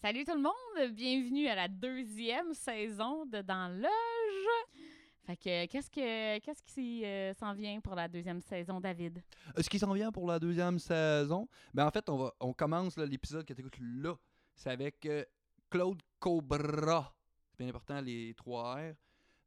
Salut 0.00 0.24
tout 0.24 0.36
le 0.36 0.40
monde, 0.42 0.94
bienvenue 0.94 1.48
à 1.48 1.56
la 1.56 1.66
deuxième 1.66 2.54
saison 2.54 3.26
de 3.26 3.42
Dans 3.42 3.68
Loge. 3.68 4.78
Fait 5.26 5.36
que 5.36 5.66
qu'est-ce 5.66 5.90
que 5.90 6.38
qu'est-ce 6.38 6.62
qui 6.62 7.04
euh, 7.04 7.34
s'en 7.34 7.52
vient 7.52 7.80
pour 7.80 7.96
la 7.96 8.06
deuxième 8.06 8.40
saison, 8.40 8.80
David? 8.80 9.20
Euh, 9.56 9.60
Ce 9.60 9.68
qui 9.68 9.76
s'en 9.76 9.92
vient 9.92 10.12
pour 10.12 10.28
la 10.28 10.38
deuxième 10.38 10.78
saison, 10.78 11.48
ben 11.74 11.84
en 11.84 11.90
fait, 11.90 12.08
on, 12.08 12.16
va, 12.16 12.32
on 12.38 12.52
commence 12.52 12.96
l'épisode 12.96 13.44
que 13.44 13.52
tu 13.52 13.60
écoutes 13.60 13.80
là. 13.80 14.14
C'est 14.54 14.70
avec 14.70 15.04
euh, 15.06 15.24
Claude 15.68 16.00
Cobra. 16.20 17.12
C'est 17.50 17.58
bien 17.58 17.68
important, 17.68 18.00
les 18.00 18.34
trois 18.34 18.76
R. 18.76 18.94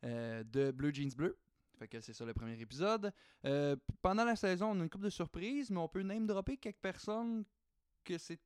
de 0.03 0.71
Bleu 0.71 0.91
Jeans 0.93 1.15
Bleu. 1.15 1.37
Fait 1.79 1.87
que 1.87 2.01
c'est 2.01 2.13
ça 2.13 2.25
le 2.25 2.33
premier 2.33 2.59
épisode. 2.59 3.13
Pendant 4.01 4.25
la 4.25 4.35
saison, 4.35 4.71
on 4.71 4.81
a 4.81 4.83
une 4.83 4.89
couple 4.89 5.05
de 5.05 5.09
surprises, 5.09 5.71
mais 5.71 5.79
on 5.79 5.87
peut 5.87 6.01
name 6.01 6.27
dropper 6.27 6.57
quelques 6.57 6.81
personnes 6.81 7.45
que 8.03 8.17
c'est 8.17 8.39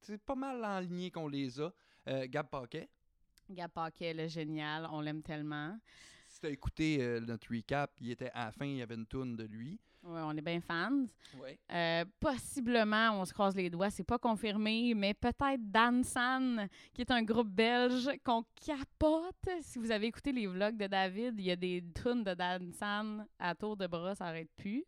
c'est 0.00 0.20
pas 0.22 0.34
mal 0.34 0.64
en 0.64 0.80
ligne 0.80 1.10
qu'on 1.10 1.28
les 1.28 1.60
a. 1.60 1.72
Euh, 2.08 2.26
Gab 2.28 2.48
Paquet. 2.48 2.88
Gab 3.50 3.70
Paquet, 3.70 4.14
le 4.14 4.28
génial, 4.28 4.88
on 4.90 5.00
l'aime 5.00 5.22
tellement. 5.22 5.78
Si 6.26 6.40
t'as 6.40 6.50
écouté 6.50 6.98
euh, 7.00 7.20
notre 7.20 7.52
recap, 7.54 7.90
il 8.00 8.10
était 8.10 8.30
à 8.34 8.46
la 8.46 8.52
fin, 8.52 8.66
il 8.66 8.76
y 8.76 8.82
avait 8.82 8.94
une 8.94 9.06
toune 9.06 9.36
de 9.36 9.44
lui. 9.44 9.78
Ouais, 10.02 10.20
on 10.22 10.32
est 10.36 10.42
bien 10.42 10.60
fans. 10.60 11.06
Ouais. 11.40 11.58
Euh, 11.72 12.04
possiblement, 12.20 13.20
on 13.20 13.24
se 13.24 13.32
croise 13.32 13.56
les 13.56 13.68
doigts, 13.68 13.90
c'est 13.90 14.04
pas 14.04 14.18
confirmé, 14.18 14.94
mais 14.94 15.12
peut-être 15.12 15.70
Dan 15.70 16.04
San, 16.04 16.68
qui 16.94 17.00
est 17.02 17.10
un 17.10 17.22
groupe 17.22 17.48
belge 17.48 18.08
qu'on 18.24 18.44
capote. 18.54 19.34
Si 19.62 19.78
vous 19.78 19.90
avez 19.90 20.06
écouté 20.06 20.32
les 20.32 20.46
vlogs 20.46 20.76
de 20.76 20.86
David, 20.86 21.34
il 21.38 21.46
y 21.46 21.50
a 21.50 21.56
des 21.56 21.84
tunes 22.00 22.22
de 22.22 22.34
Dan 22.34 22.72
San 22.72 23.26
à 23.38 23.54
tour 23.54 23.76
de 23.76 23.86
bras, 23.86 24.14
ça 24.14 24.26
arrête 24.26 24.50
plus. 24.56 24.84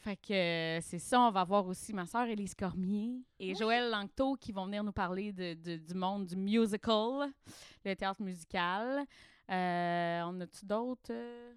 Fait 0.00 0.16
que 0.16 0.32
euh, 0.32 0.80
c'est 0.80 0.98
ça, 1.00 1.20
on 1.20 1.30
va 1.32 1.42
voir 1.44 1.66
aussi 1.66 1.92
ma 1.92 2.06
soeur 2.06 2.26
Élise 2.26 2.54
Cormier 2.54 3.20
et 3.40 3.54
Joël 3.56 3.90
Langto 3.90 4.36
qui 4.36 4.52
vont 4.52 4.66
venir 4.66 4.84
nous 4.84 4.92
parler 4.92 5.32
de- 5.32 5.54
de- 5.54 5.76
du 5.76 5.94
monde 5.94 6.26
du 6.26 6.36
musical, 6.36 7.28
le 7.84 7.94
théâtre 7.96 8.22
musical. 8.22 9.04
Euh, 9.50 10.22
on 10.26 10.40
a-tu 10.40 10.64
d'autres? 10.64 11.10
euh? 11.10 11.52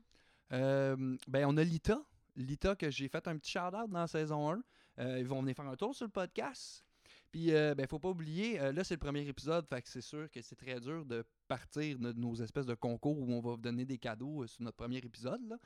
Euh, 0.54 1.18
ben, 1.28 1.46
on 1.48 1.56
a 1.58 1.64
Lita. 1.64 2.02
Lita, 2.36 2.76
que 2.76 2.90
j'ai 2.90 3.08
fait 3.10 3.28
un 3.28 3.38
petit 3.38 3.52
shout-out 3.52 3.90
dans 3.90 4.00
la 4.00 4.08
saison 4.08 4.52
1. 4.52 4.62
Euh, 5.00 5.20
ils 5.20 5.26
vont 5.28 5.42
venir 5.42 5.56
faire 5.56 5.68
un 5.68 5.76
tour 5.76 5.94
sur 5.96 6.06
le 6.06 6.12
podcast. 6.12 6.84
Puis, 7.32 7.54
euh, 7.54 7.76
ben, 7.76 7.88
faut 7.88 8.00
pas 8.00 8.10
oublier, 8.10 8.60
euh, 8.60 8.72
là, 8.74 8.84
c'est 8.84 8.96
le 8.96 9.00
premier 9.00 9.26
épisode, 9.28 9.66
fait 9.68 9.82
que 9.82 9.88
c'est 9.88 10.02
sûr 10.02 10.30
que 10.30 10.42
c'est 10.42 10.56
très 10.56 10.80
dur 10.82 11.06
de 11.06 11.24
partir 11.48 11.98
de 12.00 12.12
nos 12.14 12.36
espèces 12.36 12.66
de 12.66 12.74
concours 12.74 13.18
où 13.20 13.32
on 13.32 13.40
va 13.40 13.52
vous 13.52 13.58
donner 13.62 13.86
des 13.86 13.98
cadeaux 13.98 14.44
euh, 14.44 14.48
sur 14.48 14.64
notre 14.64 14.76
premier 14.78 14.98
épisode. 14.98 15.42
là. 15.48 15.58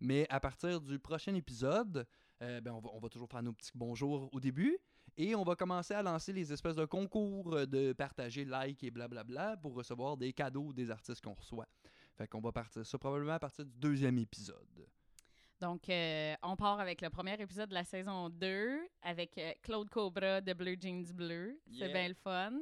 Mais 0.00 0.26
à 0.28 0.40
partir 0.40 0.80
du 0.80 0.98
prochain 0.98 1.34
épisode, 1.34 2.06
euh, 2.44 2.60
ben, 2.60 2.72
on, 2.72 2.80
va, 2.80 2.90
on 2.92 3.00
va 3.00 3.08
toujours 3.08 3.28
faire 3.28 3.42
nos 3.42 3.52
petits 3.52 3.72
bonjours 3.74 4.28
au 4.32 4.40
début. 4.40 4.78
Et 5.16 5.34
on 5.34 5.44
va 5.44 5.54
commencer 5.54 5.94
à 5.94 6.02
lancer 6.02 6.32
les 6.32 6.52
espèces 6.52 6.74
de 6.76 6.84
concours 6.86 7.54
euh, 7.54 7.66
de 7.66 7.92
partager, 7.92 8.44
like 8.44 8.82
et 8.82 8.90
blablabla 8.90 9.56
pour 9.58 9.74
recevoir 9.74 10.16
des 10.16 10.32
cadeaux 10.32 10.72
des 10.72 10.90
artistes 10.90 11.22
qu'on 11.22 11.34
reçoit. 11.34 11.68
Fait 12.16 12.26
qu'on 12.28 12.40
va 12.40 12.52
partir 12.52 12.84
ça 12.86 12.98
probablement 12.98 13.34
à 13.34 13.38
partir 13.38 13.64
du 13.64 13.72
deuxième 13.76 14.18
épisode. 14.18 14.88
Donc, 15.60 15.88
euh, 15.88 16.34
on 16.42 16.56
part 16.56 16.80
avec 16.80 17.00
le 17.00 17.10
premier 17.10 17.40
épisode 17.40 17.68
de 17.68 17.74
la 17.74 17.84
saison 17.84 18.28
2 18.28 18.80
avec 19.02 19.38
euh, 19.38 19.52
Claude 19.62 19.88
Cobra 19.88 20.40
de 20.40 20.52
Bleu 20.52 20.76
Jeans 20.80 21.04
Bleu. 21.14 21.60
C'est 21.70 21.78
Yeah. 21.86 21.92
bien 21.92 22.08
le 22.08 22.14
fun. 22.14 22.52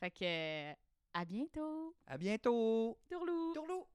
Fait 0.00 0.10
que, 0.10 0.72
à 1.14 1.24
bientôt. 1.24 1.94
À 2.06 2.18
bientôt! 2.18 2.98
Tourlou. 3.08 3.54
Tourlou! 3.54 3.86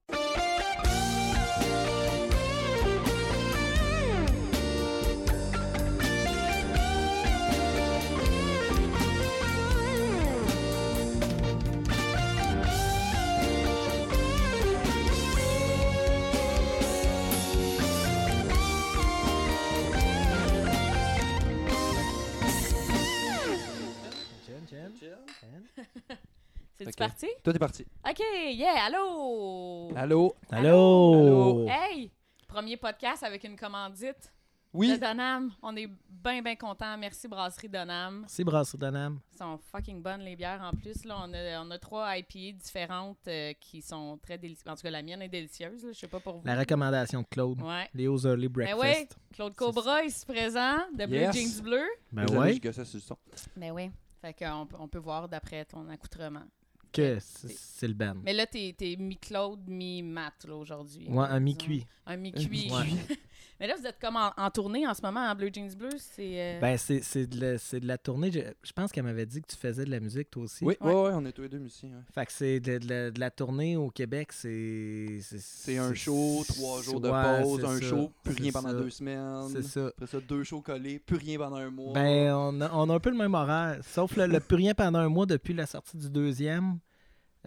Ok. 26.84 26.96
parti? 26.96 27.26
Toi, 27.44 27.52
t'es 27.52 27.58
parti. 27.58 27.86
OK, 28.08 28.20
yeah, 28.54 28.84
allô! 28.86 29.92
Allô? 29.94 30.34
Allô? 30.50 31.66
Hey! 31.68 32.10
Premier 32.48 32.76
podcast 32.76 33.22
avec 33.22 33.44
une 33.44 33.56
commandite 33.56 34.32
Oui! 34.72 34.90
de 34.92 34.96
Donham. 34.96 35.52
On 35.62 35.76
est 35.76 35.86
bien, 36.08 36.42
bien 36.42 36.56
contents. 36.56 36.98
Merci, 36.98 37.28
Brasserie 37.28 37.68
Donham. 37.68 38.20
Merci, 38.22 38.42
Brasserie 38.42 38.78
Donham. 38.78 39.20
Elles 39.32 39.38
sont 39.38 39.58
fucking 39.70 40.02
bonnes, 40.02 40.22
les 40.22 40.34
bières, 40.34 40.60
en 40.62 40.72
plus. 40.76 41.04
Là, 41.04 41.18
on, 41.24 41.32
a, 41.32 41.62
on 41.62 41.70
a 41.70 41.78
trois 41.78 42.16
IPA 42.18 42.58
différentes 42.58 43.28
euh, 43.28 43.52
qui 43.60 43.80
sont 43.80 44.18
très 44.20 44.36
délicieuses. 44.38 44.66
En 44.68 44.74
tout 44.74 44.82
cas, 44.82 44.90
la 44.90 45.02
mienne 45.02 45.22
est 45.22 45.28
délicieuse. 45.28 45.84
Là. 45.84 45.92
Je 45.92 45.98
sais 45.98 46.08
pas 46.08 46.18
pour 46.20 46.38
vous. 46.38 46.42
La 46.46 46.58
recommandation 46.58 47.20
de 47.22 47.26
Claude. 47.30 47.62
Ouais. 47.62 47.88
Léo's 47.94 48.24
Early 48.24 48.48
Ben 48.48 48.74
Breakfast. 48.74 49.16
oui, 49.20 49.36
Claude 49.36 49.54
Cobra 49.54 50.02
ici 50.04 50.26
présent, 50.26 50.78
de 50.92 51.06
Bleu 51.06 51.18
Yes. 51.20 51.36
Jeans 51.36 51.62
Bleu. 51.62 51.84
Ben 52.10 52.24
Désolé, 52.26 52.40
ouais. 52.50 52.54
je 52.54 52.60
gossais 52.60 52.84
sur 52.84 52.96
le 52.96 53.02
son. 53.02 53.16
Ben 53.56 53.70
oui. 53.70 53.90
Fait 54.22 54.32
qu'on 54.34 54.66
peut- 54.66 54.76
on 54.78 54.86
peut 54.88 55.00
voir 55.00 55.28
d'après 55.28 55.64
ton 55.64 55.88
accoutrement. 55.90 56.44
Que 56.92 57.18
c'est 57.20 57.88
le 57.88 57.94
ban. 57.94 58.14
Mais 58.22 58.32
là, 58.32 58.46
t'es 58.46 58.74
es 58.80 58.96
mi-Claude, 58.96 59.66
mi-Mat, 59.66 60.44
là, 60.46 60.54
aujourd'hui. 60.54 61.08
Ouais, 61.08 61.26
un 61.28 61.40
mi-cuit. 61.40 61.86
Un 62.06 62.16
mi-cuit. 62.18 62.70
Ouais. 62.72 63.16
Mais 63.62 63.68
là, 63.68 63.76
vous 63.78 63.86
êtes 63.86 64.00
comme 64.00 64.16
en, 64.16 64.32
en 64.36 64.50
tournée 64.50 64.88
en 64.88 64.92
ce 64.92 65.00
moment, 65.02 65.20
en 65.20 65.36
Bleu 65.36 65.48
Jeans 65.54 65.72
Bleu. 65.76 65.90
C'est... 65.96 66.56
euh, 66.56 66.60
Ben, 66.60 66.76
c'est 66.76 67.00
c'est 67.00 67.28
de, 67.28 67.40
la- 67.40 67.58
c'est 67.58 67.78
de 67.78 67.86
la 67.86 67.96
tournée. 67.96 68.32
Je, 68.32 68.40
je 68.64 68.72
pense 68.72 68.90
qu'elle 68.90 69.04
m'avait 69.04 69.24
dit 69.24 69.40
que 69.40 69.46
tu 69.46 69.54
faisais 69.56 69.84
de 69.84 69.90
la 69.92 70.00
musique, 70.00 70.32
toi 70.32 70.42
aussi. 70.42 70.64
Oui, 70.64 70.76
Ouais. 70.80 70.88
ouais, 70.92 71.02
ouais, 71.04 71.10
on 71.14 71.24
est 71.26 71.30
tous 71.30 71.42
les 71.42 71.48
deux 71.48 71.60
musiciens. 71.60 71.90
ouais. 71.90 72.02
Fait 72.12 72.26
que 72.26 72.32
c'est 72.32 72.58
de, 72.58 72.78
de 72.78 72.88
la- 72.88 73.10
de 73.12 73.20
la 73.20 73.30
tournée 73.30 73.76
au 73.76 73.88
Québec, 73.88 74.32
c'est. 74.32 75.20
C'est 75.22 75.78
un 75.78 75.94
show, 75.94 76.42
trois 76.48 76.82
jours 76.82 77.00
de 77.00 77.08
ouais, 77.08 77.42
pause, 77.44 77.64
un 77.64 77.78
ça, 77.78 77.86
show, 77.86 78.10
plus 78.24 78.34
rien 78.34 78.50
pendant 78.50 78.70
ça, 78.70 78.74
deux 78.74 78.90
semaines. 78.90 79.48
C'est 79.52 79.62
ça. 79.62 79.86
Après 79.86 80.06
ça, 80.08 80.18
deux 80.20 80.42
shows 80.42 80.60
collés, 80.60 80.98
plus 80.98 81.18
rien 81.18 81.38
pendant 81.38 81.56
un 81.58 81.70
mois. 81.70 81.92
Ben, 81.94 82.34
on 82.34 82.60
a, 82.60 82.70
on 82.74 82.90
a 82.90 82.94
un 82.94 82.98
peu 83.00 83.10
le 83.10 83.16
même 83.16 83.34
horaire. 83.34 83.78
Sauf 83.84 84.16
le, 84.16 84.26
le 84.26 84.40
plus 84.40 84.56
rien 84.56 84.74
pendant 84.74 84.98
un 84.98 85.08
mois 85.08 85.26
depuis 85.26 85.54
la 85.54 85.66
sortie 85.66 85.96
du 85.96 86.10
deuxième. 86.10 86.80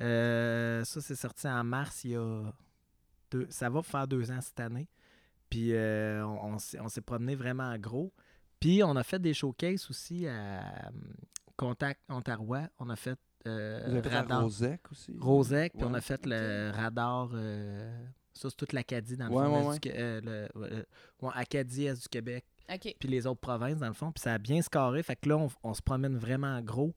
Euh, 0.01 0.81
ça, 0.85 1.01
c'est 1.01 1.15
sorti 1.15 1.45
en 1.47 1.63
mars 1.65 2.05
il 2.05 2.11
y 2.11 2.15
a 2.15 2.41
deux. 3.31 3.47
Ça 3.49 3.69
va 3.69 3.81
faire 3.81 4.07
deux 4.07 4.31
ans 4.31 4.39
cette 4.41 4.61
année. 4.61 4.87
Puis 5.49 5.73
euh, 5.73 6.25
on, 6.25 6.55
on 6.79 6.89
s'est- 6.89 7.01
promené 7.01 7.35
vraiment 7.35 7.63
en 7.69 7.77
gros. 7.77 8.11
Puis 8.59 8.83
on 8.83 8.95
a 8.95 9.03
fait 9.03 9.19
des 9.19 9.33
showcases 9.33 9.87
aussi 9.89 10.27
à 10.27 10.89
hum, 10.89 11.13
Contact 11.57 12.01
Ontario. 12.09 12.55
On 12.79 12.89
a 12.89 12.95
fait 12.95 13.17
euh, 13.47 14.01
à 14.03 14.09
Radar 14.09 14.41
Rosec 14.43 14.81
aussi. 14.91 15.15
Rosec, 15.19 15.73
puis 15.73 15.83
Ouais. 15.83 15.89
on 15.91 15.93
a 15.93 16.01
fait 16.01 16.25
le 16.25 16.71
radar. 16.73 17.29
euh, 17.33 18.05
ça, 18.33 18.49
c'est 18.49 18.55
toute 18.57 18.73
l'Acadie 18.73 19.15
dans 19.15 19.27
le 19.27 19.31
Ouais, 19.33 19.45
fond. 19.45 19.51
ouais, 19.53 19.59
l'Est 19.59 19.67
ouais. 19.67 19.73
du 19.75 19.79
Qué- 19.79 19.93
euh, 19.95 20.21
le- 20.53 20.59
ouais, 20.59 20.69
euh, 20.73 20.83
ouais, 21.21 21.31
Acadie, 21.35 21.85
Est 21.85 22.01
du 22.01 22.07
Québec 22.09 22.45
puis 22.99 23.07
les 23.07 23.27
autres 23.27 23.39
provinces, 23.41 23.77
dans 23.77 23.87
le 23.87 23.93
fond. 23.93 24.11
Puis 24.11 24.21
ça 24.21 24.33
a 24.33 24.37
bien 24.39 24.59
scoré. 24.63 25.03
Fait 25.03 25.15
que 25.15 25.29
là, 25.29 25.37
on, 25.37 25.49
on 25.63 25.73
se 25.75 25.83
promène 25.83 26.17
vraiment 26.17 26.47
en 26.57 26.61
gros. 26.61 26.95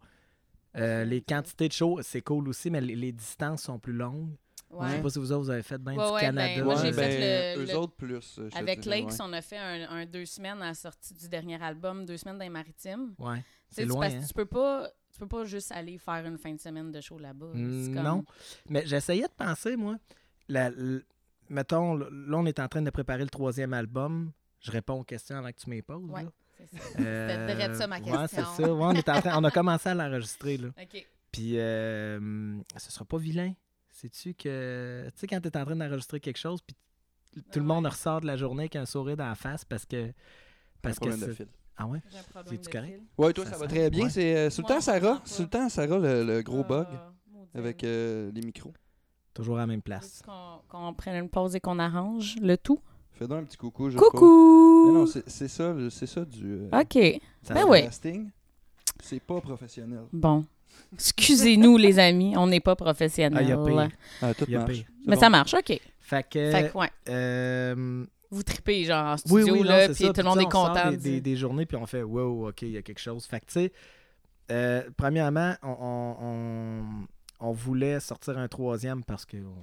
Euh, 0.77 1.05
les 1.05 1.21
quantités 1.21 1.69
de 1.69 1.73
shows, 1.75 2.01
c'est 2.03 2.23
cool 2.23 2.49
aussi, 2.49 2.71
mais 2.71 2.81
les, 2.81 2.97
les 2.97 3.13
distances 3.13 3.63
sont 3.65 3.79
plus 3.79 3.93
longues. 3.93 4.35
Je 4.71 4.77
Ouais. 4.77 4.91
sais 4.91 5.01
pas 5.03 5.09
si 5.11 5.19
vous 5.19 5.33
autres, 5.33 5.43
vous 5.45 5.51
avez 5.51 5.63
fait 5.63 5.79
bien 5.79 5.97
Ouais, 5.97 6.07
du 6.07 6.13
ouais, 6.13 6.21
Canada. 6.21 6.55
ben, 6.57 6.65
moi, 6.65 6.75
Ouais, 6.75 6.81
j'ai 6.83 6.91
ben, 6.91 7.11
fait 7.11 7.57
le- 7.57 7.63
eux 7.63 7.67
le- 7.67 7.77
autres 7.77 7.95
plus. 7.95 8.39
euh, 8.39 8.51
Avec 8.55 8.81
dirais, 8.81 9.01
Lakes, 9.01 9.11
ouais. 9.13 9.17
on 9.23 9.33
a 9.33 9.41
fait 9.41 9.57
un, 9.57 9.89
un 9.91 10.05
deux 10.07 10.27
semaines 10.27 10.61
à 10.61 10.67
la 10.67 10.75
sortie 10.75 11.15
du 11.15 11.27
dernier 11.29 11.63
album, 11.63 12.05
deux 12.05 12.19
semaines 12.19 12.37
dans 12.39 12.45
les 12.45 12.51
maritimes. 12.51 13.15
Ouais, 13.19 13.43
c'est 13.71 13.87
loin. 13.87 14.01
parce 14.01 14.15
hein. 14.15 14.21
que 14.21 14.27
tu 14.27 14.35
peux 14.35 14.45
pas 14.47 14.91
tu 15.11 15.19
peux 15.21 15.27
pas 15.27 15.45
juste 15.47 15.73
aller 15.73 15.97
faire 15.99 16.25
une 16.27 16.37
fin 16.39 16.53
de 16.53 16.61
semaine 16.61 16.93
de 16.93 17.01
show 17.01 17.19
là-bas. 17.19 17.47
Mm, 17.55 17.95
comme- 17.95 18.05
Non. 18.05 18.25
Mais 18.69 18.85
j'essayais 18.87 19.23
de 19.27 19.33
penser, 19.37 19.75
moi. 19.75 19.97
La, 20.49 20.71
mettons, 21.49 21.95
là, 21.97 22.07
on 22.37 22.47
est 22.47 22.61
en 22.61 22.69
train 22.69 22.83
de 22.83 22.91
préparer 22.91 23.23
le 23.25 23.31
troisième 23.31 23.73
album. 23.73 24.33
Je 24.61 24.71
réponds 24.71 25.01
aux 25.01 25.05
questions 25.05 25.37
avant 25.37 25.51
que 25.51 25.57
tu 25.59 25.71
m'y 25.71 25.83
poses. 25.83 26.05
Ouais, 26.11 26.27
c'est 26.59 26.79
ça. 26.79 26.99
Euh, 27.01 27.75
ça, 27.75 27.87
ma 27.87 27.97
Ouais, 27.97 28.03
question. 28.03 28.27
c'est 28.29 28.63
ça. 28.63 28.73
Ouais, 28.75 28.85
on, 28.85 28.93
est 28.93 29.09
en 29.09 29.21
train- 29.21 29.41
on 29.41 29.45
a 29.45 29.51
commencé 29.51 29.89
à 29.89 29.95
l'enregistrer. 29.95 30.57
là. 30.59 30.69
OK. 30.81 31.07
Puis, 31.33 31.59
euh, 31.59 32.59
ce 32.77 32.93
sera 32.93 33.05
pas 33.05 33.19
vilain. 33.19 33.53
Sais-tu 34.01 34.35
que. 34.35 35.09
Tu 35.15 35.21
sais, 35.21 35.27
quand 35.27 35.41
tu 35.41 35.49
es 35.49 35.57
en 35.57 35.65
train 35.65 35.75
d'enregistrer 35.77 36.21
quelque 36.21 36.37
chose, 36.39 36.61
puis 36.65 36.77
tout 37.51 37.59
le 37.59 37.61
Ouais. 37.63 37.67
monde 37.67 37.87
ressort 37.87 38.21
de 38.21 38.27
la 38.27 38.37
journée 38.37 38.63
avec 38.65 38.77
un 38.77 38.87
sourire 38.87 39.17
dans 39.17 39.27
la 39.29 39.35
face 39.35 39.65
parce 39.65 39.85
que. 39.85 40.09
Un 40.09 40.13
Parce 40.83 40.99
que 41.01 41.09
de 41.27 41.33
fil. 41.33 41.49
Ah 41.77 41.87
ouais? 41.87 42.01
J'ai 42.11 42.19
un 42.19 42.23
problème 42.23 42.55
C'est-tu 42.55 42.71
correct? 42.71 43.03
Ouais, 43.19 43.33
toi, 43.33 43.45
Ça 43.45 43.51
ça, 43.53 43.57
va 43.59 43.67
très 43.67 43.91
bien. 43.91 44.05
ouais. 44.05 44.11
C'est 44.11 44.37
euh, 44.37 44.51
sur 44.51 44.63
le 44.63 44.69
temps, 44.69 44.81
Sarah. 44.81 45.21
Sur 45.25 45.43
le 45.45 45.49
temps, 45.51 45.69
Sarah, 45.69 45.99
le, 45.99 46.25
le 46.25 46.43
gros 46.43 46.61
Ah, 46.61 46.69
bug 46.69 46.87
avec 47.55 47.83
euh, 47.85 48.31
les 48.33 48.41
micros. 48.43 48.73
Toujours 49.35 49.57
à 49.57 49.61
la 49.61 49.67
même 49.67 49.83
place. 49.83 50.23
Qu'on 50.69 50.95
prenne 50.95 51.17
une 51.25 51.29
pause 51.29 51.55
et 51.57 51.61
qu'on 51.61 51.79
arrange 51.81 52.37
le 52.41 52.57
tout? 52.57 52.81
Fais 53.13 53.27
donc 53.27 53.43
un 53.43 53.45
petit 53.45 53.57
coucou. 53.57 53.91
je 53.91 53.97
crois. 53.97 54.11
Coucou! 54.11 54.85
Mais 54.87 54.93
non, 54.93 55.07
c'est 55.07 55.29
c'est 55.29 55.49
ça, 55.49 55.73
le- 55.73 55.91
c'est 55.91 56.07
ça 56.07 56.25
du 56.25 56.69
euh, 56.73 56.81
OK. 56.81 57.21
Ça 57.43 57.55
Ben 57.55 57.65
oui. 57.69 57.81
C'est 59.03 59.21
pas 59.21 59.41
professionnel. 59.41 60.05
Bon. 60.13 60.45
Excusez-nous, 60.93 61.77
les 61.77 61.99
amis. 61.99 62.37
On 62.37 62.47
n'est 62.47 62.61
pas 62.61 62.77
professionnels. 62.77 63.39
Ah, 63.39 63.43
il 63.43 63.49
y 63.49 63.53
a 63.53 63.57
pire. 63.87 63.97
Ah, 64.23 64.35
tout 64.35 64.45
Il 64.49 64.53
y 64.53 64.57
a 64.57 64.61
marche. 64.61 64.73
pire. 64.73 64.85
C'est 64.87 65.09
Mais 65.11 65.15
bon. 65.17 65.21
ça 65.21 65.31
marche, 65.31 65.55
OK. 65.55 65.81
Fait 66.01 66.23
que. 66.29 66.51
Fait 66.51 66.71
que, 66.73 66.79
ouais. 66.79 66.91
euh, 67.09 68.05
Vous 68.31 68.43
tripez, 68.43 68.85
genre, 68.85 69.07
en 69.07 69.17
studio, 69.17 69.55
oui, 69.55 69.63
là, 69.63 69.87
puis 69.87 69.95
ça. 70.07 70.13
tout 70.13 70.21
le 70.21 70.25
monde 70.29 70.41
est 70.41 70.47
on 70.47 70.49
content. 70.49 70.91
Des, 70.93 70.97
de 71.17 71.19
des, 71.21 71.37
journées, 71.37 71.67
puis 71.67 71.77
on 71.77 71.87
fait 71.87 72.03
wow, 72.03 72.49
OK, 72.49 72.63
il 72.63 72.71
y 72.71 72.77
a 72.77 72.83
quelque 72.83 73.01
chose. 73.01 73.25
Fait 73.27 73.41
que, 73.41 73.47
tu 73.47 73.53
sais, 73.53 73.73
euh, 74.51 74.83
premièrement, 74.97 75.55
on, 75.63 75.69
on- 75.81 76.17
on- 76.23 77.07
on 77.41 77.53
voulait 77.53 78.01
sortir 78.01 78.37
un 78.39 78.49
troisième 78.49 79.05
parce 79.05 79.25
que 79.25 79.37
on, 79.37 79.55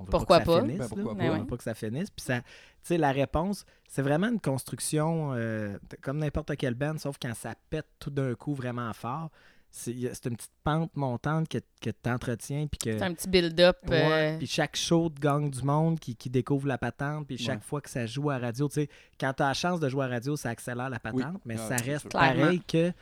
on 0.00 0.04
veut 0.04 0.10
Pourquoi 0.10 0.38
pas 0.40 0.44
que 0.44 0.50
ça 0.52 0.60
pas? 0.60 0.66
finisse. 0.66 0.78
Ben, 0.78 0.88
pourquoi 0.88 1.12
là. 1.14 1.18
pas? 1.18 1.24
On 1.24 1.32
Ouais. 1.34 1.38
veut 1.40 1.46
pas 1.46 1.56
que 1.56 1.62
ça 1.64 1.74
finisse. 1.74 2.10
Puis 2.10 2.24
ça, 2.24 2.40
tu 2.40 2.44
sais, 2.84 2.98
la 2.98 3.10
réponse, 3.12 3.64
c'est 3.88 4.02
vraiment 4.02 4.28
une 4.28 4.40
construction 4.40 5.32
euh, 5.34 5.76
comme 6.00 6.18
n'importe 6.18 6.56
quelle 6.56 6.74
band, 6.74 6.96
sauf 6.98 7.16
quand 7.20 7.34
ça 7.34 7.54
pète 7.70 7.86
tout 7.98 8.10
d'un 8.10 8.34
coup 8.34 8.54
vraiment 8.54 8.92
fort. 8.92 9.30
C'est 9.70 9.92
une 9.92 10.36
petite 10.36 10.50
pente 10.64 10.96
montante 10.96 11.48
que, 11.48 11.58
que 11.80 11.90
tu 11.90 12.10
entretiens. 12.10 12.66
Puis 12.66 12.78
que 12.78 12.98
C'est 12.98 13.04
un 13.04 13.12
petit 13.14 13.28
build-up. 13.28 13.76
Ouais, 13.88 14.34
euh, 14.34 14.38
Puis 14.38 14.46
chaque 14.46 14.76
show 14.76 15.08
de 15.10 15.20
gang 15.20 15.50
du 15.50 15.62
monde 15.62 16.00
qui, 16.00 16.16
qui 16.16 16.30
découvre 16.30 16.66
la 16.66 16.78
patente, 16.78 17.26
puis 17.26 17.36
chaque 17.38 17.58
Ouais. 17.58 17.64
fois 17.64 17.80
que 17.80 17.90
ça 17.90 18.06
joue 18.06 18.30
à 18.30 18.38
radio, 18.38 18.66
tu 18.68 18.74
sais, 18.74 18.88
quand 19.20 19.32
tu 19.34 19.42
as 19.42 19.48
la 19.48 19.54
chance 19.54 19.78
de 19.78 19.88
jouer 19.88 20.06
à 20.06 20.08
radio, 20.08 20.36
ça 20.36 20.48
accélère 20.50 20.88
la 20.90 20.98
Oui. 21.12 21.22
patente, 21.22 21.42
mais 21.44 21.56
Ah, 21.58 21.68
ça 21.68 21.76
reste 21.76 22.10
pareil 22.10 22.60
que 22.66 22.92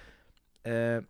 euh, 0.67 1.01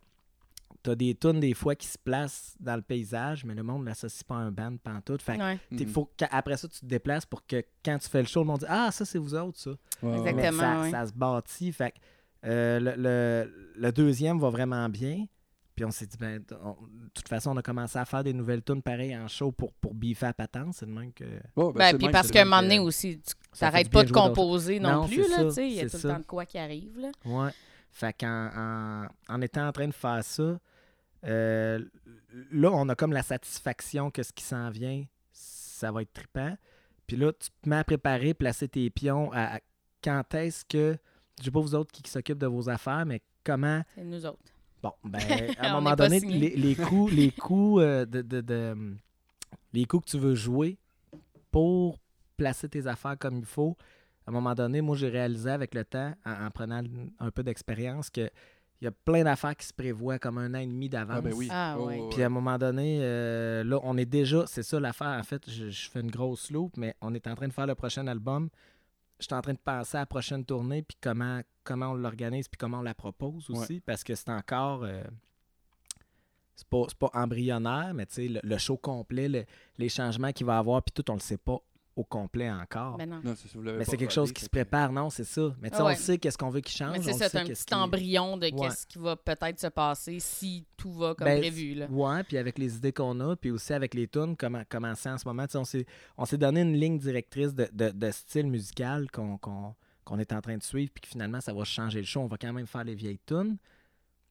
tu 0.83 0.89
as 0.91 0.95
des 0.95 1.15
tunes 1.15 1.39
des 1.39 1.55
fois 1.55 1.75
qui 1.75 1.87
se 1.87 1.97
placent 1.97 2.55
dans 2.59 2.75
le 2.75 2.83
paysage, 2.83 3.43
mais 3.43 3.55
le 3.55 3.63
monde 3.63 3.81
ne 3.81 3.87
l'associe 3.87 4.23
pas 4.23 4.35
à 4.35 4.39
un 4.39 4.51
band 4.51 4.77
pantoute. 4.77 5.21
Fait 5.23 5.37
que 5.37 5.41
ouais. 5.41 5.59
Mhm. 5.71 5.87
faut 5.87 6.09
qu'après 6.15 6.55
ça, 6.57 6.67
tu 6.67 6.79
te 6.79 6.85
déplaces 6.85 7.25
pour 7.25 7.45
que 7.45 7.63
quand 7.83 7.97
tu 7.97 8.07
fais 8.07 8.21
le 8.21 8.27
show, 8.27 8.41
le 8.41 8.45
monde 8.47 8.59
dit 8.59 8.65
Ah, 8.69 8.89
ça, 8.91 9.03
c'est 9.05 9.17
vous 9.17 9.33
autres, 9.33 9.57
ça. 9.59 9.71
Exactement. 10.03 10.33
Mais 10.35 10.51
ça, 10.51 10.81
ouais. 10.81 10.91
ça 10.91 11.07
se 11.07 11.13
bâtit. 11.13 11.71
Fait 11.71 11.91
que, 11.91 11.97
euh, 12.45 12.79
le, 12.79 12.93
le- 12.95 13.71
le 13.75 13.91
deuxième 13.91 14.39
va 14.39 14.49
vraiment 14.51 14.87
bien. 14.87 15.25
Puis 15.77 15.85
on 15.85 15.91
s'est 15.91 16.07
dit, 16.07 16.17
ben, 16.17 16.43
on- 16.63 16.71
de 16.71 17.09
toute 17.13 17.29
façon, 17.29 17.51
on 17.51 17.57
a 17.57 17.61
commencé 17.61 17.99
à 17.99 18.03
faire 18.05 18.23
des 18.23 18.33
nouvelles 18.33 18.63
tunes 18.63 18.81
pareilles 18.81 19.15
en 19.15 19.27
show 19.27 19.51
pour, 19.51 19.71
pour 19.73 19.93
biffer 19.93 20.25
à 20.25 20.33
patente. 20.33 20.73
C'est 20.73 20.87
le 20.87 20.91
même 20.91 21.13
que. 21.13 21.23
Ben, 21.55 21.71
Ben, 21.71 21.95
puis 21.95 22.05
même, 22.07 22.11
parce 22.11 22.31
qu'à 22.31 22.41
un 22.41 22.45
moment 22.45 22.63
donné 22.63 22.79
aussi, 22.79 23.19
tu 23.19 23.33
du 23.83 23.89
pas 23.91 24.03
de 24.03 24.11
composer 24.11 24.79
non, 24.79 25.01
Non, 25.01 25.07
plus, 25.07 25.23
c'est 25.23 25.29
là, 25.29 25.35
ça, 25.37 25.43
tu 25.43 25.51
sais. 25.51 25.67
Il 25.67 25.73
y 25.75 25.79
a 25.81 25.83
tout 25.83 25.97
ça. 25.99 26.07
le 26.07 26.13
temps 26.15 26.19
de 26.21 26.25
quoi 26.25 26.45
qui 26.47 26.57
arrive, 26.57 26.97
là. 26.97 27.11
Ouais. 27.25 27.51
Fait 27.91 28.11
qu'en 28.11 28.49
en, 28.55 29.07
en 29.29 29.41
étant 29.43 29.67
en 29.67 29.71
train 29.71 29.87
de 29.87 29.93
faire 29.93 30.23
ça, 30.23 30.59
euh, 31.25 31.79
là, 32.51 32.69
on 32.73 32.89
a 32.89 32.95
comme 32.95 33.13
la 33.13 33.23
satisfaction 33.23 34.09
que 34.09 34.23
ce 34.23 34.33
qui 34.33 34.43
s'en 34.43 34.71
vient, 34.71 35.03
ça 35.31 35.91
va 35.91 36.01
être 36.01 36.13
trippant. 36.13 36.57
Puis 37.05 37.17
là, 37.17 37.31
tu 37.33 37.49
te 37.61 37.69
mets 37.69 37.77
à 37.77 37.83
préparer, 37.83 38.33
placer 38.33 38.67
tes 38.67 38.89
pions 38.89 39.31
à, 39.31 39.57
à 39.57 39.59
quand 40.03 40.33
est-ce 40.33 40.65
que. 40.65 40.97
Je 41.39 41.45
sais 41.45 41.51
pas 41.51 41.59
vous 41.59 41.75
autres 41.75 41.91
qui, 41.91 42.01
qui 42.01 42.09
s'occupent 42.09 42.39
de 42.39 42.47
vos 42.47 42.67
affaires, 42.67 43.05
mais 43.05 43.21
comment. 43.43 43.83
C'est 43.93 44.03
nous 44.03 44.25
autres. 44.25 44.39
Bon, 45.03 45.09
ben, 45.09 45.19
à 45.59 45.69
un 45.69 45.73
moment 45.73 45.95
donné, 45.95 46.19
les, 46.39 46.55
les 46.55 46.75
coups, 46.75 47.13
les 47.13 47.31
coups 47.31 47.81
euh, 47.81 48.05
de, 48.05 48.21
de- 48.21 48.41
de- 48.41 48.95
les 49.73 49.85
coups 49.85 50.05
que 50.05 50.11
tu 50.11 50.17
veux 50.19 50.35
jouer 50.35 50.77
pour 51.51 51.99
placer 52.37 52.69
tes 52.69 52.87
affaires 52.87 53.17
comme 53.17 53.37
il 53.37 53.45
faut. 53.45 53.75
À 54.25 54.29
un 54.29 54.33
moment 54.33 54.53
donné, 54.53 54.81
moi, 54.81 54.95
j'ai 54.95 55.09
réalisé 55.09 55.49
avec 55.49 55.73
le 55.73 55.85
temps, 55.85 56.13
en, 56.25 56.45
en 56.45 56.51
prenant 56.51 56.81
un 57.19 57.31
peu 57.31 57.43
d'expérience, 57.43 58.09
que 58.09 58.29
il 58.79 58.85
y 58.85 58.87
a 58.87 58.91
plein 58.91 59.23
d'affaires 59.23 59.55
qui 59.55 59.65
se 59.65 59.73
prévoient 59.73 60.19
comme 60.19 60.37
un 60.37 60.53
an 60.53 60.59
et 60.59 60.67
demi 60.67 60.87
d'avance. 60.87 61.17
Ah, 61.17 61.21
ben 61.21 61.33
oui. 61.33 61.47
Ah, 61.49 61.75
Oh, 61.79 62.09
Puis 62.11 62.21
à 62.21 62.27
un 62.27 62.29
moment 62.29 62.59
donné, 62.59 62.99
euh, 63.01 63.63
là, 63.63 63.79
on 63.81 63.97
est 63.97 64.05
déjà, 64.05 64.43
c'est 64.45 64.61
ça 64.61 64.79
l'affaire. 64.79 65.17
En 65.19 65.23
fait, 65.23 65.49
je, 65.49 65.69
je 65.71 65.89
fais 65.89 65.99
une 66.01 66.11
grosse 66.11 66.51
loupe, 66.51 66.77
mais 66.77 66.93
on 67.01 67.13
est 67.15 67.25
en 67.25 67.33
train 67.33 67.47
de 67.47 67.53
faire 67.53 67.65
le 67.65 67.73
prochain 67.73 68.05
album. 68.05 68.49
Je 69.19 69.25
suis 69.25 69.33
en 69.33 69.41
train 69.41 69.53
de 69.53 69.57
penser 69.59 69.97
à 69.97 70.01
la 70.01 70.05
prochaine 70.05 70.45
tournée, 70.45 70.83
puis 70.83 70.97
comment, 71.01 71.41
comment 71.63 71.87
on 71.91 71.95
l'organise, 71.95 72.47
puis 72.47 72.57
comment 72.57 72.79
on 72.79 72.83
la 72.83 72.93
propose 72.93 73.49
aussi, 73.49 73.79
parce 73.79 74.03
que 74.03 74.13
c'est 74.15 74.29
encore. 74.29 74.83
euh, 74.83 75.03
c'est 76.55 76.67
pas, 76.67 77.09
embryonnaire, 77.13 77.93
mais 77.93 78.05
tu 78.07 78.13
sais, 78.15 78.27
le, 78.27 78.39
le 78.43 78.57
show 78.57 78.77
complet, 78.77 79.29
le- 79.29 79.45
les 79.77 79.89
changements 79.89 80.31
qu'il 80.31 80.45
va 80.47 80.55
y 80.55 80.57
avoir, 80.57 80.81
puis 80.81 80.91
tout, 80.91 81.09
on 81.11 81.13
le 81.15 81.19
sait 81.19 81.37
pas 81.37 81.59
au 81.97 82.03
complet 82.03 82.49
encore. 82.49 82.95
Ben 82.97 83.09
non. 83.09 83.19
Non, 83.23 83.33
c'est 83.35 83.47
ça, 83.47 83.57
vous 83.57 83.63
l'avez 83.63 83.79
mais 83.79 83.83
c'est 83.83 83.97
quelque 83.97 84.13
chose 84.13 84.31
qui 84.31 84.45
se 84.45 84.49
prépare, 84.49 84.91
non, 84.93 85.09
c'est 85.09 85.23
ça. 85.23 85.53
Mais 85.59 85.69
tu 85.71 85.75
sais, 85.77 85.81
Ah 85.83 85.91
on 85.91 85.95
sait 85.95 86.17
qu'est-ce 86.19 86.37
qu'on 86.37 86.49
veut 86.51 86.61
qu'il 86.61 86.75
change. 86.77 86.95
Mais 86.97 87.03
c'est 87.03 87.13
ça, 87.13 87.27
c'est 87.27 87.39
un 87.39 87.43
petit 87.45 87.65
qui- 87.65 87.73
embryon 87.73 88.37
de 88.37 88.45
Ouais. 88.45 88.51
qu'est-ce 88.51 88.85
qui 88.87 88.99
va 88.99 89.15
peut-être 89.15 89.59
se 89.59 89.67
passer 89.67 90.19
si 90.19 90.63
tout 90.77 90.93
va 90.93 91.15
comme 91.15 91.25
Ben, 91.25 91.39
prévu, 91.39 91.73
là. 91.73 91.87
Ouais, 91.89 92.23
puis 92.23 92.37
avec 92.37 92.57
les 92.59 92.75
idées 92.77 92.93
qu'on 92.93 93.19
a, 93.19 93.35
puis 93.35 93.49
aussi 93.51 93.73
avec 93.73 93.95
les 93.95 94.07
tunes, 94.07 94.37
comment 94.37 94.61
commencer 94.69 95.09
en 95.09 95.17
ce 95.17 95.27
moment. 95.27 95.45
Tu 95.47 95.53
sais, 95.53 95.57
On 95.57 95.65
s'est, 95.65 95.85
on 96.17 96.25
s'est 96.25 96.37
donné 96.37 96.61
une 96.61 96.75
ligne 96.77 96.99
directrice 96.99 97.53
de, 97.55 97.67
de- 97.73 97.89
de 97.89 98.11
style 98.11 98.45
musical 98.47 99.09
qu'on, 99.11 99.37
qu'on, 99.39 99.73
qu'on 100.05 100.19
est 100.19 100.31
en 100.33 100.39
train 100.41 100.55
de 100.57 100.63
suivre, 100.63 100.91
puis 100.93 101.01
que 101.01 101.07
finalement, 101.07 101.41
ça 101.41 101.51
va 101.51 101.63
changer 101.63 101.99
le 101.99 102.05
show. 102.05 102.21
On 102.21 102.27
va 102.27 102.37
quand 102.37 102.53
même 102.53 102.67
faire 102.67 102.83
les 102.83 102.95
vieilles 102.95 103.19
tunes. 103.25 103.57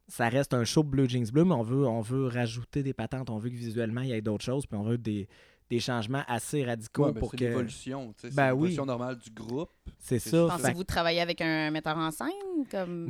Ça 0.09 0.29
reste 0.29 0.55
un 0.55 0.63
show 0.65 0.85
Blue 0.85 1.09
Jeans 1.09 1.27
Bleu, 1.33 1.45
mais 1.45 1.55
on 1.55 1.63
veut, 1.65 1.85
on 1.85 2.01
veut 2.01 2.29
rajouter 2.29 2.85
des 2.85 2.93
patentes. 2.93 3.29
On 3.29 3.39
veut 3.39 3.51
que 3.51 3.57
visuellement, 3.57 4.03
il 4.03 4.11
y 4.11 4.13
ait 4.13 4.21
d'autres 4.23 4.45
choses, 4.45 4.65
puis 4.65 4.79
on 4.79 4.85
veut 4.85 4.99
des, 4.99 5.27
des 5.69 5.81
changements 5.81 6.23
assez 6.29 6.65
radicaux 6.65 7.07
Ouais, 7.07 7.13
ben, 7.13 7.21
pour 7.21 7.31
c'est 7.33 7.39
que. 7.39 7.45
l'évolution, 7.45 8.13
tu 8.15 8.21
sais, 8.23 8.29
c'est 8.31 8.37
Ben 8.37 8.51
oui. 8.53 8.55
l'évolution 8.55 8.87
normale 8.87 9.19
du 9.19 9.31
groupe. 9.31 9.71
C'est 9.99 10.19
ça. 10.21 10.47
Pensez-vous 10.49 10.85
travailler 10.85 11.21
avec 11.21 11.41
un 11.41 11.71
metteur 11.73 11.97
en 11.97 12.11
scène? 12.13 12.29
Comme... 12.71 13.07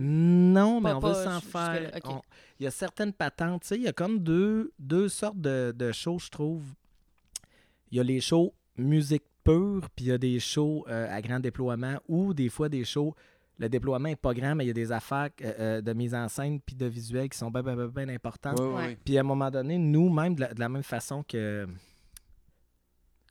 Non, 0.53 0.81
mais 0.81 0.91
Pas- 0.91 0.97
on 0.97 1.01
veut 1.01 1.13
pas 1.13 1.25
s'en 1.25 1.41
ju- 1.41 1.47
faire. 1.47 1.91
on- 2.05 2.21
Il 2.59 2.65
y 2.65 2.67
a 2.67 2.71
certaines 2.71 3.13
patentes. 3.13 3.63
Tu 3.63 3.69
sais, 3.69 3.77
il 3.77 3.83
y 3.83 3.89
a 3.89 3.93
comme 3.93 4.19
deux, 4.21 4.73
deux 4.79 5.09
sortes 5.09 5.39
de, 5.41 5.75
de 5.77 5.93
shows, 5.93 6.19
je 6.19 6.31
trouve. 6.31 6.63
Il 7.91 7.99
y 7.99 8.01
a 8.01 8.03
les 8.03 8.21
shows 8.21 8.53
musique 8.79 9.25
pure, 9.45 9.89
puis 9.95 10.07
il 10.07 10.09
y 10.09 10.13
a 10.13 10.19
des 10.19 10.41
shows 10.41 10.85
euh, 10.89 11.15
à 11.15 11.21
grand 11.23 11.39
déploiement 11.41 11.99
ou 12.09 12.35
des 12.35 12.49
fois 12.49 12.69
des 12.69 12.85
shows. 12.85 13.15
Le 13.59 13.69
déploiement 13.69 14.09
n'est 14.09 14.17
pas 14.17 14.35
grand, 14.35 14.55
mais 14.55 14.65
il 14.65 14.69
y 14.69 14.71
a 14.71 14.75
des 14.75 14.93
affaires 14.93 15.31
euh, 15.43 15.53
euh, 15.59 15.81
de 15.81 15.93
mise 15.93 16.15
en 16.15 16.29
scène 16.29 16.61
puis 16.61 16.75
de 16.77 16.85
visuel 16.87 17.29
qui 17.29 17.39
sont 17.39 17.51
bien, 17.51 17.63
bien, 17.63 17.75
bien, 17.77 17.87
bien 17.87 18.09
importantes. 18.15 18.59
Ouais. 18.61 18.99
Puis 19.05 19.17
à 19.17 19.21
un 19.21 19.25
moment 19.25 19.51
donné, 19.51 19.79
nous, 19.79 20.09
même 20.13 20.35
de 20.35 20.41
la, 20.43 20.53
de 20.55 20.61
la 20.61 20.69
même 20.69 20.83
façon 20.83 21.23
que 21.23 21.67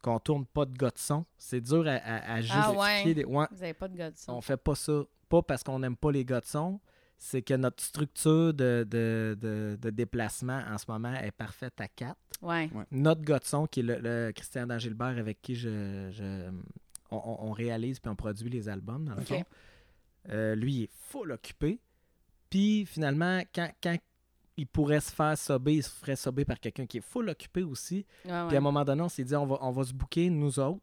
qu'on 0.06 0.20
tourne 0.20 0.46
pas 0.46 0.66
de 0.66 0.74
gars 0.78 0.92
de 0.92 0.98
son, 1.00 1.26
c'est 1.38 1.62
dur 1.62 1.86
à, 1.88 1.94
à- 1.96 2.34
à 2.36 2.42
justifier. 2.42 2.64
Ah 2.64 2.72
ouais. 2.74 3.14
des- 3.14 3.26
ouais, 3.26 3.46
Vous 3.52 3.58
n'avez 3.58 3.74
pas 3.74 3.88
de 3.88 3.98
gars 3.98 4.12
de 4.12 4.18
son. 4.18 4.34
on 4.34 4.42
fait 4.42 4.58
pas 4.58 4.76
ça, 4.76 5.02
pas 5.30 5.42
parce 5.42 5.64
qu'on 5.64 5.80
n'aime 5.80 5.96
pas 5.98 6.12
les 6.12 6.24
gars 6.24 6.42
de 6.42 6.46
son, 6.46 6.80
c'est 7.18 7.42
que 7.42 7.54
notre 7.56 7.82
structure 7.82 8.54
de, 8.54 8.86
de, 8.90 9.36
de- 9.40 9.78
de 9.82 9.90
déplacement 9.90 10.62
en 10.70 10.78
ce 10.78 10.86
moment 10.90 11.14
est 11.14 11.32
parfaite 11.32 11.80
à 11.82 11.88
4. 11.88 12.16
Ouais. 12.42 12.70
Notre 12.92 13.22
gars 13.22 13.40
de 13.40 13.46
son, 13.46 13.66
qui 13.68 13.80
est 13.80 13.84
le, 13.84 13.98
le 14.00 14.32
Christian 14.34 14.68
d'Angilbert 14.68 15.18
avec 15.18 15.42
qui 15.42 15.56
je, 15.56 16.10
je- 16.12 16.52
on, 17.12 17.52
réalise 17.52 18.00
puis 18.00 18.10
on 18.10 18.16
produit 18.16 18.50
les 18.50 18.68
albums, 18.70 19.06
dans 19.06 19.16
le 19.16 19.22
fond, 19.22 19.44
euh, 20.30 20.54
lui, 20.56 20.74
il 20.74 20.84
est 20.84 20.92
full 21.10 21.32
occupé. 21.32 21.80
Puis 22.50 22.86
finalement, 22.86 23.42
quand, 23.54 23.70
quand 23.82 23.96
il 24.58 24.68
pourrait 24.68 25.02
se 25.02 25.12
faire 25.12 25.38
sobber, 25.38 25.76
il 25.76 25.84
se 25.84 25.90
ferait 25.90 26.16
sobber 26.16 26.46
par 26.46 26.60
quelqu'un 26.60 26.86
qui 26.86 26.98
est 26.98 27.06
full 27.06 27.30
occupé 27.30 27.64
aussi. 27.64 28.06
Ouais. 28.26 28.48
Puis 28.48 28.56
à 28.56 28.58
un 28.58 28.62
moment 28.62 28.86
donné, 28.86 29.02
on 29.02 29.10
s'est 29.10 29.24
dit, 29.24 29.36
on 29.36 29.46
va, 29.46 29.58
on 29.62 29.72
va 29.72 29.84
se 29.84 29.94
booker, 29.94 30.30
nous 30.30 30.60
autres. 30.60 30.82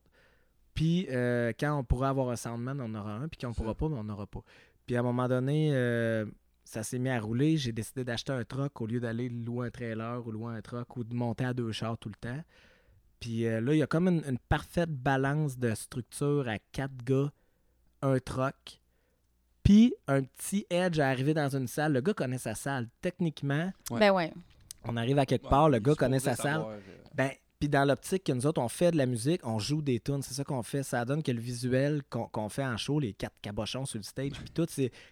Puis 0.74 1.06
euh, 1.10 1.52
quand 1.58 1.78
on 1.78 1.84
pourra 1.84 2.10
avoir 2.10 2.30
un 2.30 2.36
soundman, 2.36 2.80
on 2.80 2.94
aura 2.94 3.14
un. 3.14 3.28
Puis 3.28 3.38
quand 3.40 3.48
on 3.48 3.54
pourra 3.54 3.74
pas, 3.74 3.86
on 3.86 4.04
n'aura 4.04 4.26
pas. 4.26 4.42
Puis 4.86 4.96
à 4.96 5.00
un 5.00 5.02
moment 5.02 5.28
donné, 5.28 5.70
euh, 5.72 6.24
ça 6.64 6.82
s'est 6.82 6.98
mis 6.98 7.10
à 7.10 7.20
rouler. 7.20 7.56
J'ai 7.56 7.72
décidé 7.72 8.04
d'acheter 8.04 8.32
un 8.32 8.44
truck 8.44 8.80
au 8.80 8.86
lieu 8.86 9.00
d'aller 9.00 9.28
louer 9.28 9.68
un 9.68 9.70
trailer 9.70 10.26
ou 10.26 10.32
louer 10.32 10.54
un 10.54 10.62
truck 10.62 10.96
ou 10.96 11.04
de 11.04 11.14
monter 11.14 11.44
à 11.44 11.54
deux 11.54 11.72
chars 11.72 11.98
tout 11.98 12.08
le 12.08 12.14
temps. 12.14 12.42
Puis 13.20 13.46
euh, 13.46 13.60
là, 13.60 13.74
il 13.74 13.78
y 13.78 13.82
a 13.82 13.86
comme 13.86 14.08
une, 14.08 14.22
une 14.26 14.38
parfaite 14.38 14.90
balance 14.90 15.58
de 15.58 15.74
structure 15.74 16.48
à 16.48 16.58
quatre 16.72 16.96
gars, 17.04 17.30
un 18.00 18.18
truck, 18.18 18.81
puis 19.62 19.94
un 20.08 20.22
petit 20.22 20.66
edge 20.70 20.98
à 20.98 21.08
arriver 21.08 21.34
dans 21.34 21.54
une 21.56 21.66
salle. 21.68 21.92
Le 21.92 22.00
gars 22.00 22.14
connaît 22.14 22.38
sa 22.38 22.54
salle. 22.54 22.88
Techniquement, 23.00 23.72
Ouais. 23.90 24.00
Ben 24.00 24.10
ouais. 24.12 24.32
on 24.84 24.96
arrive 24.96 25.18
à 25.18 25.26
quelque 25.26 25.44
Ouais, 25.44 25.50
part, 25.50 25.68
le 25.68 25.78
gars 25.78 25.94
connaît 25.94 26.18
sa 26.20 26.34
salle. 26.36 26.62
euh, 26.66 26.78
Ben, 27.14 27.30
puis 27.60 27.68
dans 27.68 27.84
l'optique 27.84 28.24
que 28.24 28.32
nous 28.32 28.44
autres, 28.46 28.60
on 28.60 28.68
fait 28.68 28.90
de 28.90 28.96
la 28.96 29.06
musique, 29.06 29.40
on 29.46 29.60
joue 29.60 29.82
des 29.82 30.00
tunes, 30.00 30.20
c'est 30.22 30.34
ça 30.34 30.42
qu'on 30.42 30.64
fait. 30.64 30.82
Ça 30.82 31.04
donne 31.04 31.22
que 31.22 31.30
le 31.30 31.40
visuel 31.40 32.02
qu'on 32.10 32.26
qu'on 32.26 32.48
fait 32.48 32.64
en 32.64 32.76
show, 32.76 32.98
les 32.98 33.12
quatre 33.12 33.36
cabochons 33.40 33.86
sur 33.86 33.98
le 33.98 34.02
stage, 34.02 34.32
puis 34.32 34.50
tout, 34.52 34.66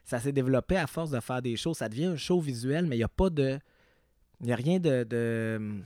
ça 0.05 0.19
s'est 0.19 0.33
développé 0.33 0.77
à 0.77 0.89
force 0.89 1.11
de 1.11 1.21
faire 1.21 1.41
des 1.43 1.57
shows. 1.57 1.75
Ça 1.75 1.89
devient 1.89 2.07
un 2.07 2.17
show 2.17 2.41
visuel, 2.41 2.87
mais 2.87 2.97
il 2.97 3.01
n'y 3.01 3.05
a 3.05 3.09
pas 3.09 3.31
de. 3.31 3.59
Il 4.41 4.47
n'y 4.47 4.53
a 4.53 4.57
rien 4.57 4.81
de. 4.81 5.05
de- 5.05 5.83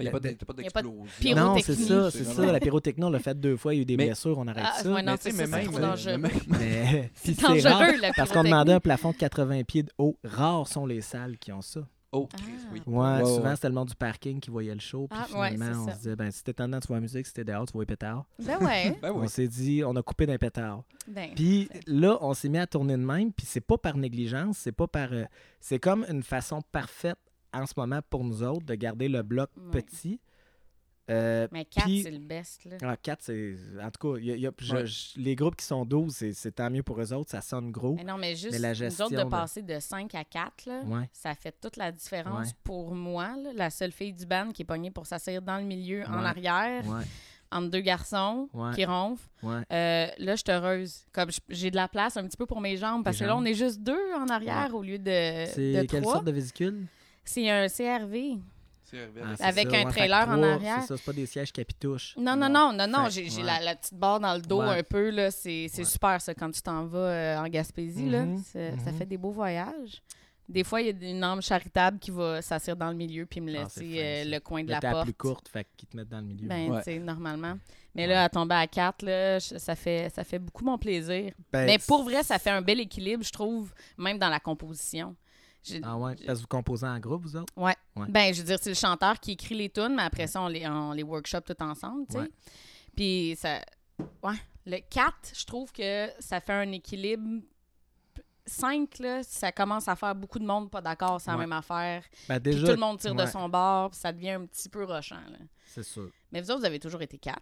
ben, 0.00 0.04
y 0.04 0.08
a 0.08 0.10
pas 0.12 0.20
de- 0.20 0.28
de- 0.28 0.34
t'as 0.34 0.46
pas 0.46 0.62
y 0.62 0.66
a 0.66 0.70
pas 0.70 0.82
de 0.82 0.88
d'explosion. 0.88 1.36
Non, 1.36 1.56
c'est 1.58 1.74
ça, 1.74 2.10
c'est 2.10 2.24
ça. 2.24 2.52
La 2.52 2.60
pyrotechnie, 2.60 3.04
on 3.04 3.10
l'a 3.10 3.18
fait 3.18 3.38
deux 3.38 3.56
fois, 3.56 3.74
il 3.74 3.76
y 3.78 3.80
a 3.80 3.82
eu 3.82 3.86
des 3.86 3.96
Mais- 3.96 4.06
blessures, 4.06 4.38
on 4.38 4.46
arrête 4.48 4.64
Ah, 4.66 4.82
ça. 4.82 4.90
ouais, 4.92 5.02
non, 5.02 5.12
Mais 5.12 5.18
c'est 5.20 5.30
c'est 5.32 5.46
mais 5.46 5.64
même, 5.64 6.40
Mais 6.48 7.10
C'est 7.14 7.40
dangereux, 7.40 7.96
la 8.00 8.12
parce 8.14 8.30
qu'on 8.32 8.44
demandait 8.44 8.72
un 8.72 8.80
plafond 8.80 9.12
de 9.12 9.16
80 9.16 9.62
pieds 9.64 9.82
de 9.84 9.90
haut. 9.98 10.16
Rares 10.24 10.68
sont 10.68 10.86
les 10.86 11.00
salles 11.00 11.38
qui 11.38 11.52
ont 11.52 11.62
ça. 11.62 11.80
Oh, 12.12 12.28
Ah. 12.32 12.36
Oui. 12.72 12.82
Ouais, 12.88 12.96
Ouais, 12.96 13.18
souvent 13.24 13.50
ouais. 13.50 13.54
c'était 13.54 13.68
le 13.68 13.74
monde 13.74 13.86
du 13.88 13.94
parking 13.94 14.40
qui 14.40 14.50
voyait 14.50 14.74
le 14.74 14.80
show. 14.80 15.06
Puis 15.08 15.16
Ah, 15.32 15.38
ouais, 15.38 15.52
finalement, 15.52 15.74
c'est 15.74 15.80
on 15.80 15.86
ça. 15.86 15.92
se 15.92 15.98
disait, 15.98 16.16
ben, 16.16 16.30
si 16.32 16.42
t'es 16.42 16.60
en 16.60 16.66
dedans, 16.66 16.80
tu 16.80 16.88
vois 16.88 16.96
la 16.96 17.02
musique, 17.02 17.24
si 17.24 17.32
t'es 17.32 17.44
dehors, 17.44 17.66
tu 17.66 17.72
vois 17.72 17.82
les 17.82 17.86
pétards. 17.86 18.24
Ben 18.44 18.58
ouais. 18.64 18.98
Ben 19.02 19.12
On 19.14 19.20
oui. 19.20 19.28
s'est 19.28 19.46
dit, 19.46 19.82
on 19.86 19.94
a 19.94 20.02
coupé 20.02 20.26
d'un 20.26 20.36
pétard. 20.36 20.82
Ben, 21.06 21.30
Puis 21.36 21.68
là, 21.86 22.18
on 22.20 22.34
s'est 22.34 22.48
mis 22.48 22.58
à 22.58 22.66
tourner 22.66 22.94
de 22.96 23.04
même, 23.04 23.32
puis 23.32 23.46
c'est 23.48 23.60
pas 23.60 23.78
par 23.78 23.96
négligence, 23.96 24.58
c'est 24.58 24.72
pas 24.72 24.88
par. 24.88 25.12
euh, 25.12 25.24
c'est 25.60 25.78
comme 25.78 26.04
une 26.10 26.24
façon 26.24 26.62
parfaite 26.72 27.16
en 27.52 27.66
ce 27.66 27.74
moment 27.76 28.00
pour 28.08 28.24
nous 28.24 28.42
autres 28.42 28.66
de 28.66 28.74
garder 28.74 29.08
le 29.08 29.22
bloc 29.22 29.50
Ouais. 29.56 29.80
petit. 29.82 30.20
Euh, 31.10 31.48
mais 31.50 31.64
4, 31.64 31.84
puis- 31.86 32.02
c'est 32.04 32.10
le 32.12 32.18
best, 32.20 32.64
là. 32.66 32.76
ah, 32.84 32.96
4, 32.96 33.18
c'est. 33.22 33.56
En 33.82 33.90
tout 33.90 34.12
cas, 34.14 34.18
il 34.20 34.26
y 34.26 34.30
a- 34.30 34.36
il 34.36 34.40
y 34.42 34.46
a- 34.46 34.52
je- 34.60 34.74
Ouais. 34.74 34.86
je- 34.86 35.18
les 35.18 35.34
groupes 35.34 35.56
qui 35.56 35.64
sont 35.64 35.84
12, 35.84 36.14
c'est, 36.14 36.32
c'est 36.32 36.52
tant 36.52 36.70
mieux 36.70 36.84
pour 36.84 37.00
eux 37.00 37.12
autres, 37.12 37.30
ça 37.32 37.40
sonne 37.40 37.72
gros. 37.72 37.96
Mais 37.96 38.04
non, 38.04 38.16
mais 38.16 38.36
juste, 38.36 38.52
Mais 38.52 38.60
la 38.60 38.74
nous 38.74 39.02
autres, 39.02 39.24
de- 39.24 39.28
passer 39.28 39.62
de 39.62 39.80
5 39.80 40.14
à 40.14 40.22
4, 40.24 40.66
là, 40.66 40.82
Ouais. 40.86 41.08
ça 41.12 41.34
fait 41.34 41.52
toute 41.60 41.76
la 41.76 41.90
différence 41.90 42.46
Ouais. 42.48 42.54
pour 42.62 42.94
moi. 42.94 43.34
là. 43.42 43.50
La 43.56 43.70
seule 43.70 43.90
fille 43.90 44.12
du 44.12 44.24
band 44.24 44.50
qui 44.52 44.62
est 44.62 44.64
pognée 44.64 44.92
pour 44.92 45.04
s'asseoir 45.04 45.42
dans 45.42 45.56
le 45.58 45.64
milieu, 45.64 46.04
en 46.06 46.24
arrière. 46.24 46.86
Ouais. 46.86 47.04
entre 47.52 47.68
deux 47.70 47.80
garçons 47.80 48.48
Ouais. 48.54 48.72
qui 48.76 48.84
ronflent. 48.84 49.28
Ouais. 49.42 49.62
Euh, 49.72 50.06
là, 50.18 50.36
je 50.36 50.42
suis 50.46 50.52
heureuse. 50.52 51.04
Comme 51.10 51.30
j'ai 51.48 51.72
de 51.72 51.74
la 51.74 51.88
place 51.88 52.16
un 52.16 52.24
petit 52.24 52.36
peu 52.36 52.46
pour 52.46 52.60
mes 52.60 52.76
jambes, 52.76 53.02
parce 53.02 53.18
que 53.18 53.24
là, 53.24 53.36
on 53.36 53.44
est 53.44 53.54
juste 53.54 53.80
deux 53.82 53.98
en 54.16 54.28
arrière 54.28 54.72
au 54.72 54.84
lieu 54.84 55.00
de, 55.00 55.46
C'est 55.52 55.72
de 55.72 55.82
quelle 55.88 56.02
trois. 56.02 56.12
sorte 56.12 56.26
de 56.26 56.30
vésicule? 56.30 56.86
C'est 57.24 57.48
un 57.48 57.68
CRV. 57.68 58.38
Hervé 58.92 59.20
Ah, 59.22 59.46
avec- 59.46 59.70
ça, 59.70 59.76
un 59.78 59.84
trailer 59.84 60.28
en 60.28 60.32
trois, 60.34 60.48
arrière. 60.48 60.78
C'est 60.80 60.88
ça, 60.88 60.96
c'est 60.96 61.04
pas 61.04 61.12
des 61.12 61.26
sièges 61.26 61.52
capitouches. 61.52 62.16
Non, 62.18 62.34
non, 62.34 62.48
non, 62.48 62.72
non, 62.72 62.88
non. 62.88 63.08
J'ai 63.08 63.28
ouais. 63.30 63.42
la, 63.44 63.60
la 63.60 63.76
petite 63.76 63.94
barre 63.94 64.18
dans 64.18 64.34
le 64.34 64.40
dos 64.40 64.60
Ouais. 64.62 64.80
un 64.80 64.82
peu. 64.82 65.10
là. 65.10 65.30
C'est 65.30 65.68
Ouais. 65.78 65.84
super, 65.84 66.20
ça, 66.20 66.34
quand 66.34 66.50
tu 66.50 66.60
t'en 66.60 66.86
vas 66.86 66.98
euh, 66.98 67.38
en 67.38 67.46
Gaspésie. 67.48 68.10
là. 68.10 68.24
Mhm, 68.24 68.42
C'est- 68.44 68.76
Ça 68.84 68.90
mhm. 68.90 68.98
fait 68.98 69.06
des 69.06 69.16
beaux 69.16 69.30
voyages. 69.30 70.02
Des 70.48 70.64
fois, 70.64 70.80
il 70.80 70.86
y 71.00 71.06
a 71.06 71.08
une 71.10 71.22
âme 71.22 71.40
charitable 71.40 72.00
qui 72.00 72.10
va 72.10 72.42
s'asseoir 72.42 72.76
dans 72.76 72.88
le 72.90 72.96
milieu 72.96 73.24
puis 73.26 73.40
me 73.40 73.54
Ah, 73.54 73.62
laisser 73.62 73.80
fin, 73.84 73.96
euh, 73.96 74.24
le 74.24 74.40
coin 74.40 74.64
de 74.64 74.70
la 74.70 74.80
t'es 74.80 74.86
la 74.88 74.92
porte. 74.94 75.04
plus 75.04 75.14
courte, 75.14 75.48
fait 75.48 75.64
qu'ils 75.76 75.88
te 75.88 75.96
mettent 75.96 76.08
dans 76.08 76.18
le 76.18 76.26
milieu. 76.26 76.48
Ben, 76.48 76.72
Ouais. 76.72 76.78
tu 76.78 76.84
sais, 76.90 76.98
normalement. 76.98 77.56
Mais 77.94 78.02
Ouais. 78.02 78.08
là, 78.08 78.24
à 78.24 78.28
tomber 78.28 78.56
à 78.56 78.66
4, 78.66 79.02
là, 79.02 79.38
je- 79.38 79.58
ça 79.58 79.76
fait, 79.76 80.10
ça 80.12 80.24
fait 80.24 80.40
beaucoup 80.40 80.64
mon 80.64 80.76
plaisir. 80.78 81.32
Ben, 81.52 81.66
Mais 81.66 81.78
pour 81.78 82.02
vrai, 82.02 82.24
ça 82.24 82.40
fait 82.40 82.50
un 82.50 82.62
bel 82.62 82.80
équilibre, 82.80 83.22
je 83.22 83.30
trouve, 83.30 83.72
même 83.96 84.18
dans 84.18 84.28
la 84.28 84.40
composition. 84.40 85.14
Ah 85.82 85.96
ouais, 85.98 86.14
parce 86.26 86.38
que 86.38 86.42
vous 86.42 86.48
composez 86.48 86.86
en 86.86 86.98
groupe, 86.98 87.22
vous 87.22 87.36
autres? 87.36 87.52
Ouais. 87.56 87.74
Ouais. 87.96 88.06
Ben, 88.08 88.32
je 88.32 88.40
veux 88.40 88.46
dire, 88.46 88.58
c'est 88.60 88.70
le 88.70 88.74
chanteur 88.76 89.18
qui 89.20 89.32
écrit 89.32 89.54
les 89.54 89.68
tunes, 89.68 89.94
mais 89.96 90.02
après 90.02 90.26
ça, 90.26 90.40
on 90.42 90.48
les, 90.48 90.66
on 90.66 90.92
les 90.92 91.02
workshop 91.02 91.40
tout 91.42 91.60
ensemble, 91.62 92.06
tu 92.06 92.14
sais. 92.14 92.20
Ouais. 92.20 92.30
Puis 92.96 93.36
ça. 93.38 93.60
Ouais. 94.22 94.36
Le 94.66 94.78
4, 94.88 95.14
je 95.34 95.44
trouve 95.44 95.70
que 95.72 96.08
ça 96.18 96.40
fait 96.40 96.52
un 96.52 96.70
équilibre. 96.72 97.42
5, 98.46 98.98
là, 98.98 99.22
ça 99.22 99.52
commence 99.52 99.86
à 99.86 99.94
faire 99.94 100.14
beaucoup 100.14 100.38
de 100.38 100.46
monde 100.46 100.70
pas 100.70 100.80
d'accord, 100.80 101.20
c'est 101.20 101.30
la 101.30 101.36
Ouais. 101.36 101.42
même 101.42 101.52
affaire. 101.52 102.02
Ben, 102.28 102.40
Puis 102.40 102.52
déjà, 102.52 102.66
tout 102.66 102.72
le 102.72 102.78
monde 102.80 102.98
tire 102.98 103.14
de 103.14 103.26
son 103.26 103.48
bord, 103.48 103.90
puis 103.90 104.00
ça 104.00 104.12
devient 104.12 104.30
un 104.30 104.46
petit 104.46 104.68
peu 104.68 104.84
rochant. 104.84 105.20
Là. 105.30 105.38
c'est 105.66 105.82
sûr. 105.84 106.10
Mais 106.32 106.40
vous 106.40 106.50
autres, 106.50 106.60
vous 106.60 106.66
avez 106.66 106.80
toujours 106.80 107.02
été 107.02 107.16
4, 107.18 107.38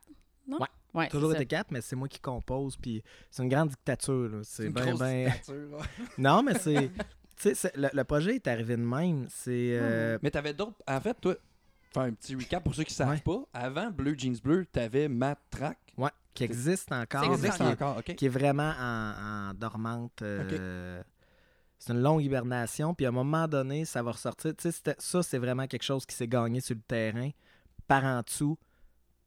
non? 0.47 0.59
Ouais. 0.61 0.67
Ouais, 0.95 1.09
Toujours 1.09 1.35
été 1.35 1.45
quatre, 1.45 1.71
mais 1.71 1.83
c'est 1.83 1.95
moi 1.97 2.09
qui 2.09 2.19
compose, 2.19 2.77
puis 2.79 3.03
c'est 3.31 3.43
une 3.43 3.51
grande 3.51 3.69
dictature. 3.69 4.29
là. 4.29 4.39
C'est 4.43 4.65
une 4.67 4.73
ben, 4.73 4.87
grosse 4.87 4.99
ben... 5.01 5.27
dictature, 5.31 5.71
ouais. 5.79 5.85
Non, 6.17 6.43
mais 6.43 6.55
c'est... 6.59 6.91
tu 7.38 7.49
sais, 7.50 7.54
c'est- 7.54 7.76
le, 7.76 7.88
le 7.92 8.04
projet 8.04 8.35
est 8.37 8.47
arrivé 8.49 8.76
de 8.76 8.83
même. 8.83 9.26
C'est... 9.30 9.78
euh, 9.80 10.18
Mais 10.23 10.30
t'avais 10.30 10.52
d'autres. 10.54 10.76
En 10.87 11.00
fait, 11.00 11.14
toi, 11.21 11.35
faire 11.92 12.02
un 12.02 12.12
petit 12.12 12.35
recap 12.35 12.62
pour 12.64 12.75
ceux 12.75 12.85
qui 12.85 12.95
savent 12.95 13.11
Ouais. 13.11 13.21
pas. 13.25 13.40
Avant 13.54 13.90
Bleu 13.90 14.14
Jeans 14.16 14.37
Bleu, 14.42 14.66
t'avais 14.66 15.09
Matt 15.09 15.38
Track. 15.50 15.78
Ouais, 15.97 16.11
qui 16.35 16.45
existe 16.45 16.92
encore. 16.92 17.23
Mais 17.23 17.35
existe 17.35 17.57
qui 17.57 17.62
est- 17.62 17.66
encore, 17.66 17.97
ok. 17.99 18.14
qui 18.14 18.26
est 18.26 18.30
vraiment 18.30 18.73
en, 18.78 19.50
en 19.50 19.54
dormante. 19.54 20.23
euh, 20.23 21.02
C'est 21.78 21.92
une 21.92 22.02
longue 22.02 22.23
hibernation. 22.23 22.92
Puis 22.95 23.07
à 23.07 23.11
un 23.11 23.12
moment 23.12 23.47
donné, 23.49 23.85
ça 23.85 24.02
va 24.02 24.11
ressortir. 24.12 24.54
Tu 24.57 24.62
sais, 24.62 24.73
c'était- 24.73 24.97
ça, 24.99 25.23
c'est 25.23 25.38
vraiment 25.38 25.66
quelque 25.66 25.85
chose 25.85 26.04
qui 26.07 26.14
s'est 26.16 26.26
gagné 26.28 26.61
sur 26.61 26.75
le 26.75 26.83
terrain, 26.83 27.30
par 27.87 28.04
en 28.04 28.21
dessous. 28.23 28.59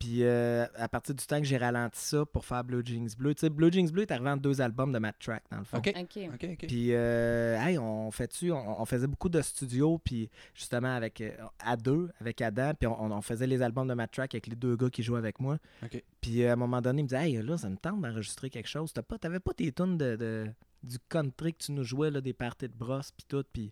Puis 0.01 0.23
euh, 0.23 0.65
à 0.75 0.87
partir 0.89 1.13
du 1.13 1.23
temps 1.25 1.37
que 1.39 1.45
j'ai 1.45 1.57
ralenti 1.57 1.99
ça 1.99 2.25
pour 2.25 2.43
faire 2.43 2.63
Blue 2.63 2.81
Jeans 2.83 3.07
Bleu, 3.17 3.35
tu 3.35 3.41
sais, 3.41 3.49
Blue 3.49 3.71
Jeans 3.71 3.89
Bleu 3.91 4.01
est 4.01 4.11
arrivé 4.11 4.29
en 4.31 4.37
deux 4.37 4.59
albums 4.59 4.91
de 4.91 4.97
Matt 4.99 5.15
Track, 5.19 5.43
dans 5.51 5.59
le 5.59 5.63
fond. 5.63 5.77
Ok. 5.77 5.93
OK. 5.95 6.19
Ok, 6.33 6.47
ok. 6.53 6.67
Puis, 6.67 6.87
euh, 6.93 7.57
hey, 7.61 7.77
on 7.77 8.09
fait 8.11 8.27
dessus, 8.27 8.51
on, 8.51 8.81
on 8.81 8.85
faisait 8.85 9.05
beaucoup 9.07 9.29
de 9.29 9.41
studios, 9.41 9.99
puis 10.03 10.29
justement 10.55 10.95
avec 10.95 11.21
euh, 11.21 11.31
à 11.63 11.77
deux, 11.77 12.09
avec 12.19 12.41
Adam, 12.41 12.71
puis 12.79 12.87
on, 12.87 13.11
on 13.11 13.21
faisait 13.21 13.45
les 13.47 13.61
albums 13.61 13.87
de 13.87 13.93
Matt 13.93 14.11
Track 14.11 14.33
avec 14.33 14.47
les 14.47 14.55
deux 14.55 14.75
gars 14.75 14.89
qui 14.89 15.03
jouaient 15.03 15.19
avec 15.19 15.39
moi. 15.39 15.57
Ok. 15.83 16.03
Puis 16.19 16.43
euh, 16.43 16.49
à 16.49 16.53
un 16.53 16.55
moment 16.55 16.81
donné, 16.81 17.01
il 17.01 17.03
me 17.03 17.09
disait, 17.09 17.29
hey, 17.29 17.41
là, 17.41 17.57
ça 17.57 17.69
me 17.69 17.77
tente 17.77 18.01
d'enregistrer 18.01 18.49
quelque 18.49 18.67
chose. 18.69 18.91
T'as 18.93 19.03
pas, 19.03 19.17
t'avais 19.17 19.39
pas 19.39 19.53
tes 19.53 19.71
tunes 19.71 19.97
de, 19.97 20.15
de- 20.15 20.47
du 20.83 20.97
country 21.09 21.53
que 21.53 21.59
tu 21.63 21.71
nous 21.73 21.83
jouais, 21.83 22.09
là, 22.09 22.21
des 22.21 22.33
parties 22.33 22.67
de 22.67 22.73
brosse, 22.75 23.11
puis 23.11 23.25
tout, 23.27 23.43
puis 23.53 23.71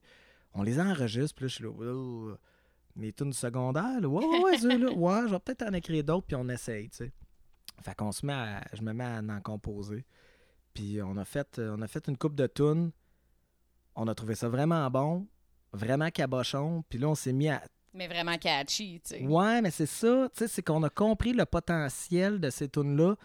on 0.53 0.61
les 0.61 0.79
enregistre, 0.79 1.35
puis 1.35 1.45
là, 1.45 1.47
je 1.47 1.53
suis 1.55 1.63
là, 1.63 1.71
Oh, 1.71 2.33
mes 2.95 3.13
tunes 3.13 3.33
secondaires, 3.33 4.01
là, 4.01 4.07
ouais, 4.07 4.25
ouais, 4.25 4.41
ouais, 4.93 5.21
je 5.27 5.31
vais 5.31 5.39
peut-être 5.39 5.63
en 5.63 5.73
écrire 5.73 6.03
d'autres, 6.03 6.27
puis 6.27 6.35
on 6.35 6.47
essaye, 6.49 6.89
tu 6.89 6.97
sais. 6.97 7.11
Fait 7.81 7.95
qu'on 7.95 8.11
se 8.11 8.25
met 8.25 8.33
à, 8.33 8.61
je 8.73 8.81
me 8.81 8.93
mets 8.93 9.05
à 9.05 9.21
en 9.21 9.41
composer. 9.41 10.05
Puis 10.73 11.01
on 11.01 11.17
a 11.17 11.25
fait, 11.25 11.59
euh, 11.59 11.75
on 11.77 11.81
a 11.81 11.87
fait 11.87 12.07
une 12.07 12.17
coupe 12.17 12.35
de 12.35 12.47
tunes. 12.47 12.91
On 13.95 14.07
a 14.07 14.15
trouvé 14.15 14.35
ça 14.35 14.49
vraiment 14.49 14.89
bon, 14.89 15.27
vraiment 15.73 16.09
cabochon. 16.09 16.83
Puis 16.89 16.99
là, 16.99 17.09
on 17.09 17.15
s'est 17.15 17.33
mis 17.33 17.49
à. 17.49 17.63
Mais 17.93 18.07
vraiment 18.07 18.37
catchy, 18.37 19.01
tu 19.03 19.15
sais. 19.15 19.25
Ouais, 19.25 19.61
mais 19.61 19.71
c'est 19.71 19.87
ça, 19.87 20.29
tu 20.31 20.39
sais, 20.39 20.47
c'est 20.47 20.61
qu'on 20.61 20.83
a 20.83 20.89
compris 20.89 21.33
le 21.33 21.45
potentiel 21.45 22.39
de 22.39 22.49
ces 22.49 22.69
tunes-là 22.69 23.15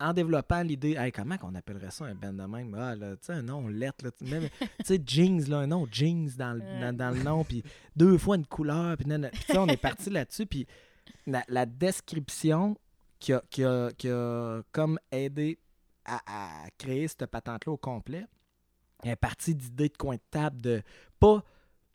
en 0.00 0.12
développant 0.12 0.62
l'idée, 0.62 0.94
hey, 0.98 1.12
comment 1.12 1.36
qu'on 1.38 1.54
appellerait 1.54 1.90
ça 1.90 2.04
un 2.06 2.14
band 2.14 2.32
de 2.32 2.42
même? 2.44 2.74
Ah, 2.74 2.94
là, 2.96 3.12
tu 3.16 3.26
sais, 3.26 3.32
un 3.34 3.42
nom 3.42 3.68
lettre, 3.68 4.04
là, 4.04 4.10
même, 4.22 4.48
tu 4.60 4.66
sais, 4.84 5.00
jeans, 5.06 5.48
là, 5.48 5.58
un 5.58 5.66
nom 5.68 5.86
jeans 5.90 6.28
dans 6.36 6.54
le, 6.54 6.60
dans, 6.80 6.96
dans 6.96 7.10
le 7.10 7.22
nom, 7.22 7.44
puis 7.44 7.62
deux 7.94 8.18
fois 8.18 8.36
une 8.36 8.46
couleur, 8.46 8.96
puis 8.96 9.06
on 9.56 9.68
est 9.68 9.76
parti 9.76 10.10
là-dessus, 10.10 10.46
puis 10.46 10.66
la, 11.26 11.44
la 11.48 11.66
description 11.66 12.76
qui 13.20 13.32
a, 13.32 13.42
qui, 13.50 13.64
a, 13.64 13.90
qui 13.92 14.08
a 14.08 14.62
comme 14.72 14.98
aidé 15.12 15.58
à, 16.04 16.20
à 16.26 16.70
créer 16.78 17.06
cette 17.06 17.26
patente-là 17.26 17.72
au 17.72 17.76
complet, 17.76 18.26
elle 19.04 19.10
est 19.12 19.16
partie 19.16 19.54
d'idées 19.54 19.88
de 19.88 19.96
coin 19.96 20.16
de 20.16 20.20
table, 20.30 20.60
de 20.60 20.82
pas 21.20 21.44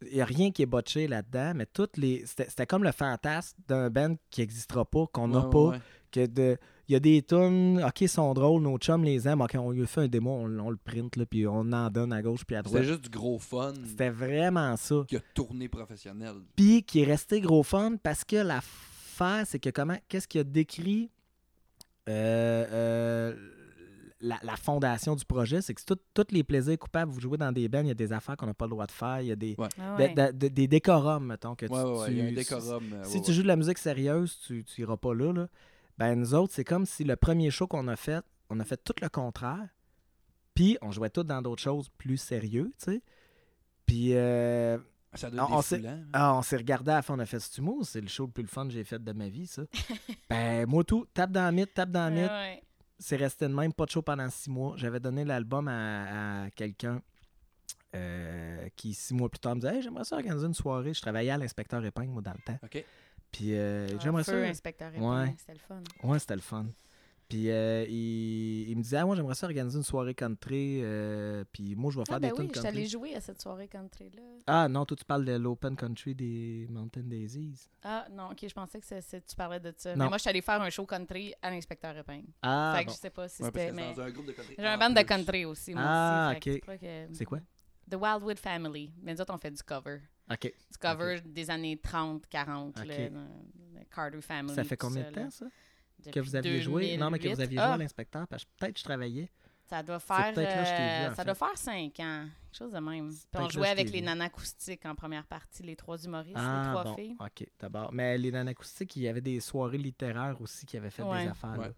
il 0.05 0.13
n'y 0.13 0.21
a 0.21 0.25
rien 0.25 0.51
qui 0.51 0.61
est 0.61 0.67
botché 0.67 1.07
là-dedans, 1.07 1.53
mais 1.55 1.65
toutes 1.65 1.97
les. 1.97 2.23
C'était 2.27 2.47
c'était 2.49 2.67
comme 2.67 2.83
le 2.83 2.91
fantasme 2.91 3.57
d'un 3.67 3.89
band 3.89 4.15
qui 4.29 4.41
n'existera 4.41 4.85
pas, 4.85 5.07
qu'on 5.07 5.27
n'a 5.29 5.39
Ouais, 5.39 5.49
pas. 5.49 5.69
ouais. 5.69 5.79
Que 6.11 6.25
de. 6.25 6.57
Il 6.89 6.93
y 6.93 6.95
a 6.95 6.99
des 7.01 7.21
tunes, 7.21 7.83
ok, 7.85 8.01
ils 8.01 8.07
sont 8.07 8.33
drôles, 8.33 8.61
nos 8.61 8.77
chums 8.77 9.03
les 9.03 9.27
aiment, 9.27 9.41
ok, 9.41 9.55
on 9.59 9.71
lui 9.71 9.85
fait 9.85 10.01
un 10.01 10.07
démo, 10.07 10.31
on, 10.31 10.57
on 10.59 10.69
le 10.69 10.77
print, 10.77 11.17
là, 11.17 11.25
puis 11.25 11.45
on 11.45 11.69
en 11.73 11.89
donne 11.89 12.13
à 12.13 12.21
gauche 12.21 12.45
puis 12.45 12.55
à 12.55 12.61
droite. 12.61 12.81
C'était 12.81 12.93
juste 12.93 13.03
du 13.03 13.09
gros 13.09 13.37
fun 13.39 13.73
C'était 13.85 14.09
vraiment 14.09 14.77
ça. 14.77 15.03
qui 15.05 15.17
a 15.17 15.21
tourné 15.33 15.67
professionnel. 15.67 16.35
Puis 16.55 16.83
qui 16.83 17.01
est 17.01 17.05
resté 17.05 17.41
gros 17.41 17.63
fun 17.63 17.97
parce 18.01 18.23
que 18.23 18.37
l'affaire, 18.37 19.43
c'est 19.45 19.59
que 19.59 19.69
comment. 19.69 19.97
Qu'est-ce 20.07 20.29
qu'il 20.29 20.39
a 20.39 20.43
décrit 20.45 21.09
euh, 22.07 22.65
euh, 22.71 23.35
la, 24.21 24.37
la 24.43 24.55
fondation 24.55 25.15
du 25.15 25.25
projet, 25.25 25.61
c'est 25.61 25.73
que 25.73 25.81
tout- 25.85 25.99
tous 26.13 26.25
les 26.31 26.43
plaisirs 26.43 26.79
coupables, 26.79 27.11
vous 27.11 27.19
jouez 27.19 27.37
dans 27.37 27.51
des 27.51 27.67
bands, 27.67 27.81
il 27.81 27.87
y 27.89 27.91
a 27.91 27.95
des 27.95 28.13
affaires 28.13 28.35
qu'on 28.37 28.45
n'a 28.47 28.53
pas 28.53 28.65
le 28.65 28.71
droit 28.71 28.85
de 28.87 28.91
faire, 28.91 29.19
il 29.21 29.27
y 29.27 29.31
a 29.31 29.35
des, 29.35 29.55
Ouais. 29.57 29.67
Ah 29.79 29.95
de- 29.97 30.03
ouais. 30.03 30.13
de- 30.13 30.37
de- 30.37 30.47
des 30.47 30.67
décorums, 30.67 31.25
mettons, 31.27 31.53
que 31.55 31.65
tu, 31.65 31.71
Ouais, 31.73 31.83
ouais, 31.83 31.99
ouais, 31.99 32.07
il 32.11 32.17
y 32.17 32.21
a 32.21 32.23
un 32.23 32.27
tu- 32.29 32.35
décorum. 32.35 32.83
si 33.03 33.17
ouais, 33.17 33.23
tu 33.23 33.33
joues 33.33 33.43
de 33.43 33.47
la 33.47 33.57
musique 33.57 33.77
sérieuse, 33.77 34.39
tu 34.47 34.63
n'iras 34.79 34.95
pas 34.97 35.13
là, 35.13 35.33
là. 35.33 35.47
Ben, 35.97 36.15
nous 36.15 36.33
autres, 36.33 36.53
c'est 36.53 36.63
comme 36.63 36.85
si 36.85 37.03
le 37.03 37.15
premier 37.15 37.49
show 37.51 37.67
qu'on 37.67 37.87
a 37.87 37.95
fait, 37.95 38.23
on 38.49 38.59
a 38.59 38.63
fait 38.63 38.77
tout 38.83 38.93
le 39.01 39.09
contraire. 39.09 39.67
Puis, 40.53 40.77
on 40.81 40.91
jouait 40.91 41.09
tout 41.09 41.23
dans 41.23 41.41
d'autres 41.41 41.61
choses 41.61 41.89
plus 41.97 42.17
sérieux, 42.17 42.71
tu 42.79 42.91
sais. 42.91 43.01
Puis, 43.85 44.13
euh, 44.15 44.77
Ça 45.13 45.29
doit 45.29 45.47
on- 45.49 45.55
on 45.55 45.59
être 45.59 45.65
s'est- 45.65 45.77
défoulant. 45.79 46.03
ah, 46.13 46.35
on 46.35 46.41
s'est 46.41 46.57
regardé 46.57 46.91
à 46.91 46.95
la 46.95 47.01
fin, 47.01 47.15
on 47.15 47.19
a 47.19 47.25
fait 47.25 47.39
ce 47.39 47.59
humour. 47.61 47.85
C'est 47.85 48.01
le 48.01 48.07
show 48.07 48.25
le 48.25 48.31
plus 48.31 48.43
le 48.43 48.49
fun 48.49 48.65
que 48.67 48.73
j'ai 48.73 48.83
fait 48.83 49.03
de 49.03 49.11
ma 49.11 49.29
vie, 49.29 49.47
ça? 49.47 49.63
ben, 50.29 50.65
moi, 50.67 50.83
tout, 50.83 51.05
tape 51.13 51.31
dans 51.31 51.43
la 51.43 51.51
mythe, 51.51 51.73
tape 51.73 51.91
dans 51.91 52.05
la 52.05 52.09
mythe. 52.09 52.29
Ouais, 52.29 52.35
ouais. 52.55 52.63
C'est 52.99 53.15
resté 53.15 53.47
de 53.47 53.53
même, 53.53 53.71
pas 53.73 53.85
de 53.85 53.91
show 53.91 54.01
pendant 54.01 54.27
six 54.29 54.49
mois. 54.49 54.73
J'avais 54.77 54.99
donné 54.99 55.23
l'album 55.23 55.67
à, 55.67 56.45
à 56.45 56.49
quelqu'un 56.51 57.01
euh, 57.95 58.67
qui, 58.75 58.93
six 58.93 59.13
mois 59.13 59.29
plus 59.29 59.39
tard, 59.39 59.55
me 59.55 59.61
disait 59.61 59.75
Hey, 59.75 59.81
J'aimerais 59.83 60.03
ça 60.03 60.15
organiser 60.15 60.45
une 60.47 60.53
soirée. 60.53 60.93
Je 60.93 61.01
travaillais 61.01 61.29
à 61.31 61.37
l'inspecteur 61.37 61.83
épingle, 61.85 62.09
moi, 62.11 62.21
dans 62.21 62.33
le 62.33 62.41
temps. 62.43 62.57
OK. 62.63 62.83
Puis, 63.31 63.53
euh, 63.55 63.87
Un 63.95 63.99
j'aimerais 63.99 64.23
ça. 64.23 64.35
inspecteur 64.35 64.91
Ouais. 64.97 65.35
c'était 65.37 65.53
le 65.53 65.59
fun. 65.59 65.81
Ouais, 66.03 66.19
c'était 66.19 66.35
le 66.35 66.41
fun. 66.41 66.65
Puis 67.29 67.51
euh, 67.51 67.83
il, 67.89 68.69
il 68.69 68.77
me 68.77 68.81
disait, 68.81 68.95
ah, 68.97 69.05
moi, 69.05 69.13
j'aimerais 69.17 69.35
ça 69.35 69.47
organiser 69.47 69.77
une 69.77 69.83
soirée 69.83 70.15
country. 70.15 70.79
euh, 70.81 71.43
puis 71.51 71.75
moi, 71.75 71.91
je 71.91 71.97
vais 71.99 72.05
faire 72.05 72.15
Ah 72.15 72.19
des 72.21 72.29
ben 72.29 72.35
tunes 72.35 72.45
oui, 72.45 72.51
je 72.55 72.59
suis 72.59 72.67
allée 72.69 72.77
country. 72.83 72.89
jouer 72.89 73.15
à 73.15 73.19
cette 73.19 73.41
soirée 73.41 73.67
country-là. 73.67 74.21
Ah 74.47 74.69
non, 74.69 74.85
toi, 74.85 74.95
tu 74.95 75.03
parles 75.03 75.25
de 75.25 75.33
l'open 75.33 75.75
country 75.75 76.15
des 76.15 76.67
Mountain 76.69 77.01
Daisies. 77.01 77.67
Ah 77.83 78.07
non, 78.09 78.29
ok, 78.31 78.37
je 78.47 78.53
pensais 78.53 78.79
que 78.79 78.85
c'est- 78.85 79.01
c'est- 79.01 79.25
tu 79.27 79.35
parlais 79.35 79.59
de 79.59 79.73
ça. 79.75 79.93
Non. 79.93 80.05
Mais 80.05 80.07
moi, 80.07 80.17
je 80.17 80.21
suis 80.21 80.29
allée 80.29 80.41
faire 80.41 80.61
un 80.61 80.69
show 80.69 80.85
country 80.85 81.33
à 81.41 81.49
l'inspecteur 81.49 81.97
épingle. 81.97 82.29
Ah, 82.41 82.75
fait 82.77 82.85
que 82.85 82.89
bon. 82.91 82.95
je 82.95 82.99
sais 83.01 83.09
pas 83.09 83.27
si 83.27 83.41
Ouais, 83.43 83.49
c'était... 83.53 83.71
mais... 83.73 83.93
dans 83.93 84.01
un 84.03 84.09
groupe 84.09 84.27
de 84.27 84.31
country. 84.31 84.55
J'ai 84.57 84.65
un 84.65 84.77
band 84.77 84.89
de 84.91 85.01
country 85.01 85.43
aussi, 85.43 85.73
moi 85.73 85.83
Ah, 85.85 86.29
aussi. 86.29 86.37
ok. 86.49 86.53
c'est 86.61 86.65
pas 86.65 86.77
que- 86.77 87.07
c'est 87.13 87.25
quoi? 87.25 87.39
The 87.91 87.95
Wildwood 87.95 88.39
Family. 88.39 88.93
Mais 89.01 89.13
nous 89.13 89.19
autres, 89.19 89.33
on 89.33 89.37
fait 89.37 89.51
du 89.51 89.61
cover. 89.63 89.99
OK. 90.31 90.41
Du 90.71 90.77
cover 90.79 91.21
des 91.25 91.49
années 91.49 91.77
30, 91.77 92.27
40, 92.27 92.77
Ok. 92.79 92.85
là, 92.85 93.09
de- 93.09 93.15
de 93.79 93.83
Carter 93.93 94.21
Family. 94.21 94.55
Ça 94.55 94.63
fait 94.63 94.77
combien 94.77 95.03
de 95.09 95.13
temps, 95.15 95.29
ça? 95.29 95.45
Que 96.11 96.19
vous 96.19 96.35
aviez 96.35 96.61
joué? 96.61 96.95
Non, 96.97 97.09
mais 97.09 97.17
que 97.19 97.27
vous 97.27 97.35
2008. 97.35 97.43
aviez 97.43 97.59
Ah, 97.59 97.65
joué 97.67 97.73
à 97.73 97.77
l'inspecteur, 97.77 98.27
parce 98.27 98.43
que 98.45 98.49
peut-être 98.57 98.73
que 98.73 98.79
je 98.79 98.83
travaillais. 98.83 99.29
Ça 99.69 99.83
doit 99.83 99.99
faire, 99.99 100.17
là 100.17 100.31
vu, 100.31 100.39
euh, 100.39 101.09
ça 101.09 101.15
fait. 101.15 101.25
doit 101.25 101.35
faire 101.35 101.57
5 101.57 101.99
ans. 101.99 102.25
Quelque 102.51 102.57
chose 102.57 102.71
de 102.71 102.79
même. 102.79 103.09
Puis 103.09 103.25
on 103.43 103.49
jouait 103.49 103.67
avec 103.67 103.91
les 103.91 104.01
nanas 104.01 104.25
acoustiques 104.25 104.85
en 104.85 104.95
première 104.95 105.25
partie, 105.25 105.61
les 105.63 105.75
trois 105.75 105.97
humoristes, 105.97 106.37
les 106.37 106.41
Ah, 106.41 106.67
trois 106.71 106.83
bon. 106.85 106.95
filles. 106.95 107.15
OK, 107.19 107.45
d'abord. 107.59 107.91
Mais 107.91 108.17
les 108.17 108.31
nanacoustiques, 108.31 108.95
il 108.95 109.01
y 109.01 109.07
avait 109.09 109.19
des 109.19 109.41
soirées 109.41 109.77
littéraires 109.77 110.39
aussi 110.39 110.65
qui 110.65 110.77
avaient 110.77 110.89
fait 110.89 111.03
Ouais. 111.03 111.23
des 111.25 111.31
affaires. 111.31 111.57
Ouais. 111.59 111.67
là. 111.67 111.73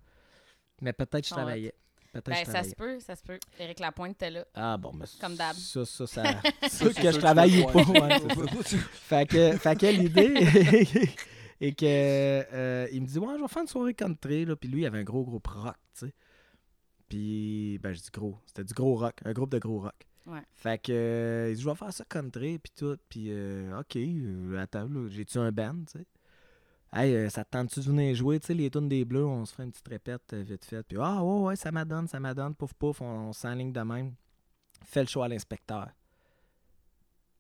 Mais 0.82 0.94
peut-être 0.94 1.22
que 1.22 1.28
je 1.30 1.34
travaillais. 1.34 1.74
Peut-être 2.12 2.26
Ben, 2.26 2.36
ça 2.38 2.44
travaillais. 2.46 2.70
se 2.70 2.76
peut, 2.76 3.00
ça 3.00 3.16
se 3.16 3.24
peut. 3.24 3.40
Éric 3.60 3.80
Lapointe 3.80 4.12
était 4.14 4.32
là. 4.32 4.46
Ah 4.56 4.78
bon, 4.78 4.92
mais 4.94 5.06
Comme 5.22 5.36
d'hab. 5.36 5.56
Ça, 5.56 5.86
ça, 5.86 6.08
ça. 6.08 6.24
Que 6.62 7.12
je 7.12 7.18
ou 7.18 7.72
pas. 7.72 7.84
ouais, 7.84 8.20
fait 8.94 9.28
que, 9.30 9.58
fait 9.58 9.76
que 9.80 9.86
l'idée 9.86 10.34
est 11.62 11.74
que 11.78 11.86
euh, 11.86 12.88
il 12.92 13.02
me 13.02 13.06
dit 13.08 13.20
ouais 13.20 13.36
je 13.38 13.42
vais 13.42 13.48
faire 13.48 13.62
une 13.62 13.68
soirée 13.68 13.94
country 13.94 14.46
là 14.46 14.56
puis 14.56 14.70
lui 14.70 14.82
il 14.82 14.86
avait 14.86 15.00
un 15.00 15.04
gros 15.04 15.24
groupe 15.24 15.46
rock 15.48 15.76
tu 15.94 16.08
sais 16.08 16.14
puis 17.10 17.78
ben 17.80 17.94
je 17.94 18.00
dis 18.02 18.10
gros 18.14 18.38
c'était 18.46 18.64
du 18.64 18.74
gros 18.74 18.96
rock 18.96 19.16
un 19.26 19.34
groupe 19.34 19.52
de 19.52 19.60
gros 19.60 19.80
rock 19.80 19.96
Ouais. 20.28 20.42
fait 20.54 20.78
que 20.80 20.92
euh, 20.92 21.50
il 21.50 21.56
dit 21.56 21.62
je 21.64 21.68
vais 21.70 21.76
faire 21.76 21.92
ça 21.92 22.06
country 22.06 22.60
puis 22.60 22.72
tout 22.78 22.98
puis 23.10 23.28
euh, 23.30 23.80
ok 23.80 23.96
euh, 23.96 24.58
attends 24.60 24.88
j'ai 25.08 25.26
tu 25.26 25.38
un 25.40 25.52
band 25.52 25.76
tu 25.92 26.00
sais? 26.00 26.06
Hey, 26.92 27.14
euh, 27.14 27.30
ça 27.30 27.44
te 27.46 27.52
tente-tu 27.52 27.80
de 27.82 27.86
venir 27.86 28.16
jouer? 28.16 28.40
Tu 28.40 28.48
sais, 28.48 28.54
les 28.56 28.70
tunes 28.72 28.90
des 28.90 29.06
Bleus, 29.06 29.26
on 29.26 29.46
se 29.46 29.54
ferait 29.54 29.64
une 29.66 29.72
petite 29.72 29.88
répète 29.88 30.34
euh, 30.34 30.42
vite 30.42 30.66
fait. 30.66 30.82
Puis, 30.84 30.98
ah, 31.00 31.24
ouais, 31.24 31.42
ouais, 31.50 31.56
ça 31.56 31.72
m'adonne, 31.72 32.08
ça 32.08 32.20
m'adonne, 32.20 32.56
pouf, 32.56 32.74
pouf, 32.74 33.02
on, 33.02 33.06
on 33.30 33.34
s'enligne 33.34 33.72
de 33.72 33.82
même. 33.82 34.14
Fais 34.86 35.02
le 35.02 35.08
show 35.08 35.22
à 35.22 35.28
l'inspecteur. 35.28 35.90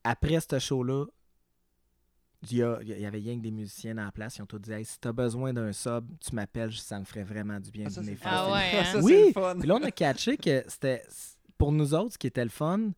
Après 0.04 0.40
ce 0.40 0.60
show-là, 0.60 1.06
il 2.50 2.58
y, 2.58 2.64
avait 3.06 3.18
rien 3.18 3.36
que 3.38 3.42
des 3.42 3.52
musiciens 3.52 3.96
dans 3.96 4.06
la 4.06 4.12
place. 4.12 4.38
Ils 4.38 4.44
ont 4.44 4.46
tous 4.46 4.60
dit, 4.60 4.72
hey, 4.72 4.86
si 4.86 4.98
t'as 5.00 5.12
besoin 5.12 5.52
d'un 5.52 5.74
sub, 5.74 6.06
tu 6.20 6.34
m'appelles, 6.34 6.72
ça 6.74 6.98
me 7.00 7.04
ferait 7.04 7.24
vraiment 7.24 7.60
du 7.60 7.70
bien 7.70 7.86
Ah, 7.88 7.90
de 8.02 8.06
ça, 8.06 8.12
Ah 8.24 8.52
ouais, 8.54 8.80
hein? 8.80 8.84
Ça, 8.86 8.92
c'est 9.02 9.04
Oui. 9.04 9.32
fun. 9.34 9.58
Puis 9.60 9.68
là, 9.68 9.76
on 9.76 9.84
a 9.84 9.92
catché 9.92 10.38
que 10.38 10.64
c'était, 10.68 11.04
pour 11.58 11.72
nous 11.74 11.94
autres, 11.94 12.14
ce 12.14 12.18
qui 12.18 12.28
était 12.28 12.44
le 12.46 12.50
fun, 12.50 12.92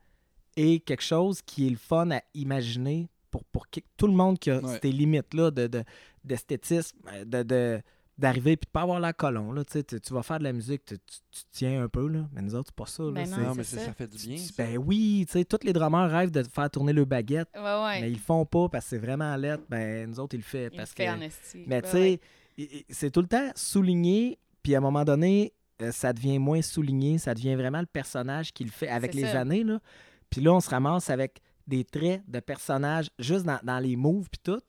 et 0.56 0.80
quelque 0.82 1.02
chose 1.02 1.42
qui 1.42 1.66
est 1.68 1.72
le 1.72 1.78
fun 1.78 2.12
à 2.12 2.22
imaginer 2.36 3.10
pour, 3.32 3.44
pour 3.46 3.68
que- 3.70 3.80
tout 3.98 4.06
le 4.08 4.14
monde 4.14 4.38
qui 4.38 4.52
a 4.52 4.60
Ouais. 4.60 4.80
ces 4.82 4.92
limites-là 4.92 5.50
de, 5.50 5.66
de- 5.68 5.84
d'esthétisme, 6.24 6.98
euh, 7.14 7.26
de, 7.26 7.44
de- 7.44 7.82
d'arriver 8.18 8.56
puis 8.58 8.68
de 8.68 8.72
pas 8.72 8.82
avoir 8.82 9.00
la 9.00 9.14
colonne. 9.14 9.56
Là, 9.56 9.64
tu, 9.66 9.74
sais, 9.74 9.84
tu, 9.84 10.00
tu 10.00 10.14
vas 10.14 10.22
faire 10.22 10.38
de 10.38 10.44
la 10.44 10.54
musique, 10.54 10.86
tu, 10.86 10.96
tu- 11.00 11.18
tu 11.32 11.42
tiens 11.52 11.84
un 11.84 11.88
peu, 11.88 12.08
là, 12.08 12.28
mais 12.34 12.42
nous 12.42 12.54
autres, 12.56 12.68
c'est 12.70 12.76
pas 12.76 12.86
ça. 12.86 13.04
là, 13.04 13.12
Ben 13.12 13.26
c'est- 13.26 13.38
non, 13.38 13.48
Non, 13.50 13.56
mais 13.56 13.64
ça. 13.64 13.78
ça 13.80 13.94
fait 13.94 14.08
du 14.08 14.18
bien. 14.28 14.38
ça. 14.38 14.54
ben 14.58 14.78
oui, 14.78 15.26
tu 15.28 15.34
sais, 15.34 15.46
tous 15.46 15.60
les 15.64 15.74
drummers 15.74 16.10
rêvent 16.12 16.30
de 16.32 16.44
faire 16.44 16.70
tourner 16.70 16.94
le 16.94 17.06
baguette, 17.06 17.50
Ouais, 17.56 17.62
ouais. 17.62 18.02
mais 18.02 18.10
ils 18.12 18.14
le 18.16 18.20
font 18.20 18.46
pas 18.46 18.70
parce 18.70 18.86
que 18.86 18.90
c'est 18.92 18.98
vraiment 19.00 19.36
lettre. 19.38 19.64
Ben, 19.70 20.08
nous 20.10 20.20
autres, 20.20 20.36
ils 20.36 20.40
le 20.40 20.44
font 20.44 20.70
Il 20.72 20.78
parce 20.78 20.92
le 20.92 20.96
fait 20.96 21.06
que 21.06 21.12
en 21.18 21.22
esti. 21.22 21.64
mais 21.66 21.76
Ouais, 21.78 21.82
tu 21.82 21.90
sais, 21.90 22.20
ouais. 22.60 22.86
c'est 22.90 23.10
tout 23.12 23.22
le 23.22 23.28
temps 23.28 23.50
souligné, 23.56 24.38
puis 24.62 24.76
à 24.76 24.78
un 24.78 24.82
moment 24.82 25.04
donné, 25.06 25.54
euh, 25.82 25.92
ça 25.92 26.14
devient 26.14 26.38
moins 26.38 26.62
souligné, 26.62 27.18
ça 27.18 27.34
devient 27.34 27.56
vraiment 27.56 27.80
le 27.80 27.88
personnage 27.88 28.54
qui 28.54 28.64
le 28.66 28.70
fait 28.72 28.90
avec 28.90 29.14
C'est 29.14 29.22
les 29.22 29.28
ça. 29.32 29.40
années. 29.42 29.64
Là. 29.64 29.80
Puis 30.30 30.42
là, 30.42 30.54
on 30.54 30.60
se 30.60 30.70
ramasse 30.70 31.10
avec 31.10 31.40
des 31.66 31.84
traits 31.86 32.22
de 32.28 32.40
personnages 32.40 33.10
juste 33.18 33.46
dans, 33.46 33.60
dans 33.64 33.80
les 33.80 33.96
moves 33.96 34.30
puis 34.30 34.42
tout, 34.44 34.62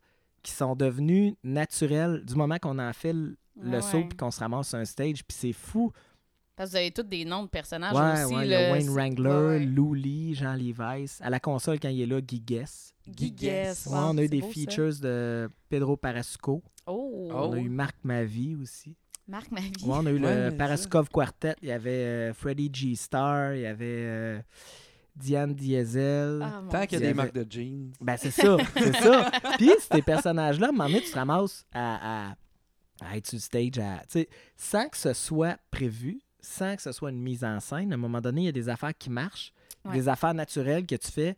qui 0.43 0.53
sont 0.53 0.75
devenus 0.75 1.35
naturels 1.45 2.25
du 2.25 2.35
moment 2.35 2.59
qu'on 2.59 2.79
en 2.79 2.93
fait 2.93 3.13
le, 3.13 3.37
le 3.61 3.71
Ouais, 3.77 3.81
saut 3.83 3.99
ouais. 3.99 4.05
puis 4.09 4.17
qu'on 4.17 4.31
se 4.31 4.41
ramasse 4.41 4.69
sur 4.71 4.79
un 4.79 4.85
stage. 4.85 5.25
Puis 5.25 5.37
c'est 5.39 5.53
fou. 5.53 5.93
Parce 6.57 6.71
que 6.71 6.73
vous 6.73 6.77
avez 6.81 6.91
tous 6.91 7.03
des 7.03 7.25
noms 7.25 7.45
de 7.45 7.49
personnages 7.49 7.95
Ouais, 7.95 8.25
aussi. 8.25 8.35
ouais, 8.35 8.45
il 8.47 8.49
y 8.49 8.51
là, 8.51 8.69
a 8.69 8.73
Wayne 8.73 8.91
Wrangler, 8.91 9.29
ouais, 9.31 9.47
ouais. 9.47 9.59
Lou 9.61 9.95
Lee, 9.95 10.35
Jean 10.35 10.55
Levi's. 10.55 11.19
À 11.23 11.31
la 11.31 11.41
console, 11.41 11.81
quand 11.81 11.89
il 11.89 12.01
est 12.03 12.07
là, 12.07 12.21
Guy 12.21 12.41
Guess. 12.41 12.93
Guy 13.09 13.33
Guess. 13.33 13.87
Ouais, 13.87 13.93
wow, 13.95 14.05
on 14.11 14.19
a 14.19 14.23
eu 14.23 14.29
des 14.29 14.41
beau, 14.41 14.47
ça. 14.49 14.53
features 14.53 15.01
de 15.01 15.51
Pedro 15.69 15.97
Parasuco. 15.97 16.63
Oh, 16.87 17.29
On 17.33 17.53
a 17.53 17.59
eu 17.59 17.69
Marc 17.69 17.97
Mavie 18.05 18.55
aussi. 18.57 18.97
Marc 19.29 19.51
Mavie. 19.51 19.73
Ouais, 19.83 19.95
on 19.97 20.07
a 20.07 20.11
eu 20.11 20.19
le 20.19 20.51
Parascov 20.57 21.09
Quartet, 21.09 21.55
il 21.63 21.69
y 21.69 21.73
avait 21.73 21.91
euh, 21.91 22.35
Freddie 22.35 22.71
G. 22.73 22.95
Star, 22.97 23.55
il 23.55 23.63
y 23.63 23.67
avait 23.67 23.85
euh, 23.87 24.41
Diane 25.15 25.55
Diesel. 25.55 26.41
Ah, 26.43 26.63
Tant 26.71 26.87
qu'il 26.87 27.01
y 27.01 27.05
a 27.05 27.07
des 27.09 27.15
marques 27.15 27.35
de 27.35 27.47
jeans. 27.51 27.93
Ben, 28.01 28.17
c'est 28.17 28.31
ça, 28.31 28.57
c'est 28.77 28.95
ça. 28.97 29.31
Puis, 29.59 29.71
ces 29.93 30.03
personnages-là, 30.03 30.67
à 30.67 30.71
un 30.71 30.73
moment 30.73 30.87
donné, 30.89 31.03
tu 31.03 31.11
te 31.11 31.15
ramasses 31.19 31.65
à, 31.73 32.31
à- 32.31 32.35
à 33.05 33.17
être 33.17 33.27
sur 33.27 33.37
le 33.37 33.41
stage, 33.41 33.79
à, 33.79 33.99
tu 34.01 34.21
sais, 34.21 34.29
sans 34.57 34.89
que 34.89 34.97
ce 34.97 35.13
soit 35.13 35.59
prévu, 35.71 36.21
sans 36.41 36.77
que 36.77 36.83
ce 36.83 36.93
soit 36.93 37.11
une 37.11 37.21
mise 37.21 37.45
en 37.45 37.59
scène. 37.61 37.91
À 37.93 37.95
un 37.95 37.99
moment 37.99 38.21
donné, 38.21 38.43
il 38.43 38.45
y 38.45 38.49
a 38.49 38.53
des 38.53 38.69
affaires 38.69 38.97
qui 38.97 39.11
marchent, 39.11 39.53
Ouais. 39.85 39.95
des 39.95 40.09
affaires 40.09 40.35
naturelles 40.35 40.87
que 40.87 40.95
tu 40.95 41.11
fais. 41.11 41.37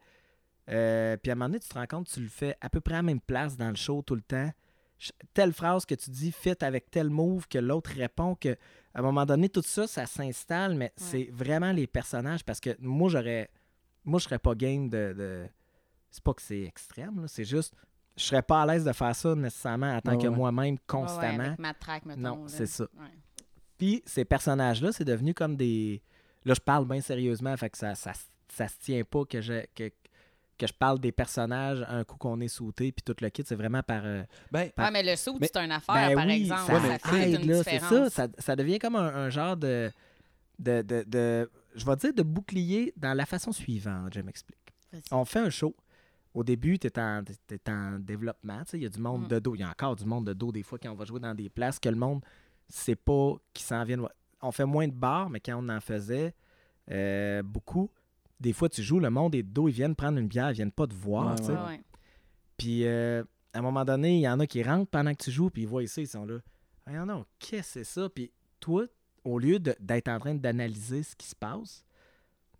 Euh, 0.71 1.17
puis, 1.17 1.31
à 1.31 1.33
un 1.33 1.37
moment 1.37 1.49
donné, 1.49 1.61
tu 1.61 1.69
te 1.69 1.75
rends 1.75 1.87
compte 1.87 2.07
que 2.09 2.13
tu 2.15 2.21
le 2.21 2.29
fais 2.29 2.57
à 2.61 2.69
peu 2.69 2.81
près 2.81 2.95
à 2.95 2.99
la 2.99 3.03
même 3.03 3.21
place 3.21 3.57
dans 3.57 3.71
le 3.71 3.75
show 3.77 4.03
tout 4.03 4.15
le 4.15 4.23
temps. 4.23 4.51
Telle 5.35 5.53
phrase 5.53 5.85
que 5.87 5.95
tu 5.95 6.11
dis, 6.11 6.31
fit 6.33 6.55
avec 6.61 6.91
tel 6.91 7.11
move 7.11 7.49
que 7.49 7.59
l'autre 7.59 7.91
répond, 7.97 8.35
que 8.35 8.51
à 8.95 9.01
un 9.01 9.03
moment 9.03 9.27
donné, 9.27 9.49
tout 9.49 9.63
ça, 9.65 9.87
ça 9.87 10.07
s'installe, 10.07 10.75
mais 10.77 10.93
c'est 10.97 11.29
vraiment 11.33 11.73
les 11.73 11.87
personnages 11.87 12.45
parce 12.45 12.61
que 12.61 12.77
moi, 12.81 13.09
j'aurais. 13.09 13.51
Moi, 14.05 14.19
je 14.21 14.25
serais 14.25 14.39
pas 14.39 14.55
game 14.55 14.89
de. 14.89 15.15
de- 15.17 15.47
C'est 16.11 16.23
pas 16.23 16.35
que 16.35 16.43
c'est 16.43 16.63
extrême, 16.63 17.23
là, 17.23 17.29
c'est 17.29 17.45
juste. 17.45 17.75
Je 18.17 18.23
serais 18.23 18.43
pas 18.43 18.63
à 18.63 18.67
l'aise 18.67 18.85
de 18.85 18.93
faire 18.93 19.17
ça 19.17 19.35
nécessairement 19.35 19.93
en 19.97 20.01
tant 20.01 20.13
Ouais, 20.13 20.19
que 20.23 20.29
ouais. 20.29 20.37
moi-même 20.37 20.65
Ouais, 20.67 20.71
ouais, 20.73 20.79
constamment. 20.87 21.45
avec 21.45 21.59
ma 21.59 21.75
track, 21.75 22.07
mettons. 22.07 22.21
Non, 22.21 22.37
là. 22.43 22.49
c'est 22.49 22.67
ça. 22.67 22.85
Ouais. 22.97 23.09
Puis 23.77 24.03
ces 24.07 24.25
personnages-là, 24.25 24.93
c'est 24.93 25.05
devenu 25.05 25.35
comme 25.35 25.57
des. 25.57 26.01
Là, 26.45 26.55
je 26.55 26.61
parle 26.61 26.87
bien 26.87 27.01
sérieusement, 27.01 27.57
fait 27.57 27.71
que 27.71 27.79
ça, 27.79 27.95
ça, 27.97 28.13
ça 28.49 28.69
se 28.69 28.79
tient 28.79 29.03
pas 29.03 29.25
que 29.25 29.41
je, 29.41 29.65
que, 29.75 29.89
que 30.59 30.67
je 30.69 30.73
parle 30.73 31.01
des 31.01 31.11
personnages 31.11 31.85
un 31.89 32.05
coup 32.05 32.17
qu'on 32.17 32.39
est 32.41 32.47
sauté, 32.49 32.93
puis 32.93 33.03
tout 33.03 33.17
le 33.21 33.29
kit, 33.31 33.43
c'est 33.45 33.57
vraiment 33.57 33.83
par. 33.83 34.03
euh, 34.05 34.23
Ben, 34.53 34.71
Ouais, 34.79 34.91
mais 34.93 35.03
le 35.03 35.17
saut, 35.17 35.37
Mais- 35.41 35.49
c'est 35.53 35.59
une 35.65 35.73
affaire, 35.73 35.95
ben 36.11 36.15
par 36.15 36.27
oui, 36.27 36.43
exemple. 36.43 36.63
ça 36.67 36.73
Ouais, 36.75 36.81
mais 36.83 36.99
ça 37.01 37.09
fait 37.09 37.33
aide, 37.33 37.41
une 37.43 37.51
là, 37.51 37.57
c'est 37.65 37.65
ça, 37.65 37.89
différence. 37.89 38.09
ça. 38.13 38.29
ça 38.39 38.55
devient 38.57 38.79
comme 38.79 38.95
un, 38.95 39.09
un 39.13 39.31
genre 39.31 39.57
de, 39.57 39.91
de, 40.61 40.83
de, 40.83 41.05
de- 41.09 41.51
Je 41.75 41.85
vais 41.85 41.97
dire 41.97 42.15
de 42.15 42.23
bouclier 42.23 42.93
dans 42.97 43.15
la 43.15 43.27
façon 43.27 43.53
suivante, 43.53 44.15
je 44.15 44.21
m'explique. 44.21 44.59
On 45.11 45.25
fait 45.25 45.41
un 45.41 45.51
show. 45.51 45.75
Au 46.35 46.43
début, 46.45 46.79
tu 46.79 46.87
es 46.89 46.99
en, 46.99 47.23
t'es 47.47 47.61
en 47.71 47.99
développement. 47.99 48.61
tu 48.65 48.71
sais, 48.73 48.79
Il 48.79 48.83
y 48.83 48.87
a 48.87 48.89
du 48.89 49.01
monde 49.01 49.25
Mm. 49.25 49.29
de 49.29 49.39
dos. 49.39 49.55
Il 49.55 49.61
y 49.61 49.65
a 49.65 49.71
encore 49.71 49.97
du 49.97 50.05
monde 50.05 50.27
de 50.27 50.33
dos 50.33 50.51
des 50.53 50.63
fois 50.63 50.79
quand 50.79 50.91
on 50.91 50.95
va 50.95 51.05
jouer 51.05 51.21
dans 51.21 51.35
des 51.35 51.49
places 51.49 51.79
que 51.79 51.89
le 51.89 51.97
monde 51.97 52.25
sait 52.69 52.97
pas 52.97 53.35
qui 53.53 53.63
s'en 53.63 53.85
viennent. 53.85 54.01
voir. 54.01 54.13
On 54.43 54.51
fait 54.53 54.65
moins 54.67 54.87
de 54.89 54.93
bars, 54.95 55.31
mais 55.31 55.41
quand 55.41 55.57
on 55.57 55.69
en 55.69 55.81
faisait 55.81 56.35
euh, 56.91 57.43
beaucoup, 57.43 57.91
des 58.41 58.53
fois 58.53 58.69
tu 58.69 58.83
joues, 58.83 59.01
le 59.01 59.11
monde 59.11 59.35
est 59.35 59.43
de 59.43 59.49
dos, 59.51 59.69
ils 59.69 59.73
viennent 59.73 59.95
prendre 59.95 60.19
une 60.19 60.29
bière, 60.29 60.51
ils 60.51 60.55
viennent 60.55 60.73
pas 60.73 60.87
te 60.87 60.95
voir. 60.95 61.35
Ouais. 61.41 61.81
Puis 62.57 62.85
euh, 62.87 63.23
à 63.53 63.59
un 63.59 63.63
moment 63.63 63.85
donné, 63.85 64.17
il 64.17 64.21
y 64.21 64.29
en 64.29 64.39
a 64.41 64.47
qui 64.47 64.63
rentrent 64.63 64.91
pendant 64.91 65.13
que 65.15 65.23
tu 65.25 65.31
joues, 65.31 65.51
puis 65.51 65.63
ils 65.63 65.69
voient 65.69 65.87
ça, 65.87 66.01
ils 66.01 66.09
sont 66.09 66.25
là. 66.27 66.39
Ah 66.87 67.05
non, 67.05 67.25
qu'est-ce 67.39 67.75
que 67.79 67.85
c'est 67.85 67.85
ça? 67.85 68.09
Puis 68.09 68.31
toi, 68.61 68.87
au 69.25 69.39
lieu 69.39 69.59
d'être 69.59 70.09
en 70.09 70.19
train 70.19 70.35
d'analyser 70.35 71.03
ce 71.03 71.17
qui 71.17 71.27
se 71.27 71.35
passe, 71.35 71.85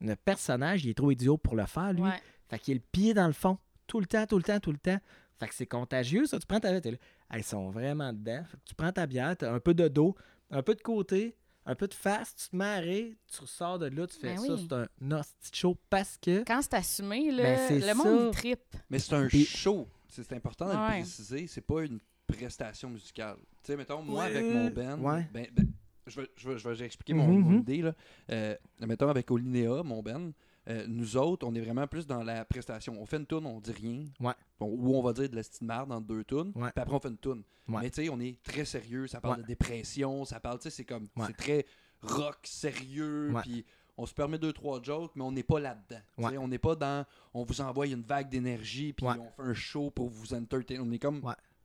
le 0.01 0.17
personnage, 0.17 0.85
il 0.85 0.91
est 0.91 0.95
trop 0.95 1.11
idiot 1.11 1.37
pour 1.39 1.57
le 1.57 1.67
faire, 1.67 1.93
lui. 1.93 2.03
Ouais. 2.03 2.21
Fait 2.49 2.59
qu'il 2.59 2.73
a 2.73 2.75
le 2.77 2.83
pied 2.93 3.15
dans 3.15 3.27
le 3.27 3.33
fond, 3.33 3.59
tout 3.87 4.01
le 4.01 4.07
temps, 4.07 4.27
tout 4.27 4.37
le 4.37 4.43
temps, 4.43 4.61
tout 4.61 4.73
le 4.73 4.79
temps. 4.79 4.99
Fait 5.39 5.49
que 5.49 5.55
c'est 5.55 5.67
contagieux, 5.67 6.27
ça. 6.27 6.39
Tu 6.39 6.47
prends 6.47 6.61
ta 6.61 6.79
bière, 6.79 6.93
là. 6.93 7.37
Ils 7.39 7.43
sont 7.45 7.71
vraiment 7.71 8.13
dedans. 8.13 8.45
Fait 8.51 8.57
que 8.57 8.63
tu 8.65 8.75
prends 8.75 8.93
ta 8.93 9.07
bière, 9.07 9.37
t'as 9.37 9.53
un 9.53 9.61
peu 9.61 9.75
de 9.75 9.89
dos, 9.89 10.15
un 10.51 10.63
peu 10.63 10.75
de 10.75 10.83
côté, 10.83 11.37
un 11.67 11.75
peu 11.75 11.89
de 11.89 11.95
face, 11.95 12.35
tu 12.37 12.49
te 12.51 12.81
rire, 12.81 13.15
tu 13.27 13.41
ressors 13.41 13.79
de 13.79 13.87
là, 13.87 14.07
tu 14.07 14.17
fais 14.19 14.35
Ben 14.35 14.39
ça, 14.39 14.53
oui. 14.55 14.67
c'est 14.69 14.75
un 14.75 15.11
hostie 15.19 15.51
de 15.51 15.57
show 15.57 15.77
parce 15.91 16.17
que. 16.19 16.45
Quand 16.47 16.61
c'est 16.63 16.75
assumé, 16.75 17.31
là, 17.31 17.43
Ben, 17.43 17.59
c'est 17.69 17.79
le 17.81 17.95
monde, 17.95 18.33
ça. 18.35 18.39
trippe. 18.41 18.77
mais 18.91 18.99
c'est 18.99 19.15
un 19.15 19.27
Puis- 19.27 19.45
show. 19.45 19.89
C'est 20.09 20.33
important 20.35 20.67
de 20.67 20.73
le 20.73 20.87
préciser. 20.87 21.47
C'est 21.49 21.61
pas 21.63 21.83
une 21.83 21.99
prestation 22.29 22.89
musicale. 22.91 23.37
Tu 23.65 23.73
sais, 23.73 23.77
mettons, 23.77 24.03
moi, 24.03 24.25
Ouais. 24.25 24.37
avec 24.37 24.45
mon 24.55 24.71
band, 24.71 24.99
Ouais. 25.01 25.29
ben, 25.33 25.47
ben, 25.53 25.67
je 26.07 26.21
vais, 26.21 26.29
je 26.37 26.49
vais, 26.49 26.59
je 26.59 26.69
vais 26.69 26.85
expliquer 26.85 27.15
mon, 27.15 27.27
Mhm, 27.29 27.41
mon 27.41 27.51
mhm. 27.51 27.59
idée. 27.59 27.83
Là. 27.83 27.95
Euh, 28.31 28.57
mettons, 28.81 29.09
avec 29.09 29.31
Olinéa, 29.31 29.83
mon 29.83 30.03
band, 30.03 30.31
euh, 30.69 30.87
nous 30.89 31.17
autres, 31.17 31.47
on 31.47 31.55
est 31.55 31.61
vraiment 31.61 31.87
plus 31.87 32.07
dans 32.07 32.23
la 32.23 32.45
prestation. 32.45 32.97
On 33.01 33.05
fait 33.07 33.19
une 33.19 33.27
tune, 33.27 33.45
on 33.45 33.61
dit 33.61 33.73
rien. 33.73 34.05
Ouais. 34.21 34.33
Ou 34.61 34.97
on 34.97 35.03
va 35.03 35.13
dire 35.13 35.29
de 35.29 35.37
la 35.37 35.43
style 35.43 35.67
marde 35.67 35.91
dans 35.91 36.01
deux 36.01 36.25
tunes. 36.25 36.53
Puis 36.53 36.63
après, 36.77 36.95
on 36.95 37.01
fait 37.01 37.09
une 37.09 37.19
tune. 37.19 37.43
Ouais. 37.69 37.83
Mais 37.83 37.91
tu 37.91 38.03
sais, 38.05 38.09
on 38.09 38.21
est 38.21 38.43
très 38.43 38.65
sérieux. 38.65 39.07
Ça 39.07 39.21
parle 39.21 39.37
Ouais. 39.37 39.43
de 39.43 39.47
dépression. 39.47 40.25
Ça 40.25 40.41
parle, 40.41 40.59
tu 40.59 40.65
sais, 40.65 40.71
c'est 40.71 40.85
comme. 40.85 41.09
C'est 41.27 41.37
très 41.37 41.67
rock, 42.01 42.39
sérieux. 42.45 43.33
Puis 43.43 43.65
on 43.97 44.07
se 44.07 44.15
permet 44.15 44.39
deux, 44.39 44.53
trois 44.53 44.83
jokes, 44.83 45.13
mais 45.15 45.23
on 45.23 45.33
n'est 45.33 45.43
pas 45.43 45.61
là-dedans. 45.61 46.01
On 46.39 46.49
n'est 46.49 46.59
pas 46.59 46.75
dans. 46.77 47.05
On 47.35 47.45
vous 47.45 47.61
envoie 47.61 47.87
une 47.87 48.03
vague 48.03 48.29
d'énergie, 48.29 48.93
puis 48.93 49.07
on 49.07 49.13
fait 49.13 49.43
un 49.51 49.55
show 49.55 49.91
pour 49.91 50.09
vous 50.09 50.33
entertain. 50.35 50.79
On 50.81 50.91
est 50.93 50.99
comme. 50.99 51.23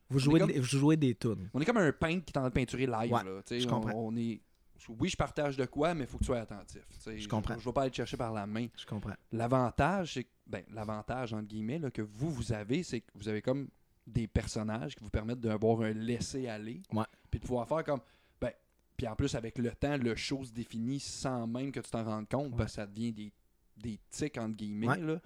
Vous 0.09 0.19
jouez, 0.19 0.39
des- 0.45 0.59
vous 0.59 0.65
jouez 0.65 0.97
des 0.97 1.13
tunes. 1.15 1.49
On 1.53 1.61
est 1.61 1.65
comme 1.65 1.77
un 1.77 1.91
peintre 1.91 2.25
qui 2.25 2.31
est 2.33 2.37
en 2.37 2.41
train 2.41 2.49
de 2.49 2.53
peinturer 2.53 2.85
live. 2.87 3.11
Ouais, 3.13 3.23
là, 3.23 3.41
je 3.49 3.67
comprends. 3.67 3.93
On, 3.95 4.15
est. 4.15 4.41
Oui, 4.87 5.09
je 5.09 5.17
partage 5.17 5.55
de 5.57 5.65
quoi, 5.65 5.93
mais 5.93 6.05
il 6.05 6.07
faut 6.07 6.17
que 6.17 6.23
tu 6.23 6.27
sois 6.27 6.39
attentif. 6.39 6.81
Je 7.05 7.27
comprends. 7.27 7.53
Je 7.55 7.59
ne 7.59 7.65
vais 7.65 7.73
pas 7.73 7.81
aller 7.81 7.91
te 7.91 7.97
chercher 7.97 8.17
par 8.17 8.31
la 8.33 8.47
main. 8.47 8.67
Je 8.77 8.85
comprends. 8.85 9.13
L'avantage, 9.31 10.13
c'est 10.13 10.23
que- 10.23 10.29
ben, 10.47 10.63
l'avantage 10.71 11.33
entre 11.33 11.47
guillemets 11.47 11.79
là, 11.79 11.91
que 11.91 12.01
vous 12.01 12.31
vous 12.31 12.53
avez, 12.53 12.81
c'est 12.83 13.01
que 13.01 13.11
vous 13.15 13.27
avez 13.27 13.41
comme 13.41 13.67
des 14.07 14.27
personnages 14.27 14.95
qui 14.95 15.03
vous 15.03 15.09
permettent 15.11 15.41
d'avoir 15.41 15.81
un 15.81 15.91
laisser 15.91 16.47
aller, 16.47 16.81
Ouais. 16.91 17.03
puis 17.29 17.39
de 17.39 17.45
pouvoir 17.45 17.67
faire 17.67 17.83
comme 17.83 17.99
ben, 18.41 18.51
puis 18.97 19.07
en 19.07 19.15
plus 19.15 19.35
avec 19.35 19.57
le 19.59 19.69
temps, 19.71 19.97
le 19.97 20.15
show 20.15 20.43
se 20.43 20.51
définit 20.51 20.99
sans 20.99 21.45
même 21.45 21.71
que 21.71 21.79
tu 21.81 21.91
t'en 21.91 22.03
rendes 22.03 22.27
compte, 22.27 22.51
Ouais. 22.53 22.57
parce 22.57 22.71
que 22.71 22.75
ça 22.77 22.87
devient 22.87 23.11
des 23.11 23.31
des 23.77 23.99
tics 24.09 24.37
entre 24.37 24.55
guillemets 24.57 24.87
Ouais. 24.87 24.99
là. 24.99 25.21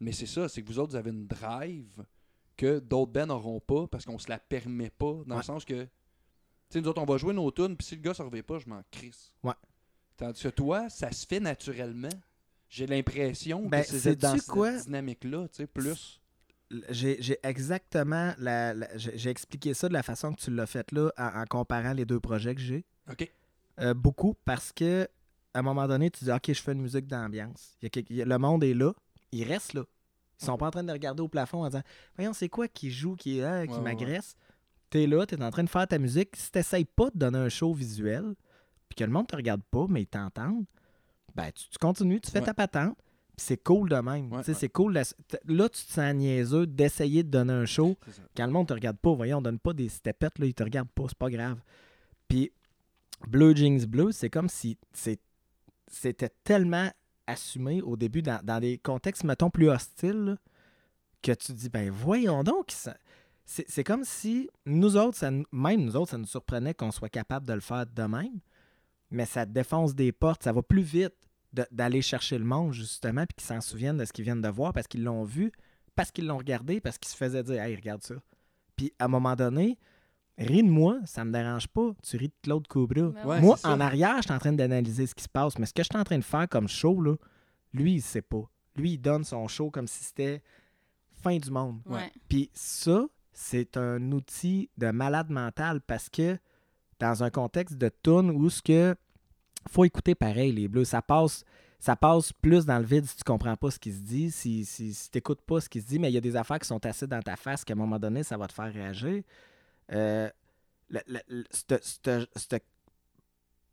Mais 0.00 0.10
c'est 0.12 0.26
ça, 0.26 0.48
c'est 0.48 0.62
que 0.62 0.66
vous 0.68 0.78
autres 0.78 0.90
vous 0.92 0.96
avez 0.96 1.10
une 1.10 1.26
drive 1.28 2.04
que 2.62 2.78
d'autres 2.78 3.12
bands 3.12 3.26
n'auront 3.26 3.60
pas 3.60 3.86
parce 3.88 4.04
qu'on 4.04 4.18
se 4.18 4.28
la 4.28 4.38
permet 4.38 4.90
pas 4.90 5.16
dans 5.26 5.36
le 5.36 5.42
sens 5.42 5.64
que 5.64 5.82
tu 5.84 5.88
sais 6.70 6.80
nous 6.80 6.88
autres 6.88 7.02
on 7.02 7.04
va 7.04 7.16
jouer 7.18 7.34
nos 7.34 7.50
tunes 7.50 7.76
puis 7.76 7.86
si 7.86 7.96
le 7.96 8.02
gars 8.02 8.12
ne 8.18 8.24
revient 8.24 8.42
pas, 8.42 8.58
je 8.58 8.68
m'en 8.68 8.82
crisse. 8.90 9.34
Ouais. 9.42 9.54
Tandis 10.16 10.42
que 10.42 10.48
toi, 10.48 10.88
ça 10.88 11.10
se 11.10 11.26
fait 11.26 11.40
naturellement. 11.40 12.08
J'ai 12.68 12.86
l'impression 12.86 13.66
Ben, 13.68 13.82
que 13.82 13.88
c'est 13.88 13.98
sais-tu 14.00 14.18
dans 14.22 14.36
quoi? 14.48 14.72
cette 14.76 14.86
dynamique-là, 14.86 15.48
tu 15.48 15.56
sais, 15.56 15.66
plus. 15.66 16.20
J'ai 16.88 17.38
exactement 17.42 18.32
la, 18.38 18.72
la- 18.72 18.96
j'ai 18.96 19.28
expliqué 19.28 19.74
ça 19.74 19.88
de 19.88 19.92
la 19.92 20.02
façon 20.02 20.32
que 20.32 20.40
tu 20.40 20.50
l'as 20.50 20.66
fait 20.66 20.90
là 20.92 21.10
en, 21.18 21.40
en 21.42 21.44
comparant 21.44 21.92
les 21.92 22.06
deux 22.06 22.20
projets 22.20 22.54
que 22.54 22.60
j'ai. 22.62 22.84
OK. 23.10 23.30
Euh, 23.80 23.92
beaucoup 23.94 24.34
parce 24.44 24.72
que 24.72 25.06
à 25.54 25.58
un 25.58 25.62
moment 25.62 25.86
donné, 25.86 26.10
tu 26.10 26.24
dis 26.24 26.30
OK, 26.32 26.44
je 26.48 26.62
fais 26.62 26.72
une 26.72 26.80
musique 26.80 27.06
d'ambiance. 27.06 27.76
Le 27.82 28.36
monde 28.38 28.64
est 28.64 28.72
là, 28.74 28.92
il 29.32 29.44
reste 29.44 29.74
là. 29.74 29.84
Ils 30.42 30.46
sont 30.46 30.56
pas 30.58 30.66
en 30.66 30.70
train 30.70 30.82
de 30.84 30.92
regarder 30.92 31.22
au 31.22 31.28
plafond 31.28 31.62
en 31.64 31.68
disant 31.68 31.82
Voyons, 32.16 32.32
c'est 32.32 32.48
quoi 32.48 32.68
qui 32.68 32.90
joue, 32.90 33.14
qui 33.16 33.38
est 33.38 33.42
là, 33.42 33.66
qui 33.66 33.72
Ouais, 33.74 33.80
m'agresse. 33.80 34.34
T'es 34.90 35.06
là, 35.06 35.24
t'es 35.24 35.42
en 35.42 35.50
train 35.50 35.64
de 35.64 35.70
faire 35.70 35.86
ta 35.88 35.98
musique. 35.98 36.36
Si 36.36 36.50
t'essayes 36.50 36.84
pas 36.84 37.08
de 37.10 37.18
donner 37.18 37.38
un 37.38 37.48
show 37.48 37.72
visuel, 37.72 38.34
puis 38.88 38.96
que 38.96 39.04
le 39.04 39.10
monde 39.10 39.26
te 39.26 39.36
regarde 39.36 39.62
pas, 39.70 39.86
mais 39.88 40.02
ils 40.02 40.06
t'entendent, 40.06 40.66
ben 41.34 41.50
tu, 41.52 41.68
tu 41.70 41.78
continues, 41.78 42.20
tu 42.20 42.30
fais 42.30 42.40
ta 42.44 42.52
patente. 42.54 42.96
Puis 43.36 43.46
c'est 43.46 43.56
cool 43.62 43.88
de 43.88 43.96
même. 43.96 44.30
Ouais, 44.30 44.46
ouais. 44.46 44.54
C'est 44.54 44.68
cool. 44.68 44.92
t- 45.28 45.38
Là, 45.46 45.68
tu 45.70 45.82
te 45.86 45.92
sens 45.92 46.14
niaiseux 46.14 46.66
d'essayer 46.66 47.22
de 47.22 47.30
donner 47.30 47.54
un 47.54 47.64
show. 47.64 47.96
Quand 48.36 48.44
le 48.44 48.52
monde 48.52 48.68
te 48.68 48.74
regarde 48.74 48.98
pas, 48.98 49.14
voyons, 49.14 49.38
on 49.38 49.42
donne 49.42 49.58
pas 49.58 49.72
des 49.72 49.88
stepettes, 49.88 50.38
là, 50.38 50.44
ils 50.44 50.52
te 50.52 50.62
regardent 50.62 50.90
pas, 50.90 51.04
c'est 51.08 51.16
pas 51.16 51.30
grave. 51.30 51.58
Puis 52.28 52.52
Blue 53.26 53.56
Jeans 53.56 53.86
Bleu, 53.86 54.12
c'est 54.12 54.28
comme 54.28 54.50
si 54.50 54.76
c'était 55.88 56.28
tellement 56.44 56.90
assumé 57.26 57.82
au 57.82 57.96
début 57.96 58.22
dans, 58.22 58.60
des 58.60 58.78
contextes, 58.78 59.24
mettons, 59.24 59.50
plus 59.50 59.68
hostiles, 59.68 60.38
que 61.22 61.32
tu 61.32 61.52
dis, 61.52 61.68
ben 61.68 61.90
voyons 61.90 62.42
donc. 62.42 62.72
C'est 63.44 63.84
comme 63.84 64.04
si 64.04 64.48
nous 64.66 64.96
autres, 64.96 65.24
même 65.52 65.84
nous 65.84 65.96
autres, 65.96 66.10
ça 66.12 66.18
nous 66.18 66.26
surprenait 66.26 66.74
qu'on 66.74 66.90
soit 66.90 67.08
capable 67.08 67.46
de 67.46 67.52
le 67.52 67.60
faire 67.60 67.86
de 67.86 68.02
même, 68.02 68.40
mais 69.10 69.26
ça 69.26 69.46
défonce 69.46 69.94
des 69.94 70.12
portes, 70.12 70.42
ça 70.42 70.52
va 70.52 70.62
plus 70.62 70.82
vite 70.82 71.14
d'aller 71.70 72.00
chercher 72.00 72.38
le 72.38 72.44
monde, 72.44 72.72
justement, 72.72 73.26
puis 73.26 73.36
qu'ils 73.36 73.46
s'en 73.46 73.60
souviennent 73.60 73.98
de 73.98 74.04
ce 74.04 74.12
qu'ils 74.12 74.24
viennent 74.24 74.40
de 74.40 74.48
voir 74.48 74.72
parce 74.72 74.86
qu'ils 74.86 75.04
l'ont 75.04 75.24
vu, 75.24 75.52
parce 75.94 76.10
qu'ils 76.10 76.26
l'ont 76.26 76.38
regardé, 76.38 76.80
parce 76.80 76.98
qu'ils 76.98 77.10
se 77.10 77.16
faisaient 77.16 77.42
dire, 77.42 77.62
hey, 77.62 77.76
regarde 77.76 78.02
ça. 78.02 78.14
Puis 78.76 78.92
à 78.98 79.04
un 79.04 79.08
moment 79.08 79.36
donné, 79.36 79.78
ris 80.38 80.62
de 80.62 80.68
moi, 80.68 80.98
ça 81.04 81.24
me 81.24 81.32
dérange 81.32 81.68
pas. 81.68 81.90
Tu 82.02 82.16
ris 82.16 82.28
de 82.28 82.34
Claude 82.42 82.66
Cobra. 82.66 83.08
Ouais, 83.24 83.40
moi, 83.40 83.56
ça. 83.56 83.70
en 83.70 83.80
arrière, 83.80 84.16
je 84.18 84.22
suis 84.22 84.32
en 84.32 84.38
train 84.38 84.52
d'analyser 84.52 85.06
ce 85.06 85.14
qui 85.14 85.24
se 85.24 85.28
passe, 85.28 85.58
mais 85.58 85.66
ce 85.66 85.74
que 85.74 85.82
je 85.82 85.88
suis 85.90 86.00
en 86.00 86.04
train 86.04 86.18
de 86.18 86.24
faire 86.24 86.48
comme 86.48 86.68
show, 86.68 87.00
là, 87.00 87.14
lui, 87.72 87.94
il 87.94 88.02
sait 88.02 88.22
pas. 88.22 88.44
Lui, 88.76 88.92
il 88.92 88.98
donne 88.98 89.24
son 89.24 89.46
show 89.48 89.70
comme 89.70 89.86
si 89.86 90.04
c'était 90.04 90.42
fin 91.22 91.36
du 91.36 91.50
monde. 91.50 91.80
Ouais. 91.86 92.10
Puis 92.28 92.50
ça, 92.54 93.06
c'est 93.32 93.76
un 93.76 94.12
outil 94.12 94.70
de 94.78 94.90
malade 94.90 95.30
mental 95.30 95.80
parce 95.80 96.08
que 96.08 96.38
dans 96.98 97.22
un 97.22 97.30
contexte 97.30 97.76
de 97.76 97.90
tune 98.02 98.30
où 98.30 98.48
ce 98.50 98.62
que 98.62 98.94
faut 99.68 99.84
écouter 99.84 100.14
pareil 100.14 100.52
les 100.52 100.68
bleus, 100.68 100.84
ça 100.84 101.02
passe 101.02 101.44
ça 101.82 101.96
passe 101.96 102.32
plus 102.32 102.64
dans 102.64 102.78
le 102.78 102.84
vide 102.84 103.04
si 103.06 103.16
tu 103.16 103.24
comprends 103.24 103.56
pas 103.56 103.72
ce 103.72 103.78
qui 103.80 103.90
se 103.90 103.98
dit, 103.98 104.30
si, 104.30 104.64
si, 104.64 104.94
si 104.94 105.10
tu 105.10 105.18
n'écoutes 105.18 105.40
pas 105.40 105.60
ce 105.60 105.68
qui 105.68 105.80
se 105.80 105.86
dit, 105.86 105.98
mais 105.98 106.10
il 106.10 106.14
y 106.14 106.16
a 106.16 106.20
des 106.20 106.36
affaires 106.36 106.60
qui 106.60 106.68
sont 106.68 106.86
assez 106.86 107.08
dans 107.08 107.20
ta 107.20 107.34
face 107.34 107.64
qu'à 107.64 107.72
un 107.72 107.76
moment 107.76 107.98
donné, 107.98 108.22
ça 108.22 108.36
va 108.36 108.46
te 108.46 108.52
faire 108.52 108.72
réagir. 108.72 109.24
Euh, 109.92 110.28
c'te- 111.50 112.26
c'te 112.36 112.62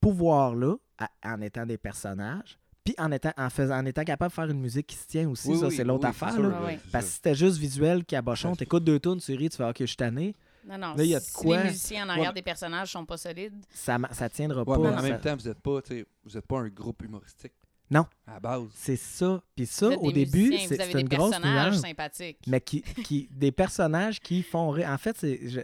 pouvoir-là, 0.01 0.75
en 1.23 1.41
étant 1.41 1.65
des 1.65 1.77
personnages, 1.77 2.57
puis 2.83 2.95
en 2.97 3.11
étant, 3.11 3.33
en, 3.37 3.49
faisant, 3.49 3.79
en 3.79 3.85
étant 3.85 4.03
capable 4.03 4.29
de 4.31 4.35
faire 4.35 4.49
une 4.49 4.59
musique 4.61 4.87
qui 4.87 4.95
se 4.95 5.07
tient 5.07 5.29
aussi, 5.29 5.49
Oui, 5.49 5.59
ça 5.59 5.67
oui, 5.67 5.75
c'est 5.75 5.83
l'autre 5.83 6.05
oui, 6.05 6.09
affaire. 6.09 6.33
sûr, 6.33 6.43
là, 6.49 6.59
Parce 6.91 7.05
que 7.05 7.09
si 7.09 7.15
c'était 7.17 7.35
juste 7.35 7.57
visuel 7.57 8.05
qui 8.05 8.15
t'écoutes 8.55 8.83
deux 8.83 8.99
tunes, 8.99 9.17
tu 9.19 9.33
ris, 9.35 9.49
tu 9.49 9.57
fais 9.57 9.65
OK, 9.65 9.75
je 9.79 9.85
suis 9.85 9.95
tanné. 9.97 10.35
Non, 10.67 10.77
non. 10.77 10.93
Là, 10.95 11.03
il 11.03 11.09
y 11.09 11.15
a 11.15 11.19
de 11.19 11.23
si 11.23 11.33
quoi- 11.33 11.57
les 11.57 11.63
musiciens 11.69 12.05
en 12.05 12.09
arrière 12.09 12.27
Ouais. 12.29 12.33
des 12.33 12.41
personnages 12.41 12.91
sont 12.91 13.05
pas 13.05 13.17
solides, 13.17 13.53
Ça, 13.69 13.97
ça 14.11 14.29
tiendra 14.29 14.61
Ouais, 14.63 14.75
pas. 14.77 14.81
mais 14.81 14.89
en 14.89 14.95
ça- 14.97 15.01
même 15.03 15.21
temps, 15.21 15.35
vous 15.35 15.47
n'êtes 15.47 15.59
pas, 15.61 15.81
tu 15.81 15.99
sais, 15.99 16.05
vous 16.25 16.37
êtes 16.37 16.45
pas 16.45 16.59
un 16.59 16.67
groupe 16.69 17.01
humoristique. 17.03 17.53
Non. 17.91 18.05
À 18.27 18.33
la 18.35 18.39
base. 18.39 18.67
C'est 18.75 18.95
ça. 18.95 19.41
Puis 19.55 19.65
ça, 19.65 19.89
au 19.89 20.11
début, 20.11 20.55
c'est 20.59 20.77
c'est 20.77 20.93
des 20.93 20.99
une 21.01 21.09
grosse 21.09 21.31
personnages 21.31 21.71
nuance. 21.73 21.81
sympathiques. 21.81 22.37
Mais 22.47 22.61
qui, 22.61 22.81
qui, 22.81 23.27
des 23.31 23.51
personnages 23.51 24.19
qui 24.19 24.43
font 24.43 24.69
rire. 24.69 24.89
En 24.89 24.97
fait, 24.99 25.17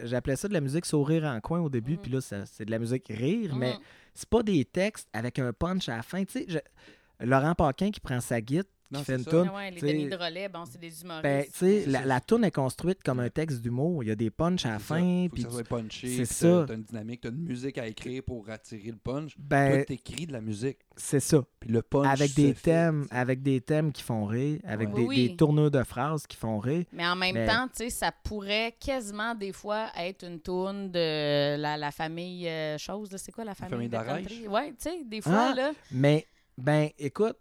j'appelais 0.05 0.35
ça 0.35 0.47
de 0.47 0.53
la 0.53 0.61
musique 0.61 0.85
sourire 0.85 1.25
en 1.25 1.39
coin 1.41 1.59
au 1.59 1.69
début, 1.69 1.93
Mhm. 1.93 1.97
puis 1.99 2.11
là, 2.11 2.21
c'est 2.21 2.65
de 2.65 2.71
la 2.71 2.79
musique 2.79 3.07
rire, 3.09 3.55
mais 3.55 3.73
Mhm. 3.73 3.79
c'est 4.15 4.29
pas 4.29 4.41
des 4.41 4.65
textes 4.65 5.07
avec 5.13 5.37
un 5.39 5.53
punch 5.53 5.87
à 5.87 5.97
la 5.97 6.01
fin. 6.03 6.23
Tu 6.25 6.31
sais, 6.39 6.45
je- 6.47 7.25
Laurent 7.25 7.53
Paquin 7.55 7.91
qui 7.91 7.99
prend 7.99 8.19
sa 8.19 8.41
guitare, 8.41 8.65
Non, 8.91 8.99
qui 8.99 9.05
fait 9.05 9.13
c'est 9.13 9.17
une 9.19 9.23
ça. 9.25 9.31
toune. 9.31 9.49
Ah 9.51 9.55
ouais, 9.55 9.71
les 9.71 9.81
Denis 9.81 10.07
Drolet, 10.09 10.47
bon, 10.47 10.63
c'est 10.69 10.79
des 10.79 11.01
humoristes. 11.01 11.23
Ben, 11.23 11.45
tu 11.57 11.89
la, 11.89 12.05
la 12.05 12.19
toune 12.21 12.43
est 12.43 12.51
construite 12.51 13.01
comme 13.03 13.19
un 13.19 13.29
texte 13.29 13.61
d'humour. 13.61 14.03
Il 14.03 14.07
y 14.07 14.11
a 14.11 14.15
des 14.15 14.29
punchs 14.29 14.65
à 14.65 14.73
la 14.73 14.79
fin. 14.79 15.27
Faut 15.29 15.35
que 15.35 15.41
ça 15.41 15.49
soit 15.49 15.63
punché. 15.63 16.07
c'est 16.17 16.25
ça. 16.25 16.47
t'as- 16.47 16.65
T'as 16.67 16.73
une 16.75 16.83
dynamique, 16.83 17.21
t'as 17.21 17.29
une 17.29 17.37
musique 17.43 17.77
à 17.79 17.87
écrire 17.87 18.21
pour 18.23 18.47
attirer 18.49 18.91
le 18.91 18.97
punch. 18.97 19.33
ben, 19.39 19.73
Toi, 19.77 19.85
t'écris 19.85 20.27
de 20.27 20.33
la 20.33 20.41
musique. 20.41 20.77
c'est 20.95 21.19
ça. 21.19 21.43
Puis 21.59 21.71
le 21.71 21.81
punch. 21.81 22.05
Avec 22.07 22.33
des 22.35 22.53
fait, 22.53 22.61
thèmes, 22.71 23.07
tu 23.09 23.15
avec 23.15 23.41
des 23.41 23.59
thèmes 23.61 23.91
qui 23.91 24.03
font 24.03 24.25
rire, 24.25 24.59
avec 24.63 24.89
Ouais. 24.89 24.93
des, 24.95 25.01
Oui, 25.01 25.07
oui. 25.17 25.29
des 25.29 25.35
tourneurs 25.35 25.71
de 25.71 25.83
phrases 25.83 26.27
qui 26.27 26.37
font 26.37 26.59
rire. 26.59 26.85
Mais 26.93 27.07
en 27.07 27.15
même 27.15 27.33
Mais- 27.33 27.47
temps, 27.47 27.67
tu 27.67 27.85
sais, 27.85 27.89
ça 27.89 28.11
pourrait 28.11 28.75
quasiment 28.79 29.33
des 29.33 29.51
fois 29.51 29.87
être 29.97 30.23
une 30.27 30.39
tourne 30.39 30.91
de 30.91 31.57
la, 31.57 31.75
la 31.75 31.91
famille 31.91 32.47
euh, 32.47 32.77
chose, 32.77 33.09
c'est 33.17 33.31
quoi 33.31 33.43
la 33.43 33.55
famille, 33.55 33.71
famille 33.71 33.87
de 33.87 33.91
d'Arèche? 33.93 34.27
country? 34.27 34.47
Ouais, 34.47 34.69
tu 34.69 34.75
sais, 34.89 35.03
des 35.05 35.21
fois, 35.21 35.49
Ah, 35.51 35.55
là, 35.55 35.71
Mais, 35.91 36.27
ben, 36.57 36.89
écoute, 36.99 37.35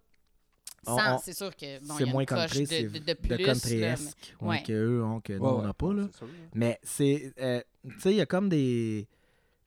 sans- 0.85 1.15
on- 1.15 1.17
c'est 1.19 1.33
sûr 1.33 1.55
que 1.55 1.79
bon, 1.85 1.95
il 1.99 2.03
y 2.03 2.05
c'est 2.05 2.11
moins 2.11 2.25
coche 2.25 2.39
country, 2.39 2.61
de, 2.63 2.67
c'est 2.67 2.83
de, 2.83 2.89
de 2.99 2.99
de 2.99 3.13
plus, 3.13 3.79
là, 3.79 3.95
mais- 4.41 4.47
ouais, 4.47 4.63
que 4.63 4.73
eux 4.73 5.03
ont, 5.03 5.19
que 5.21 5.33
nous, 5.33 5.39
Ouais, 5.43 5.49
on 5.51 5.59
ouais, 5.59 5.65
n'a 5.65 5.73
pas. 5.73 5.93
Là. 5.93 6.07
c'est 6.11 6.17
sûr, 6.17 6.27
là. 6.27 6.33
Mais 6.53 6.79
c'est. 6.83 7.33
euh, 7.39 7.61
tu 7.89 7.99
sais, 7.99 8.11
il 8.11 8.17
y 8.17 8.21
a 8.21 8.25
comme 8.25 8.49
des. 8.49 9.07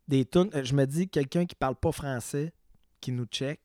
Des 0.08 0.24
tunes. 0.24 0.48
euh, 0.54 0.64
Je 0.64 0.74
me 0.74 0.86
dis, 0.86 1.08
quelqu'un 1.08 1.44
qui 1.44 1.54
parle 1.54 1.74
pas 1.76 1.92
français, 1.92 2.52
qui 3.00 3.12
nous 3.12 3.26
check. 3.26 3.60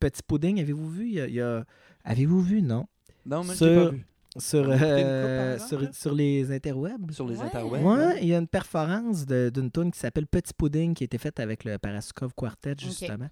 Petit 0.00 0.22
pudding, 0.22 0.60
avez-vous 0.60 0.88
vu? 0.90 1.06
Il 1.08 1.14
y 1.14 1.20
a- 1.20 1.26
il 1.26 1.34
y 1.34 1.40
a- 1.40 1.64
Avez-vous 2.04 2.40
vu, 2.40 2.62
non? 2.62 2.86
Non, 3.24 3.42
mais 3.42 3.54
Sur- 3.56 3.66
j'ai 3.66 3.74
pas 3.84 3.90
vu. 3.90 4.06
Sur, 4.38 4.66
euh, 4.68 5.58
sur, 5.58 5.94
sur 5.94 6.14
les 6.14 6.52
interwebs. 6.52 7.10
Sur 7.10 7.26
les 7.26 7.38
Ouais. 7.38 7.46
interwebs. 7.46 7.82
Ouais, 7.82 8.04
hein. 8.04 8.14
il 8.20 8.28
y 8.28 8.34
a 8.34 8.38
une 8.38 8.46
performance 8.46 9.24
de- 9.26 9.50
d'une 9.52 9.70
tune 9.70 9.90
qui 9.90 9.98
s'appelle 9.98 10.26
Petit 10.26 10.52
Pudding 10.54 10.94
qui 10.94 11.04
a 11.04 11.06
été 11.06 11.18
faite 11.18 11.40
avec 11.40 11.64
le 11.64 11.78
Parasukov 11.78 12.32
Quartet, 12.34 12.74
justement. 12.78 13.28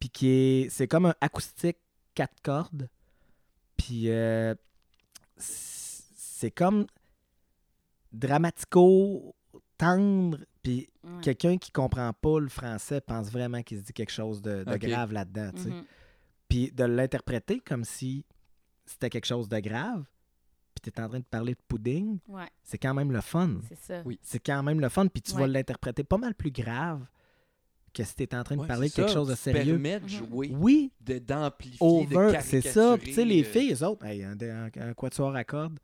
Puis 0.00 0.08
qui 0.08 0.28
est. 0.28 0.68
C'est 0.70 0.88
comme 0.88 1.06
un 1.06 1.14
acoustique 1.20 1.76
quatre 2.18 2.40
cordes. 2.42 2.88
Puis 3.76 4.10
euh, 4.10 4.52
c'est 5.36 6.50
comme 6.50 6.86
dramatico, 8.12 9.36
tendre. 9.76 10.38
Puis 10.62 10.88
Ouais. 11.04 11.20
quelqu'un 11.22 11.56
qui 11.56 11.70
comprend 11.70 12.12
pas 12.12 12.40
le 12.40 12.48
français 12.48 13.00
pense 13.00 13.30
vraiment 13.30 13.62
qu'il 13.62 13.78
se 13.78 13.82
dit 13.84 13.92
quelque 13.92 14.10
chose 14.10 14.42
de, 14.42 14.64
grave 14.64 15.12
là-dedans. 15.12 15.52
Mhm. 15.54 15.84
Puis 16.48 16.72
de 16.72 16.84
l'interpréter 16.84 17.60
comme 17.60 17.84
si 17.84 18.26
c'était 18.84 19.08
quelque 19.08 19.24
chose 19.26 19.48
de 19.48 19.60
grave. 19.60 20.04
Puis 20.74 20.82
tu 20.82 20.90
es 20.90 21.02
en 21.02 21.08
train 21.08 21.20
de 21.20 21.24
parler 21.24 21.54
de 21.54 21.60
pudding. 21.68 22.18
Ouais, 22.26 22.48
C'est 22.64 22.78
quand 22.78 22.94
même 22.94 23.12
le 23.12 23.20
fun 23.20 23.58
c'est 23.68 23.78
ça. 23.78 24.02
Oui. 24.04 24.18
c'est 24.22 24.40
quand 24.40 24.62
même 24.64 24.80
le 24.80 24.88
fun, 24.88 25.06
puis 25.06 25.22
tu 25.22 25.34
vas 25.34 25.46
l'interpréter 25.46 26.02
pas 26.04 26.18
mal 26.18 26.34
plus 26.34 26.50
grave 26.50 27.06
que 27.92 28.04
si 28.04 28.14
tu 28.14 28.36
en 28.36 28.42
train 28.44 28.56
de 28.56 28.60
Ouais, 28.62 28.66
parler 28.66 28.88
de 28.88 28.94
quelque 28.94 29.08
ça, 29.08 29.14
chose 29.14 29.28
de 29.28 29.34
sérieux. 29.34 29.72
permets 29.74 30.00
de 30.00 30.04
Mhm. 30.04 30.08
jouer, 30.10 30.50
Oui, 30.54 30.92
de- 31.00 31.18
d'amplifier, 31.18 31.78
over, 31.80 32.32
de 32.32 32.36
c'est 32.42 32.60
ça. 32.62 32.96
Puis 32.98 33.08
tu 33.08 33.14
sais, 33.14 33.24
les 33.24 33.42
caricaturer, 33.42 33.64
filles, 33.66 33.74
eux 33.74 33.86
autres, 33.86 34.04
hey, 34.06 34.22
un, 34.24 34.36
un, 34.40 34.70
un 34.88 34.94
quatuor 34.94 35.34
à 35.34 35.44
cordes, 35.44 35.78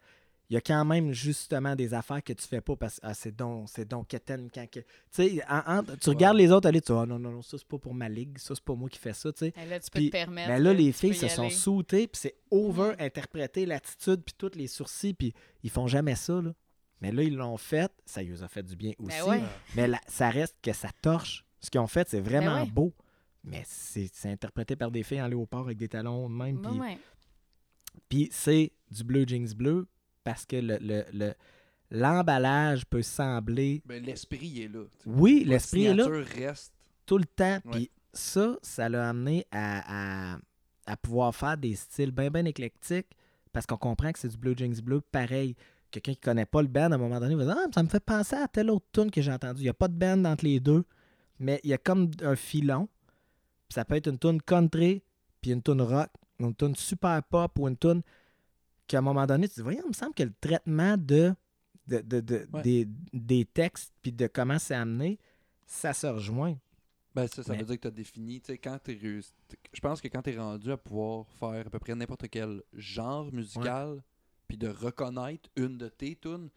il 0.51 0.55
y 0.55 0.57
a 0.59 0.61
quand 0.61 0.85
même 0.85 1.11
justement 1.13 1.75
des 1.75 1.95
affaires 1.95 2.23
que 2.23 2.35
tu 2.35 2.47
fais 2.47 2.61
pas 2.61 2.77
parce 2.77 2.97
que 2.97 3.07
ah, 3.07 3.15
c'est 3.15 3.35
donc 3.35 3.67
c'est 3.73 3.89
donc 3.89 4.09
quétaine 4.09 4.51
quand 4.55 4.71
que. 4.71 4.81
Tu 4.81 4.87
sais, 5.11 5.41
en- 5.49 5.79
en- 5.79 5.83
tu 5.83 6.11
regardes 6.11 6.37
les 6.37 6.53
autres 6.53 6.69
aller, 6.69 6.83
tu 6.83 6.93
dis 6.93 6.99
ah 6.99 7.07
non, 7.07 7.19
non, 7.19 7.31
non, 7.31 7.43
ça 7.43 7.57
c'est 7.57 7.67
pas 7.67 7.79
pour 7.79 7.95
ma 7.95 8.09
ligue, 8.11 8.37
ça 8.39 8.55
c'est 8.55 8.63
pas 8.63 8.75
moi 8.75 8.91
qui 8.91 8.99
fais 8.99 9.15
ça, 9.15 9.33
tu 9.33 9.39
sais. 9.39 9.55
Et 9.57 9.67
là, 9.67 9.81
tu 9.81 9.91
peux 9.91 10.01
te 10.01 10.11
permettre. 10.11 10.49
Mais 10.49 10.61
là, 10.61 10.73
les 10.75 10.93
filles 10.93 11.15
se 11.15 11.29
sont 11.29 11.49
sautées, 11.51 12.07
puis 12.07 12.21
c'est 12.21 12.35
over-interprété 12.51 13.67
l'attitude, 13.67 14.23
puis 14.23 14.35
tous 14.37 14.53
les 14.55 14.67
sourcils, 14.67 15.15
puis 15.15 15.33
ils 15.63 15.71
font 15.71 15.87
jamais 15.87 16.15
ça, 16.15 16.41
là. 16.41 16.53
Mais 17.01 17.11
là, 17.13 17.23
ils 17.23 17.35
l'ont 17.35 17.57
fait, 17.57 17.91
ça 18.07 18.23
lui 18.23 18.43
a 18.43 18.49
fait 18.49 18.63
du 18.63 18.77
bien 18.77 18.93
aussi. 18.99 19.17
Ben 19.25 19.29
ouais. 19.29 19.41
Mais 19.77 19.89
là, 19.89 20.01
ça 20.09 20.31
reste 20.31 20.57
que 20.63 20.73
ça 20.73 20.89
torche. 21.03 21.45
Ce 21.65 21.71
qu'ils 21.71 21.81
ont 21.81 21.87
fait, 21.87 22.09
c'est 22.09 22.21
vraiment 22.21 22.57
Ben 22.57 22.63
ouais. 22.65 22.71
beau. 22.71 22.93
Mais 23.43 23.63
c'est 23.67 24.11
interprété 24.31 24.77
par 24.77 24.91
des 24.91 25.03
filles 25.03 25.21
en 25.23 25.29
léopard 25.29 25.63
avec 25.63 25.77
des 25.79 25.89
talons 25.89 26.29
de 26.31 26.35
même. 26.35 26.65
Ouais, 26.81 26.99
Puis 28.09 28.27
puis 28.27 28.29
c'est 28.33 28.73
du 28.91 29.05
bleu 29.05 29.25
jeans 29.27 29.53
bleu 29.55 29.87
parce 30.25 30.47
que 30.47 30.57
le, 30.57 30.79
le- 30.81 31.05
le- 31.13 31.35
l'emballage 31.91 32.85
peut 32.87 33.03
sembler. 33.03 33.83
Ben, 33.87 34.03
l'esprit 34.03 34.63
est 34.63 34.69
là. 34.69 34.85
Oui, 35.07 35.45
l'esprit 35.47 35.87
est 35.87 35.95
là 35.95 36.07
reste. 36.37 36.73
tout 37.07 37.19
le 37.19 37.25
temps. 37.27 37.59
Puis 37.71 37.91
ça, 38.13 38.57
ça 38.63 38.89
l'a 38.89 39.09
amené 39.11 39.47
à, 39.51 40.35
à- 40.35 40.39
à 40.87 40.97
pouvoir 40.97 41.35
faire 41.35 41.57
des 41.57 41.75
styles 41.77 42.11
bien, 42.11 42.31
bien 42.31 42.45
éclectiques 42.45 43.17
parce 43.53 43.67
qu'on 43.67 43.77
comprend 43.77 44.13
que 44.13 44.19
c'est 44.19 44.29
du 44.29 44.37
bleu 44.37 44.55
jeans 44.57 44.81
bleu 44.83 45.01
pareil. 45.01 45.55
Quelqu'un 45.91 46.13
qui 46.13 46.21
connaît 46.21 46.47
pas 46.47 46.61
le 46.61 46.69
band, 46.69 46.91
à 46.91 46.95
un 46.97 46.99
moment 46.99 47.21
donné, 47.21 47.35
va 47.37 47.45
dire 47.45 47.57
Ah, 47.57 47.69
ça 47.73 47.83
me 47.83 47.89
fait 47.89 48.01
penser 48.05 48.35
à 48.37 48.49
telle 48.49 48.71
autre 48.71 48.87
tune 48.93 49.11
que 49.11 49.23
j'ai 49.23 49.31
entendue. 49.33 49.61
Il 49.61 49.65
n'y 49.65 49.69
a 49.71 49.75
pas 49.75 49.89
de 49.89 49.95
band 49.95 50.25
entre 50.25 50.45
les 50.45 50.59
deux, 50.61 50.85
mais 51.39 51.61
il 51.65 51.71
y 51.71 51.73
a 51.75 51.79
comme 51.79 52.11
un 52.23 52.37
filon. 52.37 52.89
Puis 53.69 53.75
ça 53.75 53.85
peut 53.85 53.95
être 53.97 54.09
une 54.09 54.19
tune 54.19 54.41
country, 54.43 55.03
puis 55.41 55.51
une 55.53 55.63
tune 55.63 55.81
rock, 55.83 56.11
une 56.39 56.55
tune 56.55 56.75
super 56.77 57.23
pop 57.25 57.59
ou 57.59 57.69
une 57.69 57.77
tune 57.77 58.03
qu'à 58.87 58.99
un 58.99 59.03
moment 59.03 59.27
donné, 59.27 59.49
tu 59.49 59.55
te 59.55 59.61
dis 59.61 59.63
Voyons, 59.65 59.83
il 59.85 59.89
me 59.89 59.93
semble 59.95 60.15
que 60.15 60.23
le 60.25 60.33
traitement 60.41 60.97
de, 60.97 61.35
de, 61.87 62.01
de- 62.01 62.21
de- 62.21 62.49
Ouais. 62.53 62.63
des, 62.63 62.89
des 63.13 63.45
textes 63.47 63.93
puis 64.03 64.13
de 64.13 64.27
comment 64.27 64.59
c'est 64.59 64.75
amené, 64.75 65.19
ça 65.67 65.93
se 65.93 66.07
rejoint. 66.07 66.57
Ben, 67.15 67.27
ça, 67.29 67.43
ça 67.45 67.53
Mais- 67.53 67.59
veut 67.61 67.65
dire 67.65 67.77
que 67.77 67.83
tu 67.83 67.89
as 67.89 67.91
défini. 67.93 68.41
tu 68.41 68.49
sais, 68.53 68.59
Quand 68.59 68.79
t'es 68.83 68.95
réussi- 68.95 69.33
Je 69.73 69.81
pense 69.81 70.01
que 70.01 70.09
quand 70.09 70.21
tu 70.23 70.31
es 70.31 70.37
rendu 70.39 70.71
à 70.73 70.77
pouvoir 70.77 71.27
faire 71.29 71.67
à 71.67 71.71
peu 71.71 71.79
près 71.79 71.95
n'importe 71.95 72.29
quel 72.29 72.61
genre 72.73 73.33
musical, 73.33 74.03
puis 74.49 74.57
de 74.59 74.69
reconnaître 74.69 75.49
une 75.57 75.79
de 75.79 75.89
tes 75.89 76.17
tunes, 76.17 76.51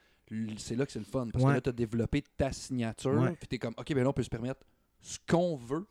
c'est 0.58 0.76
là 0.76 0.86
que 0.86 0.92
c'est 0.92 1.00
le 1.00 1.06
fun. 1.06 1.28
Parce 1.32 1.44
Ouais. 1.44 1.52
que 1.52 1.56
là, 1.56 1.62
tu 1.62 1.70
as 1.70 1.74
développé 1.74 2.22
ta 2.36 2.52
signature, 2.52 3.14
Ouais. 3.22 3.36
puis 3.36 3.48
tu 3.48 3.56
es 3.56 3.60
comme, 3.60 3.74
OK, 3.78 3.94
ben 3.94 4.04
là, 4.04 4.10
on 4.10 4.14
peut 4.14 4.24
se 4.24 4.30
permettre 4.30 4.62
ce 5.02 5.18
qu'on 5.28 5.56
veut, 5.56 5.86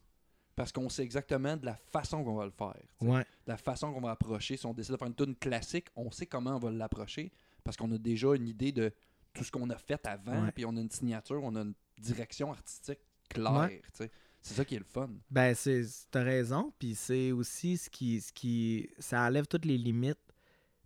parce 0.54 0.72
qu'on 0.72 0.88
sait 0.88 1.02
exactement 1.02 1.56
de 1.56 1.66
la 1.66 1.76
façon 1.76 2.24
qu'on 2.24 2.34
va 2.36 2.44
le 2.46 2.50
faire. 2.50 2.74
Ouais. 3.00 3.20
de 3.20 3.26
la 3.52 3.56
façon 3.56 3.92
qu'on 3.92 4.00
va 4.00 4.10
approcher. 4.12 4.56
Si 4.56 4.66
on 4.66 4.72
décide 4.74 4.92
de 4.92 4.96
faire 4.98 5.08
une 5.08 5.14
tune 5.14 5.36
classique, 5.36 5.88
on 5.96 6.10
sait 6.10 6.26
comment 6.26 6.56
on 6.56 6.58
va 6.58 6.70
l'approcher 6.70 7.30
parce 7.62 7.76
qu'on 7.76 7.90
a 7.92 7.98
déjà 7.98 8.34
une 8.34 8.48
idée 8.48 8.72
de 8.72 8.92
tout 9.34 9.44
ce 9.44 9.50
qu'on 9.50 9.68
a 9.70 9.76
fait 9.76 10.04
avant, 10.06 10.48
puis 10.54 10.64
on 10.64 10.74
a 10.76 10.80
une 10.80 10.90
signature, 10.90 11.42
on 11.42 11.54
a 11.56 11.60
une 11.60 11.74
direction 11.98 12.50
artistique 12.52 13.00
claire. 13.28 13.70
C'est 13.92 14.54
ça 14.54 14.64
qui 14.64 14.76
est 14.76 14.78
le 14.78 14.84
fun. 14.84 15.10
Ben, 15.30 15.54
c'est, 15.54 15.84
t'as 16.10 16.22
raison. 16.22 16.72
Puis 16.78 16.94
c'est 16.94 17.32
aussi 17.32 17.76
ce 17.76 17.90
qui, 17.90 18.20
ce 18.20 18.32
qui. 18.32 18.88
Ça 18.98 19.20
enlève 19.22 19.46
toutes 19.48 19.64
les 19.64 19.76
limites. 19.76 20.18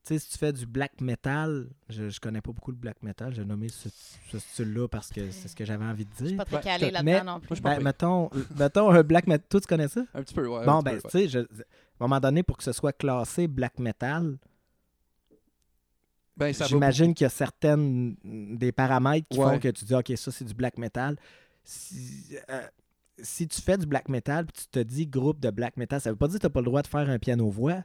Tu 0.02 0.14
sais, 0.14 0.18
si 0.18 0.30
tu 0.30 0.38
fais 0.38 0.52
du 0.52 0.64
black 0.66 1.00
metal, 1.02 1.68
je, 1.90 2.08
je 2.08 2.18
connais 2.20 2.40
pas 2.40 2.52
beaucoup 2.52 2.70
le 2.70 2.76
black 2.78 3.02
metal. 3.02 3.34
J'ai 3.34 3.44
nommé 3.44 3.68
ce, 3.68 3.90
ce 4.30 4.38
style-là 4.38 4.88
parce 4.88 5.10
que 5.10 5.30
c'est 5.30 5.48
ce 5.48 5.54
que 5.54 5.64
j'avais 5.66 5.84
envie 5.84 6.06
de 6.06 6.10
Je 6.18 6.24
suis 6.24 6.34
dire. 6.36 6.44
pas 6.46 6.58
très 6.58 6.78
mais- 6.78 6.90
là-dedans 6.90 7.34
non 7.34 7.40
plus. 7.40 7.60
Ben, 7.60 7.76
pas 7.76 7.80
mettons, 7.80 8.30
mettons 8.58 8.90
un 8.90 9.02
black 9.02 9.26
metal. 9.26 9.46
Toi, 9.48 9.60
tu 9.60 9.66
connais 9.66 9.88
ça? 9.88 10.02
Un 10.14 10.22
petit 10.22 10.32
peu, 10.34 10.46
ouais. 10.48 10.64
Bon, 10.64 10.80
ben, 10.80 10.98
tu 11.02 11.10
sais, 11.10 11.28
je- 11.28 11.40
à 11.40 11.42
un 11.42 11.44
moment 12.08 12.18
donné, 12.18 12.42
pour 12.42 12.56
que 12.56 12.64
ce 12.64 12.72
soit 12.72 12.94
classé 12.94 13.46
black 13.46 13.78
metal. 13.78 14.38
Ben, 16.36 16.54
j'imagine 16.54 17.12
qu'il 17.12 17.24
y 17.24 17.26
a 17.26 17.30
certaines 17.30 18.16
des 18.24 18.72
paramètres 18.72 19.28
qui 19.28 19.38
Ouais. 19.38 19.44
font 19.52 19.58
que 19.58 19.68
tu 19.68 19.84
dis, 19.84 19.94
OK, 19.94 20.10
ça, 20.16 20.30
c'est 20.32 20.46
du 20.46 20.54
black 20.54 20.78
metal. 20.78 21.18
Si, 21.62 22.34
euh, 22.48 22.66
si 23.18 23.46
tu 23.46 23.60
fais 23.60 23.76
du 23.76 23.84
black 23.84 24.08
metal 24.08 24.46
puis 24.46 24.62
tu 24.62 24.68
te 24.68 24.78
dis 24.78 25.06
groupe 25.06 25.38
de 25.40 25.50
black 25.50 25.76
metal, 25.76 26.00
ça 26.00 26.08
veut 26.08 26.16
pas 26.16 26.28
dire 26.28 26.36
que 26.36 26.40
tu 26.40 26.46
n'as 26.46 26.50
pas 26.50 26.60
le 26.60 26.64
droit 26.64 26.80
de 26.80 26.86
faire 26.86 27.10
un 27.10 27.18
piano-voix, 27.18 27.84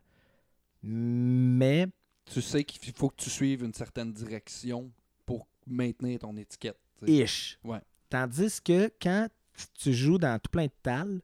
mais 0.81 1.87
tu 2.25 2.41
sais 2.41 2.63
qu'il 2.63 2.93
faut 2.93 3.09
que 3.09 3.15
tu 3.17 3.29
suives 3.29 3.63
une 3.63 3.73
certaine 3.73 4.11
direction 4.11 4.91
pour 5.25 5.47
maintenir 5.67 6.19
ton 6.19 6.35
étiquette. 6.37 6.77
ish. 7.05 7.57
Ouais. 7.63 7.79
Tandis 8.09 8.61
que 8.61 8.91
quand 9.01 9.27
tu 9.73 9.93
joues 9.93 10.17
dans 10.17 10.39
tout 10.39 10.49
plein 10.51 10.65
de 10.65 10.71
talles, 10.83 11.21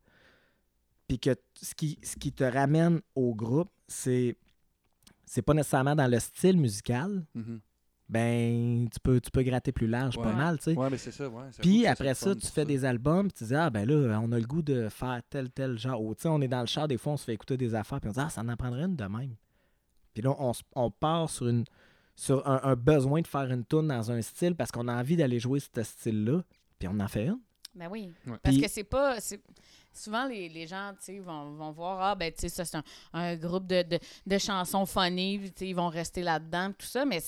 puis 1.08 1.20
que 1.20 1.36
ce 1.62 1.74
qui, 1.76 1.98
ce 2.04 2.16
qui 2.16 2.32
te 2.32 2.44
ramène 2.44 3.02
au 3.16 3.34
groupe, 3.36 3.70
c'est 3.88 4.36
c'est 5.26 5.42
pas 5.42 5.54
nécessairement 5.54 5.96
dans 5.96 6.08
le 6.08 6.20
style 6.20 6.58
musical, 6.58 7.26
Mhm. 7.34 7.62
ben 8.10 8.90
tu 8.92 9.00
peux, 9.00 9.22
tu 9.22 9.32
peux 9.32 9.44
gratter 9.44 9.72
plus 9.72 9.88
large, 9.88 10.18
pas 10.18 10.34
mal, 10.34 10.58
tu 10.58 10.66
sais. 10.66 10.76
Ouais, 10.78 10.90
mais 10.90 10.98
c'est 10.98 11.12
ça, 11.12 11.30
ouais. 11.30 11.44
Puis 11.62 11.88
après 11.88 12.14
ça, 12.14 12.36
tu 12.36 12.48
fais 12.48 12.66
des 12.66 12.84
albums, 12.84 13.30
puis 13.30 13.38
tu 13.38 13.44
dis, 13.46 13.56
ah 13.56 13.70
ben 13.70 13.88
là, 13.88 14.20
on 14.22 14.32
a 14.34 14.40
le 14.40 14.46
goût 14.46 14.62
de 14.62 14.90
faire 14.90 15.22
tel, 15.30 15.50
tel 15.50 15.78
genre. 15.80 16.02
Ou 16.02 16.14
tu 16.16 16.24
sais, 16.24 16.28
on 16.28 16.42
est 16.42 16.50
dans 16.50 16.60
le 16.62 16.66
char, 16.68 16.88
des 16.90 16.98
fois, 16.98 17.14
on 17.14 17.18
se 17.18 17.24
fait 17.24 17.34
écouter 17.34 17.56
des 17.56 17.74
affaires, 17.76 18.02
puis 18.02 18.10
on 18.10 18.14
dit, 18.14 18.20
ah, 18.20 18.30
ça 18.30 18.42
en 18.42 18.56
prendrait 18.58 18.84
une 18.84 18.96
de 18.98 19.06
même. 19.06 19.36
Puis 20.14 20.22
là, 20.24 20.36
on, 20.40 20.52
on 20.76 20.92
part 20.92 21.30
sur, 21.30 21.48
une, 21.48 21.66
sur 22.16 22.48
un, 22.48 22.60
un 22.64 22.76
besoin 22.76 23.22
de 23.22 23.28
faire 23.28 23.50
une 23.52 23.66
tune 23.66 23.88
dans 23.88 24.12
un 24.12 24.22
style 24.22 24.56
parce 24.56 24.72
qu'on 24.72 24.88
a 24.88 24.94
envie 24.96 25.16
d'aller 25.16 25.40
jouer 25.40 25.60
ce 25.60 25.84
style-là, 25.84 26.44
puis 26.80 26.88
on 26.88 27.00
en 27.00 27.08
fait 27.08 27.26
une. 27.28 27.40
Ben 27.74 27.88
oui. 27.90 28.12
Ouais. 28.28 28.38
Parce 28.44 28.56
Puis- 28.56 28.64
que 28.66 28.70
c'est 28.70 28.84
pas. 28.84 29.20
c'est- 29.20 29.42
Souvent, 29.94 30.26
les, 30.26 30.48
les 30.48 30.68
gens, 30.68 30.94
tu 30.98 31.04
sais, 31.06 31.20
vont, 31.20 31.52
vont 31.56 31.72
voir, 31.72 32.02
ah, 32.02 32.16
ben, 32.16 32.32
tu 32.32 32.40
sais, 32.40 32.50
ça, 32.50 32.64
c'est 32.64 32.78
un, 32.78 32.84
un 33.12 33.36
groupe 33.36 33.68
de, 33.68 33.82
de, 33.84 34.00
de 34.26 34.38
chansons 34.38 34.86
funny, 34.86 35.40
tu 35.52 35.60
sais, 35.60 35.68
ils 35.68 35.76
vont 35.76 35.90
rester 35.90 36.22
là-dedans, 36.24 36.72
tout 36.78 36.86
ça, 36.86 37.04
mais 37.04 37.22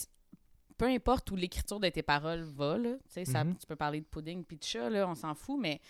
peu 0.78 0.86
importe 0.86 1.30
où 1.32 1.36
l'écriture 1.36 1.80
de 1.82 1.90
tes 1.90 2.04
paroles 2.04 2.44
va, 2.44 2.78
là, 2.78 2.94
tu 2.94 3.00
sais, 3.10 3.26
ça- 3.26 3.44
Mhm. 3.44 3.58
tu 3.58 3.68
peux 3.68 3.76
parler 3.76 4.00
de 4.00 4.06
pudding 4.06 4.46
puis 4.46 4.56
de 4.56 4.64
chat, 4.64 4.90
là, 4.90 5.08
on 5.10 5.16
s'en 5.16 5.36
fout, 5.36 5.60
mais 5.60 5.82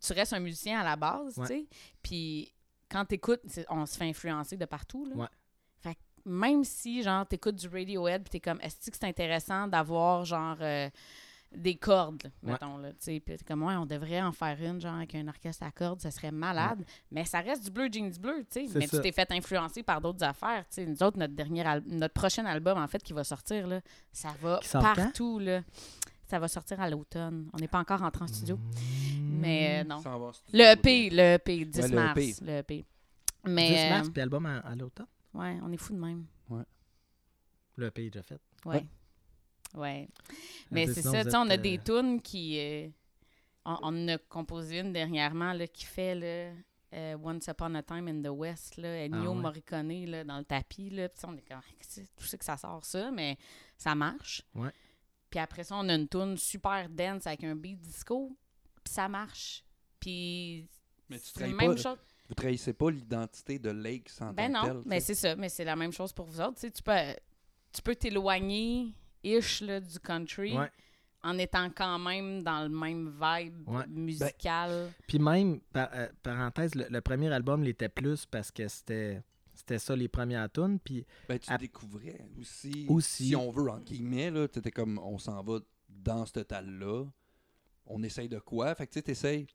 tu 0.00 0.12
restes 0.14 0.32
un 0.32 0.40
musicien 0.40 0.80
à 0.80 0.84
la 0.84 0.96
base, 0.96 1.36
Ouais. 1.36 1.46
tu 1.46 1.52
sais, 1.54 1.66
puis 2.02 2.50
quand 2.90 3.04
t'écoutes, 3.04 3.42
c'est- 3.46 3.66
on 3.68 3.84
se 3.84 3.98
fait 3.98 4.08
influencer 4.08 4.56
de 4.56 4.64
partout, 4.64 5.04
là. 5.04 5.16
Ouais. 5.16 5.28
Même 6.24 6.64
si, 6.64 7.02
genre, 7.02 7.26
t'écoutes 7.26 7.56
du 7.56 7.68
Radiohead 7.68 8.22
puis 8.22 8.30
t'es 8.30 8.40
comme, 8.40 8.60
est-ce 8.60 8.90
que 8.90 8.96
c'est 8.96 9.06
intéressant 9.06 9.66
d'avoir, 9.68 10.24
genre... 10.24 10.56
euh, 10.60 10.88
des 11.52 11.74
cordes, 11.74 12.22
là, 12.22 12.30
Ouais. 12.44 12.52
mettons. 12.52 12.78
Là, 12.78 12.90
tu 12.90 12.96
sais. 13.00 13.18
Puis 13.18 13.36
t'es 13.36 13.44
comme, 13.44 13.64
ouais, 13.64 13.74
on 13.74 13.84
devrait 13.84 14.22
en 14.22 14.30
faire 14.30 14.56
une, 14.62 14.80
genre, 14.80 14.94
avec 14.94 15.16
un 15.16 15.26
orchestre 15.26 15.64
à 15.64 15.72
cordes, 15.72 16.00
ça 16.00 16.12
serait 16.12 16.30
malade. 16.30 16.84
Mais 17.10 17.24
ça 17.24 17.40
reste 17.40 17.64
du 17.64 17.72
bleu 17.72 17.88
jeans 17.90 18.12
bleu, 18.20 18.46
tu 18.48 18.68
sais. 18.68 18.78
Mais 18.78 18.86
ça. 18.86 18.98
tu 18.98 19.02
t'es 19.02 19.10
fait 19.10 19.28
influencer 19.32 19.82
par 19.82 20.00
d'autres 20.00 20.22
affaires, 20.22 20.60
tu 20.68 20.74
sais. 20.76 20.86
Nous 20.86 21.02
autres, 21.02 21.18
notre, 21.18 21.34
dernier 21.34 21.66
al- 21.66 21.82
notre 21.86 22.14
prochain 22.14 22.44
album, 22.44 22.78
en 22.78 22.86
fait, 22.86 23.02
qui 23.02 23.12
va 23.12 23.24
sortir, 23.24 23.66
là, 23.66 23.80
ça 24.12 24.28
va 24.40 24.60
partout, 24.80 25.40
là. 25.40 25.62
Ça 26.28 26.38
va 26.38 26.46
sortir 26.46 26.80
à 26.80 26.88
l'automne. 26.88 27.50
On 27.52 27.56
n'est 27.58 27.66
pas 27.66 27.80
encore 27.80 28.02
entré 28.04 28.22
en 28.22 28.28
studio. 28.28 28.56
Mm. 28.56 29.40
Mais 29.40 29.80
euh, 29.82 29.88
non. 29.88 29.98
Studio, 29.98 30.30
Le 30.52 30.58
ouais. 30.60 30.72
EP, 30.74 31.10
le 31.10 31.22
EP, 31.34 31.64
10 31.64 31.80
Ouais, 31.80 31.88
le 31.88 31.94
mars. 31.96 32.16
EP. 32.20 32.34
Le 32.46 32.52
EP. 32.58 32.76
10 32.76 32.84
Mais, 33.52 33.90
mars, 33.90 34.06
euh, 34.06 34.10
puis 34.12 34.22
album 34.22 34.46
à, 34.46 34.58
à 34.58 34.76
l'automne? 34.76 35.06
Ouais, 35.34 35.58
on 35.62 35.72
est 35.72 35.76
fous 35.76 35.92
de 35.94 35.98
même. 35.98 36.26
Le 37.76 37.90
pays 37.90 38.10
déjà 38.10 38.22
fait. 38.22 38.40
Ouais. 38.66 38.86
Ouais. 39.74 40.08
Mais 40.70 40.84
Puis 40.84 40.94
c'est 40.94 41.02
ça, 41.02 41.24
tu 41.24 41.30
sais, 41.30 41.36
on 41.36 41.48
a 41.48 41.56
des 41.56 41.78
euh, 41.78 41.82
tunes 42.02 42.20
qui. 42.20 42.58
euh, 42.58 42.88
on, 43.64 43.76
on 43.82 43.86
en 43.88 44.08
a 44.08 44.18
composé 44.18 44.80
une 44.80 44.92
dernièrement 44.92 45.52
là, 45.54 45.66
qui 45.66 45.84
fait 45.86 46.14
là, 46.14 46.54
euh, 46.92 47.16
Once 47.22 47.46
Upon 47.46 47.74
a 47.76 47.82
Time 47.82 48.08
in 48.08 48.20
the 48.22 48.34
West, 48.34 48.76
là, 48.76 48.88
Ennio 49.06 49.30
Ah 49.30 49.30
ouais. 49.30 49.40
Morricone 49.40 50.04
là, 50.06 50.24
dans 50.24 50.38
le 50.38 50.44
tapis. 50.44 50.90
Là, 50.90 51.08
on 51.24 51.36
est 51.36 51.48
comme, 51.48 51.60
tout 52.16 52.24
ça 52.26 52.36
que 52.36 52.44
ça 52.44 52.56
sort 52.56 52.84
ça, 52.84 53.10
mais 53.10 53.38
ça 53.78 53.94
marche. 53.94 54.42
Ouais. 54.54 54.72
Puis 55.30 55.38
après 55.38 55.62
ça, 55.64 55.76
on 55.76 55.88
a 55.88 55.94
une 55.94 56.08
tune 56.08 56.36
super 56.36 56.88
dense 56.90 57.26
avec 57.26 57.44
un 57.44 57.54
beat 57.54 57.80
disco, 57.80 58.36
puis 58.82 58.92
ça 58.92 59.08
marche. 59.08 59.64
Puis 60.00 60.68
Mais 61.08 61.18
tu 61.18 61.26
c'est 61.26 61.32
trahis 61.34 61.52
pas, 61.54 61.66
même 61.68 61.78
chose. 61.78 61.98
Vous 62.30 62.34
trahissez 62.36 62.72
pas 62.72 62.90
l'identité 62.90 63.58
de 63.58 63.70
Lake 63.70 64.08
en 64.20 64.32
Ben 64.32 64.50
non, 64.52 64.62
tel, 64.64 64.82
mais 64.86 65.00
tu 65.00 65.06
c'est 65.06 65.14
ça. 65.16 65.36
Mais 65.36 65.48
c'est 65.48 65.64
la 65.64 65.76
même 65.76 65.92
chose 65.92 66.12
pour 66.12 66.24
vous 66.26 66.40
autres. 66.40 66.58
Tu 66.60 66.70
tu 66.70 66.82
peux, 66.82 66.92
tu 67.72 67.82
peux 67.82 67.94
t'éloigner 67.96 68.94
ish 69.22 69.60
là, 69.62 69.80
du 69.80 69.98
country 69.98 70.56
Ouais. 70.56 70.70
en 71.22 71.36
étant 71.38 71.68
quand 71.70 71.98
même 71.98 72.42
dans 72.42 72.62
le 72.62 72.68
même 72.68 73.08
vibe 73.20 73.68
Ouais. 73.68 73.86
musical. 73.88 74.92
Puis 75.06 75.18
même, 75.18 75.60
par- 75.72 75.90
euh, 75.92 76.08
parenthèse, 76.22 76.74
le, 76.74 76.86
le 76.88 77.00
premier 77.00 77.32
album 77.32 77.62
l'était 77.62 77.88
plus 77.88 78.24
parce 78.26 78.50
que 78.50 78.66
c'était 78.68 79.22
c'était 79.52 79.78
ça 79.78 79.94
les 79.94 80.08
premières 80.08 80.50
tunes. 80.50 80.78
Puis 80.78 81.04
Ben, 81.28 81.38
tu 81.38 81.52
à- 81.52 81.58
découvrais 81.58 82.24
aussi, 82.40 82.86
Aussi. 82.88 83.26
si 83.28 83.36
on 83.36 83.50
veut, 83.50 83.68
entre 83.70 83.84
guillemets, 83.84 84.30
là, 84.30 84.48
t'étais 84.48 84.70
comme, 84.70 84.98
on 84.98 85.18
s'en 85.18 85.42
va 85.42 85.58
dans 85.88 86.24
ce 86.24 86.40
tal-là, 86.40 87.04
on 87.84 88.02
essaye 88.02 88.28
de 88.28 88.38
quoi? 88.38 88.74
Fait 88.74 88.86
que 88.86 88.92
tu 88.92 88.98
sais, 89.00 89.02
t'essayes 89.02 89.46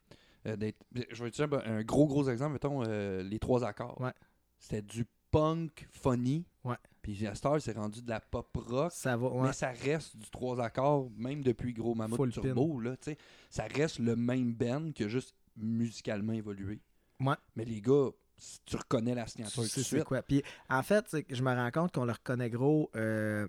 d'être... 0.56 0.78
Je 1.12 1.24
vais 1.24 1.32
te 1.32 1.36
dire 1.44 1.62
un, 1.66 1.84
gros, 1.84 2.08
gros 2.08 2.30
exemple, 2.30 2.54
mettons, 2.54 2.84
euh, 2.88 3.24
les 3.24 3.40
trois 3.40 3.64
accords. 3.64 4.00
Ouais. 4.00 4.14
C'était 4.60 4.82
du 4.82 5.06
punk 5.32 5.88
funny. 5.92 6.46
Ouais. 6.64 6.76
Puis 7.02 7.28
à 7.28 7.34
heure, 7.46 7.62
c'est 7.62 7.76
rendu 7.78 8.02
de 8.02 8.10
la 8.10 8.20
pop 8.20 8.50
rock. 8.56 8.92
ça 8.92 9.16
va. 9.18 9.28
ouais. 9.28 9.48
Mais 9.48 9.54
ça 9.54 9.70
reste 9.70 10.18
du 10.18 10.30
trois 10.30 10.60
accords, 10.64 11.10
même 11.18 11.44
depuis 11.44 11.74
Gros 11.74 11.94
Mammouth 11.94 12.18
Full 12.18 12.32
Turbo, 12.32 12.80
là, 12.80 12.98
tu 12.98 13.12
sais. 13.12 13.18
Ça 13.50 13.66
reste 13.66 14.00
le 14.00 14.16
même 14.16 14.54
band 14.54 14.92
qui 14.92 15.04
a 15.04 15.08
juste 15.08 15.36
musicalement 15.56 16.34
évolué. 16.34 16.82
Ouais. 17.20 17.36
Mais 17.56 17.66
les 17.66 17.82
gars, 17.82 18.10
tu 18.66 18.76
reconnais 18.76 19.14
la 19.16 19.26
Tu 19.26 19.32
signature 19.32 19.56
tout 19.64 19.68
de 19.68 19.68
c'est 19.68 19.84
suite. 19.84 20.04
quoi. 20.04 20.22
Puis 20.24 20.42
en 20.70 20.84
fait, 20.84 21.06
je 21.30 21.44
me 21.44 21.54
rends 21.54 21.72
compte 21.72 21.94
qu'on 21.94 22.06
le 22.06 22.12
reconnaît 22.12 22.50
gros 22.50 22.90
euh, 22.96 23.48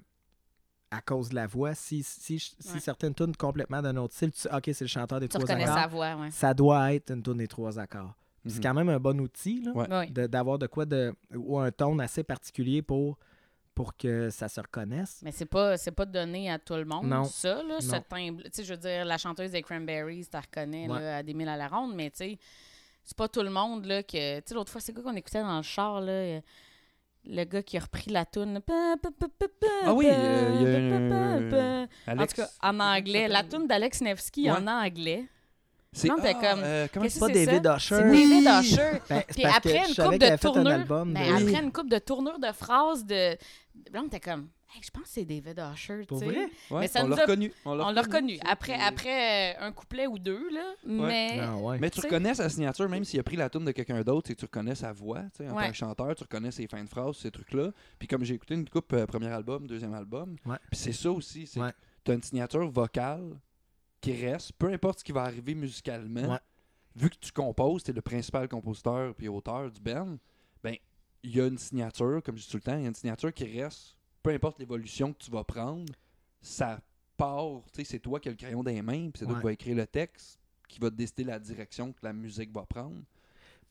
à 0.91 1.01
cause 1.01 1.31
de 1.31 1.35
la 1.35 1.47
voix. 1.47 1.75
Si, 1.75 2.03
si, 2.03 2.39
si 2.39 2.55
Ouais. 2.73 2.81
certaines 2.81 3.15
tunes 3.15 3.35
complètement 3.37 3.83
d'un 3.83 3.97
autre 3.97 4.15
style, 4.15 4.31
tu 4.33 4.41
sais, 4.41 4.49
OK, 4.55 4.63
c'est 4.67 4.83
le 4.83 4.87
chanteur 4.89 5.21
des 5.21 5.29
Tu 5.29 5.37
trois 5.39 5.51
accords. 5.51 5.75
sa 5.75 5.87
voix, 5.87 6.15
ouais. 6.17 6.31
Ça 6.31 6.55
doit 6.55 6.95
être 6.95 7.11
une 7.13 7.23
tune 7.23 7.37
des 7.39 7.49
trois 7.49 7.79
accords. 7.79 8.15
C'est 8.47 8.57
Mhm. 8.59 8.63
quand 8.63 8.75
même 8.75 8.89
un 8.91 9.01
bon 9.01 9.21
outil 9.21 9.61
là, 9.63 9.73
Ouais. 9.73 9.89
Ouais. 9.93 10.07
de- 10.07 10.27
d'avoir 10.29 10.59
de, 10.59 10.69
quoi 10.69 10.85
de 10.87 11.13
ou 11.35 11.59
un 11.59 11.71
ton 11.73 11.99
assez 11.99 12.23
particulier 12.23 12.83
pour 12.83 13.19
pour 13.75 13.95
que 13.95 14.31
ça 14.31 14.49
se 14.49 14.59
reconnaisse. 14.59 15.21
Mais 15.23 15.33
c'est 15.33 15.45
pas 15.45 15.77
c'est 15.77 15.91
pas 15.91 16.07
donné 16.07 16.51
à 16.51 16.59
tout 16.59 16.73
le 16.77 16.87
monde 16.87 17.07
Non. 17.09 17.25
ça 17.25 17.63
là, 17.63 17.79
ce 17.81 17.97
timbre. 18.09 18.43
Tu 18.45 18.51
sais 18.53 18.65
je 18.65 18.73
veux 18.73 18.79
dire 18.81 19.05
la 19.05 19.19
chanteuse 19.19 19.51
des 19.51 19.61
Cranberries, 19.61 20.25
tu 20.25 20.31
la 20.33 20.41
reconnais 20.41 20.89
Ouais. 20.89 20.99
là, 21.01 21.17
à 21.19 21.23
des 21.23 21.35
mille 21.35 21.49
à 21.49 21.57
la 21.59 21.69
ronde, 21.69 21.95
mais 21.95 22.09
tu 22.11 22.17
sais 22.19 22.39
c'est 23.05 23.17
pas 23.17 23.29
tout 23.29 23.43
le 23.43 23.51
monde 23.51 23.85
là 23.85 24.03
que 24.03 24.39
tu 24.41 24.43
sais 24.47 24.55
l'autre 24.55 24.73
fois 24.73 24.81
c'est 24.81 24.95
quoi 24.95 25.03
qu'on 25.03 25.15
écoutait 25.17 25.43
dans 25.43 25.59
le 25.59 25.63
char 25.63 26.01
là 26.01 26.13
euh, 26.13 26.41
le 27.27 27.45
gars 27.45 27.63
qui 27.63 27.77
a 27.77 27.81
repris 27.81 28.11
la 28.11 28.25
tune. 28.25 28.61
Ah 29.85 29.93
oui, 29.95 30.07
euh, 30.09 30.51
il 30.61 30.63
y 30.63 30.75
a 30.75 30.79
un- 32.15 32.19
En 32.19 32.27
tout 32.27 32.35
cas, 32.37 32.49
en 32.63 32.81
anglais. 32.81 33.29
La 33.29 33.43
tune 33.43 33.67
d'Alex 33.67 34.01
Nevsky 34.01 34.45
Ouais. 34.51 34.57
en 34.57 34.67
anglais. 34.67 35.25
c'est 35.93 36.09
non, 36.09 36.17
t'es 36.17 36.35
ah, 36.39 36.51
comme, 36.53 36.61
euh, 36.63 36.87
comment 36.93 37.05
qu'est-ce 37.05 37.19
Pas 37.21 37.27
c'est 37.29 37.47
David? 37.47 37.67
Usher? 37.77 37.95
C'est 37.97 38.03
David 38.03 38.49
Usher. 38.61 38.91
Ben, 39.09 39.23
c'est 39.29 39.35
Puis 39.35 39.45
après 39.47 39.79
une 39.89 39.95
coupe 39.95 40.19
de 40.19 40.37
tournure, 40.37 40.65
de- 40.65 41.45
après 41.47 41.63
une 41.65 41.73
coupe 41.73 41.91
de 41.91 41.99
tournure 41.99 42.39
de 42.39 42.53
phrases 42.53 43.05
de, 43.07 43.31
là 43.93 44.01
on 44.03 44.07
était 44.07 44.21
comme, 44.21 44.49
Hey, 44.75 44.83
je 44.83 44.91
pense 44.91 45.05
que 45.05 45.09
c'est 45.11 45.25
David 45.25 45.59
Usher, 45.73 46.05
tu 46.07 46.19
sais. 46.19 46.27
Ouais, 46.27 46.89
on 46.97 47.07
l'a 47.09 47.17
reconnu. 47.17 47.53
On 47.65 47.75
l'a 47.75 48.03
reconnu. 48.03 48.39
Après, 48.45 48.75
après 48.75 49.55
euh, 49.55 49.67
un 49.67 49.73
couplet 49.73 50.07
ou 50.07 50.19
deux, 50.19 50.51
là. 50.53 50.75
Mais 50.85 51.39
Ah, 51.41 51.57
ouais. 51.57 51.79
Mais 51.79 51.89
tu 51.89 52.01
reconnais 52.01 52.35
sa 52.35 52.49
signature, 52.49 52.89
même 52.89 53.05
s'il 53.05 53.21
a 53.21 53.23
pris 53.23 53.37
la 53.37 53.49
tune 53.49 53.65
de 53.65 53.71
quelqu'un 53.73 54.03
d'autre, 54.03 54.27
c'est 54.29 54.35
que 54.35 54.41
tu 54.41 54.45
reconnais 54.45 54.75
sa 54.75 54.93
voix. 54.93 55.23
tu 55.35 55.45
sais, 55.45 55.49
En 55.49 55.57
Ouais. 55.57 55.65
tant 55.67 55.71
que 55.71 55.77
chanteur, 55.77 56.15
tu 56.17 56.25
reconnais 56.25 56.51
ses 56.51 56.67
fins 56.67 56.83
de 56.83 56.89
phrases, 56.89 57.17
ces 57.17 57.31
trucs-là. 57.31 57.71
Puis 57.99 58.09
comme 58.09 58.25
j'ai 58.25 58.35
écouté 58.35 58.55
une 58.55 58.69
coupe 58.69 58.93
euh, 58.93 59.07
premier 59.07 59.29
album, 59.29 59.67
deuxième 59.67 59.95
album, 59.95 60.37
Ouais. 60.45 60.59
puis 60.71 60.79
c'est 60.81 60.93
ça 60.93 61.11
aussi, 61.13 61.47
c'est 61.47 61.61
Ouais. 61.61 61.71
que 61.71 61.77
tu 62.05 62.11
as 62.11 62.15
une 62.15 62.23
signature 62.23 62.69
vocale 62.69 63.39
qui 64.01 64.13
reste, 64.27 64.53
peu 64.59 64.73
importe 64.73 64.99
ce 64.99 65.05
qui 65.05 65.13
va 65.13 65.23
arriver 65.23 65.55
musicalement. 65.55 66.33
Ouais. 66.33 66.39
Vu 66.97 67.09
que 67.09 67.17
tu 67.21 67.31
composes, 67.31 67.85
tu 67.85 67.93
es 67.93 67.95
le 67.95 68.03
principal 68.03 68.49
compositeur 68.49 69.15
puis 69.15 69.29
auteur 69.29 69.71
du 69.71 69.81
band, 69.81 70.17
ben 70.63 70.75
il 71.23 71.37
y 71.37 71.41
a 71.41 71.47
une 71.47 71.59
signature, 71.59 72.21
comme 72.25 72.37
je 72.37 72.43
dis 72.43 72.49
tout 72.51 72.57
le 72.57 72.63
temps, 72.63 72.77
il 72.77 72.83
y 72.83 72.85
a 72.85 72.89
une 72.89 72.95
signature 72.95 73.33
qui 73.33 73.61
reste, 73.61 73.97
peu 74.27 74.35
importe 74.35 74.59
l'évolution 74.59 75.13
que 75.13 75.19
tu 75.19 75.31
vas 75.31 75.45
prendre, 75.45 75.93
ça 76.43 76.81
part, 77.17 77.63
tu 77.73 77.79
sais, 77.83 77.85
c'est 77.85 77.99
toi 78.01 78.19
qui 78.21 78.29
as 78.29 78.33
le 78.33 78.37
crayon 78.37 78.63
dans 78.65 78.71
les 78.73 78.83
mains, 78.83 79.11
puis 79.11 79.21
c'est 79.21 79.25
toi 79.27 79.37
qui 79.37 79.43
vas 79.45 79.53
écrire 79.53 79.77
le 79.77 79.87
texte, 79.87 80.39
qui 80.69 80.81
va 80.81 80.91
te 80.91 80.97
décider 80.97 81.25
la 81.25 81.39
direction 81.39 81.93
que 81.93 81.99
la 82.03 82.13
musique 82.13 82.53
va 82.53 82.67
prendre. 82.67 82.97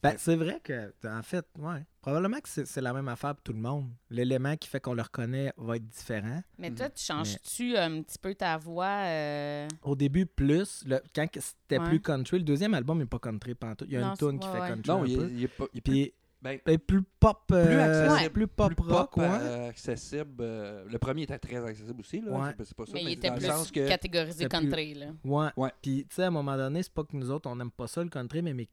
Ben, 0.02 0.13
c'est 0.18 0.36
vrai 0.36 0.60
que, 0.63 0.94
en 1.08 1.24
fait, 1.24 1.46
ouais. 1.58 1.84
Probablement 2.02 2.39
que 2.39 2.48
c'est 2.48 2.82
la 2.82 2.94
même 2.94 3.08
affaire 3.08 3.34
pour 3.34 3.44
tout 3.44 3.54
le 3.54 3.60
monde. 3.60 3.89
L'élément 4.12 4.56
qui 4.56 4.70
fait 4.70 4.80
qu'on 4.80 4.94
le 4.94 5.02
reconnaît 5.02 5.52
va 5.58 5.78
être 5.78 5.88
différent. 5.88 6.44
Mais 6.60 6.70
toi, 6.72 6.89
tu 6.89 7.04
changes-tu 7.04 7.76
un 7.76 8.02
petit 8.04 8.20
peu 8.20 8.36
ta 8.36 8.56
voix? 8.58 8.86
euh, 9.06 9.68
Au 9.82 9.96
début, 9.96 10.26
plus. 10.28 10.84
Le, 10.86 11.02
quand 11.15 11.28
c'était 11.34 11.80
Ouais. 11.80 11.86
plus 11.89 12.00
country, 12.02 12.38
le 12.38 12.44
deuxième 12.44 12.76
album 12.76 13.00
n'est 13.00 13.06
pas 13.08 13.18
country 13.20 13.56
pantoute. 13.56 13.88
Il 13.89 13.94
y 13.96 13.98
a 13.98 14.02
Non, 14.02 14.12
une 14.12 14.18
tune 14.18 14.39
qui 14.39 14.48
fait 14.48 14.60
country 14.60 14.89
Non, 14.91 15.04
un 15.04 15.06
il 15.08 15.18
peu. 15.18 15.30
il 15.32 15.44
est 15.44 15.48
pas. 15.48 15.65
il 15.74 15.78
est 15.80 15.82
plus, 15.82 15.91
Puis 15.91 16.13
ben, 16.45 16.60
ben, 16.65 16.77
plus 16.79 17.01
pop. 17.19 17.39
euh, 17.51 18.03
accessible. 18.05 18.31
plus 18.34 18.47
pop 18.47 18.73
plus 18.75 18.84
rock, 18.91 19.17
ouais. 19.17 19.25
euh, 19.27 19.69
accessible. 19.69 20.36
euh, 20.39 20.86
le 20.88 20.97
premier 20.99 21.23
était 21.23 21.38
très 21.39 21.58
accessible 21.65 21.99
aussi, 21.99 22.21
là. 22.21 22.31
Ouais. 22.31 22.49
C'est 22.51 22.55
pas- 22.58 22.63
C'est 22.65 22.77
pas 22.77 22.86
ça. 22.86 22.91
mais 22.93 23.03
il 23.03 23.12
était 23.12 23.31
plus 23.31 23.45
sens 23.47 23.71
que. 23.71 23.88
catégorisé 23.88 24.47
plus- 24.47 24.49
country, 24.60 24.93
là. 24.93 25.08
Ouais. 25.23 25.49
Ouais. 25.58 25.71
Puis, 25.81 26.05
tu 26.08 26.15
sais, 26.15 26.23
à 26.23 26.27
un 26.27 26.31
moment 26.31 26.55
donné, 26.55 26.84
c'est 26.84 26.93
pas 26.93 27.03
que 27.03 27.15
nous 27.17 27.29
autres, 27.31 27.49
on 27.49 27.55
n'aime 27.55 27.71
pas 27.71 27.88
ça, 27.88 28.03
le 28.03 28.10
country, 28.10 28.41
mais 28.41 28.53
mes, 28.53 28.69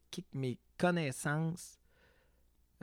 connaissances 0.77 1.77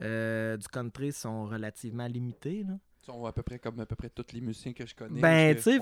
euh, 0.03 0.57
du 0.57 0.67
country 0.69 1.13
sont 1.13 1.45
relativement 1.47 2.07
limitées. 2.07 2.65
Là. 2.67 2.75
Ils 3.03 3.07
sont 3.07 3.25
à 3.27 3.33
peu 3.33 3.43
près 3.43 3.59
comme 3.59 3.79
à 3.81 3.87
peu 3.87 3.97
près 3.97 4.09
tous 4.11 4.33
les 4.33 4.41
musiciens 4.41 4.73
que 4.73 4.87
je 4.87 4.95
connais. 4.95 5.21
Ben, 5.21 5.57
tu 5.57 5.63
sais, 5.63 5.79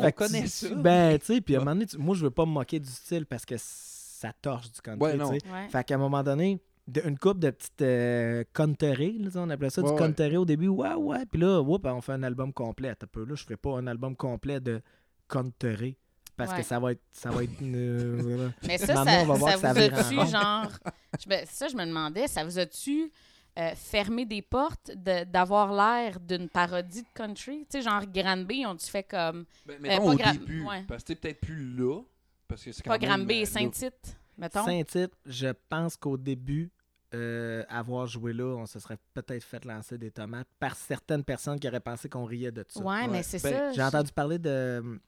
ça. 0.49 0.75
Ben, 0.75 1.19
tu 1.19 1.27
sais, 1.27 1.41
puis 1.41 1.55
à 1.55 1.59
un 1.59 1.61
moment 1.61 1.73
donné, 1.75 1.87
tu- 1.87 1.99
moi, 1.99 2.15
je 2.15 2.25
veux 2.25 2.31
pas 2.31 2.47
me 2.47 2.51
moquer 2.53 2.79
du 2.81 2.89
style 2.91 3.27
parce 3.27 3.45
que 3.45 3.55
ça 3.59 4.33
torche 4.41 4.71
du 4.73 4.81
country, 4.81 5.01
Ouais, 5.05 5.13
tu 5.13 5.19
non. 5.19 5.31
sais. 5.31 5.39
Ouais. 5.53 5.69
Fait 5.69 5.85
qu'à 5.85 5.95
un 5.95 5.99
moment 5.99 6.23
donné, 6.23 6.61
de- 6.89 7.03
une 7.07 7.19
coupe 7.19 7.39
de 7.39 7.51
petites 7.51 7.83
euh, 7.83 8.43
country, 8.53 9.19
là, 9.19 9.27
tu 9.27 9.33
sais, 9.33 9.39
on 9.39 9.51
appelait 9.51 9.71
ça 9.71 9.83
Ouais, 9.83 9.89
du 9.89 9.93
ouais. 9.95 9.99
country 9.99 10.37
au 10.37 10.45
début, 10.45 10.69
ouais, 10.69 10.95
ouais. 10.95 11.25
Puis 11.27 11.41
là, 11.41 11.61
whoop, 11.61 11.85
on 11.87 12.01
fait 12.01 12.13
un 12.13 12.23
album 12.23 12.53
complet. 12.53 12.91
Un 12.91 13.07
peu 13.07 13.25
là, 13.25 13.35
je 13.35 13.43
ferai 13.45 13.57
pas 13.57 13.79
un 13.79 13.87
album 13.87 14.17
complet 14.17 14.59
de 14.61 14.81
country 15.29 15.97
parce 16.37 16.53
Ouais. 16.53 16.59
que 16.59 16.63
ça 16.65 16.79
va 16.79 16.93
être, 16.93 17.03
ça 17.13 17.31
va 17.31 17.43
être 17.45 17.61
une- 17.61 18.53
Mais 18.67 18.79
ça, 18.79 18.95
ça, 18.95 19.03
on 19.23 19.27
va 19.27 19.35
voir 19.35 19.51
ça 19.51 19.55
que 19.57 19.61
ça 19.61 19.73
vous 19.73 19.95
a-tu, 19.95 20.19
rond. 20.19 20.27
genre... 20.27 20.73
je 21.21 21.35
ça, 21.47 21.69
je 21.69 21.77
me 21.77 21.85
demandais, 21.85 22.27
ça 22.27 22.45
vous 22.45 22.59
a-tu 22.59 23.11
euh, 23.59 23.73
fermé 23.75 24.25
des 24.25 24.41
portes 24.41 24.93
de- 24.95 25.25
d'avoir 25.25 25.73
l'air 25.73 26.21
d'une 26.21 26.49
parodie 26.49 27.03
de 27.03 27.09
country? 27.13 27.67
Tu 27.69 27.79
sais, 27.79 27.83
genre 27.83 28.05
Granby, 28.07 28.65
on 28.67 28.77
tu 28.77 28.87
fait 28.87 29.03
comme... 29.03 29.45
Ben, 29.67 29.81
mettons 29.81 30.05
pas 30.05 30.11
au 30.13 30.17
gra- 30.17 30.33
début. 30.33 30.65
ouais. 30.65 30.85
Parce 30.87 31.03
que 31.03 31.13
peut-être 31.15 31.41
plus 31.41 31.77
là. 31.77 32.01
Parce 32.47 32.63
que 32.63 32.71
c'est 32.73 32.83
quand 32.83 32.91
Pas 32.91 32.99
Granby 32.99 33.43
euh. 33.43 33.45
Saint-Tite, 33.47 34.17
mettons? 34.39 34.65
Saint-Tite, 34.65 35.13
je 35.27 35.49
pense 35.69 35.97
qu'au 35.97 36.17
début, 36.17 36.71
euh, 37.15 37.65
avoir 37.69 38.07
joué 38.07 38.33
là, 38.33 38.45
on 38.57 38.67
se 38.67 38.79
serait 38.81 38.99
peut-être 39.15 39.43
fait 39.45 39.65
lancer 39.65 39.97
des 39.99 40.11
tomates 40.11 40.49
par 40.59 40.77
certaines 40.77 41.25
personnes 41.25 41.59
qui 41.59 41.67
auraient 41.69 41.81
pensé 41.81 42.09
qu'on 42.09 42.25
riait 42.25 42.53
de 42.53 42.65
ça. 42.69 42.81
Ouais, 42.81 42.87
Ouais. 42.87 43.09
mais 43.09 43.23
c'est 43.23 43.43
Ben, 43.43 43.53
ça. 43.53 43.73
J'ai 43.73 43.83
entendu 43.83 44.13
parler 44.13 44.39
de 44.39 44.49
euh, 44.51 44.99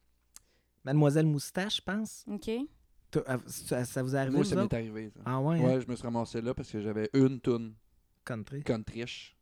Mademoiselle 0.85 1.27
Moustache, 1.27 1.77
je 1.77 1.83
pense. 1.83 2.25
OK. 2.29 2.51
Ça, 3.47 3.85
ça 3.85 4.03
vous 4.03 4.15
est 4.15 4.19
arrivé, 4.19 4.37
Moi, 4.37 4.45
ça 4.45 4.55
m'est 4.57 4.73
arrivé. 4.73 5.11
ça. 5.15 5.21
Ah 5.25 5.41
ouais, 5.41 5.59
hein? 5.59 5.63
Ouais, 5.65 5.81
je 5.81 5.89
me 5.89 5.95
suis 5.97 6.05
ramassé 6.05 6.41
là 6.41 6.55
parce 6.55 6.71
que 6.71 6.81
j'avais 6.81 7.11
une 7.13 7.41
toune 7.41 7.75
country. 8.25 8.63
country. 8.63 9.35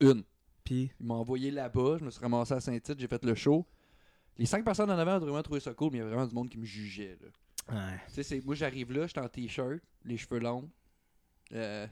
Une. 0.00 0.24
Puis, 0.64 0.90
Il 1.00 1.06
m'a 1.06 1.14
envoyé 1.14 1.50
là-bas, 1.50 1.96
je 1.98 2.04
me 2.04 2.10
suis 2.10 2.20
ramassé 2.20 2.54
à 2.54 2.60
Saint-Tite, 2.60 2.98
j'ai 2.98 3.06
fait 3.08 3.24
le 3.24 3.34
show. 3.34 3.66
Les 4.36 4.46
cinq 4.46 4.64
personnes 4.64 4.90
en 4.90 4.98
avant 4.98 5.16
ont 5.16 5.20
vraiment 5.20 5.42
trouvé 5.42 5.60
ça 5.60 5.72
cool, 5.74 5.90
mais 5.92 5.98
il 5.98 6.00
y 6.00 6.02
avait 6.02 6.10
vraiment 6.10 6.26
du 6.28 6.34
monde 6.34 6.48
qui 6.50 6.58
me 6.58 6.64
jugeait. 6.64 7.16
Là. 7.20 7.74
ouais, 7.74 8.00
Tu 8.08 8.14
sais, 8.14 8.22
c'est- 8.22 8.44
moi 8.44 8.54
j'arrive 8.54 8.92
là, 8.92 9.06
j'étais 9.06 9.20
en 9.20 9.28
t-shirt, 9.28 9.80
les 10.04 10.16
cheveux 10.16 10.40
longs. 10.40 10.68
Euh, 11.54 11.86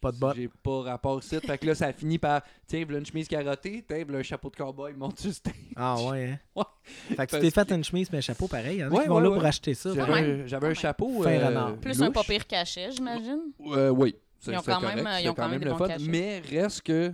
pas 0.00 0.10
de 0.10 0.18
bottes. 0.18 0.34
J'ai 0.36 0.48
pas 0.62 0.80
rapport 0.82 1.18
ici. 1.22 1.38
fait 1.38 1.58
que 1.58 1.66
là, 1.66 1.74
ça 1.76 1.86
a 1.86 1.92
fini 1.92 2.18
par 2.18 2.42
tiens, 2.66 2.82
voilà 2.84 2.98
une 2.98 3.06
chemise 3.06 3.28
carottée, 3.28 3.84
tiens, 3.86 4.02
voilà 4.04 4.18
un 4.18 4.22
chapeau 4.22 4.50
de 4.50 4.56
cowboy, 4.56 4.92
monte 4.94 5.20
sur 5.20 5.32
stage. 5.32 5.54
Ah 5.76 5.96
ouais, 6.02 6.30
hein? 6.30 6.38
Ouais. 6.56 7.16
Fait 7.16 7.26
que 7.26 7.36
tu 7.36 7.42
t'es 7.42 7.50
fait 7.50 7.68
que- 7.68 7.74
une 7.74 7.84
chemise 7.84 8.10
mais 8.10 8.18
un 8.18 8.22
chapeau 8.22 8.48
pareil. 8.48 8.78
Il 8.78 8.80
y 8.80 8.84
en 8.84 8.88
a 8.88 8.94
Ouais, 8.94 9.02
qui 9.02 9.08
vont 9.08 9.16
ouais, 9.16 9.22
là 9.22 9.28
ouais. 9.30 9.36
pour 9.36 9.44
acheter 9.44 9.74
ça. 9.74 9.90
J'avais 9.94 10.06
Quand 10.06 10.12
ouais. 10.14 10.22
même. 10.22 10.40
un, 10.42 10.46
j'avais 10.46 10.66
un 10.66 10.70
Quand 10.70 10.80
chapeau. 10.80 11.24
Euh. 11.24 11.72
Plus 11.76 12.02
un 12.02 12.06
louche. 12.06 12.26
pire 12.26 12.46
cachet, 12.46 12.90
j'imagine. 12.90 13.40
Euh, 13.66 13.90
oui. 13.90 14.16
C'est- 14.40 14.50
Ils 14.50 14.58
ont 14.58 14.62
quand 14.62 14.80
même- 14.80 14.98
correct, 15.04 15.08
ils 15.12 15.16
c'était 15.18 15.28
ont 15.30 15.34
quand 15.34 15.48
même 15.48 15.58
des 15.60 15.64
le 15.66 15.74
fun, 15.76 15.86
cachets. 15.86 16.08
Mais 16.08 16.40
reste 16.40 16.82
que, 16.82 17.12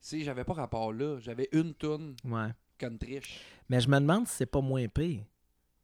si 0.00 0.22
j'avais 0.22 0.44
pas 0.44 0.52
rapport 0.52 0.92
là, 0.92 1.18
j'avais 1.18 1.48
une 1.50 1.74
toune 1.74 2.14
Ouais. 2.24 2.48
country. 2.78 3.20
Mais 3.68 3.80
je 3.80 3.88
me 3.88 3.98
demande 3.98 4.28
si 4.28 4.36
c'est 4.36 4.46
pas 4.46 4.60
moins 4.60 4.86
pire. 4.86 5.22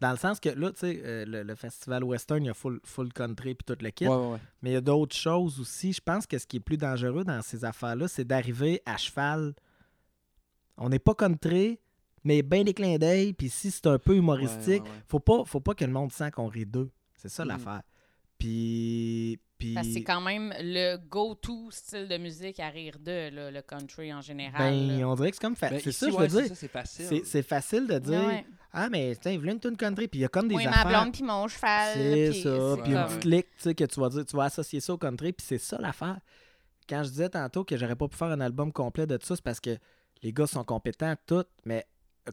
Dans 0.01 0.11
le 0.13 0.17
sens 0.17 0.41
que 0.41 0.49
là, 0.49 0.71
tu 0.73 0.79
sais, 0.81 1.03
euh, 1.05 1.25
le, 1.27 1.43
le 1.43 1.55
festival 1.55 2.03
western, 2.05 2.43
il 2.43 2.47
y 2.47 2.51
a 2.51 2.55
full, 2.55 2.81
full 2.85 3.13
country 3.13 3.55
puis 3.55 3.65
tout 3.67 3.77
le 3.83 3.91
kit. 3.91 4.07
Ouais, 4.09 4.15
ouais, 4.17 4.27
ouais. 4.33 4.39
Mais 4.63 4.71
il 4.71 4.73
y 4.73 4.77
a 4.77 4.81
d'autres 4.81 5.15
choses 5.17 5.61
aussi. 5.61 5.93
Je 5.93 6.01
pense 6.01 6.27
que 6.27 6.39
ce 6.39 6.47
qui 6.47 6.57
est 6.57 6.61
plus 6.61 6.79
dangereux 6.79 7.23
dans 7.25 7.43
ces 7.43 7.65
affaires-là, 7.65 8.09
c'est 8.09 8.25
d'arriver 8.25 8.81
à 8.87 8.97
cheval. 8.97 9.55
On 10.79 10.89
n'est 10.89 10.99
pas 10.99 11.15
country, 11.15 11.79
mais 12.25 12.43
bien 12.43 12.65
des 12.65 12.73
clins 12.73 12.97
d'œil. 12.97 13.35
Puis 13.35 13.51
si 13.51 13.71
c'est 13.71 13.87
un 13.89 13.99
peu 13.99 14.17
humoristique, 14.17 14.83
faut 15.07 15.21
pas, 15.21 15.45
faut 15.45 15.61
pas 15.61 15.75
que 15.75 15.85
le 15.85 15.93
monde 15.93 16.13
sent 16.13 16.31
qu'on 16.31 16.47
rit 16.49 16.65
d'eux. 16.67 16.91
C'est 17.15 17.29
ça 17.29 17.43
Mhm. 17.45 17.49
l'affaire. 17.51 17.83
Puis, 18.41 19.39
puis 19.59 19.75
Parce 19.75 19.87
que 19.87 19.93
c'est 19.93 20.03
quand 20.03 20.23
même 20.23 20.53
le 20.61 20.97
go-to 20.97 21.71
style 21.71 22.09
de 22.09 22.17
musique 22.17 22.59
à 22.59 22.69
rire 22.71 22.97
de, 22.99 23.29
là, 23.35 23.51
le 23.51 23.63
country 23.63 24.13
en 24.13 24.23
général. 24.23 24.73
ben, 24.73 24.99
là. 24.99 25.09
on 25.09 25.15
dirait 25.15 25.31
que 25.31 25.37
c'est 25.37 25.43
comme 25.43 25.55
fa- 25.57 25.69
Ben, 25.71 25.79
c'est 25.85 25.93
ça, 25.93 26.11
je 26.11 26.17
veux 26.17 26.27
dire. 26.27 26.57
c'est 26.57 26.69
facile. 26.69 27.21
C'est 27.25 27.43
facile 27.43 27.87
de 27.87 27.99
dire 27.99 28.21
Ouais, 28.21 28.27
ouais. 28.27 28.47
Ah, 28.73 28.89
mais 28.89 29.15
tiens, 29.21 29.33
il 29.33 29.47
une 29.47 29.61
tune 29.61 29.77
country. 29.77 30.09
Puis 30.09 30.21
il 30.21 30.23
y 30.23 30.25
a 30.25 30.29
comme 30.29 30.49
des 30.49 30.55
Oui, 30.55 30.65
ma 30.65 30.71
affaires. 30.71 31.03
blonde 31.03 31.13
puis 31.13 31.23
mon 31.23 31.47
cheval. 31.49 31.93
C'est 31.95 32.33
ça. 32.33 32.77
Puis 32.83 32.93
une 32.93 33.05
petite 33.05 33.25
lick, 33.25 33.47
tu 33.57 33.63
sais, 33.63 33.75
que 33.75 33.85
tu 33.85 34.01
vas 34.01 34.09
dire, 34.09 34.25
tu 34.25 34.37
vas 34.37 34.45
associer 34.45 34.81
ça 34.81 34.95
au 34.95 34.99
country. 34.99 35.33
Puis 35.33 35.45
c'est 35.47 35.59
ça 35.59 35.77
l'affaire. 35.79 36.19
Quand 36.89 37.03
je 37.05 37.11
disais 37.11 37.29
tantôt 37.29 37.63
que 37.65 37.77
j'aurais 37.77 37.97
pas 37.97 38.09
pu 38.09 38.17
faire 38.17 38.29
un 38.29 38.41
album 38.41 38.73
complet 38.73 39.07
de 39.07 39.19
ça, 39.23 39.37
c'est 39.37 39.45
parce 39.45 39.61
que 39.61 39.77
les 40.23 40.33
gars 40.33 40.47
sont 40.47 40.65
compétents, 40.65 41.15
tout, 41.27 41.45
mais 41.65 41.85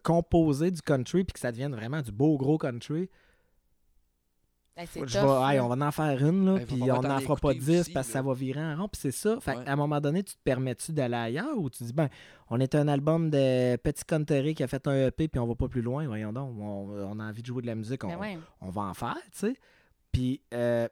composer 0.04 0.72
du 0.72 0.82
country 0.82 1.24
puis 1.24 1.34
que 1.34 1.40
ça 1.40 1.52
devienne 1.52 1.74
vraiment 1.76 2.02
du 2.02 2.12
beau 2.12 2.38
gros 2.38 2.58
country, 2.58 3.10
Ben, 4.78 4.86
c'est 4.90 5.00
je 5.08 5.20
tough, 5.20 5.28
vais, 5.28 5.52
hey, 5.52 5.58
là. 5.58 5.66
on 5.66 5.68
va 5.76 5.88
en 5.88 5.92
faire 5.92 6.24
une, 6.26 6.46
là, 6.46 6.54
Ben, 6.60 6.66
puis 6.68 6.82
on 6.84 7.02
n'en 7.02 7.20
fera 7.20 7.36
pas 7.36 7.52
écouter 7.52 7.72
10 7.72 7.80
aussi, 7.80 7.92
parce 7.92 8.08
que 8.08 8.14
ça 8.14 8.22
va 8.22 8.34
virer 8.34 8.64
en 8.64 8.76
rond. 8.78 8.88
Puis 8.88 9.02
c'est 9.02 9.12
ça. 9.12 9.40
Fait 9.42 9.56
Ouais. 9.56 9.68
à 9.68 9.74
un 9.74 9.76
moment 9.76 10.00
donné, 10.00 10.24
tu 10.24 10.36
te 10.36 10.40
permets-tu 10.44 10.94
d'aller 10.94 11.16
ailleurs 11.16 11.58
ou 11.58 11.70
tu 11.70 11.84
dis, 11.84 11.94
ben, 11.94 12.10
on 12.50 12.60
est 12.60 12.76
un 12.76 12.88
album 12.88 13.30
de 13.32 13.76
petit 13.78 14.06
country 14.06 14.54
qui 14.54 14.64
a 14.64 14.68
fait 14.68 14.88
un 14.88 15.08
EP 15.08 15.28
puis 15.28 15.40
on 15.40 15.48
va 15.48 15.56
pas 15.56 15.68
plus 15.68 15.82
loin, 15.82 16.06
voyons 16.06 16.32
donc, 16.32 16.56
on, 16.60 16.90
on 16.90 17.20
a 17.20 17.24
envie 17.24 17.42
de 17.42 17.48
jouer 17.48 17.64
de 17.64 17.68
la 17.68 17.76
musique, 17.76 18.04
on, 18.04 18.10
Ben 18.10 18.20
ouais. 18.20 18.40
on 18.62 18.70
va 18.70 18.84
en 18.84 18.94
faire, 18.94 19.18
tu 19.32 19.40
sais. 19.40 19.56
Puis, 20.12 20.42
euh, 20.54 20.88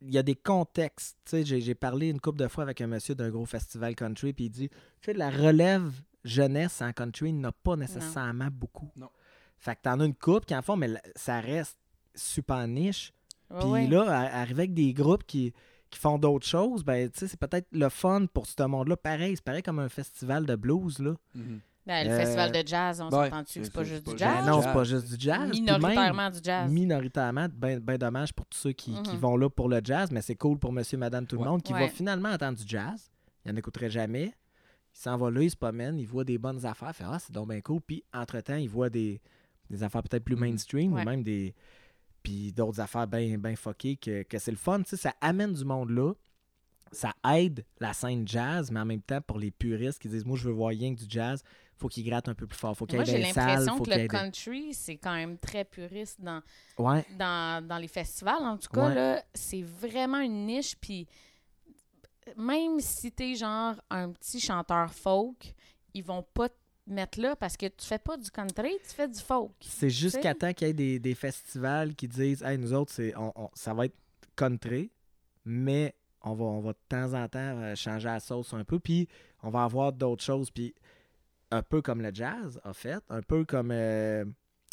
il 0.00 0.10
y 0.14 0.18
a 0.18 0.22
des 0.22 0.34
contextes. 0.34 1.16
Tu 1.24 1.44
sais, 1.44 1.60
j'ai, 1.60 1.74
parlé 1.74 2.08
une 2.08 2.20
couple 2.20 2.38
de 2.38 2.48
fois 2.48 2.62
avec 2.64 2.80
un 2.80 2.86
monsieur 2.86 3.14
d'un 3.14 3.30
gros 3.30 3.46
festival 3.46 3.94
country, 3.94 4.32
puis 4.32 4.46
il 4.46 4.50
dit, 4.50 4.68
tu 4.68 4.76
sais, 5.06 5.12
la 5.12 5.30
relève 5.30 5.92
jeunesse 6.24 6.80
en 6.82 6.92
country 6.92 7.32
n'a 7.32 7.52
pas 7.52 7.76
nécessairement 7.76 8.48
beaucoup. 8.50 8.90
Non. 8.96 9.10
Fait 9.58 9.76
que 9.76 9.82
t'en 9.82 10.00
as 10.00 10.04
une 10.04 10.14
coupe 10.14 10.46
qui 10.46 10.54
en 10.54 10.62
font, 10.62 10.76
mais 10.76 10.90
ça 11.14 11.40
reste 11.40 11.78
super 12.14 12.66
niche. 12.68 13.12
Puis 13.60 13.68
ouais. 13.68 13.86
là, 13.86 14.02
arriver 14.10 14.62
avec 14.62 14.74
des 14.74 14.92
groupes 14.92 15.24
qui, 15.24 15.52
qui 15.90 15.98
font 15.98 16.18
d'autres 16.18 16.46
choses, 16.46 16.82
ben, 16.84 17.08
tu 17.10 17.20
sais, 17.20 17.28
c'est 17.28 17.38
peut-être 17.38 17.68
le 17.72 17.88
fun 17.88 18.26
pour 18.32 18.46
ce 18.46 18.62
monde-là. 18.62 18.96
Pareil, 18.96 19.36
c'est 19.36 19.44
pareil 19.44 19.62
comme 19.62 19.78
un 19.78 19.88
festival 19.88 20.44
de 20.46 20.56
blues, 20.56 20.98
là. 20.98 21.14
Mhm. 21.34 21.60
Ben, 21.86 22.06
le 22.06 22.12
Euh, 22.14 22.18
festival 22.18 22.50
de 22.50 22.66
jazz, 22.66 23.00
on 23.02 23.10
ouais, 23.10 23.28
s'entend-tu? 23.28 23.58
que 23.58 23.64
c'est- 23.66 23.70
pas 23.72 23.84
juste 23.84 24.04
pas 24.04 24.12
du 24.12 24.16
Ben 24.16 24.34
jazz? 24.36 24.46
non, 24.46 24.62
c'est 24.62 24.72
pas 24.72 24.84
juste 24.84 25.06
du 25.06 25.16
jazz. 25.18 25.50
Minoritairement 25.50 26.30
du 26.30 26.38
jazz. 26.42 26.72
minoritairement, 26.72 27.46
ben, 27.54 27.78
ben 27.78 27.98
dommage 27.98 28.32
pour 28.32 28.46
tous 28.46 28.56
ceux 28.58 28.72
qui, 28.72 28.94
qui 29.02 29.12
Mhm. 29.12 29.18
vont 29.18 29.36
là 29.36 29.50
pour 29.50 29.68
le 29.68 29.80
jazz, 29.84 30.10
mais 30.10 30.22
c'est 30.22 30.34
cool 30.34 30.58
pour 30.58 30.72
monsieur, 30.72 30.96
madame, 30.96 31.26
tout 31.26 31.36
le 31.36 31.44
monde 31.44 31.62
qui 31.62 31.74
va 31.74 31.86
finalement 31.88 32.30
entendre 32.30 32.56
du 32.58 32.64
jazz. 32.66 33.10
Il 33.44 33.52
n'en 33.52 33.58
écouterait 33.58 33.90
jamais. 33.90 34.32
Il 34.96 34.98
s'en 34.98 35.16
va 35.18 35.30
là, 35.30 35.42
il 35.42 35.50
se 35.50 35.56
promène, 35.56 35.98
il 35.98 36.06
voit 36.06 36.24
des 36.24 36.38
bonnes 36.38 36.64
affaires, 36.64 36.88
il 36.90 36.94
fait 36.94 37.04
Ah, 37.06 37.18
c'est 37.18 37.32
donc 37.32 37.48
bien 37.50 37.60
cool. 37.60 37.80
Puis 37.82 38.02
entre-temps, 38.14 38.54
il 38.56 38.68
voit 38.70 38.88
des, 38.88 39.20
des 39.68 39.82
affaires 39.82 40.02
peut-être 40.02 40.24
plus 40.24 40.36
Mhm. 40.36 40.40
mainstream 40.40 40.92
Ouais. 40.94 41.02
ou 41.02 41.04
même 41.04 41.22
des. 41.22 41.54
Puis 42.24 42.52
d'autres 42.52 42.80
affaires 42.80 43.06
bien 43.06 43.38
ben 43.38 43.54
fuckées 43.54 43.96
que, 43.96 44.24
que 44.24 44.38
c'est 44.38 44.50
le 44.50 44.56
fun. 44.56 44.82
Tu 44.82 44.88
sais, 44.90 44.96
ça 44.96 45.14
amène 45.20 45.52
du 45.52 45.64
monde 45.64 45.90
là. 45.90 46.12
Ça 46.90 47.12
aide 47.34 47.64
la 47.80 47.92
scène 47.92 48.26
jazz, 48.26 48.70
mais 48.72 48.80
en 48.80 48.84
même 48.84 49.02
temps, 49.02 49.20
pour 49.20 49.38
les 49.38 49.50
puristes 49.52 50.00
qui 50.00 50.08
disent 50.08 50.24
Moi, 50.24 50.36
je 50.36 50.44
veux 50.48 50.52
voir 50.54 50.70
rien 50.70 50.94
que 50.94 51.00
du 51.00 51.06
jazz, 51.08 51.42
faut 51.76 51.88
qu'il 51.88 52.04
gratte 52.04 52.28
un 52.28 52.34
peu 52.34 52.46
plus 52.46 52.58
fort. 52.58 52.76
Faut 52.76 52.86
qu'il 52.86 52.96
Moi, 52.96 53.04
j'ai 53.04 53.18
l'impression 53.18 53.78
que 53.80 53.90
le 53.90 54.06
country, 54.08 54.72
c'est 54.74 54.96
quand 54.96 55.12
même 55.14 55.36
très 55.38 55.64
puriste 55.64 56.20
dans, 56.20 56.40
Ouais. 56.78 57.04
dans, 57.18 57.66
dans 57.66 57.78
les 57.78 57.88
festivals. 57.88 58.42
En 58.42 58.56
tout 58.56 58.70
cas, 58.70 58.88
Ouais. 58.88 58.94
là, 58.94 59.24
c'est 59.34 59.62
vraiment 59.62 60.18
une 60.20 60.46
niche. 60.46 60.76
Puis 60.76 61.06
même 62.36 62.80
si 62.80 63.12
t'es 63.12 63.34
genre 63.34 63.74
un 63.90 64.10
petit 64.12 64.40
chanteur 64.40 64.92
folk, 64.94 65.52
ils 65.94 66.04
vont 66.04 66.22
pas 66.34 66.48
mettre 66.86 67.20
là 67.20 67.34
parce 67.36 67.56
que 67.56 67.66
tu 67.66 67.86
fais 67.86 67.98
pas 67.98 68.16
du 68.16 68.30
country, 68.30 68.70
tu 68.88 68.94
fais 68.94 69.08
du 69.08 69.18
folk. 69.20 69.52
C'est 69.60 69.90
jusqu'à 69.90 70.34
temps 70.34 70.52
qu'il 70.52 70.66
y 70.68 70.70
ait 70.70 70.74
des, 70.74 70.98
des 70.98 71.14
festivals 71.14 71.94
qui 71.94 72.08
disent 72.08 72.42
Hey, 72.42 72.58
nous 72.58 72.72
autres, 72.74 72.92
c'est, 72.92 73.16
on- 73.16 73.32
on- 73.36 73.50
ça 73.54 73.72
va 73.74 73.86
être 73.86 73.96
country, 74.36 74.90
mais 75.44 75.94
on 76.22 76.34
va, 76.34 76.44
on 76.44 76.60
va 76.60 76.72
de 76.72 76.78
temps 76.88 77.12
en 77.14 77.28
temps 77.28 77.38
euh, 77.38 77.74
changer 77.74 78.08
la 78.08 78.20
sauce 78.20 78.52
un 78.54 78.64
peu, 78.64 78.78
puis 78.78 79.08
on 79.42 79.50
va 79.50 79.64
avoir 79.64 79.92
d'autres 79.92 80.22
choses. 80.24 80.50
Puis 80.50 80.74
un 81.50 81.62
peu 81.62 81.82
comme 81.82 82.00
le 82.02 82.12
jazz, 82.12 82.60
en 82.64 82.72
fait, 82.72 83.02
un 83.10 83.22
peu 83.22 83.44
comme 83.44 83.70
euh, 83.70 84.24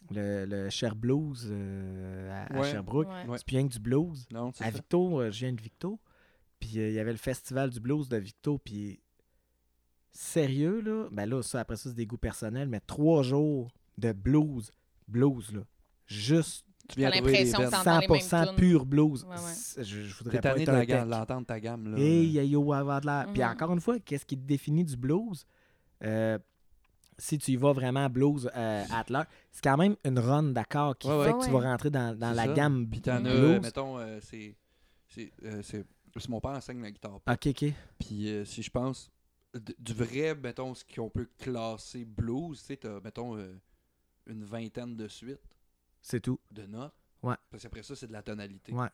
le, 0.10 0.45
le 0.45 0.69
Cher 0.69 0.95
Blues 0.95 1.47
euh, 1.52 2.45
à. 2.50 2.63
Sherbrooke. 2.63 3.08
Ouais. 3.08 3.38
C'est 3.38 3.45
plus 3.45 3.58
rien 3.58 3.67
que 3.67 3.74
du 3.74 3.80
blues. 3.80 4.26
Non, 4.32 4.50
À 4.50 4.54
ça. 4.54 4.69
Victo, 4.69 5.19
euh, 5.21 5.32
je 5.32 5.39
viens 5.45 5.54
de 5.54 5.62
Victo. 5.62 6.00
Puis 6.60 6.80
euh, 6.80 6.89
il 6.89 6.93
y 6.93 7.00
avait 7.00 7.12
le 7.12 7.17
festival 7.17 7.69
du 7.69 7.80
blues 7.80 8.08
de 8.10 8.18
Victo. 8.18 8.57
Puis 8.57 8.99
sérieux, 10.12 10.82
là, 10.82 11.07
ben 11.12 11.26
là, 11.30 11.41
ça, 11.41 11.59
après 11.62 11.76
ça, 11.78 11.89
c'est 11.89 11.95
des 11.95 12.05
goûts 12.05 12.18
personnels, 12.18 12.68
mais 12.70 12.80
trois 12.82 13.24
jours 13.24 13.72
de 13.97 14.12
blues, 14.12 14.70
blues, 15.07 15.51
là. 15.53 15.62
Juste 16.07 16.66
Tu 16.89 16.99
viens 16.99 17.09
l'impression 17.09 17.57
que 17.59 17.64
veines. 17.64 17.72
t'entends 17.72 17.99
les 17.99 18.07
mêmes 18.07 18.20
100% 18.20 18.45
tunes. 18.47 18.55
pur 18.55 18.86
blues. 18.86 19.24
Ouais, 19.24 19.30
ouais. 19.32 19.38
C'est- 19.53 19.84
Je, 19.84 20.01
je 20.03 20.16
voudrais 20.18 20.41
pas 20.41 20.57
être 20.59 21.07
l'entendre 21.07 21.45
ta 21.45 21.59
gamme. 21.59 21.91
Là. 21.91 21.97
Hey, 21.97 22.32
yo, 22.32 22.41
yo, 22.43 22.74
avoir 22.74 22.99
de 23.01 23.05
l'air. 23.05 23.28
Puis 23.34 23.41
Mhm. 23.41 23.49
encore 23.49 23.72
une 23.74 23.80
fois, 23.80 23.99
qu'est-ce 23.99 24.26
qui 24.26 24.38
te 24.38 24.45
définit 24.45 24.84
du 24.84 24.97
blues? 24.97 25.45
Euh, 26.03 26.38
si 27.18 27.38
tu 27.38 27.51
y 27.51 27.55
vas 27.55 27.72
vraiment 27.72 28.09
blues 28.09 28.49
euh, 28.55 28.84
at 28.91 29.05
l'heure, 29.09 29.26
c'est 29.51 29.64
quand 29.64 29.78
même 29.78 29.95
une 30.03 30.18
run 30.20 30.43
d'accords 30.51 30.97
qui 30.97 31.07
Ouais, 31.07 31.26
fait 31.26 31.32
ouais. 31.34 31.39
que 31.39 31.45
tu 31.45 31.51
vas 31.51 31.59
rentrer 31.59 31.91
dans, 31.91 32.18
dans 32.18 32.32
la 32.32 32.45
ça. 32.45 32.53
gamme 32.53 32.88
Puis 32.89 32.99
t'en 33.01 33.24
as, 33.24 33.30
euh, 33.30 33.59
mettons, 33.62 33.97
euh, 33.99 34.20
c'est. 34.22 34.55
C'est 35.07 35.32
euh, 35.43 35.62
c'est- 35.62 35.86
c'est 36.18 36.30
mon 36.30 36.39
père 36.41 36.51
enseigne 36.51 36.82
la 36.82 36.91
guitare. 36.91 37.20
Ok, 37.30 37.47
ok. 37.47 37.66
Puis 37.99 38.30
euh, 38.30 38.43
si 38.43 38.64
je 38.64 38.70
pense, 38.70 39.09
du 39.54 39.93
vrai, 39.93 40.36
mettons, 40.36 40.74
ce 40.74 40.84
qu'on 40.86 41.10
peut 41.10 41.28
classer 41.38 42.06
blues, 42.06 42.60
tu 42.60 42.66
sais, 42.66 42.78
t'as, 42.78 42.99
mettons, 43.02 43.38
euh, 43.38 43.54
une 44.28 44.43
vingtaine 44.43 44.95
de 44.95 45.08
suites 45.08 45.58
C'est 46.02 46.22
tout. 46.22 46.39
de 46.52 46.66
notes. 46.66 46.93
Ouais. 47.22 47.36
Parce 47.49 47.64
qu'après 47.64 47.84
ça, 47.84 47.95
c'est 47.95 48.08
de 48.08 48.14
la 48.14 48.24
tonalité. 48.24 48.72
Ouais. 48.74 48.89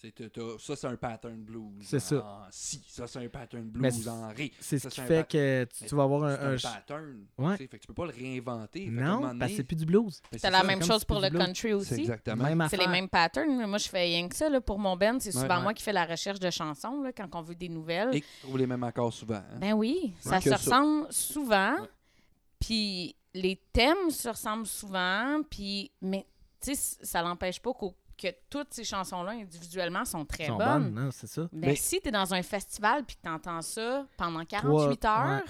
T'as- 0.00 0.28
t'as- 0.28 0.58
ça, 0.58 0.76
c'est 0.76 0.86
un 0.86 0.96
pattern 0.96 1.42
blues. 1.42 1.72
C'est 1.80 2.00
ça. 2.00 2.16
En 2.24 2.46
si. 2.50 2.84
Ça, 2.86 3.06
c'est 3.06 3.24
un 3.24 3.28
pattern 3.28 3.64
Mais 3.74 3.90
blues 3.90 4.02
c'est- 4.04 4.08
en 4.10 4.28
ré. 4.28 4.52
C'est 4.60 4.78
ce 4.78 4.84
Ça, 4.84 4.90
qui 4.90 4.96
c'est 4.96 5.02
un 5.02 5.06
fait 5.06 5.16
pat- 5.22 5.30
que 5.30 5.66
tu, 5.88 5.94
vas 5.94 6.02
avoir 6.02 6.24
un. 6.24 6.52
un, 6.54 6.56
pattern. 6.58 7.24
Ouais. 7.38 7.56
Fait 7.56 7.66
que 7.68 7.76
tu 7.78 7.86
peux 7.86 7.94
pas 7.94 8.04
le 8.06 8.12
réinventer. 8.12 8.86
Non, 8.90 9.20
donné, 9.20 9.38
parce 9.38 9.50
que 9.52 9.56
c'est 9.56 9.64
plus 9.64 9.76
du 9.76 9.86
blues. 9.86 10.20
C'est 10.30 10.38
c'est 10.38 10.50
la 10.50 10.60
ça. 10.60 10.64
même 10.66 10.82
chose 10.82 11.04
pour 11.04 11.18
le 11.20 11.30
blues. 11.30 11.40
country 11.44 11.68
C'est 11.68 11.72
aussi. 11.74 11.94
exactement. 12.00 12.44
Même 12.44 12.58
C'est 12.68 12.76
affaire. 12.76 12.80
les 12.80 12.92
mêmes 12.92 13.08
patterns. 13.08 13.66
Moi, 13.66 13.78
je 13.78 13.88
fais 13.88 14.02
rien 14.02 14.28
que 14.28 14.36
ça 14.36 14.48
là, 14.50 14.60
pour 14.60 14.78
mon 14.78 14.96
band. 14.96 15.18
C'est 15.18 15.32
souvent 15.32 15.56
Ouais. 15.56 15.62
moi 15.62 15.74
qui 15.74 15.82
fais 15.82 15.92
la 15.94 16.04
recherche 16.04 16.38
de 16.40 16.50
chansons 16.50 17.00
là, 17.02 17.12
quand 17.12 17.28
on 17.34 17.42
veut 17.42 17.54
des 17.54 17.68
nouvelles. 17.70 18.14
Et 18.14 18.20
tu 18.20 18.26
trouves 18.42 18.58
les 18.58 18.66
mêmes 18.66 18.84
accords 18.84 19.12
souvent. 19.12 19.34
hein. 19.36 19.58
Ben 19.58 19.72
oui, 19.72 20.12
ça 20.20 20.40
se 20.40 20.50
ressemble 20.50 21.06
souvent. 21.10 21.74
Puis 22.60 23.14
les 23.34 23.60
thèmes 23.72 24.10
se 24.10 24.28
ressemblent 24.28 24.66
souvent. 24.66 25.40
Puis, 25.50 25.90
mais 26.00 26.26
tu 26.60 26.74
sais, 26.74 26.96
ça 27.02 27.22
n'empêche 27.22 27.60
pas 27.60 27.72
qu'au- 27.74 27.94
que 28.16 28.28
toutes 28.50 28.72
ces 28.74 28.84
chansons-là, 28.84 29.32
individuellement, 29.32 30.04
sont 30.04 30.24
très 30.24 30.46
sont 30.46 30.56
bonnes. 30.56 30.90
bonnes, 30.92 31.04
non, 31.04 31.10
c'est 31.10 31.26
ça. 31.26 31.48
Mais 31.52 31.68
Mais- 31.68 31.76
si 31.76 32.00
tu 32.00 32.08
es 32.08 32.10
dans 32.12 32.32
un 32.34 32.42
festival 32.42 33.04
puis 33.04 33.16
que 33.16 33.22
tu 33.22 33.28
entends 33.28 33.62
ça 33.62 34.06
pendant 34.16 34.44
48 34.44 34.98
Trois- 35.00 35.10
heures, 35.12 35.42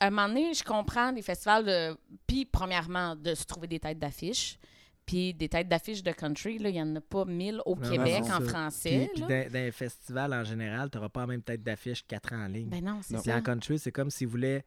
à 0.00 0.06
un 0.06 0.10
moment 0.10 0.28
donné, 0.28 0.54
je 0.54 0.62
comprends 0.62 1.12
des 1.12 1.22
festivals 1.22 1.64
de. 1.64 1.96
Puis, 2.26 2.44
premièrement, 2.44 3.16
de 3.16 3.34
se 3.34 3.44
trouver 3.44 3.66
des 3.66 3.80
têtes 3.80 3.98
d'affiches. 3.98 4.58
Puis, 5.04 5.32
des 5.34 5.48
têtes 5.48 5.68
d'affiches 5.68 6.02
de 6.02 6.12
country, 6.12 6.58
là, 6.58 6.68
il 6.68 6.74
n'y 6.74 6.82
en 6.82 6.94
a 6.96 7.00
pas 7.00 7.24
mille 7.24 7.60
au 7.64 7.74
Non, 7.74 7.90
Québec 7.90 8.20
non, 8.24 8.34
en 8.34 8.40
ça. 8.40 8.44
français. 8.44 9.10
Puis, 9.14 9.24
les 9.26 9.72
festivals 9.72 10.32
en 10.34 10.44
général, 10.44 10.90
tu 10.90 10.98
n'auras 10.98 11.08
pas 11.08 11.20
la 11.22 11.26
même 11.28 11.42
tête 11.42 11.62
d'affiche 11.62 12.06
quatre 12.06 12.32
ans 12.34 12.44
en 12.44 12.48
ligne. 12.48 12.68
Ben 12.68 12.84
non, 12.84 13.00
c'est 13.02 13.16
ça. 13.18 13.36
en 13.36 13.42
country, 13.42 13.78
c'est 13.78 13.90
comme 13.90 14.10
s'ils 14.10 14.28
voulaient 14.28 14.64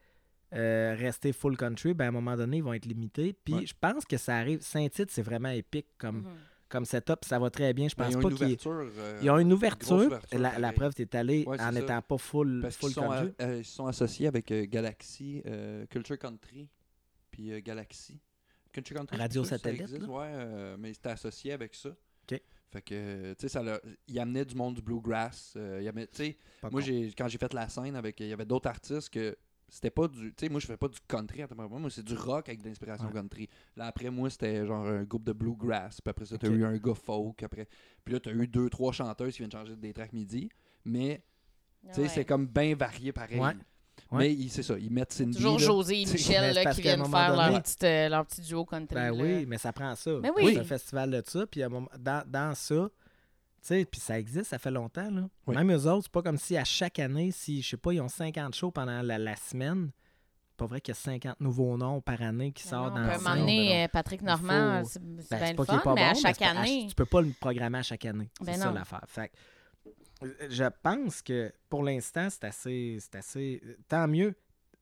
euh, 0.53 0.95
rester 0.97 1.31
full 1.33 1.55
country, 1.57 1.93
ben 1.93 2.05
à 2.05 2.07
un 2.09 2.11
moment 2.11 2.35
donné, 2.35 2.57
ils 2.57 2.63
vont 2.63 2.73
être 2.73 2.85
limités. 2.85 3.33
Puis 3.33 3.53
Ouais. 3.53 3.65
je 3.65 3.73
pense 3.79 4.05
que 4.05 4.17
ça 4.17 4.35
arrive. 4.37 4.61
Saint-Tite, 4.61 5.11
c'est 5.11 5.21
vraiment 5.21 5.49
épique 5.49 5.87
comme, 5.97 6.17
Mhm. 6.17 6.27
comme 6.69 6.85
setup. 6.85 7.23
Ça 7.23 7.39
va 7.39 7.49
très 7.49 7.73
bien. 7.73 7.87
Je 7.87 7.95
pense 7.95 8.11
ils 8.11 8.17
ont 8.17 8.21
pas 8.21 8.29
une 8.29 8.35
qu'ils 8.35 8.45
ouverture. 8.47 8.71
euh, 8.97 9.19
ils 9.21 9.29
ont 9.29 9.37
une 9.39 9.53
ouverture. 9.53 9.97
ouverture, 9.97 10.39
la, 10.39 10.73
preuve, 10.73 10.93
tu 10.93 11.01
es 11.03 11.15
allé 11.15 11.43
Ouais, 11.45 11.59
en 11.61 11.71
n'étant 11.71 12.01
pas 12.01 12.17
full, 12.17 12.59
Parce 12.61 12.75
full 12.77 12.89
qu'ils 12.93 13.01
sont, 13.03 13.09
country. 13.09 13.33
euh, 13.41 13.57
ils 13.59 13.65
sont 13.65 13.85
associés 13.87 14.27
avec 14.27 14.51
euh, 14.51 14.65
Galaxy, 14.65 15.41
euh, 15.45 15.85
Culture 15.87 16.17
Country, 16.19 16.67
puis 17.31 17.51
euh, 17.53 17.61
Galaxy. 17.63 18.19
Culture 18.73 18.95
Country, 18.97 19.17
Radio 19.17 19.43
satellite, 19.43 19.81
existe, 19.81 20.07
Ouais, 20.07 20.27
euh, 20.27 20.77
mais 20.79 20.93
c'était 20.93 21.09
associé 21.09 21.51
avec 21.53 21.75
ça. 21.75 21.89
OK. 21.89 22.41
Fait 22.71 22.81
que, 22.81 23.33
tu 23.33 23.41
sais, 23.41 23.49
ça 23.49 23.61
leur- 23.61 23.81
il 24.07 24.17
amenait 24.17 24.45
du 24.45 24.55
monde 24.55 24.75
du 24.75 24.81
bluegrass. 24.81 25.53
euh, 25.57 25.79
il 25.81 25.87
amenait- 25.89 26.07
moi, 26.71 26.79
j'ai, 26.79 27.11
quand 27.17 27.27
j'ai 27.27 27.37
fait 27.37 27.53
la 27.53 27.67
scène 27.67 27.95
avec, 27.97 28.17
il 28.21 28.27
y 28.27 28.33
avait 28.33 28.45
d'autres 28.45 28.69
artistes 28.69 29.09
que 29.09 29.35
c'était 29.73 29.89
pas 29.89 30.07
du, 30.09 30.33
tu 30.33 30.45
sais, 30.45 30.49
moi, 30.49 30.59
je 30.59 30.67
fais 30.67 30.75
pas 30.75 30.89
du 30.89 30.99
country 31.07 31.43
en 31.43 31.47
tant 31.47 31.55
que 31.55 31.61
moi, 31.61 31.79
moi, 31.79 31.89
c'est 31.89 32.03
du 32.03 32.13
rock 32.13 32.49
avec 32.49 32.61
de 32.61 32.67
l'inspiration 32.67 33.07
Ouais. 33.07 33.13
country. 33.13 33.49
Là, 33.77 33.85
après, 33.85 34.09
moi, 34.09 34.29
c'était 34.29 34.65
genre 34.65 34.85
un 34.85 35.03
groupe 35.05 35.23
de 35.23 35.31
bluegrass. 35.31 36.01
Puis 36.01 36.09
après 36.09 36.25
ça, 36.25 36.37
t'as 36.37 36.49
eu 36.49 36.63
un 36.65 36.77
gars 36.77 36.93
folk. 36.93 37.41
Après, 37.41 37.67
puis 38.03 38.13
là, 38.13 38.19
t'as 38.19 38.31
eu 38.31 38.47
deux, 38.47 38.69
trois 38.69 38.91
chanteuses 38.91 39.31
qui 39.33 39.39
viennent 39.39 39.51
changer 39.51 39.75
des 39.77 39.93
tracks 39.93 40.11
midi. 40.13 40.49
Mais, 40.85 41.23
tu 41.87 41.93
sais, 41.95 42.01
Ouais. 42.01 42.07
c'est 42.09 42.25
comme 42.25 42.47
bien 42.47 42.75
varié 42.75 43.13
pareil. 43.13 43.39
Ouais. 43.39 43.53
Ouais. 44.11 44.35
Mais 44.35 44.47
c'est 44.49 44.63
ça, 44.63 44.77
ils 44.77 44.91
mettent 44.91 45.13
Cindy. 45.13 45.37
Toujours 45.37 45.57
là. 45.57 45.65
José 45.65 46.01
et 46.01 46.05
mais 46.05 46.11
Michel 46.11 46.53
là, 46.55 46.73
qui 46.73 46.81
viennent 46.81 47.05
faire 47.05 47.35
donné- 47.35 47.51
leur, 47.51 47.61
petite, 47.61 47.83
euh, 47.85 48.09
leur 48.09 48.25
petit 48.25 48.41
duo 48.41 48.65
country. 48.65 48.95
Ben 48.95 49.15
là. 49.15 49.23
oui, 49.23 49.45
mais 49.45 49.57
ça 49.57 49.71
prend 49.71 49.95
ça. 49.95 50.19
Ben 50.19 50.31
oui. 50.35 50.53
C'est 50.53 50.59
un 50.59 50.63
festival 50.65 51.11
de 51.11 51.23
ça. 51.25 51.47
Puis 51.47 51.63
à 51.63 51.67
un 51.67 51.69
moment- 51.69 51.89
dans, 51.97 52.23
dans 52.27 52.53
ça, 52.55 52.89
puis 53.61 53.99
ça 53.99 54.19
existe, 54.19 54.45
ça 54.49 54.57
fait 54.59 54.71
longtemps. 54.71 55.09
Là. 55.11 55.27
Oui. 55.47 55.55
Même 55.55 55.71
eux 55.71 55.85
autres, 55.87 56.03
c'est 56.03 56.11
pas 56.11 56.21
comme 56.21 56.37
si 56.37 56.57
à 56.57 56.63
chaque 56.63 56.99
année, 56.99 57.31
si, 57.31 57.61
je 57.61 57.69
sais 57.69 57.77
pas, 57.77 57.93
ils 57.93 58.01
ont 58.01 58.07
50 58.09 58.55
shows 58.55 58.71
pendant 58.71 59.01
la, 59.01 59.17
la 59.17 59.35
semaine. 59.35 59.91
C'est 60.49 60.57
pas 60.57 60.65
vrai 60.67 60.81
qu'il 60.81 60.93
y 60.93 60.97
a 60.97 60.99
50 60.99 61.39
nouveaux 61.39 61.77
noms 61.77 62.01
par 62.01 62.21
année 62.21 62.51
qui 62.51 62.63
sortent 62.63 62.93
dans 62.93 62.99
un 63.01 63.17
moment 63.17 63.35
donné, 63.35 63.83
euh, 63.83 63.87
Patrick 63.87 64.21
Normand, 64.21 64.81
faut- 64.83 64.89
c'est 64.89 64.99
Ben, 65.29 65.39
bien 65.39 65.49
le 65.51 65.55
pas 65.55 65.65
qu'il 65.65 65.73
est 65.75 65.77
fun, 65.77 65.83
pas 65.83 65.93
mais 65.95 66.03
bon, 66.05 66.11
à 66.11 66.13
chaque 66.21 66.41
à- 66.41 66.49
année. 66.51 66.85
tu 66.89 66.95
peux 66.95 67.05
pas 67.05 67.21
le 67.21 67.31
programmer 67.39 67.77
à 67.79 67.83
chaque 67.83 68.05
année. 68.05 68.29
Ben 68.41 68.53
c'est 68.53 68.59
ça 68.59 68.71
l'affaire. 68.71 69.03
Fait 69.07 69.29
que, 69.29 69.89
euh, 70.27 70.47
je 70.49 70.63
pense 70.83 71.21
que 71.23 71.51
pour 71.69 71.83
l'instant, 71.83 72.27
c'est 72.29 72.43
assez, 72.43 72.97
c'est 72.99 73.15
assez. 73.15 73.61
Tant 73.87 74.07
mieux. 74.07 74.35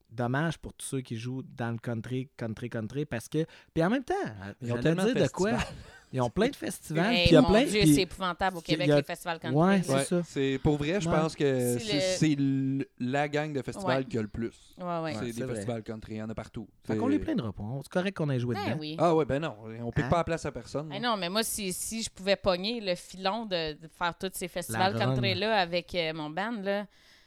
Dommage 0.09 0.57
pour 0.57 0.73
tous 0.73 0.85
ceux 0.87 1.01
qui 1.01 1.15
jouent 1.17 1.43
dans 1.43 1.71
le 1.71 1.77
country, 1.77 2.29
country, 2.35 2.67
country, 2.69 3.05
parce 3.05 3.29
que. 3.29 3.45
Puis 3.73 3.83
en 3.83 3.89
même 3.91 4.03
temps, 4.03 4.15
Ils 4.61 4.73
ont 4.73 4.79
tellement 4.81 5.05
de 5.05 5.13
dire 5.13 5.23
de 5.25 5.29
quoi 5.29 5.51
festivals. 5.51 5.75
Ils 6.11 6.21
ont 6.21 6.29
plein 6.29 6.47
de 6.49 6.55
festivals. 6.55 7.13
Hey, 7.13 7.21
puis 7.25 7.29
il 7.29 7.33
y 7.33 7.37
a 7.37 7.43
plein. 7.43 7.63
Dieu, 7.65 7.81
puis- 7.81 7.93
c'est 7.95 8.01
épouvantable 8.01 8.57
au 8.57 8.61
Québec, 8.61 8.89
a- 8.89 8.95
les 8.97 9.03
festivals 9.03 9.39
country. 9.39 9.57
Ouais, 9.59 9.81
c'est 9.83 9.93
Ouais, 9.93 10.03
ça. 10.05 10.23
c'est 10.23 10.59
pour 10.63 10.77
vrai, 10.77 10.99
je 10.99 11.07
Ouais. 11.07 11.15
pense 11.15 11.35
que 11.35 11.77
C'est 11.79 12.35
le- 12.35 12.87
la 12.99 13.27
gang 13.27 13.53
de 13.53 13.61
festivals 13.61 13.99
Ouais. 13.99 14.05
qui 14.05 14.17
a 14.17 14.21
le 14.23 14.27
plus. 14.27 14.73
Ouais, 14.77 14.85
ouais. 14.85 15.01
Ouais, 15.01 15.13
c'est 15.13 15.25
c'est 15.27 15.33
des 15.39 15.43
vrai. 15.43 15.53
festivals 15.55 15.83
country, 15.83 16.13
il 16.15 16.17
y 16.17 16.21
en 16.23 16.29
a 16.29 16.33
partout. 16.33 16.67
Fait 16.83 16.97
qu'on 16.97 17.07
les 17.07 17.19
plaindra 17.19 17.53
pas. 17.53 17.63
C'est 17.83 17.91
correct 17.91 18.17
qu'on 18.17 18.29
ait 18.31 18.39
joué 18.39 18.55
Ben 18.55 18.65
dedans. 18.65 18.77
oui. 18.79 18.95
Ah 18.97 19.13
ouais, 19.15 19.25
ben 19.25 19.39
non, 19.39 19.55
on 19.83 19.91
pique 19.91 20.05
Hein? 20.05 20.09
pas 20.09 20.17
la 20.17 20.23
place 20.23 20.45
à 20.45 20.51
personne. 20.51 20.91
Eh 20.93 20.99
non, 20.99 21.15
mais 21.15 21.29
moi, 21.29 21.43
si, 21.43 21.71
si 21.71 22.01
je 22.01 22.09
pouvais 22.09 22.35
pogner 22.35 22.81
le 22.81 22.95
filon 22.95 23.45
de, 23.45 23.73
de 23.73 23.87
faire 23.87 24.17
tous 24.17 24.31
ces 24.33 24.47
festivals 24.47 24.97
country-là 24.97 25.59
avec 25.59 25.93
euh, 25.93 26.11
mon 26.13 26.29
band, 26.31 26.53
là, 26.63 26.85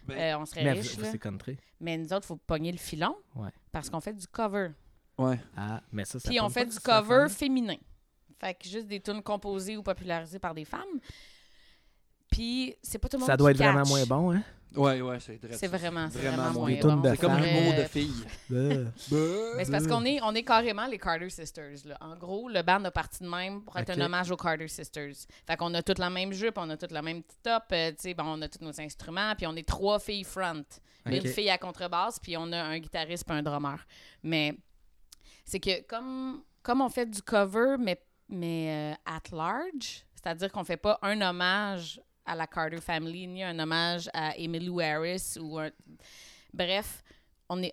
Ben, 0.08 0.18
euh, 0.18 0.38
on 0.40 0.44
serait 0.46 0.64
Mais 0.64 0.74
là. 0.74 0.82
c'est 0.82 1.18
country. 1.20 1.56
Mais 1.80 1.96
nous 1.96 2.06
autres, 2.12 2.24
il 2.24 2.26
faut 2.26 2.36
pogner 2.36 2.72
le 2.72 2.78
filon 2.78 3.14
Ouais. 3.36 3.50
parce 3.70 3.88
qu'on 3.88 4.00
fait 4.00 4.12
du 4.14 4.26
cover. 4.26 4.70
ouais. 5.18 5.38
Ah, 5.56 5.80
mais 5.92 6.04
ça, 6.04 6.18
ça 6.18 6.28
Puis 6.28 6.40
on 6.40 6.48
fait 6.48 6.66
du 6.66 6.80
cover 6.80 7.26
féminin. 7.28 7.76
Fait 8.42 8.54
que 8.54 8.68
juste 8.68 8.86
des 8.88 9.00
tunes 9.00 9.22
composées 9.22 9.76
ou 9.76 9.82
popularisées 9.82 10.38
par 10.40 10.52
des 10.54 10.64
femmes. 10.64 10.98
Puis 12.30 12.74
c'est 12.82 12.98
pas 12.98 13.08
tout 13.08 13.16
le 13.16 13.20
monde 13.20 13.28
Ça 13.28 13.36
doit 13.36 13.52
qui 13.52 13.62
être 13.62 13.68
vraiment 13.72 13.86
moins 13.88 14.04
bon, 14.06 14.32
hein? 14.32 14.42
Ouais, 14.74 15.02
ouais, 15.02 15.20
c'est 15.20 15.38
très- 15.38 15.52
C'est 15.52 15.66
vraiment, 15.66 16.08
c'est 16.10 16.18
vraiment 16.18 16.44
vraiment 16.44 16.60
moins 16.60 16.70
bon. 16.96 17.02
C'est 17.10 17.18
comme 17.18 17.36
l'humour 17.36 17.74
de 17.74 17.82
filles. 17.82 18.24
Euh, 18.52 18.86
Mais 19.58 19.66
c'est 19.66 19.70
parce 19.70 19.86
qu'on 19.86 20.02
est, 20.06 20.18
on 20.22 20.34
est 20.34 20.42
carrément 20.44 20.86
les 20.86 20.96
Carter 20.98 21.28
Sisters. 21.28 21.76
Là. 21.84 21.98
En 22.00 22.16
gros, 22.16 22.48
le 22.48 22.62
band 22.62 22.82
a 22.84 22.90
parti 22.90 23.22
de 23.22 23.28
même 23.28 23.62
pour 23.62 23.76
être 23.76 23.90
un 23.90 24.00
hommage 24.00 24.30
aux 24.30 24.36
Carter 24.38 24.66
Sisters. 24.68 25.12
Fait 25.46 25.56
qu'on 25.58 25.74
a 25.74 25.82
toutes 25.82 25.98
la 25.98 26.08
même 26.08 26.32
jupe, 26.32 26.56
on 26.56 26.70
a 26.70 26.78
toutes 26.78 26.92
la 26.92 27.02
même 27.02 27.22
petite 27.22 27.42
top, 27.42 27.64
euh, 27.72 27.90
tu 27.90 27.96
sais, 27.98 28.14
bon, 28.14 28.24
on 28.26 28.40
a 28.40 28.48
tous 28.48 28.64
nos 28.64 28.80
instruments, 28.80 29.34
puis 29.36 29.46
on 29.46 29.54
est 29.56 29.68
trois 29.68 29.98
filles 29.98 30.24
front. 30.24 30.64
Une 31.04 31.20
fille 31.26 31.50
à 31.50 31.58
contrebasse, 31.58 32.18
puis 32.18 32.36
on 32.38 32.50
a 32.52 32.62
un 32.62 32.78
guitariste 32.78 33.26
puis 33.26 33.36
un 33.36 33.42
drummer. 33.42 33.76
Mais 34.22 34.56
c'est 35.44 35.60
que 35.60 35.82
comme, 35.82 36.42
comme 36.62 36.80
on 36.80 36.88
fait 36.88 37.04
du 37.10 37.20
cover, 37.20 37.76
mais, 37.78 38.00
mais 38.28 38.94
euh, 38.94 39.10
at 39.12 39.22
large, 39.34 40.04
c'est-à-dire 40.14 40.50
qu'on 40.52 40.64
fait 40.64 40.76
pas 40.76 40.98
un 41.02 41.20
hommage 41.20 42.00
à 42.24 42.34
la 42.36 42.46
Carter 42.46 42.80
Family, 42.80 43.26
ni 43.26 43.42
un 43.42 43.58
hommage 43.58 44.08
à 44.14 44.36
Emily 44.36 44.82
Harris 44.82 45.36
ou 45.40 45.58
un... 45.58 45.70
Bref, 46.54 47.02
on 47.48 47.62
est, 47.62 47.72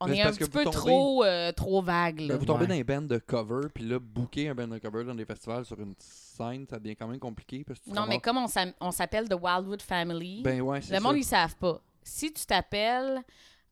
on 0.00 0.06
Mais 0.08 0.14
est 0.18 0.22
c'est 0.22 0.28
un 0.28 0.32
petit 0.32 0.50
peu 0.50 0.64
tombez- 0.64 0.76
trop, 0.76 1.24
euh, 1.24 1.52
trop 1.52 1.80
vague. 1.82 2.20
là. 2.20 2.28
Ben, 2.34 2.36
vous 2.38 2.44
tombez 2.46 2.62
Ouais. 2.62 2.66
dans 2.66 2.74
les 2.74 2.84
bands 2.84 3.02
de 3.02 3.18
cover, 3.18 3.68
puis 3.72 3.84
là, 3.84 3.98
booker 4.00 4.48
un 4.48 4.54
band 4.54 4.66
de 4.68 4.78
cover 4.78 5.04
dans 5.04 5.14
des 5.14 5.24
festivals 5.24 5.64
sur 5.64 5.78
une 5.80 5.94
scène, 5.98 6.66
ça 6.68 6.78
devient 6.80 6.96
quand 6.96 7.06
même 7.06 7.20
compliqué. 7.20 7.62
Parce 7.64 7.78
que 7.78 7.90
Non, 7.90 8.06
mais 8.08 8.18
comme 8.18 8.38
on 8.80 8.90
s'appelle 8.90 9.28
The 9.28 9.36
Wildwood 9.40 9.82
Family, 9.82 10.42
Ben 10.42 10.60
ouais, 10.60 10.80
c'est 10.80 10.94
le 10.94 10.98
ça. 10.98 11.02
monde, 11.02 11.16
ils 11.18 11.24
savent 11.24 11.56
pas. 11.56 11.80
Si 12.02 12.32
tu 12.32 12.44
t'appelles 12.44 13.22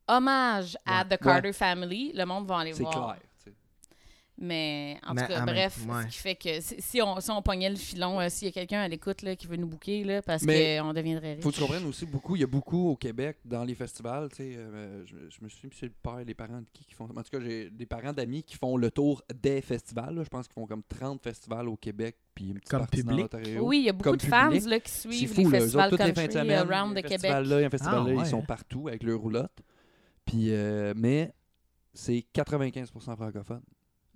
Hommage 0.06 0.76
à. 0.86 1.04
The 1.04 1.16
Carter 1.18 1.52
Family, 1.52 2.12
le 2.14 2.24
monde 2.24 2.46
va 2.46 2.58
aller 2.58 2.72
C'est 2.74 2.82
voir. 2.82 2.94
clair. 3.16 3.16
Mais 4.42 4.96
en 5.06 5.12
Mais 5.12 5.20
tout 5.20 5.28
cas, 5.28 5.44
même- 5.44 5.54
bref, 5.54 5.78
ouais. 5.86 6.02
ce 6.04 6.06
qui 6.08 6.18
fait 6.18 6.34
que 6.34 6.60
si, 6.62 6.74
si 6.78 7.02
on, 7.02 7.20
si 7.20 7.30
on 7.30 7.42
pognait 7.42 7.68
le 7.68 7.76
filon, 7.76 8.18
euh, 8.20 8.30
s'il 8.30 8.46
y 8.46 8.48
a 8.48 8.52
quelqu'un 8.52 8.80
à 8.80 8.88
l'écoute 8.88 9.20
là, 9.20 9.36
qui 9.36 9.46
veut 9.46 9.56
nous 9.56 9.66
booker, 9.66 10.02
là, 10.02 10.22
parce 10.22 10.46
qu'on 10.46 10.92
deviendrait 10.94 11.34
riche. 11.34 11.42
Faut 11.42 11.50
que 11.50 11.56
tu 11.56 11.60
comprennes 11.60 11.84
aussi 11.84 12.06
beaucoup, 12.06 12.36
il 12.36 12.40
y 12.40 12.44
a 12.44 12.46
beaucoup 12.46 12.88
au 12.88 12.96
Québec 12.96 13.36
dans 13.44 13.64
les 13.64 13.74
festivals, 13.74 14.30
tu 14.30 14.36
sais, 14.36 14.54
euh, 14.56 15.04
je, 15.04 15.14
je 15.28 15.44
me 15.44 15.48
suis 15.50 15.68
dit, 15.68 15.76
c'est 15.78 15.86
le 15.86 15.92
père, 16.02 16.24
les 16.26 16.32
parents 16.32 16.60
de 16.62 16.66
qui 16.72 16.86
qui 16.86 16.94
font 16.94 17.04
En 17.04 17.22
tout 17.22 17.30
cas, 17.30 17.38
j'ai 17.40 17.68
des 17.68 17.84
parents 17.84 18.14
d'amis 18.14 18.42
qui 18.42 18.56
font 18.56 18.78
le 18.78 18.90
tour 18.90 19.22
des 19.42 19.60
festivals, 19.60 20.14
là. 20.14 20.24
je 20.24 20.28
pense 20.30 20.46
qu'ils 20.48 20.54
font 20.54 20.66
comme 20.66 20.84
30 20.88 21.22
festivals 21.22 21.68
au 21.68 21.76
Québec, 21.76 22.16
puis 22.34 22.46
une 22.48 22.54
petite 22.60 22.70
Comme 22.70 22.86
public? 22.86 23.26
Oui, 23.60 23.80
il 23.80 23.84
y 23.84 23.88
a 23.90 23.92
beaucoup 23.92 24.08
comme 24.08 24.16
de 24.16 24.22
fans 24.22 24.48
là, 24.48 24.80
qui 24.80 24.90
suivent 24.90 25.34
fou, 25.34 25.50
les 25.50 25.60
festivals 25.60 25.88
autres, 25.88 25.98
toutes 25.98 26.16
les 26.16 26.30
semaine, 26.32 26.70
around 26.72 26.92
il 26.92 26.94
y 26.96 26.98
a 26.98 27.02
the 27.02 27.04
un 27.04 27.08
Québec. 27.08 27.10
festival 27.20 27.46
là, 27.46 27.56
il 27.58 27.60
y 27.60 27.64
a 27.64 27.66
un 27.66 27.70
festival 27.70 27.94
Ah, 28.00 28.08
là, 28.08 28.14
ouais, 28.16 28.24
ils 28.24 28.30
sont 28.30 28.40
partout 28.42 28.88
avec 28.88 29.02
leur 29.02 29.20
roulotte. 29.20 29.60
Puis, 30.24 30.46
euh, 30.50 30.94
mais 30.96 31.34
c'est 31.92 32.24
95% 32.32 33.16
francophone. 33.16 33.60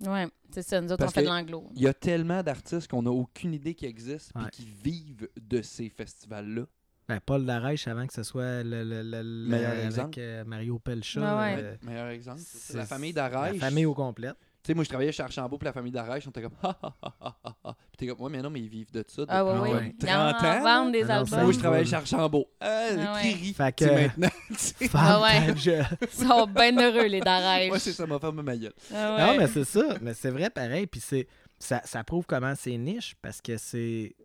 Ouais, 0.01 0.27
c'est 0.51 0.61
ça. 0.61 0.81
Nous 0.81 0.91
autres, 0.91 0.97
Parce 0.97 1.11
on 1.11 1.13
fait 1.15 1.23
de 1.23 1.27
l'anglo. 1.27 1.69
Il 1.75 1.81
y 1.81 1.87
a 1.87 1.93
tellement 1.93 2.43
d'artistes 2.43 2.87
qu'on 2.89 3.01
n'a 3.03 3.11
aucune 3.11 3.53
idée 3.53 3.73
qui 3.75 3.85
existent 3.85 4.39
Ouais. 4.39 4.47
et 4.47 4.51
qui 4.51 4.65
vivent 4.65 5.29
de 5.41 5.61
ces 5.61 5.89
festivals-là. 5.89 6.63
Ben, 7.07 7.19
Paul 7.23 7.45
Darèche, 7.45 7.87
avant 7.87 8.07
que 8.07 8.13
ce 8.13 8.23
soit 8.23 8.63
le, 8.63 8.83
le- 8.83 9.03
le- 9.03 9.21
le- 9.21 9.49
Meilleur 9.49 9.71
avec 9.71 9.85
exemple. 9.85 10.15
euh, 10.19 10.43
Mario 10.43 10.79
Pelcha. 10.79 11.19
Ouais. 11.37 11.55
euh, 11.59 11.75
Meilleur 11.83 12.07
exemple, 12.07 12.41
c'est 12.43 12.77
la 12.77 12.85
famille 12.85 13.13
La 13.13 13.29
d'Arraïch. 13.29 13.59
famille 13.59 13.85
au 13.85 13.93
complet. 13.93 14.31
Tu 14.65 14.71
sais, 14.71 14.73
moi, 14.73 14.83
je 14.83 14.89
travaillais 14.89 15.11
chez 15.11 15.21
Archambault 15.21 15.59
pour 15.59 15.65
la 15.65 15.73
famille 15.73 15.91
d'Arèche. 15.91 16.23
On 16.25 16.31
était 16.31 16.41
comme, 16.41 16.55
ha, 16.63 16.75
ha, 16.81 16.95
ha, 17.03 17.35
ha, 17.43 17.55
ha. 17.65 17.75
Puis 17.91 17.97
t'es 17.97 18.07
comme, 18.07 18.19
ouais, 18.25 18.31
mais 18.31 18.41
non, 18.41 18.49
mais 18.49 18.61
ils 18.61 18.67
vivent 18.67 18.91
de 18.91 19.05
ça. 19.07 19.21
Ah 19.27 19.43
depuis 19.43 19.61
ouais, 19.61 19.69
Ah 19.71 19.77
oui. 19.79 19.85
ouais. 19.85 19.95
Ils 20.01 20.09
en 20.09 20.33
30 20.33 20.43
ans, 20.43 20.63
vendent 20.63 20.91
des 20.91 21.03
Ah 21.03 21.07
non, 21.07 21.13
albums. 21.21 21.41
Moi, 21.43 21.51
je 21.51 21.59
travaillais 21.59 21.85
chez 21.85 21.95
Archambault. 21.95 22.47
Euh, 22.63 23.05
Ah 23.07 23.13
ouais. 23.13 23.21
qui 23.21 23.33
rit. 23.35 23.53
Fait 23.53 23.71
Tu 23.75 23.83
sais, 23.85 23.89
que- 23.91 23.95
maintenant, 23.95 24.29
tu 24.49 24.55
sais. 24.57 24.87
Femme, 24.87 25.21
ouais. 25.21 25.45
ta 25.45 25.51
gueule. 25.53 25.85
Ils 26.01 26.25
sont 26.27 26.47
bien 26.47 26.77
heureux, 26.79 27.05
les 27.05 27.19
Darèches. 27.19 27.71
Ouais, 27.71 27.77
c'est 27.77 27.93
ça, 27.93 28.07
ma 28.07 28.17
femme 28.17 28.41
ma 28.41 28.57
gueule. 28.57 28.73
Ah 28.91 29.17
Non, 29.19 29.31
ouais. 29.33 29.37
mais 29.37 29.47
c'est 29.47 29.65
ça. 29.65 29.83
Mais 30.01 30.15
c'est 30.15 30.31
vrai 30.31 30.49
pareil. 30.49 30.87
Puis 30.87 30.99
c'est 30.99 31.27
ça, 31.59 31.81
ça 31.85 32.03
prouve 32.03 32.25
comment 32.25 32.55
c'est 32.57 32.75
niche 32.75 33.15
parce 33.21 33.41
que 33.41 33.57
c'est. 33.57 34.15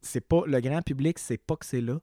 C'est 0.00 0.20
pas. 0.20 0.42
Le 0.46 0.60
grand 0.60 0.80
public, 0.82 1.18
c'est 1.18 1.38
pas 1.38 1.56
que 1.56 1.66
c'est 1.66 1.80
là. 1.80 1.98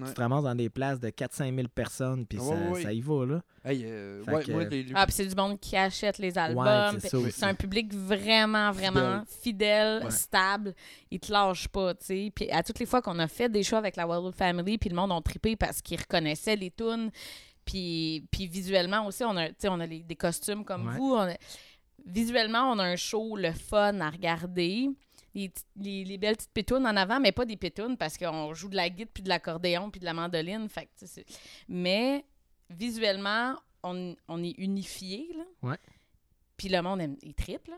Ouais. 0.00 0.06
Tu 0.08 0.14
te 0.14 0.20
ramasses 0.22 0.44
dans 0.44 0.54
des 0.54 0.70
places 0.70 0.98
de 1.00 1.10
4-5 1.10 1.54
000 1.54 1.68
personnes, 1.68 2.24
puis 2.26 2.38
Ouais, 2.38 2.46
ça, 2.48 2.70
ouais. 2.70 2.82
ça 2.82 2.92
y 2.94 3.00
va, 3.02 3.26
là. 3.26 3.42
Hey, 3.62 3.82
euh, 3.84 4.24
que- 4.24 4.70
les- 4.70 4.86
Ah, 4.94 5.04
puis 5.04 5.14
c'est 5.14 5.26
du 5.26 5.34
monde 5.34 5.60
qui 5.60 5.76
achète 5.76 6.16
les 6.16 6.38
albums. 6.38 6.64
Ouais, 6.64 7.30
c'est 7.30 7.44
un 7.44 7.54
public 7.54 7.92
vraiment, 7.92 8.70
vraiment 8.72 9.22
fidèle, 9.26 10.02
Ouais. 10.04 10.10
stable. 10.10 10.74
Ils 11.10 11.20
te 11.20 11.30
lâchent 11.30 11.68
pas, 11.68 11.94
tu 11.94 12.06
sais. 12.06 12.32
Puis 12.34 12.50
à 12.50 12.62
toutes 12.62 12.78
les 12.78 12.86
fois 12.86 13.02
qu'on 13.02 13.18
a 13.18 13.28
fait 13.28 13.50
des 13.50 13.62
shows 13.62 13.76
avec 13.76 13.96
la 13.96 14.06
Wildwood 14.08 14.34
Family, 14.34 14.78
puis 14.78 14.88
le 14.88 14.96
monde 14.96 15.12
ont 15.12 15.20
trippé 15.20 15.56
parce 15.56 15.82
qu'ils 15.82 16.00
reconnaissaient 16.00 16.56
les 16.56 16.70
tunes. 16.70 17.10
Puis, 17.66 18.26
puis 18.30 18.46
visuellement 18.46 19.06
aussi, 19.06 19.22
on 19.24 19.36
a, 19.36 19.48
tu 19.50 19.54
sais, 19.58 19.68
on 19.68 19.78
a 19.78 19.86
les- 19.86 20.02
des 20.02 20.16
costumes 20.16 20.64
comme 20.64 20.88
Ouais. 20.88 20.96
vous. 20.96 21.12
On 21.14 21.28
a- 21.30 21.36
visuellement, 22.06 22.72
on 22.72 22.78
a 22.78 22.84
un 22.84 22.96
show, 22.96 23.36
le 23.36 23.52
fun 23.52 24.00
à 24.00 24.10
regarder. 24.10 24.88
Les, 25.34 25.50
les, 25.76 26.04
les 26.04 26.18
belles 26.18 26.36
petites 26.36 26.52
pétounes 26.52 26.86
en 26.86 26.94
avant, 26.96 27.18
mais 27.18 27.32
pas 27.32 27.44
des 27.46 27.56
pétounes 27.56 27.96
parce 27.96 28.18
qu'on 28.18 28.52
joue 28.52 28.68
de 28.68 28.76
la 28.76 28.90
guitare, 28.90 29.12
puis 29.14 29.22
de 29.22 29.28
l'accordéon, 29.30 29.90
puis 29.90 29.98
de 30.00 30.04
la 30.04 30.12
mandoline. 30.12 30.68
Fait 30.68 30.82
que, 30.86 30.90
tu 30.98 31.06
sais, 31.06 31.24
c'est- 31.26 31.38
mais 31.68 32.24
visuellement, 32.68 33.54
on, 33.82 34.14
on 34.28 34.42
est 34.42 34.54
unifié. 34.58 35.28
Là. 35.36 35.70
Ouais. 35.70 35.76
Puis 36.56 36.68
le 36.68 36.80
monde 36.82 37.00
aime, 37.00 37.16
il 37.22 37.34
triple. 37.34 37.70
là. 37.70 37.76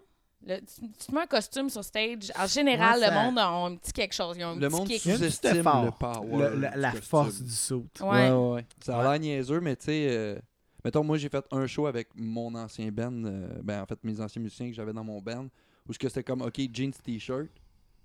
Tu, 0.61 0.83
tu 0.99 1.07
te 1.07 1.15
mets 1.15 1.23
un 1.23 1.27
costume 1.27 1.71
sur 1.71 1.83
stage. 1.83 2.31
En 2.39 2.47
général, 2.47 3.01
Ouais, 3.01 3.09
le 3.09 3.15
monde 3.15 3.39
a 3.39 3.49
un 3.49 3.77
petit 3.77 3.93
quelque 3.93 4.13
chose. 4.15 4.37
Ils 4.39 4.45
ont 4.45 4.49
un 4.49 4.57
Le 4.57 4.69
petit 4.69 4.77
monde 4.77 4.89
sous-estime 4.93 5.57
le 5.85 5.91
power. 5.99 6.51
Le- 6.51 6.71
la, 6.81 6.93
force 6.93 7.41
du 7.41 7.51
saut. 7.51 7.87
Ouais. 8.01 8.31
Ouais. 8.31 8.67
Ça 8.85 8.97
a 8.97 8.99
Ouais. 8.99 9.19
l'air 9.19 9.21
niaiseux, 9.21 9.61
mais 9.61 9.75
tu 9.77 9.87
sais, 9.87 10.07
euh, 10.11 10.39
mettons, 10.85 11.03
moi, 11.03 11.17
j'ai 11.17 11.31
fait 11.31 11.45
un 11.51 11.67
show 11.67 11.87
avec 11.87 12.09
mon 12.15 12.55
ancien 12.57 12.91
band, 12.93 13.25
euh, 13.25 13.49
ben, 13.63 13.81
en 13.83 13.87
fait, 13.87 13.99
mes 14.05 14.21
anciens 14.21 14.43
musiciens 14.43 14.69
que 14.69 14.75
j'avais 14.75 14.93
dans 14.93 15.05
mon 15.05 15.23
band, 15.23 15.47
où 15.89 15.93
ce 15.93 15.99
que 15.99 16.09
c'était 16.09 16.25
comme, 16.25 16.43
OK, 16.43 16.61
jeans, 16.73 16.93
t-shirt. 16.93 17.49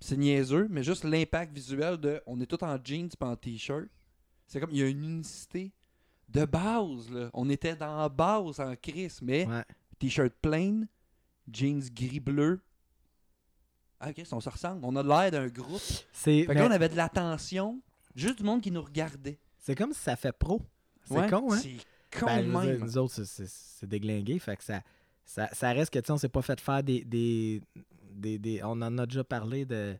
C'est 0.00 0.16
niaiseux, 0.16 0.66
mais 0.70 0.82
juste 0.82 1.04
l'impact 1.04 1.52
visuel 1.52 1.98
de, 1.98 2.22
on 2.26 2.40
est 2.40 2.46
tous 2.46 2.64
en 2.64 2.78
jeans 2.82 3.08
pas 3.18 3.28
en 3.28 3.36
t-shirt. 3.36 3.86
C'est 4.46 4.58
comme, 4.60 4.70
il 4.72 4.78
y 4.78 4.82
a 4.82 4.88
une 4.88 5.04
unicité 5.04 5.72
de 6.28 6.44
base, 6.44 7.10
là. 7.10 7.28
On 7.34 7.48
était 7.50 7.76
dans 7.76 7.98
la 7.98 8.08
base 8.08 8.60
en 8.60 8.74
crise, 8.76 9.20
mais 9.22 9.46
Ouais. 9.46 9.64
t-shirt 9.98 10.32
plain, 10.40 10.82
jeans 11.52 11.82
gris-bleu. 11.92 12.60
Ah, 14.00 14.10
ok, 14.10 14.22
on 14.32 14.40
se 14.40 14.48
ressemble. 14.48 14.80
On 14.84 14.96
a 14.96 15.02
l'air 15.02 15.30
d'un 15.30 15.48
groupe. 15.48 15.80
Fait 16.12 16.46
que 16.46 16.52
là, 16.52 16.66
on 16.66 16.70
avait 16.70 16.88
de 16.88 16.96
l'attention, 16.96 17.82
juste 18.14 18.38
du 18.38 18.44
monde 18.44 18.62
qui 18.62 18.70
nous 18.70 18.82
regardait. 18.82 19.38
c'est 19.58 19.74
comme 19.74 19.92
si 19.92 20.00
ça 20.00 20.16
fait 20.16 20.32
pro. 20.32 20.62
C'est 21.04 21.14
Ouais, 21.14 21.28
con, 21.28 21.52
hein? 21.52 21.58
C'est 21.58 21.76
con 22.18 22.26
Ben, 22.26 22.42
dire, 22.42 22.58
même. 22.60 22.80
nous 22.80 22.96
autres, 22.98 23.22
c'est 23.24 23.86
déglingué. 23.86 24.38
Fait 24.38 24.56
que 24.56 24.64
ça, 24.64 24.82
ça, 25.32 25.48
ça 25.52 25.70
reste 25.72 25.92
que, 25.92 25.98
tu 26.00 26.06
sais, 26.06 26.12
on 26.12 26.16
s'est 26.16 26.28
pas 26.28 26.42
fait 26.42 26.60
faire 26.60 26.82
des, 26.82 27.04
des, 27.04 27.62
des, 28.12 28.38
des- 28.38 28.60
On 28.64 28.72
en 28.82 28.98
a 28.98 29.06
déjà 29.06 29.22
parlé 29.22 29.64
de, 29.64 29.94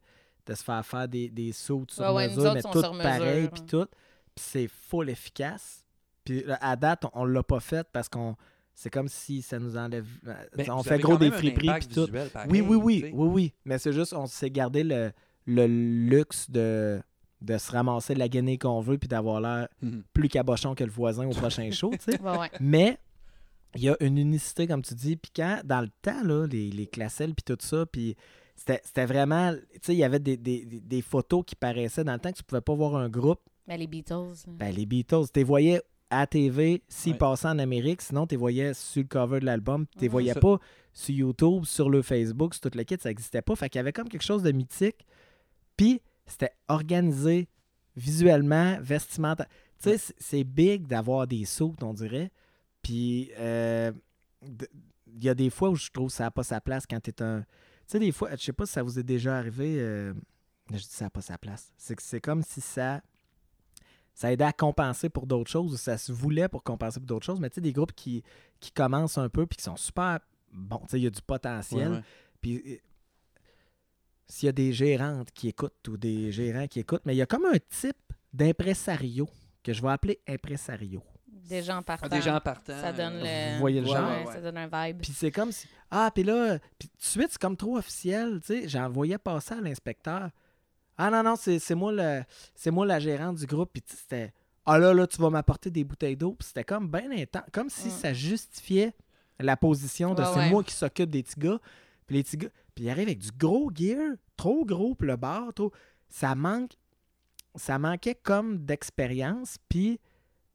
de 0.47 0.55
se 0.55 0.65
faire 0.65 0.85
faire 0.85 1.07
des, 1.07 1.29
des 1.29 1.53
sauts 1.53 1.85
sur 1.89 2.05
Ouais, 2.05 2.11
ouais, 2.15 2.29
mesure, 2.29 2.43
autres 2.51 2.55
mais 2.55 2.63
tout 2.63 2.99
pareil, 2.99 3.49
puis 3.53 3.63
tout. 3.63 3.87
Puis 4.35 4.45
c'est 4.45 4.67
full 4.69 5.09
efficace. 5.09 5.85
Puis 6.25 6.43
là, 6.45 6.59
à 6.61 6.75
date, 6.75 7.05
on, 7.05 7.23
on 7.23 7.25
l'a 7.25 7.43
pas 7.45 7.61
fait 7.61 7.87
parce 7.93 8.09
qu'on. 8.09 8.37
C'est 8.75 8.91
comme 8.91 9.09
si 9.09 9.43
ça 9.43 9.59
nous 9.59 9.77
enlève. 9.77 10.07
euh, 10.27 10.35
Ben, 10.57 10.71
on 10.71 10.83
fait 10.83 10.99
gros 10.99 11.17
des 11.19 11.31
friperies 11.31 11.79
puis 11.81 11.89
tout. 11.89 12.07
pareil, 12.33 12.49
Oui, 12.51 12.61
oui, 12.63 12.77
oui, 12.77 13.11
oui, 13.13 13.29
oui. 13.29 13.55
Mais 13.65 13.79
c'est 13.79 13.93
juste, 13.93 14.13
on 14.15 14.27
s'est 14.27 14.51
gardé 14.51 14.83
le, 14.85 15.13
le 15.47 15.67
luxe 15.67 16.51
de, 16.51 17.01
de 17.43 17.59
se 17.59 17.71
ramasser 17.73 18.15
la 18.15 18.29
guinée 18.29 18.59
qu'on 18.59 18.81
veut 18.81 18.97
puis 18.99 19.09
d'avoir 19.09 19.41
l'air 19.41 19.69
Mhm. 19.83 20.03
plus 20.13 20.29
cabochon 20.29 20.75
que 20.75 20.83
le 20.85 20.91
voisin 20.91 21.27
au 21.27 21.31
prochain 21.35 21.71
show, 21.71 21.91
tu 21.93 22.13
sais. 22.13 22.21
Ouais, 22.21 22.39
ouais. 22.39 22.51
Mais 22.59 22.99
il 23.77 23.83
y 23.83 23.89
a 23.89 23.97
une 24.01 24.19
unicité, 24.19 24.67
comme 24.67 24.83
tu 24.83 24.95
dis. 24.95 25.17
Puis 25.17 25.31
quand, 25.35 25.61
dans 25.65 25.81
le 25.81 25.89
temps, 26.03 26.23
là, 26.25 26.47
les, 26.47 26.71
les 26.71 26.87
classelles, 26.87 27.35
puis 27.35 27.45
tout 27.45 27.57
ça, 27.65 27.87
puis 27.87 28.17
c'était 28.57 28.81
c'était 28.85 29.07
vraiment... 29.07 29.55
Tu 29.55 29.79
sais, 29.83 29.95
il 29.95 29.99
y 29.99 30.05
avait 30.05 30.19
des, 30.19 30.37
des- 30.37 30.65
des- 30.67 30.81
des 30.81 31.03
photos 31.03 31.45
qui 31.47 31.55
paraissaient 31.57 32.05
dans 32.05 32.13
le 32.15 32.19
temps 32.19 32.33
que 32.33 32.37
tu 32.39 32.43
pouvais 32.45 32.61
pas 32.61 32.75
voir 32.75 32.97
un 32.97 33.09
groupe. 33.09 33.41
Ben, 33.67 33.79
les 33.79 33.87
Beatles. 33.87 34.35
Ben, 34.49 34.75
les 34.75 34.87
Beatles, 34.87 35.25
tu 35.33 35.39
les 35.41 35.45
voyais 35.45 35.81
à 36.11 36.27
TV 36.27 36.83
s'ils 36.89 37.13
Ouais. 37.13 37.19
passaient 37.19 37.47
en 37.49 37.59
Amérique. 37.61 38.03
Sinon, 38.03 38.27
tu 38.27 38.33
les 38.35 38.39
voyais 38.39 38.75
sur 38.75 39.03
le 39.03 39.09
cover 39.09 39.39
de 39.41 39.45
l'album. 39.47 39.87
Tu 39.93 40.01
les 40.01 40.09
voyais 40.09 40.33
ça. 40.35 40.41
pas 40.41 40.59
sur 40.93 41.15
YouTube, 41.15 41.65
sur 41.65 41.89
le 41.89 42.03
Facebook, 42.03 42.55
sur 42.55 42.63
tout 42.69 42.77
le 42.77 42.83
kit. 42.83 42.97
Ça 43.01 43.09
n'existait 43.11 43.43
pas. 43.43 43.55
Fait 43.55 43.69
qu'il 43.71 43.79
y 43.79 43.81
avait 43.81 43.93
comme 43.93 44.09
quelque 44.09 44.25
chose 44.25 44.43
de 44.43 44.51
mythique. 44.51 45.07
Puis, 45.77 46.03
c'était 46.27 46.51
organisé 46.69 47.49
visuellement, 47.97 48.77
vestimentaire. 48.81 49.47
Tu 49.83 49.91
sais, 49.91 49.99
c'est- 49.99 50.15
c'est 50.19 50.45
big 50.45 50.87
d'avoir 50.87 51.27
des 51.27 51.45
sauts, 51.45 51.75
on 51.83 51.95
dirait. 51.95 52.31
Puis, 52.83 53.31
euh, 53.39 53.93
il 54.43 55.25
y 55.25 55.29
a 55.29 55.35
des 55.35 55.51
fois 55.51 55.71
où 55.71 55.77
je 55.77 55.91
trouve 55.91 56.09
que 56.09 56.15
ça 56.15 56.25
n'a 56.25 56.31
pas 56.31 56.43
sa 56.45 56.61
place 56.61 56.87
quand 56.89 57.01
tu 57.01 57.11
es 57.11 57.23
un. 57.23 57.41
Tu 57.41 57.47
sais, 57.87 57.99
des 57.99 58.13
fois, 58.13 58.31
je 58.37 58.43
sais 58.43 58.53
pas 58.53 58.67
si 58.67 58.73
ça 58.73 58.83
vous 58.83 58.99
est 58.99 59.03
déjà 59.05 59.37
arrivé. 59.37 59.77
euh, 59.81 60.15
Je 60.71 60.77
dis 60.77 60.85
ça 60.89 61.07
n'a 61.07 61.11
pas 61.11 61.21
sa 61.21 61.37
place. 61.39 61.73
C'est 61.77 61.95
que 61.97 62.03
c'est 62.03 62.21
comme 62.21 62.43
si 62.43 62.61
ça. 62.61 63.03
Ça 64.15 64.33
aidait 64.33 64.45
à 64.45 64.53
compenser 64.53 65.09
pour 65.09 65.27
d'autres 65.27 65.51
choses, 65.51 65.73
ou 65.73 65.77
ça 65.77 65.97
se 65.97 66.13
voulait 66.13 66.49
pour 66.49 66.63
compenser 66.63 67.01
pour 67.01 67.07
d'autres 67.07 67.25
choses. 67.27 67.41
Mais 67.41 67.49
tu 67.49 67.57
sais, 67.57 67.61
des 67.61 67.73
groupes 67.73 67.93
qui, 67.95 68.23
qui 68.61 68.71
commencent 68.71 69.19
un 69.19 69.29
peu 69.29 69.47
puis 69.47 69.57
qui 69.57 69.65
sont 69.65 69.77
super 69.77 70.19
bons. 70.53 70.81
Tu 70.81 70.89
sais, 70.91 71.01
il 71.01 71.05
y 71.05 71.07
a 71.07 71.11
du 71.11 71.23
potentiel. 71.23 71.89
Ouais, 71.91 71.97
ouais. 71.97 72.03
Puis 72.41 72.63
euh, 72.67 72.77
s'il 74.27 74.47
y 74.47 74.49
a 74.49 74.53
des 74.53 74.73
gérantes 74.73 75.31
qui 75.33 75.49
écoutent 75.49 75.89
ou 75.89 75.97
des 75.97 76.31
gérants 76.33 76.67
qui 76.67 76.81
écoutent, 76.81 77.03
mais 77.05 77.15
il 77.15 77.19
y 77.19 77.23
a 77.23 77.27
comme 77.27 77.45
un 77.47 77.59
type 77.69 77.97
d'impresario 78.33 79.29
que 79.63 79.73
je 79.73 79.83
vais 79.83 79.89
appeler 79.91 80.21
impresario. 80.29 81.03
Des 81.49 81.63
gens 81.63 81.83
partant. 81.83 82.07
Ah, 82.11 82.17
des 82.17 82.23
gens 82.23 82.41
partant. 82.41 82.81
Ça 82.81 82.93
donne 82.93 83.21
le. 83.23 83.55
Vous 83.55 83.59
voyez 83.61 83.81
le 83.81 83.87
Ouais, 83.89 83.93
genre? 83.95 84.11
ouais, 84.11 84.27
Ouais. 84.27 84.33
Ça 84.33 84.41
donne 84.41 84.57
un 84.57 84.67
vibe. 84.87 84.99
Puis 85.03 85.13
c'est 85.13 85.31
comme 85.31 85.51
si. 85.53 85.67
Ah, 85.91 86.11
puis 86.15 86.23
là, 86.23 86.59
puis 86.79 86.89
tout 86.89 86.97
de 86.99 87.03
suite, 87.05 87.29
c'est 87.31 87.41
comme 87.41 87.57
trop 87.57 87.77
officiel. 87.77 88.41
Tu 88.41 88.47
sais, 88.63 88.69
j'en 88.69 88.89
voyais 88.89 89.19
passer 89.19 89.55
à 89.55 89.61
l'inspecteur. 89.61 90.31
Ah 90.97 91.11
non, 91.11 91.23
non, 91.23 91.35
c'est 91.37 91.59
c'est 91.59 91.75
moi, 91.75 91.93
le, 91.93 92.23
c'est 92.55 92.71
moi 92.71 92.87
la 92.87 92.99
gérante 93.01 93.37
du 93.37 93.47
groupe. 93.47 93.71
Puis 93.73 93.83
c'était. 93.87 94.33
Ah 94.67 94.79
là, 94.79 94.93
là, 94.95 95.07
tu 95.07 95.17
vas 95.21 95.31
m'apporter 95.31 95.71
des 95.71 95.83
bouteilles 95.83 96.17
d'eau. 96.17 96.33
Puis 96.39 96.49
c'était 96.49 96.65
comme 96.65 96.89
bien 96.89 97.11
intense. 97.11 97.43
Comme 97.53 97.71
si 97.71 97.89
Mm. 97.89 97.91
ça 97.91 98.13
justifiait 98.13 98.93
la 99.41 99.57
position 99.57 100.15
de 100.15 100.23
Ouais, 100.23 100.29
c'est 100.33 100.39
ouais. 100.41 100.51
moi 100.51 100.63
qui 100.63 100.75
s'occupe 100.75 101.11
des 101.11 101.23
petits 101.23 101.41
gars. 101.41 101.59
Puis 102.07 102.17
les 102.17 102.23
petits 102.23 102.37
gars. 102.37 102.49
Puis 102.75 102.85
il 102.85 102.91
arrive 102.91 103.09
avec 103.09 103.19
du 103.19 103.31
gros 103.37 103.71
gear, 103.75 104.15
trop 104.37 104.65
gros 104.65 104.95
pour 104.95 105.07
le 105.07 105.17
bar, 105.17 105.53
trop. 105.55 105.73
Ça 106.09 106.35
manque. 106.35 106.73
Ça 107.57 107.79
manquait 107.79 108.15
comme 108.15 108.59
d'expérience. 108.65 109.57
Puis 109.69 109.99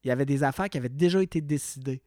il 0.06 0.08
y 0.08 0.12
avait 0.12 0.24
des 0.24 0.42
affaires 0.44 0.68
qui 0.68 0.78
avaient 0.78 0.88
déjà 0.88 1.20
été 1.20 1.40
décidées. 1.40 2.00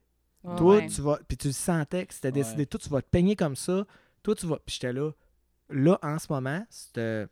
Ouais, 0.43 0.55
Toi, 0.55 0.77
ouais. 0.77 0.87
tu 0.87 1.01
vas. 1.01 1.19
Puis 1.27 1.35
tu 1.37 1.47
le 1.47 1.53
sentais 1.53 2.05
que 2.05 2.13
c'était 2.13 2.29
Ouais. 2.29 2.33
décidé. 2.33 2.65
Toi, 2.65 2.79
tu 2.81 2.89
vas 2.89 3.01
te 3.01 3.09
peigner 3.09 3.35
comme 3.35 3.57
ça. 3.57 3.85
Toi, 4.23 4.35
tu 4.35 4.47
vas. 4.47 4.57
Puis 4.65 4.75
j'étais 4.75 4.93
là. 4.93 5.11
Là, 5.69 5.99
en 6.01 6.17
ce 6.17 6.27
moment, 6.29 6.65
c'était. 6.69 7.27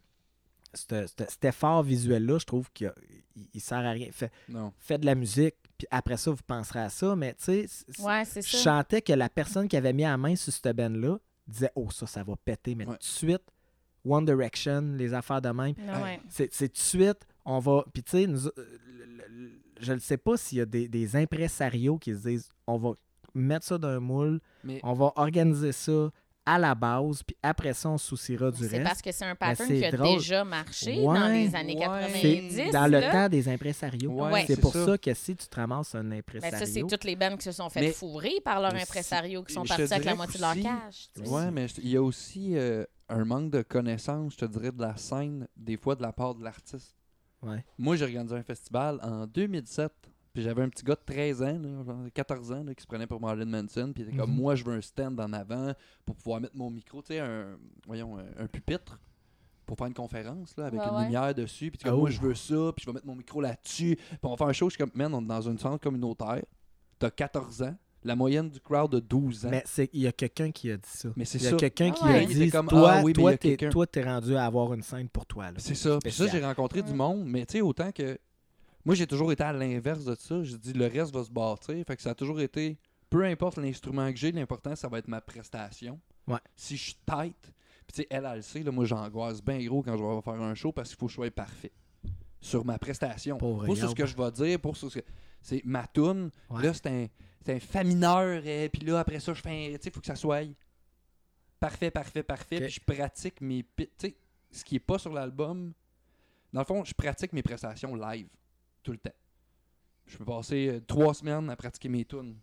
Cet 0.73 1.45
effort 1.45 1.81
visuel-là, 1.81 2.37
je 2.37 2.45
trouve 2.45 2.69
qu'il 2.73 2.93
il- 3.35 3.47
il 3.53 3.61
sert 3.61 3.77
à 3.79 3.91
rien. 3.91 4.09
Fait, 4.11 4.31
Non. 4.49 4.73
fait 4.77 4.97
de 4.97 5.05
la 5.05 5.15
musique, 5.15 5.55
puis 5.77 5.87
après 5.89 6.17
ça, 6.17 6.31
vous 6.31 6.43
penserez 6.45 6.79
à 6.81 6.89
ça, 6.89 7.15
mais 7.15 7.33
tu 7.35 7.43
sais, 7.45 7.67
Ouais, 7.99 8.23
je 8.25 8.41
ça. 8.41 8.57
sentais 8.57 9.01
que 9.01 9.13
la 9.13 9.29
personne 9.29 9.67
qui 9.67 9.77
avait 9.77 9.93
mis 9.93 10.03
la 10.03 10.17
main 10.17 10.35
sur 10.35 10.51
cette 10.51 10.75
band-là 10.75 11.17
disait 11.47 11.71
Oh, 11.75 11.89
ça, 11.91 12.05
ça 12.07 12.23
va 12.23 12.35
péter, 12.35 12.75
mais 12.75 12.85
Ouais. 12.85 12.93
tout 12.93 12.99
de 12.99 13.03
suite, 13.03 13.43
One 14.05 14.25
Direction, 14.25 14.81
les 14.97 15.13
affaires 15.13 15.41
de 15.41 15.49
même, 15.49 15.73
Ouais, 15.77 16.03
ouais. 16.03 16.21
c'est 16.29 16.53
c'est 16.53 16.67
tout 16.69 16.73
de 16.75 16.77
suite, 16.79 17.25
on 17.45 17.59
va. 17.59 17.85
Puis 17.93 18.03
tu 18.03 18.11
sais, 18.11 18.27
je 19.79 19.93
ne 19.93 19.99
sais 19.99 20.17
pas 20.17 20.37
s'il 20.37 20.57
y 20.59 20.61
a 20.61 20.65
des, 20.65 20.87
des 20.87 21.15
impresarios 21.15 21.97
qui 21.97 22.13
se 22.13 22.27
disent 22.27 22.49
on 22.65 22.77
va 22.77 22.91
mettre 23.33 23.65
ça 23.65 23.77
dans 23.77 23.87
un 23.89 23.99
moule, 23.99 24.39
Mais 24.63 24.79
on 24.83 24.93
va 24.93 25.11
organiser 25.15 25.71
ça 25.71 26.09
à 26.49 26.57
la 26.57 26.73
base, 26.75 27.23
puis 27.23 27.35
après 27.43 27.73
ça, 27.73 27.89
on 27.89 27.97
se 27.97 28.07
souciera 28.07 28.49
du 28.51 28.63
C'est 28.63 28.77
reste. 28.77 28.83
parce 28.83 29.01
que 29.01 29.11
c'est 29.11 29.25
un 29.25 29.35
pattern 29.35 29.67
c'est 29.67 29.79
qui 29.79 29.85
a 29.85 29.91
drôle. 29.91 30.17
déjà 30.17 30.45
marché 30.45 31.01
Ouais. 31.01 31.19
dans 31.19 31.27
les 31.27 31.53
années 31.53 31.73
Ouais. 31.75 31.83
90. 31.83 32.55
C'est 32.55 32.71
dans 32.71 32.85
le 32.89 32.99
là. 33.01 33.11
temps 33.11 33.27
des 33.29 33.49
impresarios. 33.49 34.11
Ouais, 34.11 34.45
c'est 34.47 34.55
c'est 34.55 34.61
pour 34.61 34.71
ça. 34.71 34.85
ça. 34.85 34.97
que 34.97 35.13
si 35.13 35.35
tu 35.35 35.45
te 35.45 35.55
ramasses 35.57 35.93
un 35.93 36.05
Ben, 36.05 36.19
impresario. 36.19 36.57
ça, 36.57 36.65
c'est 36.65 36.81
toutes 36.87 37.03
les 37.03 37.17
bandes 37.17 37.35
qui 37.37 37.43
se 37.43 37.51
sont 37.51 37.69
fait 37.69 37.81
Mais- 37.81 37.91
fourrer 37.91 38.39
par 38.45 38.61
leur 38.61 38.73
impresario, 38.73 39.43
qui 39.43 39.53
sont 39.53 39.65
partis 39.65 39.81
avec 39.93 40.05
la 40.05 40.15
moitié 40.15 40.37
de 40.39 40.41
leur 40.41 40.55
cash. 40.55 41.09
Ouais, 41.25 41.51
mais 41.51 41.65
il 41.83 41.89
y 41.89 41.97
a 41.97 42.01
aussi 42.01 42.55
euh, 42.57 42.85
un 43.09 43.25
manque 43.25 43.51
de 43.51 43.61
connaissance, 43.61 44.31
je 44.33 44.37
te 44.37 44.45
dirais, 44.45 44.71
de 44.71 44.81
la 44.81 44.95
scène, 44.95 45.49
des 45.57 45.75
fois 45.75 45.95
de 45.95 46.01
la 46.01 46.13
part 46.13 46.33
de 46.33 46.45
l'artiste. 46.45 46.95
Ouais. 47.47 47.63
Moi, 47.77 47.95
j'ai 47.95 48.05
organisé 48.05 48.35
un 48.35 48.43
festival 48.43 48.99
en 49.01 49.25
2007. 49.27 49.91
Puis 50.33 50.43
j'avais 50.43 50.61
un 50.61 50.69
petit 50.69 50.83
gars 50.83 50.93
de 50.93 51.01
13 51.03 51.41
ans, 51.41 51.57
là, 51.59 51.83
genre 51.83 51.97
14 52.13 52.51
ans, 52.51 52.63
là, 52.63 52.75
qui 52.75 52.83
se 52.83 52.87
prenait 52.87 53.07
pour 53.07 53.19
Marlon 53.19 53.45
Manson. 53.47 53.91
Puis 53.93 54.03
il 54.03 54.09
était 54.09 54.17
comme, 54.17 54.29
Mhm. 54.29 54.35
moi, 54.37 54.53
je 54.55 54.63
veux 54.63 54.73
un 54.75 54.81
stand 54.81 55.19
en 55.19 55.33
avant 55.33 55.73
pour 56.05 56.15
pouvoir 56.15 56.39
mettre 56.41 56.55
mon 56.55 56.69
micro, 56.69 57.01
tu 57.01 57.07
sais, 57.13 57.19
un, 57.19 57.57
voyons, 57.87 58.19
un, 58.19 58.25
un 58.43 58.47
pupitre 58.47 58.99
pour 59.65 59.77
faire 59.77 59.87
une 59.87 59.95
conférence 59.95 60.55
là, 60.55 60.67
avec 60.67 60.79
Ouais, 60.79 60.87
une 60.87 60.95
ouais. 60.95 61.03
lumière 61.05 61.33
dessus. 61.33 61.71
Puis 61.71 61.79
tu 61.79 61.87
es 61.87 61.89
comme, 61.89 61.97
Oh. 61.97 62.01
moi, 62.01 62.09
je 62.11 62.21
veux 62.21 62.35
ça, 62.35 62.71
puis 62.75 62.83
je 62.83 62.85
vais 62.85 62.93
mettre 62.93 63.07
mon 63.07 63.15
micro 63.15 63.41
là-dessus. 63.41 63.95
Puis 63.95 64.19
on 64.21 64.29
va 64.29 64.37
faire 64.37 64.47
un 64.47 64.53
show. 64.53 64.69
Je 64.69 64.75
suis 64.75 64.77
comme, 64.83 64.91
man, 64.93 65.11
on 65.15 65.21
est 65.23 65.25
dans 65.27 65.49
un 65.49 65.57
centre 65.57 65.79
communautaire. 65.81 66.43
T'as 66.99 67.09
14 67.09 67.63
ans. 67.63 67.75
La 68.07 68.15
moyenne 68.15 68.49
du 68.49 68.59
crowd 68.59 68.91
de 68.91 68.99
12 68.99 69.45
ans. 69.45 69.49
Mais 69.51 69.61
c'est- 69.65 69.89
il 69.93 70.01
y 70.01 70.07
a 70.07 70.11
quelqu'un 70.11 70.51
qui 70.51 70.71
a 70.71 70.77
dit 70.77 70.83
ça. 70.89 71.09
Mais 71.15 71.25
c'est 71.25 71.37
Il 71.39 71.43
y 71.43 71.47
a 71.47 71.49
ça. 71.51 71.55
quelqu'un 71.57 71.89
Ah 71.91 71.95
qui 71.97 72.03
ouais. 72.05 72.23
a 72.23 72.25
dit 72.25 72.49
comme, 72.49 72.67
Toi, 72.67 72.91
Ah 72.95 73.01
oui, 73.03 73.13
toi, 73.13 73.37
t'es, 73.37 73.57
toi, 73.57 73.85
t'es 73.85 74.03
rendu 74.03 74.35
à 74.35 74.45
avoir 74.45 74.73
une 74.73 74.81
scène 74.81 75.09
pour 75.09 75.25
toi. 75.25 75.45
là. 75.51 75.57
C'est 75.57 75.75
ça. 75.75 75.99
Puis 76.01 76.11
ça, 76.11 76.27
j'ai 76.27 76.43
rencontré 76.43 76.81
du 76.81 76.93
monde, 76.93 77.23
mais 77.25 77.45
tu 77.45 77.53
sais, 77.53 77.61
autant 77.61 77.91
que. 77.91 78.17
Moi, 78.85 78.95
j'ai 78.95 79.05
toujours 79.05 79.31
été 79.33 79.43
à 79.43 79.51
l'inverse 79.51 80.05
de 80.05 80.15
ça. 80.15 80.41
J'ai 80.43 80.57
dit, 80.57 80.71
le 80.73 80.87
reste 80.87 81.13
va 81.13 81.23
se 81.23 81.29
bâtir. 81.29 81.75
Fait 81.85 81.95
que 81.97 82.01
ça 82.01 82.11
a 82.11 82.15
toujours 82.15 82.39
été. 82.39 82.77
Peu 83.09 83.23
importe 83.25 83.57
l'instrument 83.57 84.09
que 84.11 84.17
j'ai, 84.17 84.31
l'important, 84.31 84.75
ça 84.75 84.87
va 84.87 84.99
être 84.99 85.07
ma 85.09 85.19
prestation. 85.21 85.99
Ouais. 86.27 86.39
Si 86.55 86.77
je 86.77 86.83
suis 86.83 86.95
tight. 87.05 87.35
Puis 87.85 87.93
tu 87.93 88.01
sais, 88.01 88.07
elle, 88.09 88.25
elle 88.29 88.37
le 88.37 88.41
sait, 88.41 88.63
là, 88.63 88.71
moi, 88.71 88.85
j'angoisse 88.85 89.41
bien 89.43 89.57
gros 89.65 89.81
quand 89.81 89.95
je 89.97 90.03
vais 90.03 90.21
faire 90.21 90.41
un 90.41 90.55
show 90.55 90.71
parce 90.71 90.89
qu'il 90.89 90.97
faut 90.97 91.05
que 91.07 91.11
je 91.11 91.15
sois 91.15 91.31
parfait. 91.31 91.71
Sur 92.39 92.63
ma 92.65 92.77
prestation. 92.77 93.37
Pauvre 93.37 93.65
Pas 93.65 93.75
sur 93.75 93.89
ce 93.89 93.95
que 93.95 94.05
je 94.05 94.15
vais 94.15 94.31
dire, 94.31 94.59
pour 94.59 94.77
sur 94.77 94.89
ce 94.91 94.99
que. 94.99 95.05
C'est 95.41 95.61
ma 95.65 95.85
toune. 95.87 96.29
Ouais. 96.49 96.63
Là, 96.63 96.73
c'est 96.73 96.87
un, 96.87 97.07
un 97.55 97.59
fa 97.59 97.83
mineur. 97.83 98.45
et 98.45 98.69
puis 98.69 98.85
là, 98.85 98.99
après 98.99 99.19
ça, 99.19 99.33
je 99.33 99.41
fais 99.41 99.49
un. 99.49 99.77
Tu 99.77 99.83
sais, 99.83 99.89
il 99.89 99.91
faut 99.91 99.99
que 99.99 100.07
ça 100.07 100.15
soit 100.15 100.43
parfait, 101.59 101.91
parfait, 101.91 102.23
parfait. 102.23 102.57
Ok. 102.57 102.63
Puis 102.63 102.71
je 102.71 102.79
pratique 102.81 103.41
mes. 103.41 103.65
Tu 103.75 103.87
sais, 103.97 104.15
ce 104.51 104.63
qui 104.63 104.75
est 104.75 104.79
pas 104.79 104.97
sur 104.97 105.13
l'album. 105.13 105.73
Dans 106.53 106.61
le 106.61 106.65
fond, 106.65 106.83
je 106.85 106.93
pratique 106.93 107.33
mes 107.33 107.43
prestations 107.43 107.95
live. 107.95 108.29
Tout 108.81 108.91
le 108.91 108.97
temps. 108.97 109.11
Je 110.05 110.17
peux 110.17 110.25
passer 110.25 110.69
euh, 110.69 110.79
trois 110.79 111.13
semaines 111.13 111.49
à 111.49 111.55
pratiquer 111.55 111.89
mes 111.89 112.05
tunes. 112.05 112.37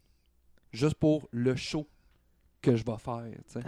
Juste 0.72 0.96
pour 0.96 1.26
le 1.30 1.56
show 1.56 1.88
que 2.60 2.76
je 2.76 2.84
vais 2.84 2.98
faire. 2.98 3.30
tu 3.46 3.52
sais. 3.52 3.60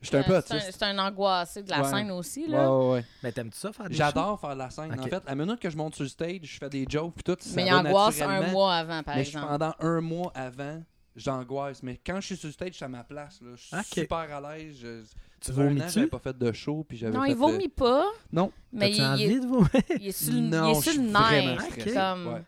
J'étais 0.00 0.18
un 0.18 0.22
peu 0.22 0.34
Euh, 0.34 0.40
c'est 0.46 0.52
un- 0.54 0.56
autiste. 0.58 0.76
C'est 0.78 0.84
un 0.84 0.98
angoissé 0.98 1.62
de 1.62 1.70
la 1.70 1.82
Ouais. 1.82 1.90
scène 1.90 2.10
aussi, 2.12 2.44
Ouais, 2.44 2.50
là. 2.52 2.72
ouais, 2.72 2.90
ouais. 2.92 3.04
Ben, 3.22 3.32
t'aimes-tu 3.32 3.58
ça 3.58 3.72
faire 3.72 3.88
des 3.88 3.96
J'adore 3.96 4.40
faire 4.40 4.54
la 4.54 4.70
scène. 4.70 4.94
En 4.98 5.02
fait, 5.02 5.22
la 5.26 5.34
minute 5.34 5.58
que 5.58 5.68
je 5.70 5.76
monte 5.76 5.94
sur 5.96 6.04
le 6.04 6.08
stage, 6.08 6.40
je 6.42 6.58
fais 6.58 6.68
des 6.68 6.86
jokes 6.88 7.14
puis 7.14 7.24
tout. 7.24 7.36
ça 7.40 7.50
Mais 7.56 7.66
il 7.66 7.72
angoisse 7.72 8.20
un 8.20 8.50
mois 8.52 8.74
avant, 8.76 9.02
par 9.02 9.16
mais 9.16 9.22
exemple. 9.22 9.46
pendant 9.48 9.74
un 9.80 10.00
mois 10.00 10.30
avant, 10.36 10.82
j'angoisse. 11.16 11.82
Mais 11.82 12.00
quand 12.06 12.20
je 12.20 12.26
suis 12.26 12.36
sur 12.36 12.46
le 12.46 12.52
stage, 12.52 12.68
je 12.70 12.74
suis 12.76 12.84
à 12.84 12.88
ma 12.88 13.02
place. 13.02 13.40
Là. 13.42 13.50
Je 13.56 13.60
suis 13.66 14.00
super 14.02 14.18
à 14.18 14.56
l'aise. 14.56 14.76
Je... 14.80 15.02
Tu 15.40 15.50
un 15.50 15.54
an, 15.54 15.56
vomis-tu? 15.64 15.88
j'avais 15.90 16.06
pas 16.06 16.18
fait 16.20 16.38
de 16.38 16.52
show. 16.52 16.84
Puis 16.88 16.98
j'avais 16.98 17.16
Non, 17.16 17.24
fait, 17.24 17.30
il 17.30 17.36
vomit 17.36 17.68
pas, 17.68 18.02
euh, 18.02 18.10
Non. 18.32 18.52
mais 18.72 18.90
il, 18.90 18.96
il 18.98 19.04
envie 19.04 19.22
est, 19.24 19.40
de 19.40 19.46
vomir? 19.46 19.68
il 20.00 20.06
est 20.08 20.12
sur 20.12 20.32
le, 20.32 20.38
il 20.38 20.48
non, 20.50 20.70
est 20.70 20.74
je 20.76 20.90
sur 20.90 21.00
le 21.02 21.08
nerf. 21.08 21.94
Comme... 21.94 22.44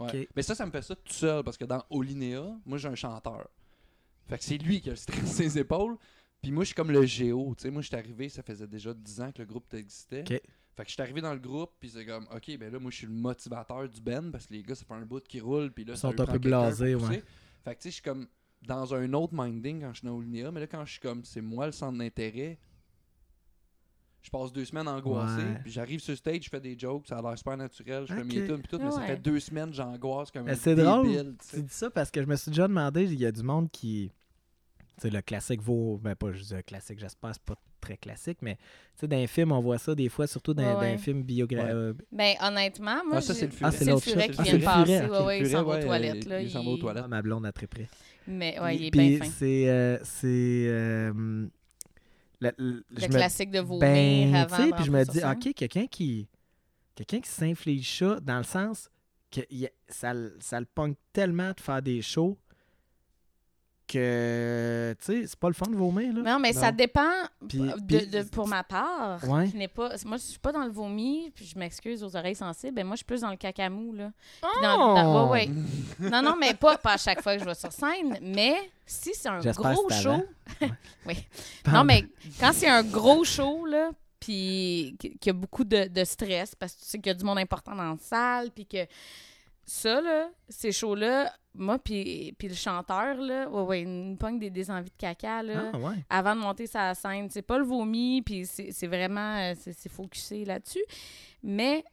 Ouais. 0.00 0.28
Mais 0.36 0.42
ça, 0.42 0.54
ça 0.54 0.66
me 0.66 0.70
fait 0.72 0.82
ça 0.82 0.94
tout 0.96 1.12
seul 1.12 1.42
parce 1.44 1.56
que 1.56 1.64
dans 1.64 1.82
Olinéa, 1.90 2.42
moi 2.66 2.76
j'ai 2.78 2.88
un 2.88 2.94
chanteur. 2.94 3.46
Fait 4.28 4.36
que 4.36 4.44
c'est 4.44 4.58
lui 4.58 4.80
qui 4.82 4.90
a 4.90 4.92
le 4.92 4.96
stress 4.96 5.18
sur 5.20 5.28
ses 5.28 5.58
épaules. 5.58 5.96
Puis 6.42 6.52
moi, 6.52 6.62
je 6.64 6.68
suis 6.68 6.74
comme 6.74 6.90
le 6.90 7.04
géo. 7.04 7.54
Tu 7.56 7.62
sais, 7.62 7.70
moi, 7.70 7.82
je 7.82 7.88
suis 7.88 7.96
arrivé, 7.96 8.28
ça 8.28 8.42
faisait 8.42 8.66
déjà 8.66 8.94
10 8.94 9.20
ans 9.20 9.32
que 9.32 9.38
le 9.42 9.46
groupe 9.46 9.72
existait. 9.74 10.20
Ok. 10.22 10.40
Fait 10.76 10.84
que 10.84 10.88
je 10.88 10.92
suis 10.92 11.02
arrivé 11.02 11.20
dans 11.20 11.32
le 11.34 11.40
groupe, 11.40 11.72
puis 11.80 11.90
c'est 11.90 12.06
comme, 12.06 12.28
ok, 12.32 12.56
ben 12.56 12.72
là, 12.72 12.78
moi, 12.78 12.92
je 12.92 12.98
suis 12.98 13.06
le 13.08 13.12
motivateur 13.12 13.88
du 13.88 14.00
band 14.00 14.30
parce 14.30 14.46
que 14.46 14.54
les 14.54 14.62
gars, 14.62 14.76
ça 14.76 14.84
fait 14.84 14.94
un 14.94 15.04
bout 15.04 15.20
qui 15.26 15.40
roule, 15.40 15.72
puis 15.72 15.84
là, 15.84 15.94
Ils 15.94 15.96
ça 15.98 16.10
sont 16.12 16.20
un 16.20 16.26
peu 16.26 16.38
blasés, 16.38 16.94
ouais. 16.94 17.22
Fait 17.64 17.74
que 17.74 17.80
tu 17.80 17.82
sais, 17.82 17.88
je 17.90 17.94
suis 17.94 18.02
comme 18.02 18.28
dans 18.62 18.94
un 18.94 19.12
autre 19.12 19.32
minding 19.34 19.80
quand 19.80 19.92
je 19.92 19.98
suis 19.98 20.06
dans 20.06 20.14
Olinéa, 20.16 20.52
mais 20.52 20.60
là, 20.60 20.66
quand 20.68 20.84
je 20.84 20.92
suis 20.92 21.00
comme, 21.00 21.24
c'est 21.24 21.40
moi 21.40 21.66
le 21.66 21.72
centre 21.72 21.98
d'intérêt, 21.98 22.60
je 24.22 24.30
passe 24.30 24.52
deux 24.52 24.64
semaines 24.64 24.86
angoissé, 24.86 25.42
Ouais. 25.42 25.58
puis 25.62 25.72
j'arrive 25.72 25.98
sur 26.00 26.16
stage, 26.16 26.44
je 26.44 26.48
fais 26.48 26.60
des 26.60 26.78
jokes, 26.78 27.06
ça 27.08 27.18
a 27.18 27.22
l'air 27.22 27.36
super 27.38 27.56
naturel, 27.56 28.04
je 28.06 28.14
fais 28.14 28.24
mes 28.24 28.46
tunes, 28.46 28.58
puis 28.62 28.68
tout, 28.68 28.78
mais 28.78 28.90
ça 28.92 29.00
fait 29.02 29.16
deux 29.16 29.40
semaines, 29.40 29.72
j'angoisse 29.72 30.30
comme 30.30 30.44
Mais 30.44 30.52
un 30.52 30.54
c'est 30.56 30.76
drôle. 30.76 31.36
Tu 31.50 31.62
dis 31.62 31.72
ça 31.74 31.90
parce 31.90 32.10
que 32.12 32.20
je 32.22 32.26
me 32.26 32.36
suis 32.36 32.50
déjà 32.52 32.68
demandé, 32.68 33.02
il 33.04 33.18
y 33.18 33.26
a 33.26 33.32
du 33.32 33.42
monde 33.42 33.68
qui. 33.70 34.12
Tu 35.00 35.02
sais, 35.02 35.10
le 35.10 35.22
classique 35.22 35.62
vaut. 35.62 35.98
Ben, 36.02 36.14
pas 36.16 36.32
juste 36.32 36.52
un 36.52 36.62
classique, 36.62 36.98
j'espère, 36.98 37.30
c'est 37.32 37.42
pas 37.42 37.54
très 37.80 37.96
classique, 37.96 38.38
mais 38.42 38.56
tu 38.56 38.62
sais, 39.00 39.08
dans 39.08 39.16
les 39.16 39.26
films, 39.28 39.52
on 39.52 39.60
voit 39.60 39.78
ça 39.78 39.94
des 39.94 40.08
fois, 40.08 40.26
surtout 40.26 40.52
dans, 40.54 40.62
Ouais, 40.64 40.72
dans 40.72 40.80
ouais. 40.80 40.92
les 40.92 40.98
films 40.98 41.22
biographiques. 41.22 42.02
Ben, 42.10 42.34
honnêtement, 42.42 43.04
moi, 43.06 43.18
Ah, 43.18 43.20
c'est 43.20 43.40
le 43.42 43.48
Ah, 43.48 43.70
furet. 43.70 43.70
c'est 43.70 43.84
c'est 43.84 43.90
le 43.92 43.98
furet 44.00 44.28
qui 44.30 44.36
Ah, 44.38 44.42
vient 44.42 44.58
de 44.58 44.64
passer. 44.64 45.00
ok. 45.04 45.10
Ouais, 45.12 45.24
ouais, 45.26 45.40
il 45.40 45.46
s'en 45.48 45.62
va 45.64 45.78
aux 45.78 45.82
toilettes. 45.82 46.24
il- 46.24 46.28
Là, 46.28 46.42
il 46.42 46.50
s'en 46.50 46.64
va 46.64 46.70
aux 46.70 46.76
toilettes. 46.78 47.04
Ah, 47.04 47.08
ma 47.08 47.22
blonde 47.22 47.46
a 47.46 47.52
très 47.52 47.66
près. 47.68 47.88
Mais 48.26 48.58
ouais, 48.60 48.76
il 48.76 48.84
est 48.86 48.90
bien 48.90 49.18
fin. 49.18 49.24
c'est. 49.30 49.68
euh, 49.70 49.98
c'est. 50.02 50.66
euh, 50.68 51.46
la- 52.40 52.52
le- 52.58 52.84
Le 52.90 53.00
je 53.00 53.06
me- 53.06 53.08
classique 53.12 53.50
de 53.50 53.60
vomir 53.60 53.80
Ben, 53.80 54.34
avant 54.34 54.56
tu 54.56 54.62
sais, 54.62 54.70
de 54.70 54.74
puis 54.74 54.84
je 54.84 54.90
me 54.90 55.04
dis. 55.04 55.20
OK, 55.24 55.54
quelqu'un 55.54 55.86
qui. 55.86 56.28
Quelqu'un 56.94 57.20
qui 57.20 57.30
s'inflige 57.30 57.98
ça 57.98 58.18
dans 58.20 58.38
le 58.38 58.42
sens 58.44 58.90
que 59.30 59.40
ça, 59.88 60.12
le- 60.12 60.36
ça 60.40 60.58
le 60.58 60.66
pogne 60.66 60.94
tellement 61.12 61.52
de 61.52 61.60
faire 61.60 61.80
des 61.80 62.02
shows 62.02 62.36
que. 63.88 64.94
Tu 65.00 65.04
sais, 65.04 65.26
c'est 65.26 65.38
pas 65.38 65.48
le 65.48 65.54
fun 65.54 65.66
de 65.66 65.76
vomir, 65.76 66.12
là. 66.14 66.22
Non, 66.34 66.38
mais 66.38 66.52
ça 66.52 66.70
dépend 66.70 67.10
Puis- 67.48 67.58
de, 67.58 67.72
puis- 67.86 68.06
de- 68.06 68.22
pour 68.22 68.46
ma 68.46 68.62
part. 68.62 69.22
Ouais. 69.28 69.48
qui 69.48 69.56
n'est 69.56 69.66
pas, 69.68 69.90
moi, 70.04 70.16
je 70.18 70.22
suis 70.22 70.38
pas 70.38 70.52
dans 70.52 70.64
le 70.64 70.70
vomi, 70.70 71.32
puis 71.34 71.44
je 71.46 71.58
m'excuse 71.58 72.04
aux 72.04 72.14
oreilles 72.14 72.34
sensibles. 72.34 72.74
Ben, 72.74 72.86
moi, 72.86 72.94
je 72.94 72.98
suis 72.98 73.06
plus 73.06 73.22
dans 73.22 73.30
le 73.30 73.36
cacamou, 73.36 73.92
là. 73.94 74.10
Puis 74.40 74.50
dans- 74.62 74.94
dans- 74.94 75.26
Oh! 75.26 75.30
ouais, 75.32 75.48
ouais. 75.98 76.10
Non, 76.10 76.22
non, 76.22 76.36
mais 76.38 76.54
pas, 76.54 76.76
pas 76.78 76.92
à 76.92 76.96
chaque 76.98 77.22
fois 77.22 77.34
que 77.34 77.40
je 77.40 77.44
vais 77.44 77.54
sur 77.54 77.72
scène, 77.72 78.18
mais 78.22 78.54
si 78.86 79.10
c'est 79.14 79.28
un 79.28 79.40
J'espère 79.40 79.72
gros 79.74 79.88
show. 79.90 80.22
Non, 81.72 81.84
mais 81.84 82.04
quand 82.40 82.52
c'est 82.52 82.68
un 82.68 82.82
gros 82.82 83.24
show, 83.24 83.64
là, 83.66 83.90
puis 84.20 84.96
qu'il 85.00 85.16
y 85.26 85.30
a 85.30 85.32
beaucoup 85.32 85.64
de, 85.64 85.86
de 85.88 86.04
stress, 86.04 86.54
parce 86.54 86.74
que 86.74 86.80
tu 86.80 86.86
sais 86.86 86.98
qu'il 86.98 87.06
y 87.06 87.10
a 87.10 87.14
du 87.14 87.24
monde 87.24 87.38
important 87.38 87.74
dans 87.74 87.90
la 87.92 87.96
salle, 88.00 88.50
puis 88.50 88.66
que 88.66 88.78
ça, 89.68 90.00
là, 90.00 90.30
ces 90.48 90.72
shows-là, 90.72 91.32
moi, 91.54 91.78
puis 91.78 92.34
le 92.40 92.54
chanteur, 92.54 93.16
là, 93.16 93.48
ouais, 93.50 93.62
ouais, 93.62 93.82
il 93.82 93.88
nous 94.10 94.16
pogne 94.16 94.38
des, 94.38 94.48
des 94.50 94.70
envies 94.70 94.90
de 94.90 94.96
caca, 94.96 95.42
là 95.42 95.70
Ah, 95.74 95.78
ouais. 95.78 95.96
avant 96.08 96.34
de 96.34 96.40
monter 96.40 96.66
sa 96.66 96.94
scène. 96.94 97.28
C'est 97.30 97.42
pas 97.42 97.58
le 97.58 97.64
vomi, 97.64 98.22
puis 98.22 98.46
c'est 98.46 98.86
vraiment... 98.86 99.36
euh, 99.38 99.54
c'est 99.58 99.72
c'est 99.74 99.88
focusé 99.90 100.44
là-dessus. 100.44 100.84
Mais 101.42 101.84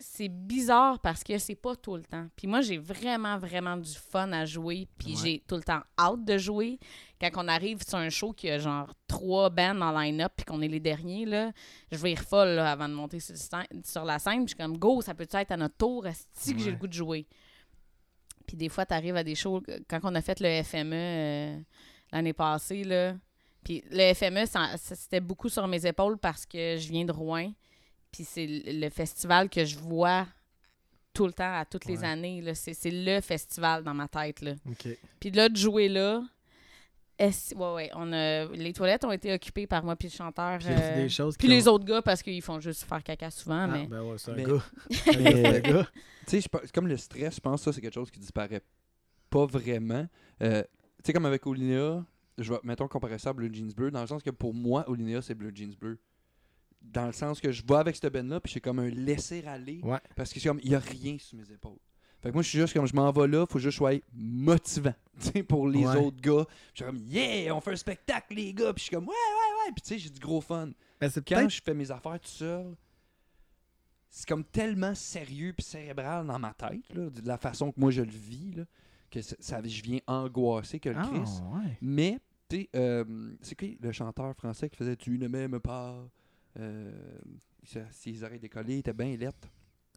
c'est 0.00 0.28
bizarre 0.28 0.98
parce 0.98 1.22
que 1.22 1.36
c'est 1.38 1.54
pas 1.54 1.76
tout 1.76 1.94
le 1.94 2.02
temps. 2.02 2.26
Puis 2.34 2.46
moi, 2.46 2.62
j'ai 2.62 2.78
vraiment, 2.78 3.38
vraiment 3.38 3.76
du 3.76 3.92
fun 3.92 4.32
à 4.32 4.46
jouer, 4.46 4.88
puis 4.98 5.10
Ouais. 5.14 5.20
j'ai 5.22 5.44
tout 5.46 5.56
le 5.56 5.62
temps 5.62 5.82
hâte 5.98 6.24
de 6.24 6.38
jouer. 6.38 6.78
Quand 7.20 7.30
on 7.36 7.48
arrive 7.48 7.82
sur 7.86 7.98
un 7.98 8.08
show 8.08 8.32
qui 8.32 8.48
a 8.48 8.58
genre 8.58 8.92
trois 9.06 9.50
bands 9.50 9.78
en 9.80 9.92
line-up, 9.92 10.32
puis 10.36 10.46
qu'on 10.46 10.62
est 10.62 10.68
les 10.68 10.80
derniers, 10.80 11.26
là, 11.26 11.52
je 11.92 11.98
vais 11.98 12.12
y 12.12 12.14
refolle 12.14 12.48
là, 12.56 12.72
avant 12.72 12.88
de 12.88 12.94
monter 12.94 13.20
sur, 13.20 14.04
la 14.04 14.18
scène. 14.18 14.44
Puis 14.44 14.44
je 14.44 14.48
suis 14.48 14.56
comme, 14.56 14.78
go, 14.78 15.02
ça 15.02 15.14
peut-être 15.14 15.34
être 15.34 15.52
à 15.52 15.56
notre 15.58 15.76
tour, 15.76 16.06
est 16.06 16.26
que 16.52 16.58
j'ai 16.58 16.70
le 16.70 16.76
goût 16.76 16.88
de 16.88 16.92
jouer? 16.94 17.26
Puis 18.46 18.56
des 18.56 18.70
fois, 18.70 18.86
tu 18.86 18.94
arrives 18.94 19.16
à 19.16 19.22
des 19.22 19.34
shows, 19.34 19.62
quand 19.88 20.00
on 20.02 20.14
a 20.14 20.22
fait 20.22 20.40
le 20.40 20.62
FME 20.62 20.94
euh, 20.94 21.60
l'année 22.10 22.32
passée, 22.32 22.84
là, 22.84 23.14
puis 23.62 23.84
le 23.90 24.14
FME, 24.14 24.46
c'était 24.76 25.20
beaucoup 25.20 25.48
sur 25.50 25.66
mes 25.68 25.84
épaules 25.86 26.16
parce 26.16 26.46
que 26.46 26.76
je 26.78 26.88
viens 26.88 27.04
de 27.04 27.12
Rouen. 27.12 27.52
Puis 28.12 28.24
c'est 28.24 28.46
le 28.46 28.88
festival 28.90 29.48
que 29.48 29.64
je 29.64 29.78
vois 29.78 30.26
tout 31.12 31.26
le 31.26 31.32
temps, 31.32 31.52
à 31.58 31.64
toutes 31.64 31.86
les 31.86 32.04
années. 32.04 32.40
là. 32.40 32.54
C'est 32.54 32.74
c'est 32.74 32.90
le 32.90 33.20
festival 33.20 33.82
dans 33.84 33.94
ma 33.94 34.08
tête. 34.08 34.40
Là. 34.42 34.52
OK. 34.68 34.88
Puis 35.18 35.30
là, 35.30 35.48
de 35.48 35.56
jouer 35.56 35.88
là, 35.88 36.22
est 37.18 37.54
ouais, 37.54 37.74
ouais, 37.74 37.90
on 37.94 38.12
a, 38.12 38.46
les 38.46 38.72
toilettes 38.72 39.04
ont 39.04 39.12
été 39.12 39.32
occupées 39.32 39.66
par 39.66 39.84
moi 39.84 39.94
puis 39.96 40.08
le 40.08 40.12
chanteur. 40.14 40.58
Puis 40.58 40.68
euh, 40.70 41.02
des 41.02 41.08
choses 41.08 41.36
puis 41.36 41.46
qui 41.48 41.52
les 41.54 41.68
ont- 41.68 41.72
autres 41.72 41.84
gars 41.84 42.00
parce 42.02 42.22
qu'ils 42.22 42.40
font 42.42 42.60
juste 42.60 42.84
faire 42.84 43.02
caca 43.02 43.30
souvent. 43.30 43.62
Ah, 43.62 43.66
mais 43.66 43.86
ben 43.86 44.02
ouais, 44.02 44.16
c'est 44.18 44.30
un 44.30 44.34
Mais- 44.34 44.44
gars. 44.44 44.64
Mais- 44.88 44.96
C'est 45.06 45.46
un 45.46 45.60
gars. 45.60 45.88
Tu 46.26 46.36
sais, 46.36 46.40
je 46.42 46.48
pense- 46.48 46.70
comme 46.72 46.86
le 46.86 46.96
stress, 46.96 47.34
je 47.36 47.40
pense 47.40 47.60
que 47.60 47.64
ça, 47.64 47.72
c'est 47.72 47.80
quelque 47.80 47.94
chose 47.94 48.10
qui 48.10 48.20
disparaît 48.20 48.62
pas 49.30 49.46
vraiment. 49.46 50.06
Euh, 50.42 50.62
tu 50.62 50.68
sais, 51.06 51.12
comme 51.12 51.26
avec 51.26 51.44
Olinéa, 51.46 52.04
je 52.38 52.52
vais, 52.52 52.58
mettons, 52.62 52.86
comparer 52.88 53.18
ça 53.18 53.30
à 53.30 53.32
Blue 53.32 53.50
Jeans 53.52 53.72
Bleu, 53.74 53.90
dans 53.90 54.00
le 54.00 54.06
sens 54.06 54.22
que 54.22 54.30
pour 54.30 54.54
moi, 54.54 54.88
Olinéa, 54.88 55.22
c'est 55.22 55.34
Blue 55.34 55.50
Jeans 55.54 55.74
Bleu. 55.80 55.98
Dans 56.82 57.06
le 57.06 57.12
sens 57.12 57.40
que 57.40 57.52
je 57.52 57.62
vais 57.66 57.76
avec 57.76 57.94
cette 57.96 58.12
band-là, 58.12 58.40
puis 58.40 58.52
j'ai 58.52 58.60
comme 58.60 58.78
un 58.80 58.88
laisser-aller, 58.88 59.80
Ouais. 59.82 59.98
parce 60.16 60.32
que 60.32 60.40
c'est 60.40 60.48
comme, 60.48 60.60
il 60.62 60.70
n'y 60.70 60.74
a 60.74 60.80
rien 60.80 61.16
sur 61.18 61.38
mes 61.38 61.50
épaules. 61.52 61.78
Fait 62.22 62.28
que 62.28 62.34
moi, 62.34 62.42
je 62.42 62.48
suis 62.48 62.58
juste 62.58 62.74
comme, 62.74 62.86
je 62.86 62.94
m'en 62.94 63.10
vais 63.12 63.28
là, 63.28 63.46
faut 63.46 63.58
juste 63.58 63.66
que 63.68 63.70
je 63.72 63.76
sois 63.76 63.92
motivant, 64.12 64.94
pour 65.48 65.68
les 65.68 65.86
Ouais. 65.86 65.96
autres 65.96 66.20
gars. 66.20 66.44
Je 66.74 66.82
suis 66.82 66.84
comme, 66.84 66.96
yeah, 67.06 67.54
on 67.54 67.60
fait 67.60 67.72
un 67.72 67.76
spectacle, 67.76 68.34
les 68.34 68.52
gars. 68.52 68.72
Puis 68.74 68.80
je 68.80 68.84
suis 68.84 68.94
comme, 68.94 69.04
ouais, 69.06 69.14
ouais, 69.14 69.66
ouais. 69.66 69.72
Puis 69.72 69.82
tu 69.82 69.88
sais, 69.88 69.98
j'ai 69.98 70.10
du 70.10 70.18
gros 70.20 70.40
fun. 70.40 70.70
Ben, 71.00 71.08
c'est 71.08 71.26
Quand 71.26 71.48
je 71.48 71.60
fais 71.62 71.72
mes 71.74 71.90
affaires 71.90 72.18
tout 72.20 72.28
seul, 72.28 72.76
c'est 74.10 74.26
comme 74.28 74.44
tellement 74.44 74.94
sérieux 74.94 75.52
puis 75.56 75.64
cérébral 75.64 76.26
dans 76.26 76.38
ma 76.38 76.52
tête, 76.52 76.92
là, 76.94 77.08
de 77.10 77.26
la 77.26 77.38
façon 77.38 77.70
que 77.72 77.78
moi 77.80 77.90
je 77.90 78.02
le 78.02 78.10
vis, 78.10 78.52
là, 78.52 78.64
que 79.10 79.20
ça, 79.22 79.60
je 79.64 79.82
viens 79.82 80.00
angoissé 80.06 80.80
que 80.80 80.88
le 80.90 80.96
Ah, 80.98 81.08
Christ. 81.12 81.42
ouais. 81.54 81.78
Mais, 81.80 82.18
tu 82.48 82.56
sais, 82.56 82.68
euh, 82.74 83.04
c'est 83.40 83.54
qui 83.54 83.78
le 83.80 83.92
chanteur 83.92 84.34
français 84.36 84.68
qui 84.68 84.76
faisait 84.76 84.96
Tu 84.96 85.16
ne 85.18 85.28
m'aimes 85.28 85.60
pas 85.60 85.96
euh, 86.58 86.90
ça- 87.64 87.90
Ses 87.90 88.22
oreilles 88.24 88.38
décollées, 88.40 88.74
il 88.74 88.78
était 88.80 88.92
bien 88.92 89.16
lettre. 89.16 89.48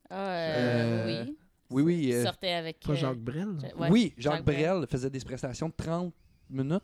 Ah, 0.09 0.27
euh, 0.29 1.05
Euh, 1.07 1.25
oui. 1.25 1.37
Oui, 1.69 1.81
oui. 1.83 1.99
Il 2.07 2.13
euh, 2.13 2.23
sortait 2.23 2.51
avec. 2.53 2.79
Pas 2.81 2.93
Jacques 2.93 3.17
Brel? 3.17 3.47
je- 3.59 3.75
ouais, 3.77 3.89
oui, 3.89 4.13
Jacques, 4.17 4.33
Jacques 4.35 4.45
Brel. 4.45 4.75
Brel 4.77 4.87
faisait 4.87 5.09
des 5.09 5.19
prestations 5.21 5.69
de 5.69 5.73
30 5.75 6.13
minutes 6.49 6.83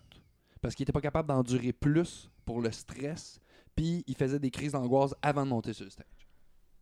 parce 0.62 0.74
qu'il 0.74 0.84
était 0.84 0.92
pas 0.94 1.02
capable 1.02 1.28
d'endurer 1.28 1.74
plus 1.74 2.30
pour 2.46 2.62
le 2.62 2.72
stress. 2.72 3.40
Puis 3.76 4.04
il 4.08 4.16
faisait 4.16 4.40
des 4.40 4.50
crises 4.52 4.72
d'angoisse 4.72 5.14
avant 5.22 5.44
de 5.46 5.50
monter 5.50 5.74
sur 5.74 5.86
le 5.86 5.92
stage. 5.92 6.06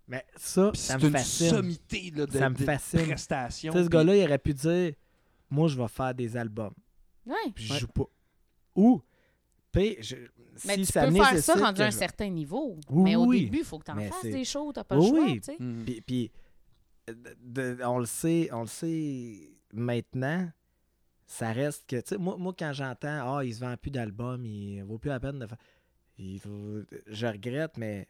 Mais 0.07 0.25
ça, 0.37 0.71
ça 0.73 0.93
c'est 0.93 0.97
me 0.99 1.07
une 1.07 1.11
fascine. 1.11 1.49
sommité 1.49 2.11
là, 2.15 2.25
de, 2.25 2.31
Ça 2.37 2.49
me 2.49 2.55
fascine. 2.55 3.01
prestations. 3.01 3.73
Tu 3.73 3.77
sais, 3.79 3.83
ce 3.83 3.89
puis- 3.89 3.97
gars-là, 3.97 4.15
il 4.15 4.23
aurait 4.23 4.39
pu 4.39 4.53
dire 4.53 4.93
Moi, 5.49 5.67
je 5.67 5.77
vais 5.77 5.87
faire 5.89 6.13
des 6.15 6.35
albums. 6.37 6.73
Ouais. 7.25 7.35
Puis 7.53 7.65
je 7.65 7.73
Ouais. 7.73 7.79
joue 7.79 7.87
pas. 7.87 8.05
Ou, 8.75 9.01
puis, 9.71 9.97
je, 9.99 10.15
Mais 10.65 10.75
si 10.75 10.79
tu 10.81 10.85
ça 10.93 11.05
peux 11.07 11.13
faire 11.13 11.37
ça 11.39 11.53
rendu 11.55 11.77
que 11.79 11.83
un 11.83 11.89
je- 11.89 11.95
certain 11.97 12.29
niveau. 12.29 12.77
Oui, 12.89 13.03
mais 13.03 13.15
au 13.15 13.25
oui. 13.25 13.41
début, 13.45 13.59
il 13.59 13.63
faut 13.65 13.79
que 13.79 13.85
tu 13.85 13.91
en 13.91 13.95
Mais 13.95 14.07
fasses 14.09 14.21
des 14.23 14.45
shows. 14.45 14.71
Tu 14.73 14.79
n'as 14.79 14.83
pas 14.83 14.97
Oui, 14.97 15.05
le 15.11 15.15
choix. 15.17 15.25
oui. 15.25 15.35
tu 15.41 15.43
sais. 15.43 15.57
Mhm. 15.59 15.83
Puis, 15.85 16.01
puis, 16.01 16.31
de- 17.07 17.35
de- 17.75 17.83
on 17.83 17.99
le 17.99 18.05
sait, 18.05 18.49
on 18.51 18.61
le 18.61 18.67
sait 18.67 19.51
maintenant 19.73 20.49
ça 21.29 21.51
reste 21.51 21.85
que, 21.89 21.97
tu 21.97 22.03
sais, 22.07 22.17
moi, 22.17 22.37
moi, 22.37 22.53
quand 22.57 22.71
j'entends, 22.71 23.37
ah, 23.37 23.43
il 23.43 23.53
se 23.53 23.59
vend 23.59 23.75
plus 23.75 23.91
d'albums, 23.91 24.45
il 24.45 24.81
vaut 24.83 24.97
plus 24.97 25.09
la 25.09 25.19
peine 25.19 25.39
de 25.39 25.45
faire. 25.45 25.57
il 26.17 26.39
faut- 26.39 26.81
Je 27.05 27.27
regrette, 27.27 27.77
mais 27.77 28.07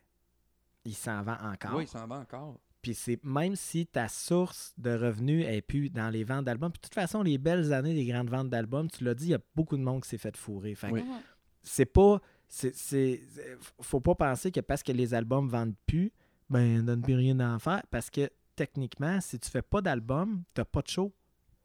il 0.85 0.93
s'en 0.93 1.23
vend 1.23 1.35
encore. 1.43 1.75
Oui, 1.75 1.83
il 1.85 1.87
s'en 1.87 2.05
va 2.07 2.19
encore. 2.19 2.59
Puis 2.81 2.93
c'est 2.93 3.21
même 3.25 3.55
si 3.55 3.85
ta 3.87 4.07
source 4.07 4.73
de 4.77 4.91
revenus 4.91 5.45
est 5.47 5.61
plus 5.63 5.89
dans 5.89 6.09
les 6.09 6.23
ventes 6.23 6.45
d'albums. 6.45 6.71
Puis 6.71 6.79
de 6.79 6.83
toute 6.87 6.93
façon, 6.93 7.23
les 7.23 7.37
belles 7.39 7.73
années 7.73 7.93
des 7.95 8.05
grandes 8.05 8.29
ventes 8.29 8.49
d'albums, 8.49 8.87
tu 8.89 9.03
l'as 9.03 9.15
dit, 9.15 9.25
il 9.25 9.31
y 9.31 9.33
a 9.33 9.39
beaucoup 9.55 9.75
de 9.77 9.81
monde 9.83 10.03
qui 10.03 10.09
s'est 10.09 10.17
fait 10.19 10.37
fourrer. 10.37 10.75
Fait 10.75 10.89
Oui. 10.91 11.01
Mhm. 11.03 11.19
c'est 11.63 11.85
pas. 11.87 12.21
C'est 12.47 12.75
c'est- 12.75 13.21
c'est- 13.29 13.57
faut 13.81 13.99
pas 13.99 14.15
penser 14.15 14.51
que 14.51 14.59
parce 14.61 14.83
que 14.83 14.91
les 14.91 15.13
albums 15.13 15.47
vendent 15.49 15.75
plus, 15.85 16.11
ben, 16.49 16.83
donne 16.83 17.01
plus 17.01 17.15
rien 17.15 17.39
à 17.39 17.53
en 17.55 17.59
faire. 17.59 17.81
Parce 17.89 18.09
que 18.09 18.29
techniquement, 18.55 19.19
si 19.21 19.37
tu 19.39 19.49
fais 19.49 19.61
pas 19.61 19.81
d'album, 19.81 20.43
t'as 20.53 20.65
pas 20.65 20.81
de 20.81 20.87
show. 20.87 21.13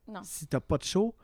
Non. 0.08 0.20
Si 0.24 0.46
t'as 0.46 0.60
pas 0.60 0.78
de 0.78 0.82
show, 0.84 1.14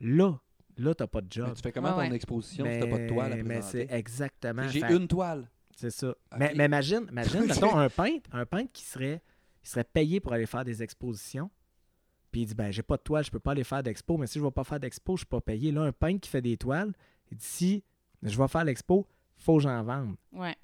là, 0.00 0.38
là, 0.78 0.94
t'as 0.94 1.06
pas 1.06 1.20
de 1.20 1.26
Mais 1.26 1.46
job. 1.46 1.54
tu 1.56 1.62
fais 1.62 1.72
comment 1.72 1.96
Ouais, 1.96 2.04
ton 2.06 2.10
ouais. 2.10 2.16
exposition 2.16 2.64
si 2.64 2.78
t'as 2.80 2.86
pas 2.86 2.98
de 2.98 3.08
toile 3.08 3.32
à 3.32 3.36
mais 3.42 3.62
c'est 3.62 3.86
exactement. 3.90 4.66
J'ai 4.68 4.80
Fait- 4.80 4.96
une 4.96 5.08
toile. 5.08 5.48
c'est 5.76 5.90
ça. 5.90 6.14
Mais, 6.38 6.52
mais 6.54 6.66
imagine, 6.66 7.06
imagine 7.10 7.40
mettons, 7.46 7.76
un 7.76 7.88
peintre, 7.90 8.30
un 8.32 8.46
peintre 8.46 8.70
qui 8.72 8.84
serait, 8.84 9.20
il 9.62 9.68
serait 9.68 9.84
payé 9.84 10.20
pour 10.20 10.32
aller 10.32 10.46
faire 10.46 10.64
des 10.64 10.82
expositions. 10.82 11.50
Puis 12.30 12.42
il 12.42 12.46
dit 12.46 12.54
ben 12.54 12.70
j'ai 12.70 12.82
pas 12.84 12.96
de 12.96 13.02
toile, 13.02 13.24
je 13.24 13.30
peux 13.30 13.40
pas 13.40 13.50
aller 13.52 13.64
faire 13.64 13.82
d'expo, 13.82 14.16
mais 14.16 14.28
si 14.28 14.38
je 14.38 14.44
vais 14.44 14.50
pas 14.52 14.62
faire 14.62 14.78
d'expo, 14.78 15.16
je 15.16 15.20
suis 15.22 15.26
pas 15.26 15.40
payé. 15.40 15.72
Là, 15.72 15.82
un 15.82 15.92
peintre 15.92 16.20
qui 16.20 16.30
fait 16.30 16.40
des 16.40 16.56
toiles, 16.56 16.92
il 17.32 17.36
dit 17.36 17.44
si 17.44 17.84
je 18.22 18.36
vais 18.36 18.48
faire 18.48 18.64
l'expo, 18.64 19.06
faut 19.36 19.56
que 19.56 19.62
j'en 19.62 19.82
vende. 19.82 20.14
Ouais. 20.32 20.56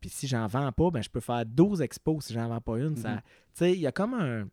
Puis 0.00 0.08
si 0.10 0.26
j'en 0.26 0.46
vends 0.46 0.72
pas, 0.72 0.90
ben 0.90 1.02
je 1.02 1.10
peux 1.10 1.20
faire 1.20 1.44
12 1.44 1.82
expos 1.82 2.24
si 2.26 2.32
j'en 2.32 2.48
vends 2.48 2.60
pas 2.60 2.78
une. 2.78 2.96
ça- 2.96 3.12
Mhm. 3.16 3.20
Tu 3.20 3.24
sais, 3.54 3.72
il 3.72 3.80
y 3.80 3.86
a 3.86 3.92
comme 3.92 4.14
un. 4.14 4.48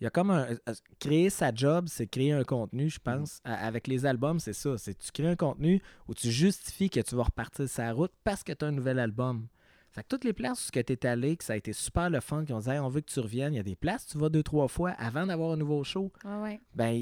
Il 0.00 0.04
y 0.04 0.06
a 0.06 0.10
comme 0.10 0.30
un. 0.30 0.46
euh, 0.68 0.74
Créer 1.00 1.28
sa 1.28 1.52
job, 1.52 1.86
c'est 1.88 2.06
créer 2.06 2.32
un 2.32 2.44
contenu, 2.44 2.88
je 2.88 3.00
pense. 3.00 3.40
A- 3.44 3.66
Avec 3.66 3.86
les 3.88 4.06
albums, 4.06 4.38
c'est 4.40 4.52
ça. 4.52 4.78
C'est 4.78 4.96
tu 4.96 5.10
crées 5.12 5.26
un 5.28 5.36
contenu 5.36 5.82
où 6.06 6.14
tu 6.14 6.30
justifies 6.30 6.88
que 6.88 7.00
tu 7.00 7.14
vas 7.16 7.24
repartir 7.24 7.68
sa 7.68 7.92
route 7.92 8.12
parce 8.24 8.42
que 8.44 8.52
tu 8.52 8.64
as 8.64 8.68
un 8.68 8.72
nouvel 8.72 8.98
album. 9.00 9.48
Fait 9.90 10.02
que 10.02 10.08
toutes 10.08 10.24
les 10.24 10.32
places 10.34 10.68
où 10.68 10.70
tu 10.70 10.78
es 10.78 11.06
allé, 11.06 11.36
que 11.36 11.42
ça 11.44 11.54
a 11.54 11.56
été 11.56 11.72
super 11.72 12.08
le 12.10 12.20
fun, 12.20 12.44
qui 12.44 12.52
ont 12.52 12.60
dit 12.60 12.70
Hey, 12.70 12.78
on 12.78 12.88
veut 12.88 13.00
que 13.00 13.10
tu 13.10 13.18
reviennes, 13.20 13.54
il 13.54 13.56
y 13.56 13.60
a 13.60 13.64
des 13.64 13.74
places, 13.76 14.06
tu 14.06 14.18
vas 14.18 14.28
deux, 14.28 14.42
trois 14.44 14.68
fois 14.68 14.90
avant 14.92 15.26
d'avoir 15.26 15.52
un 15.52 15.56
nouveau 15.56 15.82
show 15.82 16.12
Ouais, 16.24 16.36
ouais. 16.36 16.60
ben 16.74 16.92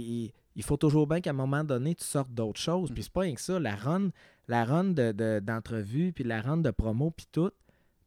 il, 0.57 0.62
faut 0.64 0.76
toujours 0.76 1.07
bien 1.07 1.20
qu'à 1.20 1.30
un 1.30 1.34
moment 1.34 1.62
donné, 1.62 1.94
tu 1.94 2.04
sortes 2.04 2.32
d'autres 2.32 2.61
choses. 2.61 2.90
Puis 2.92 3.04
c'est 3.04 3.12
pas 3.12 3.20
rien 3.20 3.34
que 3.34 3.40
ça. 3.40 3.61
La 3.61 3.76
run, 3.76 4.11
la 4.48 4.64
run 4.64 4.84
de, 4.84 6.11
puis 6.11 6.24
la 6.24 6.40
run 6.40 6.57
de 6.59 6.70
promo, 6.70 7.11
puis 7.11 7.26
tout, 7.30 7.52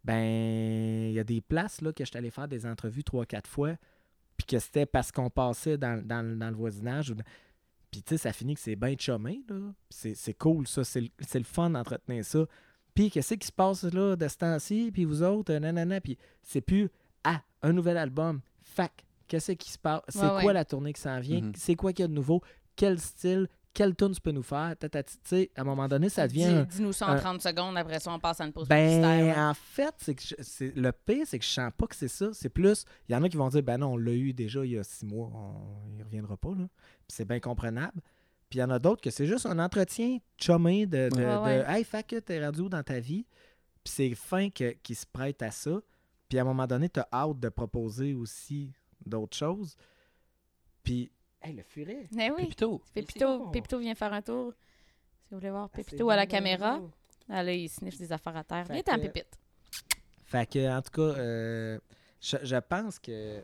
ben 0.04 1.10
il 1.10 1.14
y 1.14 1.20
a 1.20 1.24
des 1.24 1.42
places 1.42 1.82
là, 1.82 1.94
que 1.94 2.04
je 2.04 2.10
suis 2.10 2.18
allé 2.18 2.32
faire 2.32 2.48
des 2.48 2.66
entrevues 2.66 3.04
trois, 3.04 3.26
quatre 3.26 3.50
fois, 3.50 3.76
puis 4.38 4.46
que 4.46 4.60
c'était 4.60 4.86
parce 4.86 5.12
qu'on 5.12 5.30
passait 5.30 5.78
dans, 5.78 6.06
dans- 6.06 6.38
dans 6.38 6.50
le 6.50 6.56
voisinage. 6.56 7.14
Puis 7.92 8.04
tu 8.04 8.10
sais, 8.10 8.18
ça 8.18 8.34
finit 8.34 8.54
que 8.56 8.60
c'est 8.62 8.76
bien 8.76 8.96
chumé, 8.98 9.42
là. 9.50 9.74
C'est, 9.90 10.34
cool, 10.34 10.68
ça. 10.68 10.84
C'est, 10.84 11.02
le- 11.02 11.44
fun 11.44 11.72
d'entretenir 11.72 12.24
ça. 12.24 12.46
Puis 12.94 13.10
qu'est-ce 13.10 13.36
qui 13.36 13.48
se 13.48 13.52
passe 13.52 13.84
là 13.84 14.16
de 14.16 14.28
ce 14.28 14.38
temps-ci, 14.38 14.92
puis 14.92 15.06
vous 15.06 15.24
autres, 15.24 15.54
nanana, 15.54 16.02
puis 16.02 16.18
c'est 16.44 16.62
plus 16.62 16.90
«Ah, 17.24 17.42
un 17.62 17.74
nouvel 17.74 17.98
album, 17.98 18.42
fac, 18.62 19.06
qu'est-ce 19.30 19.54
qui 19.54 19.72
se 19.72 19.78
passe? 19.80 20.02
C'est 20.10 20.20
Ouais, 20.20 20.28
quoi 20.28 20.44
ouais. 20.46 20.54
la 20.54 20.66
tournée 20.66 20.92
qui 20.92 21.00
s'en 21.02 21.20
vient? 21.22 21.42
Mhm. 21.42 21.54
C'est 21.56 21.76
quoi 21.76 21.94
qu'il 21.94 22.04
y 22.04 22.06
a 22.06 22.08
de 22.10 22.14
nouveau? 22.14 22.42
Quel 22.76 23.00
style? 23.00 23.48
Quel 23.72 23.96
tune 23.96 24.12
tu 24.14 24.20
peux 24.20 24.32
nous 24.32 24.42
faire? 24.44 24.74
Tu 24.80 24.88
sais, 25.24 25.52
à 25.56 25.62
un 25.62 25.64
moment 25.64 25.88
donné, 25.88 26.10
ça 26.10 26.28
devient... 26.28 26.66
Dis-nous 26.70 26.92
ça 26.92 27.06
en 27.08 27.12
un- 27.12 27.20
30 27.20 27.42
secondes, 27.42 27.78
après 27.78 28.00
ça, 28.00 28.12
on 28.12 28.20
passe 28.20 28.42
à 28.42 28.46
une 28.46 28.52
pause 28.52 28.68
Ben, 28.68 28.76
publicitaire. 29.00 29.36
ouais. 29.38 29.42
en 29.42 29.54
fait, 29.54 29.94
c'est 30.00 30.16
que 30.16 30.22
je- 30.24 30.66
le 30.82 30.92
pire, 30.92 31.26
c'est 31.28 31.38
que 31.38 31.46
je 31.46 31.50
sens 31.52 31.72
pas 31.78 31.86
que 31.86 31.96
c'est 31.96 32.08
ça. 32.08 32.30
C'est 32.34 32.50
plus, 32.50 32.84
il 33.08 33.14
y 33.14 33.16
en 33.16 33.22
a 33.24 33.30
qui 33.30 33.38
vont 33.38 33.48
dire, 33.48 33.62
ben 33.62 33.78
non, 33.78 33.94
on 33.94 33.98
l'a 33.98 34.12
eu 34.14 34.34
déjà 34.34 34.66
il 34.66 34.72
y 34.72 34.78
a 34.78 34.84
six 34.84 35.06
mois, 35.06 35.30
on, 35.34 35.96
il 35.96 36.04
reviendra 36.04 36.36
pas, 36.36 36.50
là. 36.50 36.66
Puis 37.08 37.10
c'est 37.10 37.26
bien 37.26 37.40
comprenable. 37.40 38.02
Puis 38.50 38.58
il 38.58 38.62
y 38.62 38.64
en 38.64 38.72
a 38.72 38.80
d'autres 38.80 39.02
que 39.02 39.12
c'est 39.12 39.28
juste 39.28 39.46
un 39.46 39.60
entretien 39.60 40.18
chumé 40.42 40.88
de, 40.88 41.10
de, 41.10 41.16
Ouais, 41.18 41.22
de, 41.36 41.40
ouais. 41.44 41.66
Hey, 41.68 41.84
fait 41.84 42.06
que 42.06 42.16
t'es 42.20 42.44
où 42.60 42.70
dans 42.70 42.82
ta 42.84 43.00
vie? 43.00 43.28
Puis 43.84 43.94
c'est 43.94 44.16
fin 44.16 44.50
que, 44.50 44.72
qui 44.82 44.96
se 44.96 45.06
prête 45.06 45.44
à 45.44 45.52
ça. 45.52 45.80
Puis 46.28 46.40
à 46.40 46.42
un 46.42 46.46
moment 46.46 46.66
donné, 46.66 46.90
t'as 46.90 47.06
hâte 47.14 47.40
de 47.40 47.50
proposer 47.50 48.16
aussi 48.16 48.72
d'autres 49.10 49.36
choses. 49.38 49.76
Puis, 50.84 51.12
hey, 51.42 51.54
le 51.54 51.64
furet! 51.64 52.08
Mais 52.14 52.32
oui. 52.32 52.44
Pépito. 52.44 52.82
Pépito, 53.52 53.80
vient 53.80 53.96
faire 53.96 54.14
un 54.14 54.22
tour. 54.22 54.54
Si 55.24 55.34
vous 55.34 55.40
voulez 55.40 55.50
voir 55.52 55.66
Ah, 55.72 55.76
Pépito 55.76 56.10
à 56.10 56.16
la 56.16 56.26
caméra. 56.26 56.80
là, 57.28 57.54
il 57.54 57.70
sniffe 57.70 57.98
des 57.98 58.12
affaires 58.12 58.38
à 58.38 58.44
terre. 58.44 58.66
Fait 58.68 58.74
Viens 58.74 58.84
t'en 58.84 58.96
que- 58.96 59.02
pépite. 59.08 59.38
Fait 60.26 60.48
que, 60.50 60.70
en 60.78 60.82
tout 60.82 60.92
cas, 60.92 61.20
euh, 61.20 61.80
je, 62.22 62.38
je 62.44 62.56
pense 62.58 63.00
que 63.00 63.44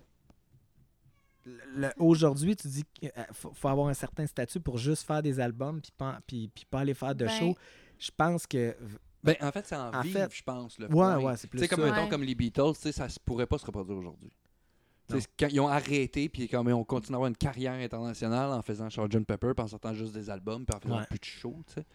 aujourd'hui, 1.97 2.55
tu 2.55 2.67
dis 2.67 2.83
qu'il 2.93 3.11
faut, 3.33 3.53
faut 3.53 3.67
avoir 3.67 3.87
un 3.87 3.93
certain 3.93 4.25
statut 4.25 4.59
pour 4.59 4.77
juste 4.77 5.05
faire 5.05 5.21
des 5.21 5.39
albums 5.39 5.81
puis 5.81 5.91
pas, 5.95 6.19
puis, 6.25 6.47
puis 6.53 6.65
pas 6.65 6.79
aller 6.79 6.93
faire 6.93 7.13
de 7.15 7.25
Ben, 7.25 7.31
show. 7.39 7.55
Je 7.99 8.11
pense 8.15 8.45
que. 8.47 8.75
Ben, 9.23 9.35
en 9.41 9.51
fait, 9.51 9.65
c'est 9.65 9.75
en, 9.75 9.91
En 9.93 10.01
vivre, 10.01 10.19
fait- 10.19 10.35
je 10.35 10.43
pense. 10.43 10.77
Le 10.77 10.85
Ouais, 10.87 10.91
point. 10.91 11.17
ouais, 11.19 11.37
c'est 11.37 11.47
plus 11.47 11.59
Tu 11.59 11.63
sais, 11.67 11.75
comme, 11.75 11.83
mettons, 11.89 12.07
comme 12.09 12.23
les 12.23 12.35
Beatles, 12.35 12.73
tu 12.75 12.81
sais, 12.81 12.91
ça 12.91 13.09
se 13.09 13.19
pourrait 13.19 13.47
pas 13.47 13.57
se 13.57 13.65
reproduire 13.65 13.97
aujourd'hui. 13.97 14.31
Quand 15.39 15.47
ils 15.49 15.59
ont 15.59 15.67
arrêté, 15.67 16.29
puis 16.29 16.47
quand 16.47 16.63
ils 16.67 16.73
ont 16.73 16.83
continué 16.83 17.15
à 17.15 17.17
avoir 17.17 17.27
une 17.29 17.37
carrière 17.37 17.73
internationale 17.73 18.51
en 18.51 18.61
faisant 18.61 18.89
Sgt. 18.89 19.25
Pepper, 19.25 19.51
puis 19.55 19.63
en 19.63 19.67
sortant 19.67 19.93
juste 19.93 20.13
des 20.13 20.29
albums, 20.29 20.65
puis 20.65 20.75
en 20.75 20.79
faisant 20.79 20.97
Ouais. 20.99 21.05
plus 21.07 21.19
de 21.19 21.25
shows, 21.25 21.61
tu 21.67 21.73
sais. 21.75 21.85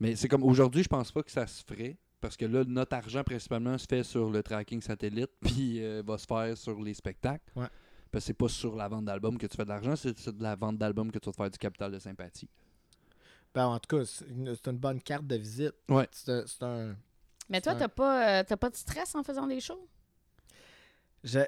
Mais 0.00 0.16
c'est 0.16 0.28
comme 0.28 0.42
aujourd'hui, 0.42 0.82
je 0.82 0.88
pense 0.88 1.12
pas 1.12 1.22
que 1.22 1.30
ça 1.30 1.46
se 1.46 1.62
ferait. 1.64 1.96
Parce 2.20 2.36
que 2.36 2.44
là, 2.46 2.64
notre 2.66 2.96
argent 2.96 3.22
principalement 3.22 3.76
se 3.78 3.86
fait 3.88 4.02
sur 4.02 4.30
le 4.30 4.42
tracking 4.42 4.80
satellite, 4.80 5.30
puis 5.40 5.82
euh, 5.84 6.02
va 6.04 6.18
se 6.18 6.26
faire 6.26 6.56
sur 6.56 6.80
les 6.82 6.94
spectacles. 6.94 7.44
Ouais. 7.54 7.66
Parce 8.10 8.24
que 8.24 8.26
c'est 8.28 8.34
pas 8.34 8.48
sur 8.48 8.74
la 8.74 8.88
vente 8.88 9.04
d'albums 9.04 9.36
que 9.38 9.46
tu 9.46 9.56
fais 9.56 9.64
de 9.64 9.68
l'argent, 9.68 9.94
c'est 9.96 10.18
sur 10.18 10.32
de 10.32 10.42
la 10.42 10.56
vente 10.56 10.78
d'albums 10.78 11.10
que 11.12 11.18
tu 11.18 11.26
vas 11.26 11.32
te 11.32 11.36
faire 11.36 11.50
du 11.50 11.58
capital 11.58 11.92
de 11.92 11.98
sympathie. 11.98 12.48
Ben, 13.54 13.66
en 13.66 13.78
tout 13.78 13.96
cas, 13.96 14.04
c'est 14.04 14.26
une, 14.28 14.54
c'est 14.54 14.66
une 14.70 14.78
bonne 14.78 15.00
carte 15.00 15.26
de 15.26 15.36
visite. 15.36 15.74
Ouais. 15.88 16.08
C'est 16.10 16.30
un- 16.32 16.44
c'est 16.46 16.62
un. 16.62 16.96
Mais 17.48 17.60
toi, 17.60 17.74
t'as 17.74 17.88
pas, 17.88 18.40
euh, 18.40 18.44
t'as 18.46 18.56
pas 18.56 18.70
de 18.70 18.76
stress 18.76 19.14
en 19.14 19.22
faisant 19.22 19.46
des 19.46 19.60
shows? 19.60 19.86
Je- 21.24 21.38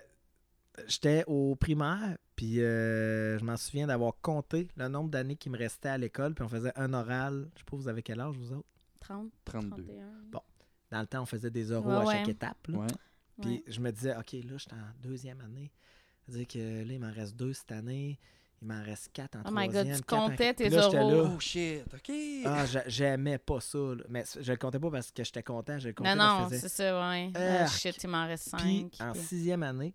J'étais 0.87 1.25
au 1.27 1.57
primaire, 1.57 2.17
puis 2.37 2.61
euh, 2.63 3.39
je 3.39 3.45
m'en 3.45 3.57
souviens 3.57 3.87
d'avoir 3.87 4.15
compté 4.21 4.69
le 4.77 4.89
nombre 4.89 5.11
d'années 5.11 5.37
qui 5.37 5.51
me 5.51 5.59
restait 5.59 5.89
à 5.89 5.99
l'école, 5.99 6.35
puis 6.35 6.45
on 6.45 6.49
faisait 6.49 6.73
un 6.77 6.93
oral. 6.95 7.49
Je 7.55 7.59
sais 7.61 7.65
pas, 7.71 7.77
vous 7.77 7.89
avez 7.89 8.03
quel 8.03 8.21
âge, 8.21 8.37
vous 8.37 8.53
autres? 8.53 8.69
30, 9.01 9.31
32. 9.45 9.83
31. 9.85 10.05
Bon. 10.31 10.41
Dans 10.91 11.01
le 11.01 11.07
temps, 11.07 11.23
on 11.23 11.27
faisait 11.27 11.51
des 11.51 11.73
oraux 11.73 11.89
Ouais, 11.91 11.97
à 11.97 12.05
ouais. 12.05 12.15
chaque 12.19 12.29
étape. 12.29 12.67
là. 12.69 12.79
Ouais. 12.79 12.87
Puis 13.41 13.51
Ouais. 13.51 13.65
je 13.69 13.81
me 13.81 13.91
disais, 13.93 14.15
OK, 14.17 14.33
là, 14.33 14.41
je 14.55 14.59
suis 14.59 14.71
en 14.73 15.01
deuxième 15.09 15.41
année. 15.41 15.71
C'est-à-dire 16.27 16.47
que 16.49 16.59
là, 16.87 16.93
il 16.95 17.01
m'en 17.01 17.13
reste 17.13 17.37
deux 17.37 17.53
cette 17.53 17.73
année. 17.73 18.19
Il 18.61 18.67
m'en 18.67 18.83
reste 18.83 19.11
quatre 19.13 19.37
en 19.37 19.43
Oh 19.47 19.51
my 19.53 19.69
troisième. 19.69 19.97
God, 19.99 20.07
tu 20.07 20.15
en- 20.15 20.29
comptais 20.29 20.55
tes 20.55 20.69
là, 20.69 20.89
là, 20.91 21.31
Oh 21.33 21.39
shit, 21.39 21.85
ok. 21.95 22.13
Ah, 22.45 22.67
j'a- 22.67 22.89
j'aimais 22.89 23.39
pas 23.39 23.61
ça. 23.61 23.79
là. 23.79 24.03
Mais 24.09 24.25
je 24.41 24.51
le 24.51 24.59
comptais 24.59 24.81
pas 24.81 24.91
parce 24.91 25.13
que 25.13 25.23
j'étais 25.23 25.45
content. 25.45 25.79
Je 25.79 25.87
le 25.89 25.95
comptais 25.95 26.11
Non, 26.17 26.19
parce 26.25 26.49
que 26.51 26.55
non, 26.57 26.61
c'est 26.61 26.69
ça, 26.69 27.09
ouais. 27.11 27.31
Ah, 27.37 27.63
Arc. 27.63 27.73
shit, 27.79 28.03
il 28.03 28.11
m'en 28.11 28.27
reste 28.27 28.49
5. 28.49 28.59
Puis 28.91 28.91
en 29.01 29.15
sixième 29.15 29.63
année, 29.63 29.95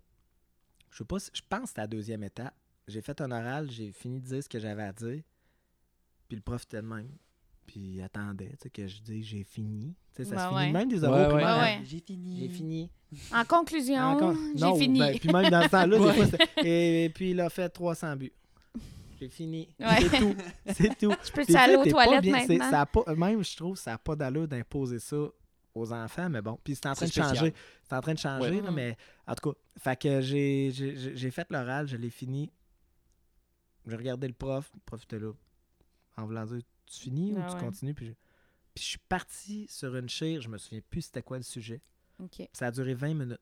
je 0.94 0.98
sais 0.98 1.04
pas, 1.04 1.18
si- 1.18 1.30
je 1.34 1.42
pense 1.48 1.62
que 1.62 1.68
c'était 1.68 1.80
la 1.80 1.86
deuxième 1.88 2.22
étape. 2.22 2.54
J'ai 2.86 3.00
fait 3.02 3.20
un 3.20 3.30
oral, 3.32 3.68
j'ai 3.70 3.90
fini 3.90 4.20
de 4.20 4.26
dire 4.26 4.42
ce 4.42 4.48
que 4.48 4.58
j'avais 4.60 4.84
à 4.84 4.92
dire. 4.92 5.22
Puis 6.28 6.36
le 6.36 6.40
prof 6.42 6.62
était 6.62 6.80
de 6.82 6.86
même. 6.86 7.08
Puis 7.66 7.80
il 7.96 8.02
attendait 8.02 8.50
tu 8.50 8.56
sais, 8.64 8.70
que 8.70 8.86
je 8.86 9.00
dise 9.00 9.24
j'ai 9.26 9.42
fini. 9.42 9.94
Tu 10.14 10.22
sais, 10.22 10.28
ça 10.30 10.36
Ben 10.36 10.42
se 10.42 10.48
finit 10.48 10.56
ouais. 10.66 10.72
même 10.72 10.88
des 10.88 11.02
oraux 11.02 11.16
ouais. 11.16 11.26
primaires. 11.28 11.56
Ouais, 11.56 11.62
ouais. 11.62 11.80
J'ai 11.84 12.00
fini. 12.00 12.38
J'ai 12.40 12.48
fini. 12.48 12.90
En 13.32 13.44
conclusion, 13.44 14.36
j'ai 14.54 14.78
fini. 14.78 14.98
ben, 15.00 15.18
puis 15.18 15.32
même 15.32 15.50
dans 15.50 15.62
ce 15.62 15.68
temps-là, 15.68 15.98
des 15.98 16.04
Ouais. 16.04 16.12
fois, 16.14 16.26
c'était- 16.26 17.04
et, 17.04 17.08
puis 17.08 17.30
il 17.30 17.40
a 17.40 17.48
fait 17.50 17.68
300 17.68 18.16
buts. 18.16 18.32
J'ai 19.20 19.28
fini. 19.28 19.68
Ouais. 19.80 19.86
C'est 20.00 20.18
tout. 20.18 20.34
C'est 20.74 20.98
tout. 20.98 21.12
Je 21.24 21.32
peux 21.32 21.56
aller 21.56 21.76
aux 21.76 21.84
toilettes 21.84 22.24
maintenant? 22.26 22.70
ça 22.70 22.80
a 22.82 22.86
pas, 22.86 23.14
même, 23.14 23.42
je 23.42 23.56
trouve, 23.56 23.76
ça 23.76 23.92
n'a 23.92 23.98
pas 23.98 24.14
d'allure 24.14 24.46
d'imposer 24.46 24.98
ça 24.98 25.16
aux 25.74 25.92
enfants, 25.92 26.28
mais 26.30 26.40
bon. 26.42 26.58
Puis 26.62 26.74
c'est 26.76 26.86
en 26.86 26.94
train 26.94 27.06
de 27.06 27.12
changer. 27.12 27.52
C'est 27.82 27.94
en 27.94 28.00
train 28.00 28.14
de 28.14 28.18
changer, 28.18 28.56
Ouais. 28.56 28.60
là, 28.62 28.70
mais 28.70 28.96
en 29.26 29.34
tout 29.34 29.50
cas, 29.52 29.58
fait 29.78 29.96
que 30.00 30.20
j'ai, 30.20 30.70
j'ai, 30.72 30.96
j'ai- 30.96 31.16
j'ai 31.16 31.30
fait 31.30 31.46
l'oral, 31.50 31.86
je 31.88 31.96
l'ai 31.96 32.10
fini. 32.10 32.50
J'ai 33.86 33.96
regardé 33.96 34.26
le 34.28 34.34
prof, 34.34 34.70
le 34.74 34.80
prof 34.86 35.02
était 35.02 35.18
là, 35.18 35.32
en 36.16 36.26
voulant 36.26 36.46
dire 36.46 36.60
Tu 36.86 37.00
finis 37.00 37.34
Ah 37.36 37.40
ou 37.40 37.48
tu 37.50 37.54
ouais. 37.56 37.60
continues? 37.60 37.94
Puis, 37.94 38.06
je- 38.06 38.12
puis 38.74 38.84
je 38.84 38.88
suis 38.90 38.98
parti 39.08 39.66
sur 39.68 39.94
une 39.96 40.08
chire, 40.08 40.40
je 40.42 40.48
me 40.48 40.58
souviens 40.58 40.80
plus 40.90 41.02
c'était 41.02 41.22
quoi 41.22 41.38
le 41.38 41.42
sujet. 41.42 41.80
OK. 42.22 42.46
Ça 42.52 42.66
a 42.66 42.70
duré 42.70 42.94
20 42.94 43.14
minutes. 43.14 43.40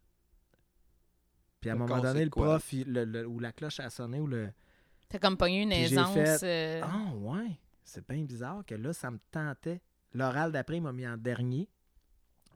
Puis 1.60 1.70
à 1.70 1.74
un 1.74 1.76
moment 1.76 2.00
donné, 2.00 2.24
le 2.24 2.30
prof, 2.30 2.72
il- 2.72 2.90
le- 2.92 3.04
le- 3.04 3.26
ou 3.26 3.38
la 3.38 3.52
cloche 3.52 3.78
a 3.80 3.90
sonné, 3.90 4.20
ou 4.20 4.26
le. 4.26 4.50
T'as 5.08 5.18
comme 5.18 5.36
pogné 5.36 5.62
une 5.62 5.70
Puis 5.70 5.78
aisance. 5.82 6.14
fait- 6.14 6.44
euh, 6.44 6.80
Ah, 6.84 7.14
ouais. 7.16 7.58
C'est 7.84 8.08
bien 8.08 8.22
bizarre 8.24 8.64
que 8.66 8.74
là, 8.74 8.92
ça 8.92 9.10
me 9.10 9.18
tentait. 9.30 9.80
L'oral 10.14 10.50
d'après, 10.52 10.76
il 10.76 10.82
m'a 10.82 10.92
mis 10.92 11.06
en 11.06 11.16
dernier. 11.16 11.68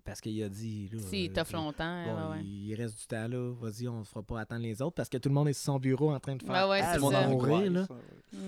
Parce 0.07 0.21
qu'il 0.21 0.41
a 0.43 0.49
dit. 0.49 0.89
Là, 0.93 1.01
Si, 1.03 1.29
euh, 1.37 1.43
longtemps. 1.53 2.05
bon, 2.05 2.15
ouais, 2.31 2.37
ouais. 2.39 2.45
Il 2.45 2.75
reste 2.77 2.99
du 3.01 3.07
temps 3.07 3.27
là. 3.29 3.53
Vas-y, 3.61 3.89
on 3.89 3.99
ne 3.99 4.05
fera 4.05 4.23
pas 4.23 4.41
attendre 4.41 4.63
les 4.63 4.81
autres. 4.81 4.95
Parce 4.95 5.09
que 5.09 5.19
tout 5.19 5.29
le 5.29 5.35
monde 5.35 5.49
est 5.49 5.53
sur 5.53 5.65
son 5.65 5.79
bureau 5.79 6.13
en 6.13 6.21
train 6.21 6.37
de 6.37 6.43
faire. 6.45 6.69
Ouais, 6.69 6.81
ils 6.95 7.01
vont 7.01 7.11
ça. 7.11 7.27
mourir, 7.29 7.71
là. 7.73 7.89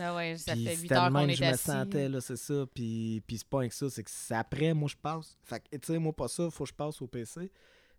Ah 0.01 0.15
ouais, 0.17 0.37
ça 0.39 0.53
Puis 0.53 0.65
fait 0.65 0.71
8 0.77 0.77
c'était 0.83 0.95
heures 0.95 1.11
le 1.11 1.13
qu'on 1.15 1.29
est 1.29 1.35
que 1.37 1.45
je 1.45 1.51
me 1.51 1.57
sentais, 1.57 2.09
là, 2.09 2.21
c'est 2.21 2.37
ça. 2.37 2.65
Puis, 2.73 3.23
puis 3.27 3.39
c'est 3.39 3.49
pas 3.49 3.59
avec 3.59 3.73
ça, 3.73 3.91
c'est 3.91 4.05
que 4.05 4.11
c'est 4.11 4.35
après, 4.35 4.73
moi, 4.73 4.89
je 4.89 4.97
passe. 4.97 5.37
Fait 5.43 5.61
que, 5.61 5.77
tu 5.77 5.87
sais, 5.87 5.99
moi, 5.99 6.13
pas 6.15 6.29
ça, 6.29 6.49
faut 6.51 6.65
que 6.65 6.71
je 6.71 6.75
passe 6.75 7.03
au 7.03 7.07
PC. 7.09 7.51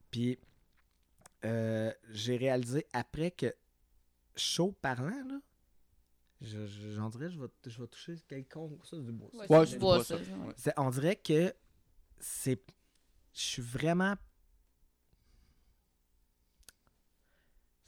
Puis, 0.09 0.39
euh, 1.45 1.91
j'ai 2.11 2.37
réalisé 2.37 2.85
après 2.93 3.31
que, 3.31 3.53
chaud 4.35 4.73
parlant, 4.81 5.09
là, 5.27 5.39
Je, 6.41 6.65
je- 6.65 6.91
j'en 6.91 7.09
dirais, 7.09 7.29
je 7.29 7.37
vais, 7.37 7.47
je 7.67 7.81
vais 7.81 7.87
toucher 7.87 8.15
quelconque. 8.25 8.79
Ça, 8.85 8.95
du 8.95 9.11
bois. 9.11 9.27
ça. 9.33 9.37
Ouais, 9.39 9.59
Ouais, 9.59 9.65
du 9.65 9.77
bois, 9.77 10.01
ça. 10.05 10.15
ça. 10.17 10.23
Ouais. 10.37 10.53
C'est- 10.55 10.73
on 10.77 10.89
dirait 10.89 11.17
que 11.17 11.53
c'est. 12.17 12.61
Je 13.39 13.45
suis 13.45 13.61
vraiment. 13.61 14.15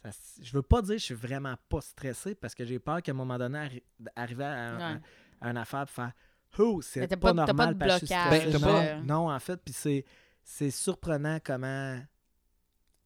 Ça 0.04 0.10
je 0.40 0.52
veux 0.52 0.62
pas 0.62 0.82
dire 0.82 0.94
que 0.96 0.98
je 1.00 1.04
suis 1.04 1.14
vraiment 1.14 1.54
pas 1.68 1.80
stressé 1.80 2.34
parce 2.34 2.54
que 2.54 2.64
j'ai 2.64 2.78
peur 2.78 3.02
qu'à 3.02 3.12
un 3.12 3.14
moment 3.14 3.38
donné, 3.38 3.58
arri- 3.58 3.82
d'arriver 4.00 4.44
à, 4.44 4.50
un- 4.70 4.94
Ouais. 4.96 5.00
à 5.42 5.50
une 5.50 5.56
affaire 5.58 5.84
de 5.84 5.90
faire 5.90 6.12
Oh, 6.58 6.82
c'est 6.82 7.06
pas, 7.08 7.16
pas- 7.16 7.32
normal 7.32 7.74
de 7.74 7.78
parce 7.78 8.00
que 8.00 8.06
je 8.06 8.12
suis 8.12 8.14
blocage, 8.14 8.40
stressé. 8.48 8.64
Ben, 8.64 9.00
t'as 9.00 9.00
non, 9.02 9.30
en 9.32 9.38
fait, 9.38 9.56
puis 9.64 9.72
c'est, 9.72 10.04
c'est 10.42 10.70
surprenant 10.70 11.38
comment. 11.42 11.98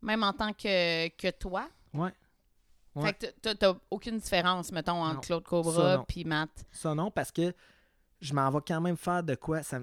Même 0.02 0.22
en 0.24 0.32
tant 0.32 0.52
que, 0.52 1.08
que 1.08 1.30
toi. 1.30 1.68
Ouais. 1.94 2.12
Ouais. 2.94 3.12
Fait 3.12 3.32
que 3.42 3.52
t'as- 3.52 3.76
aucune 3.90 4.18
différence, 4.18 4.72
mettons, 4.72 5.02
entre 5.04 5.14
Non. 5.14 5.20
Claude 5.20 5.44
Cobra 5.44 6.04
puis 6.08 6.24
Matt. 6.24 6.50
Ça 6.72 6.94
non, 6.94 7.10
parce 7.10 7.30
que 7.30 7.52
je 8.20 8.32
m'en 8.34 8.50
vais 8.50 8.60
quand 8.66 8.80
même 8.80 8.96
faire 8.96 9.22
de 9.22 9.34
quoi. 9.34 9.62
Ça, 9.62 9.78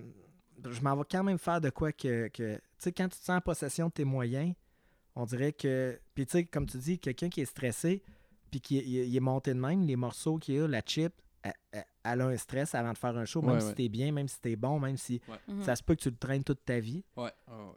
je 0.72 0.82
m'en 0.82 0.95
vais 0.95 1.03
quand 1.09 1.24
même 1.24 1.38
faire 1.38 1.61
de 1.61 1.70
quoi 1.70 1.91
que. 1.91 2.28
que 2.30 2.55
tu 2.55 2.61
sais, 2.78 2.91
quand 2.91 3.09
tu 3.09 3.18
te 3.20 3.24
sens 3.26 3.38
en 3.38 3.41
possession 3.41 3.88
de 3.88 3.91
tes 3.93 4.05
moyens, 4.05 4.53
on 5.16 5.26
dirait 5.26 5.53
que. 5.53 5.99
Puis 6.16 6.26
tu 6.26 6.32
sais, 6.34 6.45
comme 6.45 6.66
tu 6.66 6.78
dis, 6.78 6.99
quelqu'un 6.99 7.30
qui 7.30 7.41
est 7.41 7.45
stressé, 7.45 8.03
puis 8.51 8.61
qui 8.61 8.78
est- 8.78 8.84
il, 8.86 8.97
est- 8.97 9.07
il 9.09 9.16
est 9.16 9.20
monté 9.20 9.53
de 9.53 9.59
même, 9.59 9.82
les 9.86 9.95
morceaux 9.95 10.38
qu'il 10.38 10.61
a, 10.61 10.68
la 10.68 10.82
chip, 10.86 11.14
elle, 11.43 12.22
a 12.22 12.26
un 12.28 12.38
stress 12.38 12.74
avant 12.76 12.93
de 12.93 12.97
faire 12.97 13.18
un 13.18 13.26
show, 13.26 13.41
même 13.41 13.55
Ouais, 13.55 13.61
si 13.61 13.68
ouais. 13.68 13.74
t'es 13.76 13.89
bien, 13.89 14.11
même 14.11 14.28
si 14.28 14.39
t'es 14.39 14.55
bon, 14.55 14.80
même 14.80 14.95
si 14.97 15.22
Mhm. 15.47 15.64
ça 15.64 15.76
se 15.76 15.84
peut 15.84 15.95
que 15.95 16.01
tu 16.01 16.09
le 16.09 16.16
traînes 16.16 16.43
toute 16.43 16.64
ta 16.64 16.80
vie. 16.80 17.03
Ouais. 17.18 17.32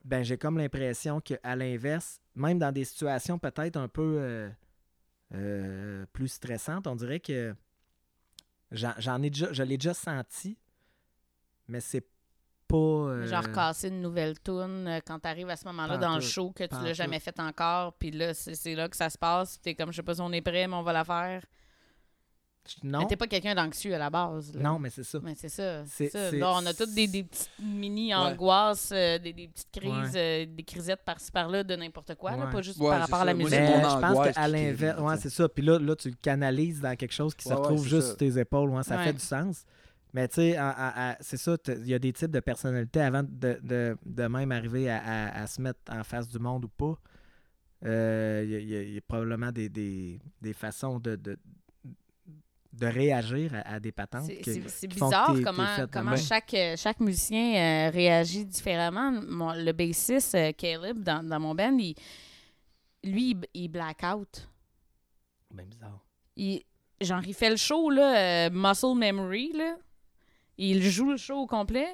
Ben, 0.04 0.22
j'ai 0.22 0.38
comme 0.38 0.58
l'impression 0.58 1.20
qu'à 1.20 1.56
l'inverse, 1.56 2.20
même 2.34 2.58
dans 2.58 2.70
des 2.72 2.84
situations 2.84 3.38
peut-être 3.38 3.76
un 3.76 3.88
peu 3.88 4.18
euh, 4.20 4.50
euh, 5.34 6.06
plus 6.12 6.28
stressantes, 6.28 6.86
on 6.86 6.94
dirait 6.94 7.18
que 7.20 7.54
j'en 8.70 8.92
j'en 8.98 9.20
ai 9.22 9.30
déjà, 9.30 9.52
je 9.52 9.62
l'ai 9.62 9.76
déjà 9.78 9.94
senti, 9.94 10.56
mais 11.68 11.80
c'est 11.80 12.06
pas. 12.68 12.76
euh, 12.76 13.26
Genre 13.26 13.50
casser 13.52 13.88
une 13.88 14.00
nouvelle 14.02 14.38
toune 14.40 14.86
euh, 14.88 15.00
quand 15.06 15.18
t'arrives 15.18 15.48
à 15.50 15.56
ce 15.56 15.64
moment-là 15.66 15.96
dans 15.98 16.14
le 16.16 16.20
show 16.20 16.50
que 16.50 16.64
tu 16.64 16.74
l'as 16.82 16.92
jamais 16.92 17.20
fait 17.20 17.38
encore, 17.40 17.92
puis 17.94 18.10
là, 18.10 18.34
c'est 18.34 18.54
c'est 18.54 18.74
là 18.74 18.88
que 18.88 18.96
ça 18.96 19.08
se 19.10 19.18
passe. 19.18 19.60
T'es 19.60 19.74
comme, 19.74 19.90
je 19.92 19.96
sais 19.96 20.02
pas 20.02 20.14
si 20.14 20.20
on 20.20 20.32
est 20.32 20.40
prêt, 20.40 20.66
mais 20.66 20.74
on 20.76 20.82
va 20.82 20.92
la 20.92 21.04
faire. 21.04 21.42
Non, 22.82 22.98
Mais 22.98 23.06
t'es 23.06 23.14
pas 23.16 23.28
quelqu'un 23.28 23.54
d'anxieux 23.54 23.94
à 23.94 23.98
la 23.98 24.10
base. 24.10 24.52
là. 24.52 24.60
non, 24.60 24.80
mais 24.80 24.90
c'est 24.90 25.04
ça. 25.04 25.20
Mais 25.22 25.36
c'est 25.36 25.48
ça. 25.48 25.84
C'est- 25.86 26.08
C'est 26.08 26.18
ça. 26.18 26.30
c'est- 26.30 26.36
Là, 26.38 26.52
on 26.56 26.66
a 26.66 26.74
toutes 26.74 26.92
des, 26.94 27.06
des 27.06 27.22
petites 27.22 27.48
mini-angoisses, 27.60 28.90
euh, 28.92 29.18
des, 29.18 29.32
des 29.32 29.46
petites 29.46 29.70
crises, 29.70 30.12
euh, 30.16 30.46
des 30.48 30.62
crisettes 30.64 31.02
par-ci 31.04 31.30
par-là 31.30 31.62
de 31.62 31.76
n'importe 31.76 32.16
quoi, 32.16 32.32
là, 32.36 32.46
pas 32.48 32.62
juste 32.62 32.80
Ouais, 32.80 32.90
par 32.90 33.00
rapport 33.02 33.20
à 33.20 33.24
la 33.24 33.34
musique. 33.34 33.52
Mais 33.52 33.82
je 33.84 34.00
pense 34.00 34.34
qu'à 34.34 34.48
l'inverse, 34.48 35.00
ouais, 35.00 35.16
tu 35.16 35.22
c'est 35.22 35.30
ça. 35.30 35.48
Puis 35.48 35.64
là, 35.64 35.78
là, 35.78 35.94
tu 35.94 36.08
le 36.10 36.16
canalises 36.20 36.80
dans 36.80 36.96
quelque 36.96 37.14
chose 37.14 37.36
qui 37.36 37.48
se 37.48 37.54
retrouve 37.54 37.86
juste 37.86 38.00
ça. 38.02 38.08
sur 38.08 38.16
tes 38.16 38.36
épaules. 38.38 38.70
ouais, 38.70 38.82
ça 38.82 38.96
Ouais. 38.96 39.04
fait 39.04 39.12
du 39.12 39.20
sens. 39.20 39.64
Mais 40.16 40.28
tu 40.28 40.36
sais, 40.36 40.56
c'est 41.20 41.36
ça, 41.36 41.56
il 41.68 41.86
y 41.88 41.92
a 41.94 41.98
des 41.98 42.10
types 42.14 42.30
de 42.30 42.40
personnalités 42.40 43.00
avant 43.02 43.22
de, 43.22 43.60
de, 43.62 43.98
de 44.06 44.26
même 44.28 44.50
arriver 44.50 44.88
à, 44.88 44.96
à- 45.04 45.42
à 45.42 45.46
se 45.46 45.60
mettre 45.60 45.80
en 45.90 46.02
face 46.04 46.26
du 46.26 46.38
monde 46.38 46.64
ou 46.64 46.68
pas. 46.68 46.94
euh, 47.84 48.42
Il 48.46 48.50
y, 48.66 48.74
a- 48.76 48.82
y 48.82 48.94
y 48.94 49.00
probablement 49.02 49.52
des, 49.52 49.68
des, 49.68 50.18
des 50.40 50.54
façons 50.54 50.98
de, 50.98 51.16
de, 51.16 51.36
de 52.72 52.86
réagir 52.86 53.54
à, 53.56 53.74
à 53.74 53.78
des 53.80 53.92
patentes. 53.92 54.24
C'est- 54.24 54.40
que 54.40 54.86
bizarre 54.86 55.26
comment, 55.44 56.16
chaque, 56.16 56.56
chaque 56.78 57.00
musicien 57.00 57.88
euh, 57.88 57.90
réagit 57.90 58.46
différemment. 58.46 59.12
Mon- 59.12 59.52
le 59.52 59.72
bassiste, 59.72 60.34
euh, 60.34 60.52
Caleb, 60.56 61.02
dans, 61.02 61.22
dans 61.28 61.40
mon 61.40 61.54
band, 61.54 61.76
il, 61.78 61.94
lui, 63.04 63.32
il, 63.32 63.40
il 63.52 63.68
black 63.68 64.02
out. 64.02 64.48
Ben 65.52 65.66
bizarre. 65.66 66.00
Il, 66.36 66.62
genre, 67.02 67.22
il 67.26 67.34
fait 67.34 67.50
le 67.50 67.56
show, 67.56 67.90
là, 67.90 68.48
Muscle 68.48 68.94
Memory, 68.96 69.52
là. 69.52 69.76
Il 70.58 70.82
joue 70.82 71.10
le 71.10 71.16
show 71.16 71.36
au 71.36 71.46
complet, 71.46 71.88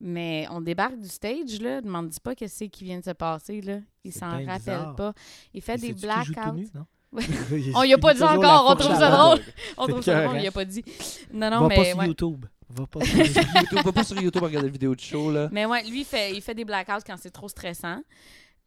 mais 0.00 0.46
on 0.50 0.60
débarque 0.60 0.98
du 0.98 1.08
stage, 1.08 1.60
là. 1.60 1.80
Demande 1.80 2.12
pas 2.20 2.34
qu'est-ce 2.34 2.64
qui 2.64 2.84
vient 2.84 2.98
de 2.98 3.04
se 3.04 3.10
passer, 3.10 3.60
là. 3.60 3.78
Il 4.04 4.12
s'en 4.12 4.28
rappelle 4.30 4.58
bizarre. 4.58 4.96
pas. 4.96 5.12
Il 5.52 5.62
fait 5.62 5.76
Mais 5.80 5.88
des 5.88 5.94
blackouts. 5.94 6.64
Ouais. 7.12 7.22
On 7.74 7.82
y 7.84 7.92
a 7.94 7.98
pas 7.98 8.12
dit 8.12 8.22
encore, 8.22 8.66
on 8.70 8.76
trouve 8.76 8.94
ça 8.94 9.10
drôle. 9.10 9.40
On 9.78 9.86
trouve 9.86 10.02
ça 10.02 10.24
drôle, 10.26 10.40
il 10.40 10.46
a 10.46 10.50
pas 10.52 10.66
dit. 10.66 10.84
Non, 11.32 11.50
non, 11.50 11.60
Va 11.62 11.68
mais. 11.68 11.76
pas 11.76 11.84
sur 11.84 11.98
ouais. 11.98 12.06
YouTube. 12.06 12.44
Va 12.68 12.86
pas 12.86 13.00
sur 13.04 13.16
YouTube. 13.16 13.78
Va 13.82 13.92
pas 13.92 14.04
sur 14.04 14.20
YouTube 14.20 14.42
regarder 14.42 14.68
la 14.68 14.72
vidéo 14.72 14.94
du 14.94 15.02
show, 15.04 15.30
là. 15.32 15.48
Mais 15.50 15.64
ouais, 15.64 15.82
lui, 15.84 16.00
il 16.00 16.04
fait, 16.04 16.34
il 16.34 16.42
fait 16.42 16.54
des 16.54 16.66
blackouts 16.66 17.02
quand 17.06 17.16
c'est 17.18 17.30
trop 17.30 17.48
stressant. 17.48 18.02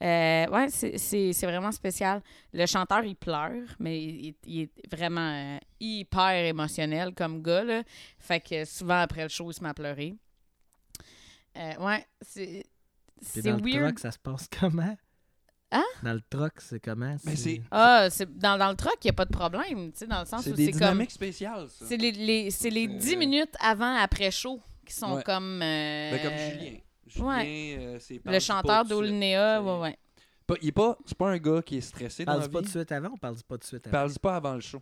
Euh, 0.02 0.48
ouais, 0.48 0.68
c'est- 0.70 0.98
c'est 0.98 1.32
c'est 1.34 1.46
vraiment 1.46 1.72
spécial. 1.72 2.22
Le 2.54 2.66
chanteur, 2.66 3.04
il 3.06 3.16
pleure, 3.16 3.68
mais 3.80 4.02
il, 4.02 4.36
il 4.48 4.62
est 4.62 4.72
vraiment 4.96 5.32
euh, 5.32 5.58
hyper 5.80 6.46
émotionnel 6.46 7.14
comme 7.14 7.42
gars. 7.44 7.64
Là. 7.64 7.84
Fait 8.18 8.40
que 8.40 8.66
souvent, 8.66 9.00
après 9.02 9.24
le 9.24 9.30
show, 9.30 9.52
il 9.52 9.54
se 9.54 9.62
met 9.64 9.70
à 9.70 9.74
pleurer. 9.76 10.16
Euh, 11.58 11.74
ouais, 11.80 12.06
c'est 12.22 12.66
c'est 13.22 13.42
dans 13.44 13.58
le 13.58 13.64
weird. 13.64 13.84
truck, 13.86 14.00
ça 14.00 14.12
se 14.12 14.18
passe 14.20 14.48
comment? 14.60 14.98
Hein? 15.74 15.84
Dans 16.04 16.14
le 16.14 16.22
truck, 16.30 16.54
c'est 16.60 16.80
comment? 16.80 17.16
Mais 17.24 17.36
c'est- 17.36 17.62
Ah, 17.72 18.08
c'est- 18.10 18.38
dans, 18.38 18.58
dans 18.58 18.70
le 18.72 18.76
truck, 18.76 18.96
il 19.04 19.08
n'y 19.08 19.12
a 19.12 19.14
pas 19.14 19.26
de 19.26 19.32
problème, 19.32 19.92
tu 19.92 20.00
sais, 20.00 20.08
dans 20.08 20.20
le 20.22 20.26
sens 20.26 20.44
C'est 20.44 20.52
où 20.52 20.56
des 20.56 20.66
c'est 20.66 20.72
comme... 20.72 20.80
dynamiques 20.80 21.12
spéciales, 21.12 21.70
ça. 21.70 21.86
C'est 21.86 21.98
les, 21.98 22.12
les, 22.12 22.52
c'est 22.52 22.70
les 22.70 22.88
C'est- 22.88 22.96
10 22.96 23.18
minutes 23.18 23.54
avant, 23.60 23.96
après 23.96 24.32
show 24.32 24.62
qui 24.86 24.94
sont 24.94 25.16
Ouais. 25.16 25.24
comme... 25.24 25.62
euh, 25.62 26.12
Ben, 26.12 26.22
comme 26.24 26.38
Julien. 26.60 26.78
Julien, 27.12 27.28
ouais. 27.38 27.76
euh, 27.80 28.00
c'est 28.00 28.22
Le 28.26 28.40
chanteur 28.40 28.86
c'est- 28.88 28.94
ouais, 28.94 29.80
ouais. 29.82 29.98
Pas- 30.48 30.56
il 30.62 30.68
est 30.70 30.72
pas, 30.72 30.98
c'est 31.06 31.18
pas 31.18 31.30
un 31.30 31.38
gars 31.38 31.62
qui 31.62 31.78
est 31.78 31.82
stressé 31.82 32.26
dans 32.26 32.34
la 32.34 32.40
Parle 32.40 32.52
pas 32.52 32.62
de 32.62 32.68
suite 32.68 32.92
avant 32.92 33.10
ou 33.10 33.18
parle 33.18 33.38
pas 33.48 33.58
de 33.58 33.64
suite 33.64 33.84
Il 33.86 33.90
après? 33.90 33.92
parle 33.92 34.14
pas 34.20 34.36
avant 34.36 34.54
le 34.56 34.62
show. 34.62 34.82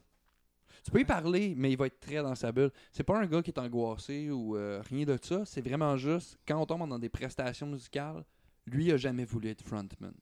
Tu 0.84 0.92
peux 0.92 1.02
y 1.02 1.06
parler, 1.06 1.54
mais 1.58 1.72
il 1.72 1.78
va 1.78 1.88
être 1.88 2.00
très 2.00 2.24
dans 2.24 2.36
sa 2.36 2.52
bulle. 2.52 2.72
C'est 2.92 3.04
pas 3.04 3.20
un 3.20 3.26
gars 3.28 3.42
qui 3.44 3.52
est 3.52 3.60
angoissé 3.60 4.32
ou 4.32 4.56
euh, 4.56 4.82
rien 4.90 5.06
de 5.06 5.18
ça. 5.22 5.44
C'est 5.46 5.62
vraiment 5.62 5.98
juste, 5.98 6.38
quand 6.48 6.58
on 6.60 6.66
tombe 6.66 6.88
dans 6.88 6.98
des 7.00 7.10
prestations 7.10 7.68
musicales, 7.68 8.24
lui 8.66 8.86
il 8.86 8.92
a 8.94 8.98
jamais 8.98 9.26
voulu 9.26 9.50
être 9.50 9.62
frontman. 9.62 10.14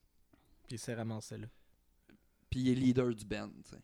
Puis 0.68 0.76
il 0.76 0.80
s'est 0.80 0.96
ramassé 0.96 1.38
là. 1.38 1.48
Puis 2.50 2.62
il 2.62 2.70
est 2.70 2.76
leader 2.76 3.14
du 3.14 3.24
band, 3.26 3.50
tu 3.64 3.70
sais. 3.72 3.78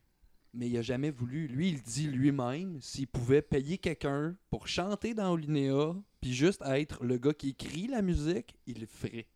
Mais 0.55 0.69
il 0.69 0.77
a 0.77 0.81
jamais 0.83 1.09
voulu. 1.09 1.47
Lui, 1.47 1.69
il 1.69 1.81
dit 1.81 2.07
lui-même, 2.07 2.79
s'il 2.79 3.07
pouvait 3.07 3.41
payer 3.41 3.77
quelqu'un 3.79 4.35
pour 4.51 4.67
chanter 4.67 5.13
dans 5.15 5.31
Olinéa, 5.31 5.95
puis 6.21 6.33
juste 6.33 6.61
être 6.65 7.03
le 7.03 7.17
gars 7.17 7.33
qui 7.33 7.49
écrit 7.49 7.87
la 7.87 8.01
musique, 8.03 8.55
il 8.67 8.79
le 8.79 8.85
ferait. 8.85 9.27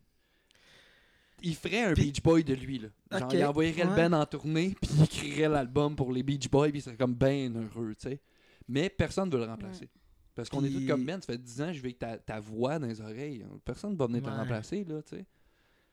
Il 1.43 1.55
ferait 1.55 1.83
un 1.83 1.93
Beach 1.93 2.21
Boy 2.21 2.43
de 2.43 2.53
lui, 2.55 2.79
là. 2.79 2.89
Genre, 3.19 3.29
il 3.33 3.45
envoyerait 3.45 3.83
le 3.83 3.89
band 4.09 4.19
en 4.21 4.25
tournée, 4.25 4.75
puis 4.81 4.91
il 4.95 5.03
écrirait 5.03 5.49
l'album 5.49 5.95
pour 5.95 6.11
les 6.11 6.23
Beach 6.23 6.49
Boys, 6.49 6.69
puis 6.69 6.79
il 6.79 6.81
serait 6.81 6.97
comme 6.97 7.13
ben 7.15 7.55
heureux, 7.55 7.93
tu 7.95 8.09
sais. 8.09 8.21
Mais 8.67 8.89
personne 8.89 9.29
ne 9.29 9.33
veut 9.33 9.39
le 9.39 9.45
remplacer. 9.49 9.87
Parce 10.35 10.49
qu'on 10.49 10.63
est 10.63 10.69
tous 10.69 10.87
comme 10.87 11.03
Ben, 11.05 11.19
ça 11.21 11.33
fait 11.33 11.37
10 11.41 11.61
ans 11.61 11.67
que 11.67 11.73
je 11.73 11.81
vais 11.81 11.87
avec 11.87 11.99
ta, 11.99 12.17
ta 12.17 12.39
voix 12.39 12.77
dans 12.77 12.85
les 12.87 13.01
oreilles. 13.01 13.43
Personne 13.65 13.93
ne 13.93 13.97
va 13.97 14.05
venir 14.05 14.21
te 14.21 14.29
remplacer, 14.41 14.83
là, 14.83 15.01
tu 15.01 15.15
sais. 15.15 15.25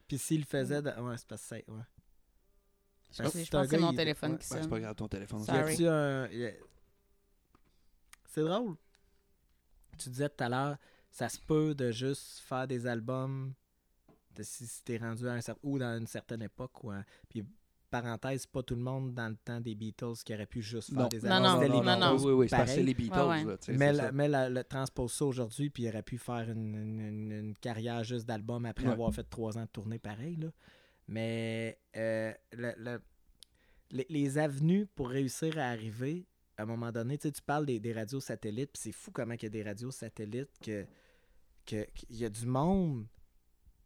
Puis 0.06 0.18
s'il 0.18 0.40
le 0.40 0.46
faisait. 0.46 0.82
de- 0.82 0.90
Ouais, 1.00 1.16
c'est 1.16 1.26
parce 1.26 1.48
que. 1.48 1.54
Ouais. 1.70 1.80
Je 3.16 3.22
Parce 3.22 3.32
que 3.32 3.50
pense 3.50 3.66
que 3.68 3.76
c'est 3.76 3.78
mon 3.82 3.94
téléphone 3.94 4.32
ouais. 4.32 4.38
qui 4.38 4.48
Ben, 4.48 4.54
c'est 4.56 4.60
sonne. 4.62 4.70
pas 4.70 4.80
grave, 4.80 4.94
ton 4.96 5.08
téléphone. 5.08 5.44
Sorry. 5.44 5.86
un. 5.86 6.28
C'est 8.28 8.42
drôle. 8.42 8.74
Tu 9.98 10.08
disais 10.10 10.28
tout 10.28 10.42
à 10.42 10.48
l'heure, 10.48 10.76
ça 11.10 11.28
se 11.28 11.38
peut 11.38 11.74
de 11.74 11.92
juste 11.92 12.40
faire 12.40 12.66
des 12.66 12.86
albums 12.86 13.52
de 14.34 14.42
si, 14.42 14.66
t'es 14.84 14.96
rendu 14.96 15.28
à 15.28 15.32
un 15.34 15.40
certain 15.40 15.60
ou 15.62 15.78
dans 15.78 15.96
une 15.98 16.06
certaine 16.08 16.42
époque. 16.42 16.82
Ou 16.82 16.90
un- 16.90 17.04
Puis, 17.28 17.44
parenthèse, 17.88 18.44
pas 18.46 18.64
tout 18.64 18.74
le 18.74 18.80
monde 18.80 19.14
dans 19.14 19.28
le 19.28 19.36
temps 19.36 19.60
des 19.60 19.76
Beatles 19.76 20.14
qui 20.24 20.34
aurait 20.34 20.46
pu 20.46 20.60
juste 20.62 20.88
faire 20.92 21.02
Non. 21.02 21.08
des 21.08 21.20
Non, 21.20 21.30
albums. 21.30 21.70
non, 21.70 21.82
non, 21.84 21.98
non. 22.00 22.14
Beatles, 22.16 22.26
Oui, 22.26 22.32
oui, 22.32 22.48
c'est 22.48 22.82
les 22.82 22.94
Beatles, 22.94 23.16
Ouais, 23.20 23.26
ouais. 23.28 23.44
là, 23.44 23.56
tu 23.58 23.66
sais, 23.66 23.72
Mais, 23.78 23.86
c'est 23.86 23.92
la- 23.92 24.02
ça. 24.06 24.12
mais 24.12 24.26
la- 24.28 24.50
le 24.50 24.64
transpose 24.64 25.12
ça 25.12 25.24
aujourd'hui, 25.26 25.70
puis 25.70 25.84
il 25.84 25.88
aurait 25.90 26.02
pu 26.02 26.18
faire 26.18 26.50
une, 26.50 26.74
une- 26.74 27.00
une- 27.00 27.32
une 27.32 27.54
carrière 27.58 28.02
juste 28.02 28.26
d'album 28.26 28.66
après 28.66 28.86
Ouais. 28.86 28.92
avoir 28.92 29.12
fait 29.14 29.22
trois 29.22 29.56
ans 29.56 29.62
de 29.62 29.68
tournée 29.68 30.00
pareil. 30.00 30.34
Là. 30.34 30.48
Mais 31.08 31.78
euh, 31.96 32.32
le- 32.52 32.74
le- 32.78 33.02
les, 33.90 34.06
les 34.08 34.38
avenues 34.38 34.86
pour 34.86 35.08
réussir 35.10 35.58
à 35.58 35.64
arriver, 35.68 36.26
à 36.56 36.62
un 36.62 36.66
moment 36.66 36.90
donné, 36.92 37.18
tu 37.18 37.28
sais, 37.28 37.32
tu 37.32 37.42
parles 37.42 37.66
des, 37.66 37.78
des 37.80 37.92
radios 37.92 38.20
satellites, 38.20 38.70
puis 38.72 38.82
c'est 38.82 38.92
fou 38.92 39.10
comment 39.10 39.34
il 39.34 39.42
y 39.42 39.46
a 39.46 39.50
des 39.50 39.62
radios 39.62 39.90
satellites 39.90 40.50
que 40.62 40.86
que- 41.66 41.86
qu'il 41.94 42.16
y 42.16 42.24
a 42.24 42.28
du 42.28 42.46
monde 42.46 43.06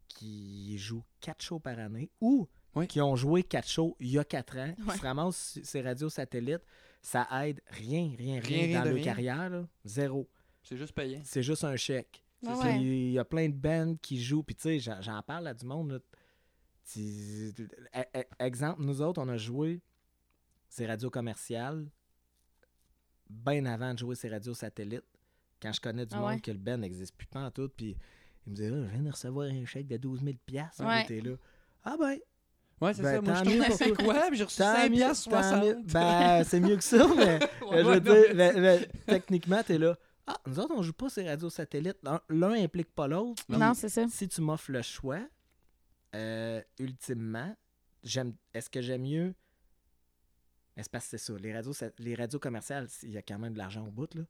qui 0.09 0.77
joue 0.79 1.05
quatre 1.21 1.43
shows 1.43 1.61
par 1.61 1.79
année 1.79 2.11
ou 2.21 2.49
Oui. 2.75 2.87
qui 2.89 3.01
ont 3.01 3.15
joué 3.15 3.43
quatre 3.45 3.69
shows 3.69 3.97
il 4.01 4.09
y 4.11 4.19
a 4.19 4.25
quatre 4.25 4.57
ans, 4.59 4.73
qui 4.75 4.83
Ouais. 4.83 4.97
se 4.97 5.03
ramassent 5.03 5.53
sur 5.53 5.65
ces 5.67 5.81
radios 5.83 6.09
satellites, 6.11 6.63
ça 7.03 7.29
aide 7.47 7.61
rien, 7.69 8.13
rien, 8.19 8.41
rien, 8.41 8.79
dans 8.79 8.85
leur 8.85 8.95
rien. 8.95 9.05
carrière. 9.05 9.51
là. 9.51 9.69
Zéro. 9.85 10.29
C'est 10.63 10.77
juste 10.77 10.93
payant. 10.93 11.21
C'est 11.25 11.43
juste 11.43 11.65
un 11.65 11.77
chèque. 11.77 12.25
Ouais. 12.43 12.81
Il 12.81 13.13
y 13.13 13.19
a 13.19 13.25
plein 13.25 13.49
de 13.49 13.55
bands 13.55 13.97
qui 14.03 14.21
jouent. 14.21 14.43
Puis 14.43 14.55
tu 14.57 14.63
sais, 14.63 14.79
j'en- 14.81 15.01
j'en 15.01 15.23
parle 15.23 15.47
à 15.47 15.55
du 15.55 15.65
monde. 15.65 15.93
là. 15.93 15.99
E- 16.97 17.53
e- 18.17 18.25
Exemple, 18.39 18.83
nous 18.83 19.03
autres, 19.03 19.21
on 19.23 19.29
a 19.29 19.37
joué 19.37 19.81
ces 20.69 20.87
radios 20.87 21.11
commerciales 21.11 21.87
bien 23.29 23.67
avant 23.67 23.93
de 23.95 23.99
jouer 23.99 24.15
ces 24.15 24.29
radios 24.29 24.55
satellites. 24.55 25.05
Quand 25.61 25.73
je 25.73 25.81
connais 25.81 26.07
du 26.07 26.15
Ah 26.17 26.21
monde 26.21 26.41
que 26.41 26.51
le 26.51 26.59
band 26.59 26.79
n'existe 26.79 27.15
plus 27.17 27.27
en 27.35 27.51
tout. 27.51 27.69
Puis 27.69 27.97
il 28.47 28.51
me 28.51 28.57
disait, 28.57 28.71
Ah, 28.73 28.87
je 28.87 28.93
viens 28.95 29.03
de 29.03 29.11
recevoir 29.11 29.49
un 29.51 29.65
chèque 29.65 29.89
de 29.89 29.97
12 29.97 30.23
000 30.23 30.37
piastres. 30.47 30.85
Ouais. 30.85 31.05
T'es 31.05 31.21
là. 31.21 31.33
Ah 31.85 31.97
ben, 31.99 32.17
Ouais, 32.81 32.95
c'est 32.95 33.03
Ben, 33.03 33.17
ça. 33.17 33.21
Moi, 33.21 33.35
tant 33.43 33.51
je 33.71 33.73
c'est 33.77 33.93
toi. 33.93 34.05
quoi? 34.05 34.27
Puis 34.29 34.39
j'ai 34.39 34.45
reçu 34.45 34.59
Tant 34.59 34.73
5 34.77 34.89
mieux, 34.91 34.97
piastres 34.97 35.31
tant 35.31 35.61
mieux. 35.61 35.73
60. 35.75 35.87
Ben, 35.93 36.45
c'est 36.45 36.61
mieux 36.61 36.77
que 36.77 36.85
ça, 36.85 37.09
mais 37.17 37.39
Ouais, 37.67 37.83
je 37.83 37.89
veux 37.89 38.01
dire, 38.01 38.15
mais- 38.37 38.53
ben, 38.53 38.61
ben, 38.63 38.87
techniquement, 39.05 39.63
t'es 39.65 39.79
là. 39.79 39.99
Ah, 40.29 40.37
nous 40.47 40.61
autres, 40.61 40.75
on 40.77 40.83
joue 40.83 40.93
pas 40.93 41.09
ces 41.09 41.27
radios 41.29 41.51
satellites. 41.51 41.99
L'un- 42.29 42.53
implique 42.53 42.95
pas 42.95 43.09
l'autre. 43.09 43.43
Non. 43.49 43.59
Non, 43.59 43.75
c'est 43.75 43.89
ça. 43.89 44.07
Si 44.09 44.29
tu 44.29 44.41
m'offres 44.43 44.71
le 44.71 44.83
choix, 44.83 45.21
euh, 46.15 46.63
ultimement, 46.79 47.55
j'aime. 48.03 48.35
Est-ce 48.55 48.71
que 48.71 48.81
j'aime 48.81 49.03
mieux? 49.03 49.35
C'est 50.77 50.91
parce 50.91 51.07
que 51.07 51.19
c'est 51.19 51.33
ça. 51.33 51.37
Les 51.39 51.53
radios, 51.53 51.73
ça- 51.73 51.91
les 51.99 52.15
radios 52.15 52.39
commerciales, 52.39 52.87
il 53.03 53.11
y 53.11 53.17
a 53.19 53.23
quand 53.23 53.39
même 53.39 53.53
de 53.53 53.59
l'argent 53.59 53.87
au 53.87 53.91
bout, 53.91 54.15
là. 54.15 54.23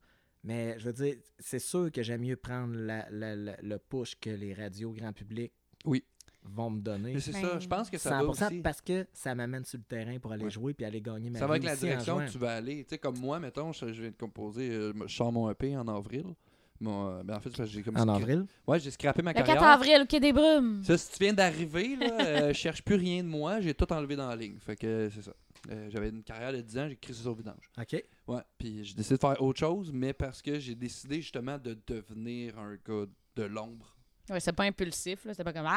Mais 0.45 0.79
je 0.79 0.85
veux 0.87 0.93
dire, 0.93 1.17
c'est 1.39 1.59
sûr 1.59 1.91
que 1.93 2.03
j'aime 2.03 2.23
mieux 2.23 2.37
prendre 2.37 2.75
la- 2.75 3.09
la- 3.11 3.37
la- 3.37 3.57
le 3.61 3.79
push 3.79 4.15
que 4.19 4.31
les 4.31 4.55
radios 4.55 4.93
grand 4.93 5.13
public 5.13 5.53
Oui. 5.85 6.05
vont 6.45 6.71
me 6.71 6.81
donner. 6.81 7.13
Mais 7.15 7.21
c'est 7.21 7.33
Ben, 7.33 7.43
ça. 7.43 7.59
Je 7.59 7.67
pense 7.69 7.91
que 7.91 7.99
ça 7.99 8.11
va 8.11 8.17
100% 8.33 8.47
aussi. 8.47 8.61
parce 8.63 8.81
que 8.81 9.07
ça 9.13 9.35
m'amène 9.35 9.65
sur 9.67 9.79
le 9.79 9.85
terrain 9.85 10.19
pour 10.21 10.33
aller 10.33 10.45
Ouais. 10.45 10.51
jouer 10.51 10.73
puis 10.75 10.87
aller 10.87 11.03
gagner 11.03 11.29
ma 11.29 11.39
Ça 11.39 11.47
va 11.47 11.55
avec 11.55 11.65
la 11.65 11.77
direction 11.77 12.19
que 12.19 12.31
tu 12.31 12.39
vas 12.39 12.55
aller. 12.55 12.85
Tu 12.85 12.91
sais, 12.91 12.99
comme 12.99 13.19
moi, 13.19 13.41
mettons, 13.41 13.73
je, 13.73 13.93
je 13.93 14.01
viens 14.01 14.11
de 14.11 14.17
composer, 14.17 14.71
euh, 14.71 14.93
je 15.07 15.15
sors 15.15 15.33
mon 15.33 15.51
EP 15.51 15.77
en 15.77 15.87
avril. 15.89 16.25
Mon, 16.81 17.09
euh, 17.19 17.23
ben, 17.25 17.37
en 17.37 17.41
fait, 17.41 17.51
c'est 17.51 17.57
parce 17.57 17.69
que 17.71 17.75
j'ai 17.75 17.83
comme 17.83 17.97
En 17.97 18.05
scra- 18.07 18.17
avril? 18.17 18.47
Ouais, 18.67 18.79
j'ai 18.79 18.91
scrappé 18.93 19.21
ma 19.23 19.33
Le 19.33 19.37
4 19.39 19.47
carrière. 19.47 19.69
avril, 19.69 20.07
Quai 20.09 20.21
des 20.21 20.33
Brumes. 20.33 20.83
Ça, 20.85 20.97
si 20.97 21.11
tu 21.11 21.17
viens 21.25 21.33
d'arriver, 21.33 21.97
là, 21.97 22.07
euh, 22.21 22.49
je 22.53 22.53
cherche 22.59 22.83
plus 22.83 22.95
rien 22.95 23.23
de 23.25 23.29
moi, 23.29 23.61
j'ai 23.61 23.75
tout 23.75 23.93
enlevé 23.93 24.15
dans 24.17 24.29
la 24.29 24.37
ligne. 24.37 24.59
Fait 24.61 24.77
que 24.77 25.09
c'est 25.13 25.23
ça. 25.23 25.33
Euh, 25.71 25.89
J'avais 25.91 26.11
une 26.11 26.23
carrière 26.23 26.53
de 26.53 26.61
10 26.61 26.79
ans, 26.79 26.87
j'ai 26.89 26.95
crissé 26.97 27.25
ça 27.25 27.31
au 27.31 27.35
vidange. 27.35 27.69
OK. 27.77 28.01
Ouais, 28.29 28.41
puis 28.57 28.85
j'ai 28.85 28.95
décidé 28.95 29.17
de 29.17 29.21
faire 29.21 29.43
autre 29.43 29.59
chose, 29.59 29.91
mais 29.93 30.13
parce 30.13 30.41
que 30.41 30.59
j'ai 30.61 30.77
décidé 30.77 31.21
justement 31.21 31.59
de 31.59 31.77
devenir 31.87 32.57
un 32.59 32.75
gars 32.77 33.07
de 33.35 33.43
l'ombre. 33.43 33.97
Ouais, 34.31 34.39
c'est 34.39 34.53
pas 34.53 34.65
impulsif, 34.65 35.25
là. 35.25 35.35
C'est 35.35 35.43
pas 35.43 35.53
comme 35.53 35.67
Ah, 35.67 35.73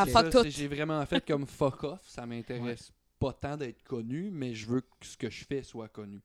Ah, 0.00 0.04
non, 0.06 0.12
fuck 0.12 0.32
ça, 0.32 0.42
tout. 0.44 0.48
J'ai 0.48 0.68
vraiment 0.68 1.04
fait 1.04 1.22
comme 1.26 1.46
fuck 1.46 1.84
off, 1.84 2.00
ça 2.04 2.24
m'intéresse 2.24 2.90
pas 3.18 3.32
tant 3.34 3.56
d'être 3.56 3.82
connu, 3.82 4.30
mais 4.32 4.54
je 4.54 4.66
veux 4.66 4.80
que 4.80 4.86
ce 5.06 5.16
que 5.16 5.28
je 5.28 5.44
fais 5.44 5.62
soit 5.62 5.88
connu. 5.88 6.20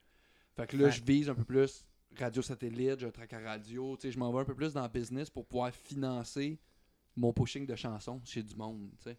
Fait 0.56 0.66
que 0.66 0.78
là, 0.78 0.90
je 0.90 1.02
vise 1.02 1.30
un 1.30 1.36
peu 1.36 1.44
plus 1.44 1.86
radio 2.18 2.42
satellite, 2.42 3.00
j'ai 3.00 3.08
un 3.08 3.12
track 3.12 3.34
à 3.34 3.40
radio, 3.40 3.96
tu 3.96 4.04
sais, 4.04 4.12
je 4.12 4.20
m'en 4.20 4.32
vais 4.32 4.40
un 4.40 4.46
peu 4.46 4.56
plus 4.56 4.74
dans 4.74 4.84
le 4.84 4.90
business 4.90 5.30
pour 5.30 5.46
pouvoir 5.46 5.72
financer 5.72 6.60
mon 7.16 7.34
pushing 7.34 7.66
de 7.66 7.76
chansons 7.76 8.22
chez 8.24 8.44
du 8.44 8.56
monde, 8.56 8.90
tu 8.98 9.04
sais. 9.04 9.18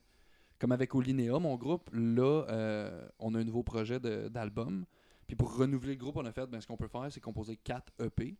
Comme 0.59 0.73
avec 0.73 0.95
Olinéa, 0.95 1.39
mon 1.39 1.57
groupe, 1.57 1.89
là, 1.93 2.45
euh, 2.49 3.09
on 3.19 3.35
a 3.35 3.39
un 3.39 3.45
nouveau 3.45 3.63
projet 3.63 4.01
d'album. 4.01 4.85
Puis 5.27 5.37
pour 5.37 5.57
renouveler 5.57 5.93
le 5.93 5.99
groupe, 5.99 6.17
on 6.17 6.25
a 6.25 6.33
fait, 6.33 6.47
ben, 6.47 6.61
ce 6.61 6.67
qu'on 6.67 6.77
peut 6.77 6.89
faire, 6.89 7.07
c'est 7.13 7.21
composer 7.21 7.57
4 7.57 7.93
EP, 8.01 8.37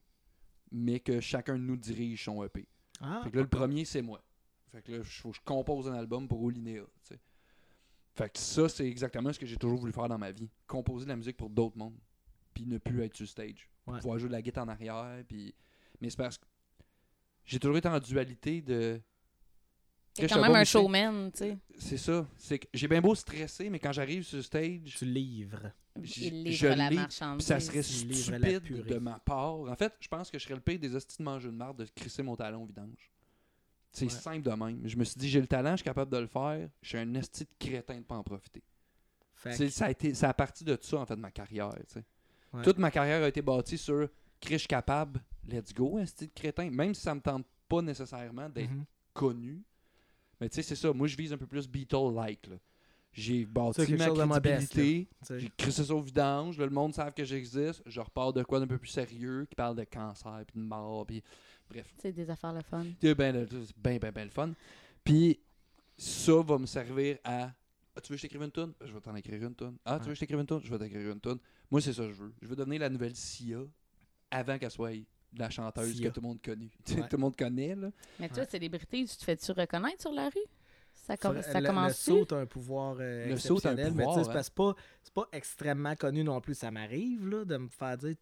mais 0.73 0.99
que 1.01 1.21
chacun 1.21 1.55
de 1.55 1.63
nous 1.63 1.77
dirige 1.77 2.25
son 2.25 2.43
EP. 2.43 2.67
Ah, 3.01 3.21
Fait 3.23 3.31
que 3.31 3.37
là, 3.37 3.43
le 3.43 3.49
premier, 3.49 3.85
c'est 3.85 4.03
moi. 4.03 4.21
Fait 4.73 4.83
que 4.83 4.93
là, 4.93 4.99
il 4.99 5.05
faut 5.05 5.31
que 5.31 5.37
je 5.37 5.41
compose 5.43 5.89
un 5.89 5.95
album 5.95 6.27
pour 6.27 6.43
Olinéa. 6.43 6.83
tu 6.83 7.15
sais. 7.15 7.21
Fait 8.15 8.31
que 8.31 8.39
ça, 8.39 8.69
c'est 8.69 8.87
exactement 8.87 9.33
ce 9.33 9.39
que 9.39 9.47
j'ai 9.47 9.57
toujours 9.57 9.79
voulu 9.79 9.93
faire 9.93 10.09
dans 10.09 10.19
ma 10.19 10.33
vie. 10.33 10.51
Composer 10.67 11.05
de 11.05 11.11
la 11.11 11.17
musique 11.17 11.37
pour 11.37 11.51
d'autres 11.51 11.79
mondes. 11.79 11.99
Puis 12.53 12.67
ne 12.67 12.79
plus 12.79 13.03
être 13.05 13.15
sur 13.15 13.29
stage. 13.29 13.69
Ouais. 13.93 13.99
Pouvoir 14.01 14.19
jouer 14.19 14.29
de 14.29 14.33
la 14.35 14.43
guitare 14.43 14.65
en 14.65 14.69
arrière. 14.69 15.23
Puis... 15.27 15.55
Mais 16.01 16.11
c'est 16.11 16.17
parce 16.17 16.39
que 16.39 16.45
j'ai 17.45 17.59
toujours 17.59 17.77
été 17.79 17.89
en 17.89 17.99
dualité 17.99 18.61
de. 18.63 19.01
Je 20.21 20.27
quand 20.27 20.41
même 20.41 20.51
bon 20.53 20.57
un 20.59 20.65
showman, 20.65 21.31
tu 21.31 21.39
sais. 21.39 21.59
C'est 21.79 21.97
ça. 21.97 22.27
C'est 22.37 22.59
que 22.59 22.67
j'ai 22.75 22.89
bien 22.89 23.01
beau 23.01 23.15
stresser, 23.15 23.71
mais 23.71 23.79
quand 23.79 23.93
j'arrive 23.93 24.25
sur 24.25 24.43
stage, 24.45 24.97
tu 24.97 25.05
livres. 25.05 25.71
Il 25.97 26.45
livre 26.45 26.57
je 26.57 26.67
la 26.67 26.91
l'ai, 26.91 26.97
marchandise. 26.97 27.37
puis 27.39 27.47
ça 27.47 27.61
serait 27.61 27.83
stupide 27.83 28.85
de 28.87 28.99
ma 28.99 29.19
part. 29.21 29.61
En 29.61 29.75
fait, 29.77 29.93
je 30.01 30.09
pense 30.09 30.31
que 30.31 30.39
je 30.39 30.45
serais 30.45 30.55
le 30.57 30.61
pire 30.61 30.79
des 30.79 30.95
hosties 30.95 31.19
de 31.19 31.23
manger 31.23 31.49
de 31.49 31.55
marde 31.55 31.79
de 31.79 31.85
crisser 31.95 32.23
mon 32.23 32.35
talent 32.37 32.63
au 32.63 32.67
vidange. 32.67 33.13
C'est 33.93 34.05
Ouais. 34.05 34.11
simple 34.11 34.43
de 34.43 34.51
même. 34.51 34.81
Je 34.87 34.97
me 34.97 35.05
suis 35.05 35.19
dit, 35.19 35.29
j'ai 35.29 35.41
le 35.41 35.47
talent, 35.47 35.73
je 35.73 35.77
suis 35.79 35.85
capable 35.85 36.11
de 36.13 36.19
le 36.19 36.27
faire. 36.27 36.69
Je 36.83 36.89
suis 36.89 36.99
un 36.99 37.15
esti 37.15 37.45
de 37.45 37.51
crétin 37.59 37.97
de 37.99 38.05
pas 38.05 38.17
en 38.17 38.23
profiter. 38.25 38.63
Fait 39.35 39.53
C'est- 39.53 39.67
que- 39.67 39.73
Ça 39.73 39.87
a 39.87 39.91
été, 39.91 40.15
ça 40.15 40.29
a 40.29 40.35
parti 40.35 40.63
de 40.65 40.77
ça, 40.81 40.99
en 40.99 41.07
fait, 41.07 41.17
ma 41.17 41.31
carrière. 41.31 41.71
tu 41.75 41.95
sais. 41.95 42.05
Ouais. 42.53 42.63
Toute 42.63 42.79
ma 42.79 42.91
carrière 42.91 43.23
a 43.23 43.29
été 43.29 43.43
bâtie 43.43 43.79
sur 43.79 44.09
suis 44.59 44.69
capable, 44.69 45.21
let's 45.49 45.75
go, 45.75 45.99
esti 45.99 46.27
de 46.29 46.33
crétin. 46.35 46.71
Même 46.71 46.95
si 46.95 47.03
ça 47.03 47.15
me 47.15 47.21
tente 47.21 47.45
pas 47.69 47.83
nécessairement 47.83 48.49
d'être 48.49 48.71
Mhm. 48.71 48.85
connu. 49.13 49.63
Mais 50.41 50.49
tu 50.49 50.57
sais, 50.57 50.63
c'est 50.63 50.77
ça. 50.77 50.93
Moi, 50.93 51.09
je 51.09 51.17
vise 51.17 51.33
un 51.33 51.39
peu 51.39 51.47
plus 51.47 51.69
Beatle-like. 51.69 52.47
là. 52.47 52.57
J'ai 53.13 53.45
bâti 53.47 53.81
ma 54.27 54.41
crédibilité. 54.41 55.09
J'ai 55.39 55.51
crissé 55.57 55.83
ça 55.85 55.95
au 55.95 56.01
vidange. 56.01 56.57
là, 56.59 56.67
le 56.67 56.71
monde 56.73 56.95
savent 56.95 57.15
que 57.15 57.25
j'existe. 57.25 57.83
Je 57.87 58.01
repars 58.01 58.33
de 58.33 58.43
quoi 58.45 58.61
d'un 58.61 58.67
peu 58.67 58.79
plus 58.79 58.89
sérieux 58.91 59.47
qui 59.47 59.57
parle 59.57 59.75
de 59.77 59.85
cancer 59.85 60.45
puis 60.47 60.61
de 60.61 60.65
mort. 60.65 61.05
Puis... 61.07 61.23
Bref. 61.69 61.93
C'est 61.99 62.13
des 62.13 62.31
affaires 62.31 62.53
le 62.53 62.63
fun. 62.63 62.85
C'est 63.01 63.15
bien, 63.15 63.33
ben, 63.33 63.99
ben, 63.99 64.11
ben, 64.13 64.25
le 64.25 64.31
fun. 64.31 64.53
Puis 65.05 65.41
ça 65.97 66.41
va 66.43 66.59
me 66.59 66.67
servir 66.67 67.19
à. 67.25 67.51
Ah, 67.99 68.01
tu 68.01 68.13
veux 68.13 68.15
que 68.17 68.19
je 68.19 68.23
t'écrive 68.23 68.43
une 68.43 68.53
toune? 68.53 68.73
Je 68.81 68.93
vais 68.93 69.01
t'en 69.01 69.17
écrire 69.17 69.43
une 69.43 69.55
toune. 69.57 69.77
Ah, 69.85 69.99
tu 69.99 70.05
veux 70.05 70.11
que 70.11 70.15
je 70.15 70.21
t'écrive 70.21 70.39
une 70.39 70.47
toune? 70.47 70.61
Je 70.63 70.71
vais 70.71 70.79
t'écrire 70.79 71.11
une 71.11 71.21
toune. 71.21 71.39
Moi, 71.69 71.81
c'est 71.81 71.93
ça 71.93 72.03
que 72.05 72.13
je 72.13 72.23
veux. 72.23 72.33
Je 72.41 72.47
veux 72.47 72.55
devenir 72.55 72.81
la 72.81 72.89
nouvelle 72.91 73.17
Sia 73.17 73.59
avant 74.31 74.57
qu'elle 74.57 74.71
soit 74.71 74.93
la 75.37 75.51
chanteuse 75.51 75.97
Sia. 75.97 76.09
que 76.09 76.15
tout 76.15 76.21
le 76.21 76.29
monde 76.29 76.41
connaît. 76.41 76.71
Ouais. 76.91 77.09
tout 77.09 77.17
le 77.17 77.21
monde 77.21 77.37
connaît, 77.37 77.75
là. 77.75 77.91
Mais 78.21 78.29
toi, 78.29 78.39
Ouais. 78.45 78.49
célébrité, 78.49 79.05
tu 79.05 79.17
te 79.17 79.25
fais-tu 79.25 79.51
reconnaître 79.51 80.01
sur 80.01 80.13
la 80.13 80.29
rue? 80.29 80.39
Ça, 80.95 81.17
com- 81.17 81.43
ça 81.43 81.61
le, 81.61 81.67
commence 81.67 82.07
Le 82.09 82.25
saut 82.25 82.35
a 82.35 82.39
un 82.39 82.47
pouvoir 82.47 82.97
euh, 83.01 83.27
Le 83.31 83.37
saut 83.37 83.55
un 83.55 83.57
exceptionnel, 83.57 83.93
mais 83.95 84.05
tu 84.05 84.13
sais, 84.15 84.25
c'est 84.25 84.31
hein. 84.37 84.43
c'est 84.45 84.55
pas, 84.55 84.75
c'est 85.03 85.15
pas 85.15 85.29
extrêmement 85.33 85.97
connu 85.97 86.23
non 86.23 86.41
plus. 86.41 86.55
Ça 86.55 86.71
m'arrive 86.71 87.27
là, 87.29 87.45
de 87.45 87.57
me 87.57 87.69
faire 87.69 87.99
dire 87.99 88.15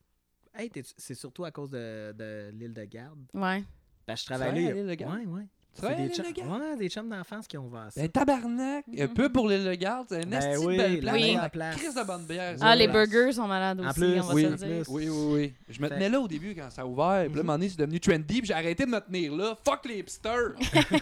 Hey, 0.55 0.70
c'est 0.97 1.14
surtout 1.14 1.45
à 1.45 1.51
cause 1.51 1.68
de, 1.70 2.12
de 2.12 2.51
l'île 2.55 2.72
de 2.72 2.85
garde. 2.85 3.18
Ouais. 3.35 3.62
Parce 4.07 4.22
que 4.22 4.33
je 4.35 4.39
travaille 4.41 4.66
à 4.68 4.72
l'île 4.72 4.87
de 4.87 4.95
Garde? 4.95 5.18
Ouais, 5.18 5.27
ouais. 5.27 5.47
C'est 5.79 5.87
à 5.87 5.95
des, 5.95 6.09
chums- 6.09 6.27
ouais, 6.61 6.77
des 6.77 6.89
chums 6.89 7.09
d'enfance 7.09 7.47
qui 7.47 7.57
ont 7.59 7.66
ouvert 7.66 7.89
ça. 7.91 8.01
Ben, 8.01 8.09
tabarnak! 8.09 8.85
Un 8.99 9.03
Mhm. 9.07 9.14
peu 9.14 9.29
pour 9.31 9.49
l'île 9.49 9.64
de 9.64 9.74
garde. 9.74 10.07
C'est 10.09 10.22
une 10.22 10.31
Ben 10.31 10.59
oui, 10.59 10.77
belle 10.77 11.01
la 11.05 11.12
place. 11.12 11.35
La 11.43 11.49
place. 11.51 11.77
crise 11.77 11.95
de 11.95 12.03
bonne 12.03 12.24
bière. 12.24 12.57
Ah, 12.61 12.74
les 12.74 12.89
place. 12.89 13.09
burgers 13.11 13.33
sont 13.33 13.47
malades 13.47 13.81
En 13.81 13.91
aussi, 13.91 14.01
plus, 14.01 14.20
on 14.20 14.22
va 14.24 14.35
oui, 14.35 14.43
se 14.45 14.49
le 14.49 14.57
dire. 14.57 14.66
plus. 14.68 14.85
Oui, 14.89 15.09
oui, 15.09 15.35
oui. 15.35 15.55
Je 15.68 15.81
me 15.83 15.89
tenais 15.89 16.09
là 16.09 16.20
au 16.20 16.29
début 16.29 16.55
quand 16.55 16.70
ça 16.70 16.83
a 16.83 16.87
ouvert. 16.87 17.24
Puis 17.27 17.35
là, 17.35 17.39
à 17.39 17.41
un 17.41 17.43
moment 17.45 17.53
donné, 17.55 17.68
c'est 17.68 17.79
devenu 17.79 18.01
trendy. 18.01 18.39
Puis 18.41 18.47
j'ai 18.47 18.55
arrêté 18.55 18.85
de 18.87 18.91
me 18.91 19.01
tenir 19.01 19.35
là. 19.37 19.57
Fuck 19.64 19.87
les 19.87 19.99
hipsters! 19.99 20.55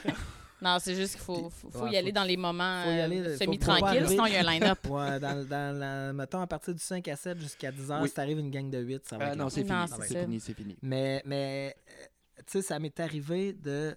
Non, 0.63 0.79
c'est 0.81 0.95
juste 0.95 1.17
qu'il 1.17 1.23
faut, 1.25 1.51
faut, 1.51 1.69
faut 1.69 1.85
Ouais, 1.85 1.91
y 1.93 1.97
aller 1.99 2.09
faut- 2.09 2.15
dans 2.15 2.25
les 2.25 2.39
moments 2.39 2.85
euh, 2.87 3.37
semi-tranquilles, 3.37 4.09
sinon 4.09 4.25
il 4.25 4.33
y 4.33 4.37
a 4.37 4.41
un 4.41 4.51
line-up. 4.51 4.79
Ouais, 4.89 5.21
dans, 5.21 5.45
dans 5.47 5.79
la, 5.79 6.13
mettons, 6.15 6.41
à 6.41 6.47
partir 6.47 6.73
du 6.73 6.81
5 6.81 7.07
à 7.09 7.17
7 7.17 7.39
jusqu'à 7.39 7.71
10 7.71 7.91
heures, 7.91 8.01
Oui. 8.01 8.09
si 8.09 8.15
t'arrives 8.15 8.39
une 8.39 8.51
gang 8.51 8.71
de 8.71 8.79
8, 8.79 9.03
ça 9.05 9.19
va 9.19 9.27
Ah 9.27 9.33
être 9.33 9.37
non, 9.37 9.51
c'est 9.51 9.63
fini. 9.65 9.77
c'est 10.09 10.21
fini, 10.21 10.41
c'est 10.41 10.55
fini. 10.55 10.77
Mais, 10.81 11.21
mais 11.27 11.77
euh, 11.91 12.05
tu 12.47 12.53
sais, 12.53 12.63
ça 12.63 12.79
m'est 12.79 12.99
arrivé 12.99 13.53
de, 13.53 13.95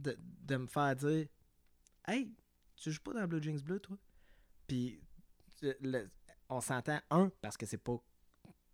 de, 0.00 0.16
de 0.42 0.56
me 0.56 0.66
faire 0.66 0.94
dire 0.96 1.26
Hey, 2.06 2.32
tu 2.76 2.90
joues 2.90 3.00
pas 3.02 3.12
dans 3.12 3.26
Blue 3.26 3.42
Jeans 3.42 3.60
Bleu, 3.60 3.78
toi 3.80 3.96
Puis, 4.66 5.00
euh, 5.64 5.74
le- 5.80 6.08
on 6.48 6.60
s'entend, 6.60 6.98
un, 7.10 7.30
parce 7.40 7.56
que 7.56 7.66
c'est 7.66 7.78
pas, 7.78 7.96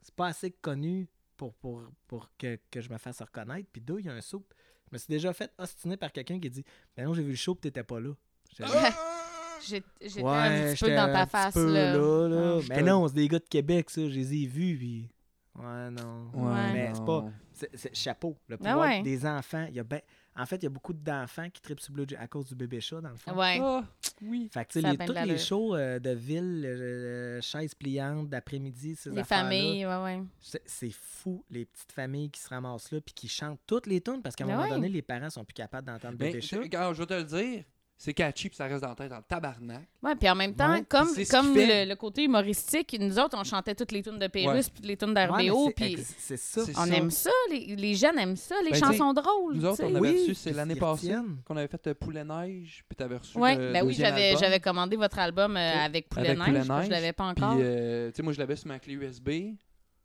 c'est 0.00 0.14
pas 0.14 0.28
assez 0.28 0.50
connu 0.50 1.08
pour, 1.36 1.52
pour, 1.54 1.82
pour 2.06 2.30
que, 2.38 2.58
que 2.70 2.80
je 2.80 2.90
me 2.90 2.96
fasse 2.98 3.20
reconnaître. 3.20 3.68
Puis, 3.72 3.82
deux, 3.82 3.98
il 3.98 4.06
y 4.06 4.08
a 4.08 4.12
un 4.14 4.20
saut. 4.22 4.46
Je 4.88 4.94
me 4.94 4.98
suis 4.98 5.08
déjà 5.08 5.32
fait 5.32 5.52
ostiner 5.58 5.96
par 5.96 6.12
quelqu'un 6.12 6.38
qui 6.40 6.48
dit 6.48 6.64
Ben 6.96 7.04
non, 7.06 7.12
j'ai 7.14 7.22
vu 7.22 7.30
le 7.30 7.36
show, 7.36 7.54
puis 7.54 7.62
t'étais 7.70 7.82
pas 7.84 8.00
là. 8.00 8.12
J'étais 8.50 8.70
J'ai- 9.66 9.82
J'étais 10.00 10.22
Ouais, 10.22 10.30
un 10.32 10.72
petit 10.74 10.84
peu 10.84 10.90
dans 10.94 11.12
ta 11.12 11.20
un 11.22 11.24
petit 11.26 11.30
face, 11.32 11.54
peu 11.54 11.72
là. 11.72 11.96
là, 11.96 12.28
là. 12.28 12.58
Ah. 12.62 12.66
Mais 12.68 12.82
non, 12.82 13.08
c'est 13.08 13.14
des 13.14 13.26
gars 13.28 13.38
de 13.38 13.48
Québec, 13.48 13.88
ça. 13.90 14.02
Je 14.02 14.14
les 14.14 14.34
ai 14.34 14.46
vus, 14.46 14.76
puis. 14.76 15.10
Ouais, 15.54 15.90
non. 15.90 16.30
Ouais. 16.34 16.72
Mais 16.72 16.94
c'est 16.94 17.04
pas. 17.04 17.24
C'est, 17.52 17.94
chapeau. 17.96 18.36
Le 18.48 18.54
Ah 18.54 18.58
pouvoir 18.58 18.78
ouais. 18.80 19.02
des 19.02 19.24
enfants. 19.26 19.66
Il 19.70 19.74
y 19.74 19.80
a 19.80 19.84
ben- 19.84 20.02
En 20.38 20.46
fait, 20.46 20.56
il 20.56 20.62
y 20.64 20.66
a 20.66 20.70
beaucoup 20.70 20.92
d'enfants 20.92 21.48
qui 21.50 21.60
tripent 21.62 21.80
sur 21.80 21.92
Blue 21.92 22.04
Jay 22.06 22.16
à 22.16 22.26
cause 22.26 22.46
du 22.48 22.54
bébé 22.54 22.80
chat, 22.80 23.00
dans 23.00 23.10
le 23.10 23.16
fond. 23.16 23.34
Ouais. 23.34 23.58
Ah, 23.62 23.84
oui. 24.22 24.50
Fait 24.52 24.64
que, 24.64 24.72
tu 24.72 24.72
sais, 24.74 24.80
Ça 24.82 24.88
a 24.88 24.90
les- 24.92 24.96
ben 24.98 25.06
tous 25.06 25.12
de 25.14 25.18
les 25.20 25.38
shows 25.38 25.74
euh, 25.74 25.98
de 25.98 26.10
ville, 26.10 26.62
euh, 26.66 27.40
chaises 27.40 27.74
pliantes, 27.74 28.28
d'après-midi, 28.28 28.96
ces 28.96 29.10
Les 29.10 29.24
familles, 29.24 29.86
ouais, 29.86 30.02
ouais. 30.02 30.22
C'est, 30.66 30.90
fou, 30.90 31.44
les 31.50 31.64
petites 31.64 31.92
familles 31.92 32.30
qui 32.30 32.40
se 32.40 32.48
ramassent 32.48 32.90
là 32.92 33.00
puis 33.00 33.14
qui 33.14 33.28
chantent 33.28 33.60
toutes 33.66 33.86
les 33.86 34.00
tunes 34.00 34.20
parce 34.22 34.36
qu'à 34.36 34.44
un 34.44 34.48
Ah 34.48 34.52
moment 34.52 34.64
ouais. 34.64 34.70
donné, 34.70 34.88
les 34.88 35.02
parents 35.02 35.30
sont 35.30 35.44
plus 35.44 35.54
capables 35.54 35.86
d'entendre 35.86 36.16
Ben, 36.16 36.28
bébé 36.28 36.40
chat. 36.40 36.56
je 36.56 36.98
vais 36.98 37.06
te 37.06 37.14
le 37.14 37.24
dire. 37.24 37.64
C'est 37.98 38.12
catchy 38.12 38.50
puis 38.50 38.56
ça 38.56 38.66
reste 38.66 38.82
dans 38.82 38.90
la 38.90 38.94
tête 38.94 39.10
en 39.10 39.22
tabarnak. 39.22 39.88
Ouais, 40.02 40.14
puis 40.16 40.28
en 40.28 40.34
même 40.34 40.54
temps, 40.54 40.70
Ouais, 40.74 40.84
comme, 40.86 41.08
comme 41.30 41.54
le, 41.54 41.88
le 41.88 41.94
côté 41.96 42.24
humoristique, 42.24 42.94
nous 43.00 43.18
autres, 43.18 43.38
on 43.40 43.42
chantait 43.42 43.74
toutes 43.74 43.90
les 43.92 44.02
tunes 44.02 44.18
de 44.18 44.26
Pérus 44.26 44.66
Ouais. 44.66 44.72
puis 44.74 44.82
les 44.86 44.96
tunes 44.98 45.14
d'RBO, 45.14 45.68
c'est, 45.68 45.74
puis 45.74 45.96
c'est 46.18 46.36
ça. 46.36 46.60
On 46.76 46.86
ça. 46.86 46.88
aime 46.88 47.10
ça. 47.10 47.30
Les, 47.50 47.74
les 47.74 47.94
jeunes 47.94 48.18
aiment 48.18 48.36
ça, 48.36 48.54
les 48.62 48.72
Ben, 48.72 48.78
chansons 48.84 49.14
drôles. 49.14 49.54
Nous 49.56 49.64
autres, 49.64 49.82
on 49.82 49.94
avait 49.94 50.00
Oui, 50.10 50.20
reçu, 50.20 50.34
c'est 50.34 50.50
puis 50.50 50.56
l'année 50.58 50.76
passée 50.76 51.14
qu'on 51.46 51.56
avait 51.56 51.68
fait 51.68 51.86
euh, 51.86 51.94
Poulet 51.94 52.22
Neige, 52.22 52.84
puis 52.86 52.96
t'avais 52.96 53.16
reçu 53.16 53.38
Ouais, 53.38 53.56
le 53.56 53.72
ben 53.72 53.86
oui, 53.86 53.94
j'avais, 53.94 54.60
commandé 54.60 54.96
votre 54.96 55.18
album 55.18 55.56
euh, 55.56 55.60
avec 55.76 56.10
Poulet 56.10 56.28
Avec 56.28 56.38
Neige, 56.54 56.66
Poulet 56.66 56.84
je 56.84 56.90
l'avais 56.90 57.12
pas 57.14 57.32
Puis, 57.34 57.44
encore. 57.44 57.58
euh, 57.58 58.10
tu 58.10 58.16
sais, 58.16 58.22
moi, 58.22 58.34
je 58.34 58.38
l'avais 58.38 58.56
sur 58.56 58.68
ma 58.68 58.78
clé 58.78 58.92
USB. 58.92 59.28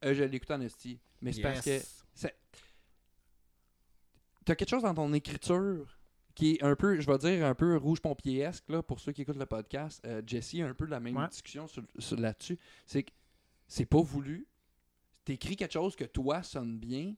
Euh, 0.06 0.14
je 0.14 0.24
l'écoutais 0.24 0.54
en 0.54 0.62
esti. 0.62 0.98
Mais 1.22 1.34
c'est 1.34 1.42
parce 1.42 1.60
que 1.60 1.78
t'as 4.46 4.56
quelque 4.56 4.70
chose 4.70 4.84
dans 4.84 4.94
ton 4.94 5.12
écriture 5.14 5.98
qui 6.36 6.54
est 6.54 6.64
un 6.64 6.76
peu, 6.76 7.00
je 7.00 7.06
vais 7.10 7.18
dire, 7.18 7.46
un 7.46 7.56
peu 7.56 7.78
rouge 7.78 8.00
pompier-esque, 8.02 8.70
là, 8.70 8.82
pour 8.82 9.00
ceux 9.00 9.12
qui 9.12 9.22
écoutent 9.24 9.38
le 9.40 9.46
podcast. 9.46 10.02
Euh, 10.06 10.22
Jesse 10.26 10.56
a 10.56 10.68
un 10.68 10.74
peu 10.74 10.86
la 10.86 11.00
même 11.00 11.18
Ouais. 11.18 11.28
discussion 11.28 11.68
sur, 11.68 11.84
sur- 12.00 12.20
là-dessus. 12.20 12.58
C'est 12.86 13.04
que 13.04 13.12
c'est 13.68 13.86
pas 13.86 14.02
voulu. 14.02 14.48
T'écris 15.26 15.56
quelque 15.56 15.74
chose 15.74 15.96
que 15.96 16.04
toi 16.06 16.42
sonne 16.44 16.80
bien, 16.80 17.14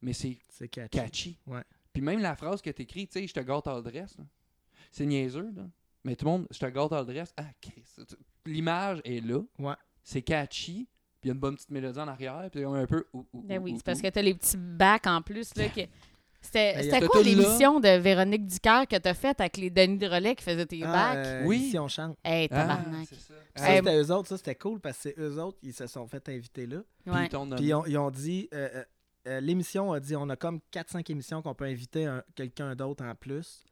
mais 0.00 0.12
c'est 0.12 0.38
C'est 0.48 0.68
catchy. 0.68 0.88
catchy. 0.98 1.38
Ouais. 1.46 1.62
Puis 1.92 2.02
même 2.02 2.20
la 2.20 2.36
phrase 2.36 2.62
que 2.62 2.70
t'écris, 2.70 3.06
tu 3.08 3.20
sais, 3.20 3.26
je 3.26 3.34
te 3.34 3.40
gâte 3.40 3.66
à 3.66 3.74
l'adresse, 3.74 4.16
là, 4.16 4.24
c'est 4.90 5.06
niaiseux, 5.06 5.50
là. 5.54 5.68
Mais 6.04 6.16
tout 6.16 6.24
le 6.24 6.30
monde, 6.32 6.46
je 6.50 6.58
te 6.58 6.66
dans 6.88 6.98
le 7.00 7.04
dress. 7.06 7.32
Ah. 7.36 7.44
L'image 8.44 9.00
est 9.04 9.20
là. 9.24 9.40
Ouais. 9.58 9.74
C'est 10.02 10.22
catchy. 10.22 10.88
Puis 11.20 11.28
il 11.28 11.28
y 11.28 11.30
a 11.30 11.34
une 11.34 11.40
bonne 11.40 11.54
petite 11.54 11.70
mélodie 11.70 12.00
en 12.00 12.08
arrière. 12.08 12.48
Puis 12.50 12.66
on 12.66 12.74
est 12.74 12.80
un 12.80 12.86
peu. 12.86 13.04
ouh, 13.12 13.24
ouh, 13.32 13.42
Ben 13.42 13.62
oui, 13.62 13.72
ouh, 13.72 13.76
c'est 13.76 13.84
parce 13.84 14.00
ouh. 14.00 14.02
que 14.02 14.08
t'as 14.08 14.22
les 14.22 14.34
petits 14.34 14.56
bacs 14.56 15.06
en 15.06 15.22
plus. 15.22 15.54
Là, 15.54 15.68
que... 15.68 15.82
C'était 16.42 17.00
Ben, 17.00 17.06
quoi 17.08 17.22
l'émission 17.22 17.80
de 17.80 17.88
Véronique 17.98 18.44
Dicker 18.46 18.84
que 18.90 18.96
t'as 18.96 19.14
faite 19.14 19.40
avec 19.40 19.56
les 19.56 19.70
Denis 19.70 19.96
de 19.98 20.06
Relais 20.06 20.34
qui 20.34 20.42
faisaient 20.44 20.66
tes 20.66 20.82
Ah, 20.84 20.92
bacs? 21.14 21.26
euh, 21.26 21.44
Oui. 21.46 21.58
Ici, 21.68 21.78
on 21.78 21.88
chante. 21.88 22.18
Hey, 22.24 22.48
Ah, 22.50 22.60
tabarnak. 22.62 23.06
c'est 23.08 23.14
ça. 23.20 23.34
Ça, 23.56 23.72
Eh, 23.72 23.76
c'était 23.78 23.96
eux 24.02 24.10
autres, 24.12 24.28
ça 24.28 24.36
c'était 24.36 24.54
cool 24.56 24.80
parce 24.80 24.96
que 24.98 25.02
c'est 25.04 25.18
eux 25.18 25.38
autres, 25.40 25.58
ils 25.62 25.72
se 25.72 25.86
sont 25.86 26.06
fait 26.06 26.28
inviter 26.28 26.66
là. 26.66 26.78
Puis 27.04 27.14
Ouais. 27.14 27.28
Puis 27.28 27.66
ils 27.66 27.74
ont, 27.74 27.86
ils 27.86 27.96
ont 27.98 28.10
dit, 28.10 28.48
euh, 28.52 28.68
euh, 28.74 28.84
euh, 29.28 29.40
l'émission 29.40 29.92
a 29.92 30.00
dit, 30.00 30.16
on 30.16 30.28
a 30.30 30.36
comme 30.36 30.60
4-5 30.72 31.08
émissions 31.10 31.42
qu'on 31.42 31.54
peut 31.54 31.64
inviter 31.66 32.06
un- 32.06 32.22
quelqu'un 32.34 32.74
d'autre 32.74 33.04
en 33.04 33.14
plus. 33.14 33.64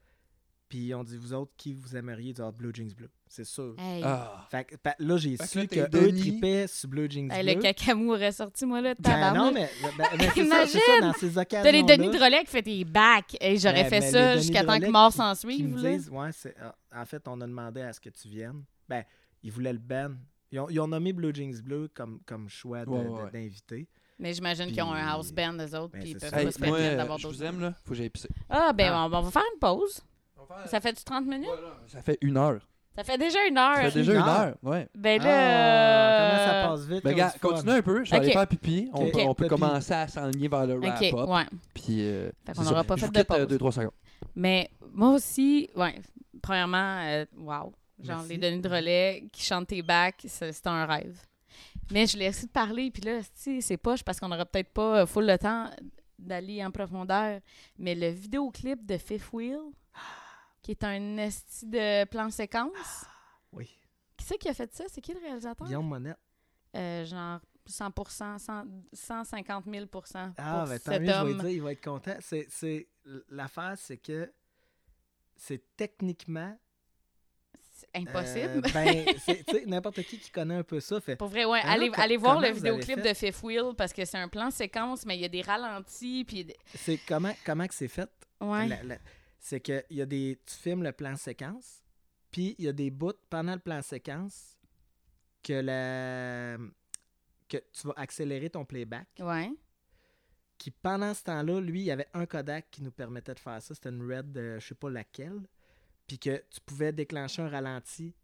Puis 0.68 0.78
ils 0.78 0.94
ont 0.94 1.02
dit, 1.02 1.16
vous 1.16 1.32
autres, 1.34 1.50
qui 1.56 1.74
vous 1.74 1.96
aimeriez 1.96 2.32
du 2.32 2.42
Blue 2.56 2.70
Jeans 2.72 2.92
Bleu? 2.96 3.10
C'est 3.32 3.44
sûr. 3.44 3.76
Hey. 3.78 4.02
Ah. 4.04 4.44
Fait 4.50 4.64
que, 4.64 4.74
pa- 4.74 4.96
là, 4.98 5.16
j'ai 5.16 5.36
Fait 5.36 5.44
que 5.44 5.48
su 5.48 5.58
là, 5.58 5.66
que 5.66 5.70
t'es 5.70 5.80
eux 5.82 5.88
Denis. 5.88 6.20
tripaient 6.20 6.66
sur 6.66 6.88
Blue 6.88 7.08
Jeans 7.08 7.30
Hey, 7.30 7.44
Bleu. 7.44 7.54
le 7.54 7.60
cacamou 7.62 8.12
aurait 8.12 8.32
sorti, 8.32 8.66
moi, 8.66 8.80
là, 8.80 8.94
Ben 8.98 9.02
tabarnak. 9.04 9.36
non, 9.36 9.52
mais, 9.52 9.70
ben, 9.82 10.04
ben, 10.18 10.30
c'est 10.34 10.44
ça, 10.48 10.66
c'est 10.66 10.78
ça, 10.80 11.00
dans 11.00 11.12
ces 11.12 11.38
occasions 11.38 11.62
T'as 11.62 11.70
les 11.70 11.84
Denis 11.84 12.10
de 12.10 12.18
Relais 12.22 12.40
qui 12.40 12.50
fait 12.50 12.62
tes 12.62 12.84
bacs. 12.84 13.36
Et 13.40 13.56
j'aurais 13.56 13.84
Ben, 13.84 13.88
fait 13.88 14.00
ça 14.10 14.32
Denis 14.32 14.42
jusqu'à 14.42 14.62
de 14.62 14.66
temps 14.66 14.72
que 14.74 14.78
Relais 14.80 14.90
mort 14.90 15.10
qui- 15.12 15.16
s'en 15.18 15.32
qui 15.34 15.38
suive. 15.38 15.68
me 15.68 15.80
là. 15.80 15.90
disent, 15.92 16.10
ouais, 16.10 16.30
c'est, 16.32 16.56
ah, 16.60 16.74
en 17.00 17.04
fait, 17.06 17.22
on 17.28 17.40
a 17.40 17.46
demandé 17.46 17.82
à 17.82 17.92
ce 17.92 18.00
que 18.00 18.10
tu 18.10 18.26
viennes. 18.26 18.64
Ben, 18.88 19.04
ils 19.44 19.52
voulaient 19.52 19.72
le 19.74 19.78
band. 19.78 20.10
Ils 20.50 20.58
ont, 20.58 20.68
ils 20.68 20.80
ont 20.80 20.88
nommé 20.88 21.12
Blue 21.12 21.32
Jeans 21.32 21.54
Bleu 21.62 21.88
comme, 21.94 22.18
comme 22.26 22.48
choix 22.48 22.84
de- 22.84 22.90
Ouais, 22.90 23.04
de- 23.04 23.08
ouais, 23.10 23.22
ouais. 23.22 23.30
d'invité. 23.30 23.88
Mais 24.18 24.34
j'imagine 24.34 24.72
qu'ils 24.72 24.82
ont 24.82 24.92
un 24.92 25.06
house 25.06 25.30
band, 25.30 25.54
eux 25.54 25.76
autres, 25.78 25.92
Ben, 25.92 26.00
puis 26.00 26.10
ils 26.10 26.12
c'est 26.14 26.18
peuvent 26.18 26.30
ça. 26.30 26.40
Hey, 26.40 26.46
pas 26.46 26.50
se 26.52 26.58
moi, 26.58 26.76
permettre 26.76 26.96
d'avoir 26.96 27.18
je 27.18 27.22
d'autres. 27.28 27.36
vous 27.38 27.44
aime, 27.44 27.60
là. 27.60 27.74
Faut 27.84 27.90
que 27.90 27.94
j'aille 27.94 28.10
pisser. 28.10 28.28
Ah, 28.48 28.72
ben, 28.72 28.90
Ah. 28.92 29.06
on, 29.08 29.14
on 29.16 29.20
va 29.22 29.30
faire 29.30 29.44
une 29.54 29.60
pause. 29.60 30.00
Ça 30.66 30.80
fait 30.80 30.92
du 30.92 31.04
30 31.04 31.26
minutes? 31.26 31.48
Ça 31.86 32.02
fait 32.02 32.18
une 32.22 32.36
heure. 32.36 32.66
Ça 32.97 33.05
fait 33.05 33.18
déjà 33.18 33.38
une 33.47 33.55
Ça 33.57 33.70
heure. 33.70 33.76
fait 33.93 33.99
déjà 34.01 34.12
Une 34.12 34.18
une 34.18 34.24
heure? 34.24 34.41
heure. 34.41 34.55
Ouais. 34.62 34.88
Ben 34.95 35.20
Ah, 35.22 35.24
là. 35.24 36.30
comment 36.30 36.45
ça 36.45 36.68
passe 36.68 36.86
vite. 36.88 37.05
Ben, 37.05 37.16
fun. 37.16 37.49
continue 37.49 37.70
un 37.72 37.82
peu. 37.82 38.05
Je 38.05 38.11
vais 38.11 38.16
aller 38.16 38.26
Ok. 38.28 38.32
faire 38.32 38.47
pipi. 38.49 38.91
On, 38.93 39.07
peut- 39.11 39.18
on 39.20 39.34
peut 39.34 39.45
Pipi. 39.49 39.61
commencer 39.61 39.93
à 39.95 40.09
s'enligner 40.09 40.49
vers 40.49 40.66
le 40.66 40.74
Ok, 40.78 40.82
wrap-up. 40.84 41.28
ouais. 41.28 41.45
Puis. 41.72 41.97
euh, 42.01 42.30
Fait 42.45 42.53
qu'on 42.53 42.62
ça. 42.62 42.70
n'aura 42.70 42.84
pas 42.84 42.97
Je 42.97 43.07
fait 43.07 43.12
de 43.12 43.18
euh, 43.20 43.24
pause. 43.24 43.47
deux, 43.47 43.59
trois 43.59 43.72
secondes. 43.72 43.91
Mais 44.34 44.70
moi 44.93 45.11
aussi, 45.11 45.70
ouais. 45.76 45.95
Premièrement, 46.43 47.01
euh, 47.07 47.24
wow. 47.38 47.72
Genre, 48.03 48.16
Merci. 48.18 48.28
les 48.30 48.38
Denis 48.38 48.61
de 48.62 48.68
relais 48.68 49.24
qui 49.32 49.43
chantent 49.45 49.68
tes 49.68 49.82
bacs, 49.82 50.22
c'est 50.26 50.53
c'est 50.53 50.66
un 50.66 50.86
rêve. 50.86 51.18
Mais 51.93 52.07
je 52.07 52.16
l'ai 52.16 52.24
essayé 52.26 52.47
de 52.47 52.53
parler, 52.53 52.91
puis 52.91 53.03
là, 53.03 53.18
si, 53.34 53.61
c'est 53.62 53.76
poche 53.76 54.03
parce 54.03 54.18
qu'on 54.18 54.28
n'aura 54.28 54.47
peut-être 54.47 54.70
pas 54.72 55.01
euh, 55.03 55.07
full 55.07 55.26
le 55.26 55.36
temps 55.38 55.68
d'aller 56.18 56.64
en 56.64 56.70
profondeur. 56.70 57.41
Mais 57.78 57.95
le 57.95 58.09
vidéoclip 58.09 58.84
de 58.86 58.97
Fifth 58.97 59.32
Wheel, 59.32 59.59
qui 60.62 60.72
est 60.72 60.84
un 60.84 61.16
esti 61.18 61.66
de 61.66 62.04
plan 62.06 62.30
séquence. 62.30 63.04
Oui. 63.52 63.66
Qui 64.16 64.24
c'est 64.26 64.38
qui 64.38 64.48
a 64.48 64.54
fait 64.54 64.72
ça? 64.74 64.84
C'est 64.88 65.00
qui 65.00 65.12
le 65.14 65.20
réalisateur? 65.20 65.66
Guillaume 65.66 65.86
Monette. 65.88 66.18
Euh, 66.76 67.04
genre 67.04 67.40
100 67.66 67.92
100, 68.38 68.64
150 68.92 69.64
000 69.66 69.86
pour 69.86 70.04
Ah, 70.14 70.64
ben 70.66 70.78
tant 70.78 70.92
cet 70.92 71.02
mieux, 71.02 71.06
je 71.12 71.24
vais 71.24 71.34
dire, 71.34 71.48
il 71.50 71.62
va 71.62 71.72
être 71.72 71.84
content. 71.84 72.16
C'est, 72.20 72.46
c'est, 72.50 72.88
l'affaire, 73.28 73.74
c'est 73.76 73.96
que 73.96 74.32
c'est 75.36 75.62
techniquement. 75.76 76.56
C'est 77.72 77.88
impossible. 77.94 78.62
euh, 78.66 78.70
ben, 78.74 79.06
c'est, 79.24 79.42
tu 79.44 79.54
sais, 79.58 79.64
n'importe 79.66 80.02
qui 80.02 80.18
qui 80.18 80.30
connaît 80.30 80.56
un 80.56 80.62
peu 80.62 80.80
ça 80.80 81.00
fait. 81.00 81.16
Pour 81.16 81.28
vrai, 81.28 81.46
ouais. 81.46 81.62
Là, 81.62 81.88
allez, 81.96 82.16
voir 82.18 82.40
le 82.40 82.50
vidéoclip 82.50 83.00
de 83.00 83.14
Fifth 83.14 83.42
Wheel 83.42 83.74
parce 83.76 83.92
que 83.92 84.04
c'est 84.04 84.18
un 84.18 84.28
plan 84.28 84.50
séquence, 84.50 85.06
mais 85.06 85.16
il 85.16 85.22
y 85.22 85.24
a 85.24 85.28
des 85.28 85.40
ralentis. 85.40 86.24
Puis... 86.26 86.46
C'est 86.74 86.98
comment, 87.08 87.32
comment 87.46 87.66
que 87.66 87.74
c'est 87.74 87.88
fait? 87.88 88.11
Ouais. 88.40 88.68
La- 88.68 88.82
la- 88.82 88.98
c'est 89.41 89.61
que 89.61 89.84
y 89.91 90.01
a 90.03 90.07
des. 90.07 90.38
Tu 90.47 90.55
filmes 90.55 90.82
le 90.82 90.93
plan 90.93 91.16
séquence, 91.16 91.82
puis 92.30 92.55
il 92.59 92.66
y 92.66 92.68
a 92.68 92.72
des 92.72 92.91
bouts 92.91 93.12
pendant 93.28 93.55
le 93.55 93.59
plan 93.61 93.82
séquence 93.82 94.57
que 95.43 95.55
la 95.55 96.57
que 97.49 97.57
tu 97.72 97.86
vas 97.88 97.95
accélérer 97.97 98.51
ton 98.51 98.64
playback. 98.64 99.09
Ouais. 99.18 99.51
Qui 100.59 100.70
pendant 100.70 101.14
ce 101.14 101.24
temps-là, 101.24 101.61
lui, 101.61 101.80
il 101.80 101.84
y 101.86 101.91
avait 101.91 102.07
un 102.12 102.26
Kodak 102.26 102.70
qui 102.70 102.82
nous 102.82 102.93
permettait 102.93 103.34
de 103.34 103.41
faire 103.41 103.61
ça. 103.62 103.74
C'était 103.74 103.88
une 103.88 104.03
Red, 104.03 104.36
euh, 104.36 104.61
je 104.61 104.68
sais 104.68 104.74
pas 104.74 104.91
laquelle. 104.91 105.41
Puis 106.07 106.18
que 106.18 106.36
tu 106.51 106.61
pouvais 106.64 106.93
déclencher 106.93 107.41
un 107.43 107.49
ralenti. 107.49 108.14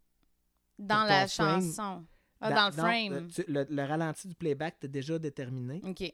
Dans 0.78 1.04
la 1.04 1.26
frame. 1.26 1.62
chanson. 1.62 2.04
Ah, 2.40 2.52
dans, 2.52 2.66
le 2.66 2.72
frame. 2.72 3.12
euh, 3.14 3.26
tu- 3.28 3.44
le, 3.50 3.66
le 3.68 3.82
ralenti 3.84 4.28
du 4.28 4.34
playback 4.34 4.74
était 4.76 4.88
déjà 4.88 5.18
déterminé. 5.18 5.80
OK. 5.82 6.12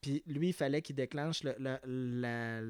Puis 0.00 0.22
lui, 0.26 0.48
il 0.48 0.52
fallait 0.52 0.80
qu'il 0.82 0.94
déclenche 0.96 1.42
le, 1.42 1.54
le- 1.58 1.78
la, 2.20 2.60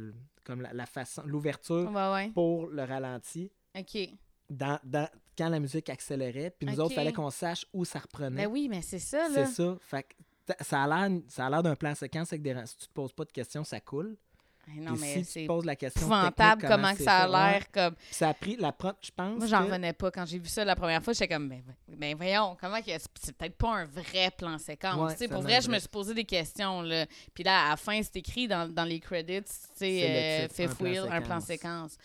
comme 0.44 0.62
la, 0.62 0.72
la 0.72 0.86
façon, 0.86 1.22
l'ouverture 1.26 1.90
Ouais, 1.92 2.12
ouais. 2.12 2.30
pour 2.30 2.68
le 2.68 2.82
ralenti 2.84 3.50
OK. 3.78 3.98
dans, 4.48 4.78
dans- 4.84 5.08
quand 5.36 5.48
la 5.48 5.60
musique 5.60 5.90
accélérait. 5.90 6.50
Puis 6.58 6.66
nous 6.66 6.80
autres, 6.80 6.92
il 6.92 6.96
fallait 6.96 7.12
qu'on 7.12 7.30
sache 7.30 7.66
où 7.72 7.84
ça 7.84 7.98
reprenait. 7.98 8.44
Ben 8.46 8.50
oui, 8.50 8.68
mais 8.68 8.82
c'est 8.82 8.98
ça, 8.98 9.28
C'est 9.32 9.40
là. 9.42 9.46
ça. 9.46 9.76
Fait 9.80 10.02
que 10.04 10.14
ça 10.64 10.82
a 10.84 11.08
l'air, 11.08 11.20
ça 11.28 11.46
a 11.46 11.50
l'air 11.50 11.62
d'un 11.62 11.76
plan 11.76 11.94
séquence 11.94 12.32
avec 12.32 12.42
des 12.42 12.54
Si 12.66 12.76
tu 12.78 12.86
te 12.88 12.92
poses 12.92 13.12
pas 13.12 13.24
de 13.24 13.32
questions, 13.32 13.62
ça 13.64 13.80
coule. 13.80 14.16
Non, 14.76 14.92
mais 14.98 15.14
si 15.14 15.18
tu 15.20 15.24
c'est 15.24 15.46
poses 15.46 15.64
la 15.64 15.76
question 15.76 16.00
épouvantable 16.00 16.66
comment, 16.68 16.94
que 16.94 17.02
ça 17.02 17.18
a 17.18 17.28
l'air 17.28 17.70
comme... 17.70 17.94
Ça 18.10 18.28
a 18.30 18.34
pris 18.34 18.56
la 18.56 18.72
pro- 18.72 18.92
je 19.00 19.10
pense. 19.16 19.38
Moi, 19.38 19.46
j'en 19.46 19.60
que- 19.60 19.64
revenais 19.66 19.92
pas. 19.92 20.10
Quand 20.10 20.26
j'ai 20.26 20.38
vu 20.38 20.48
ça 20.48 20.64
la 20.64 20.76
première 20.76 21.02
fois, 21.02 21.12
j'étais 21.12 21.28
comme, 21.34 21.48
ben, 21.48 21.62
ben 21.88 22.16
voyons, 22.16 22.56
comment 22.60 22.80
que 22.80 22.90
c'est 23.20 23.36
peut-être 23.36 23.56
pas 23.56 23.70
un 23.78 23.84
vrai 23.84 24.30
plan 24.36 24.58
séquence. 24.58 24.96
Ouais, 24.96 25.12
Tu 25.12 25.18
sais, 25.18 25.28
pour 25.28 25.42
vrai, 25.42 25.60
je 25.60 25.70
me 25.70 25.78
suis 25.78 25.88
posé 25.88 26.14
des 26.14 26.24
questions. 26.24 26.82
Là. 26.82 27.06
Puis 27.34 27.44
là, 27.44 27.66
à 27.66 27.70
la 27.70 27.76
fin, 27.76 28.00
c'est 28.02 28.16
écrit 28.16 28.48
dans, 28.48 28.68
dans 28.72 28.84
les 28.84 29.00
credits, 29.00 29.42
tu 29.42 29.48
sais, 29.76 30.08
euh, 30.08 30.48
Fifth 30.48 30.70
un 30.70 30.74
plan 30.74 31.10
un 31.12 31.20
plan 31.20 31.40
séquence. 31.40 31.96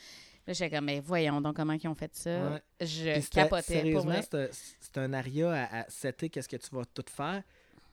Là, 0.45 0.51
j'étais 0.53 0.75
comme, 0.75 0.85
mais 0.85 0.99
voyons 0.99 1.39
donc 1.39 1.55
comment 1.55 1.73
ils 1.73 1.87
ont 1.87 1.95
fait 1.95 2.13
ça. 2.15 2.29
Ouais. 2.29 2.61
Je 2.81 3.29
capotais, 3.29 3.91
pour 3.91 4.03
Sérieusement, 4.03 4.11
vrai. 4.31 4.49
c'est 4.79 4.97
un- 4.97 5.13
aria 5.13 5.51
à, 5.51 5.79
à 5.81 5.85
setter 5.89 6.29
qu'est-ce 6.29 6.49
que 6.49 6.57
tu 6.57 6.67
vas 6.75 6.83
tout 6.93 7.05
faire. 7.09 7.41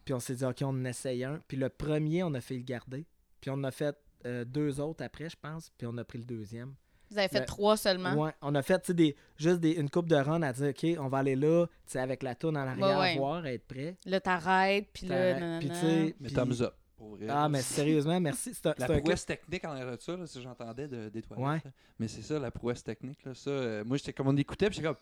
Puis 0.05 0.15
on 0.15 0.19
s'est 0.19 0.35
dit, 0.35 0.45
OK, 0.45 0.57
on 0.63 0.69
en 0.69 0.85
essaye 0.85 1.23
un. 1.23 1.39
Puis 1.47 1.57
le 1.57 1.69
premier, 1.69 2.25
on 2.25 2.35
a 2.35 2.41
fait 2.41 2.55
le 2.55 2.63
garder. 2.63 3.05
Puis 3.41 3.51
on 3.51 3.63
a 3.63 3.71
fait 3.71 3.95
euh, 4.27 4.45
deux 4.45 4.81
autres 4.81 5.05
après, 5.05 5.29
je 5.29 5.37
pense. 5.41 5.71
Puis 5.77 5.87
on 5.87 5.97
a 5.99 6.05
pris 6.05 6.19
le 6.19 6.25
deuxième. 6.25 6.75
Vous 7.11 7.19
avez 7.19 7.29
fait 7.29 7.41
le- 7.41 7.47
trois 7.47 7.77
seulement? 7.77 8.15
Ouais, 8.15 8.31
on 8.41 8.55
a 8.55 8.63
fait 8.63 8.79
tu 8.81 8.87
sais, 8.89 8.95
des, 8.95 9.17
juste 9.37 9.59
des, 9.59 9.73
une 9.73 9.91
coupe 9.91 10.09
de 10.09 10.15
run 10.15 10.43
à 10.43 10.53
dire, 10.53 10.69
OK, 10.69 10.87
on 11.01 11.09
va 11.09 11.19
aller 11.19 11.35
là, 11.35 11.67
avec 11.97 12.23
la 12.23 12.37
tourne 12.37 12.57
en 12.57 12.61
arrière, 12.61 12.87
Ouais, 12.99 13.03
ouais. 13.15 13.17
voir, 13.17 13.45
être 13.47 13.67
prêt. 13.67 13.97
Là, 14.07 14.21
t'arrêtes, 14.21 14.89
puis 14.93 15.07
là. 15.07 15.59
Puis 15.59 15.69
tu 15.71 15.75
sais, 15.75 16.15
Mais 16.21 16.31
thumbs 16.31 16.61
up. 16.63 16.75
vrai. 16.99 17.27
Ah, 17.29 17.49
mais 17.49 17.63
sérieusement, 17.63 18.21
merci. 18.21 18.53
C'est 18.55 18.67
un, 18.67 18.75
La 18.79 18.87
c'est 18.87 18.93
un 18.93 18.95
clip- 18.97 19.05
prouesse 19.05 19.27
technique 19.27 19.65
en 19.65 19.71
arrière 19.73 19.97
de 19.97 20.01
ça, 20.01 20.17
là, 20.17 20.27
si 20.27 20.41
j'entendais 20.41 20.87
de, 20.87 21.09
des 21.09 21.23
toilettes. 21.23 21.45
Ouais. 21.45 21.61
là. 21.65 21.71
Mais 21.99 22.07
c'est 22.07 22.23
ça, 22.23 22.39
la 22.39 22.53
prouesse 22.53 22.85
technique. 22.85 23.25
Là, 23.25 23.35
ça, 23.35 23.51
euh, 23.51 23.85
moi, 23.85 23.97
j'étais 23.97 24.13
comme 24.13 24.29
on 24.29 24.37
écoutait, 24.37 24.67
puis 24.67 24.77
j'étais 24.77 24.87
comme. 24.87 24.97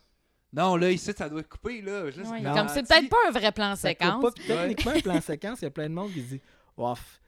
Non, 0.51 0.77
là, 0.77 0.91
ici, 0.91 1.13
ça 1.15 1.29
doit 1.29 1.41
être 1.41 1.49
coupé. 1.51 1.83
Là. 1.83 2.05
Ouais, 2.05 2.13
comme 2.43 2.69
c'est 2.69 2.89
peut-être 2.89 3.11
pas 3.11 3.17
un 3.29 3.33
vrai 3.33 3.53
plan 3.53 3.77
ça 3.77 3.89
séquence. 3.91 4.23
pas. 4.23 4.31
Techniquement, 4.33 4.93
un 4.93 5.01
plan 5.01 5.21
séquence, 5.21 5.61
il 5.61 5.65
y 5.65 5.69
a 5.69 5.71
plein 5.71 5.91
de 5.91 5.95
monde 5.95 6.11
qui 6.11 6.23
dit, 6.23 6.41
off. 6.79 7.21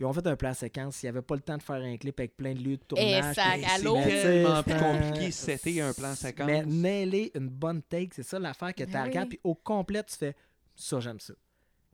Ils 0.00 0.04
ont 0.04 0.12
fait 0.12 0.26
un 0.28 0.36
plan 0.36 0.54
séquence, 0.54 1.02
il 1.02 1.06
n'y 1.06 1.10
avait 1.10 1.22
pas 1.22 1.34
le 1.34 1.40
temps 1.40 1.56
de 1.56 1.62
faire 1.62 1.76
un 1.82 1.96
clip 1.96 2.20
avec 2.20 2.36
plein 2.36 2.54
de 2.54 2.60
lieux 2.60 2.76
de 2.76 2.84
tournage. 2.84 3.34
C'est 3.34 3.42
tu 3.42 3.82
tellement 3.82 4.62
plus 4.62 4.72
c'est- 4.72 4.78
compliqué 4.78 5.30
c'était 5.32 5.80
un 5.80 5.92
plan 5.92 6.14
séquence. 6.14 6.46
Mais 6.46 6.64
nailer 6.64 7.32
une 7.34 7.48
bonne 7.48 7.82
take, 7.82 8.10
c'est 8.14 8.22
ça 8.22 8.38
l'affaire 8.38 8.72
que 8.74 8.84
tu 8.84 8.92
Ben 8.92 9.02
regardes, 9.04 9.28
oui. 9.30 9.36
puis 9.36 9.40
au 9.42 9.54
complet, 9.56 10.04
tu 10.04 10.14
fais 10.16 10.36
ça, 10.76 11.00
j'aime 11.00 11.18
ça. 11.18 11.34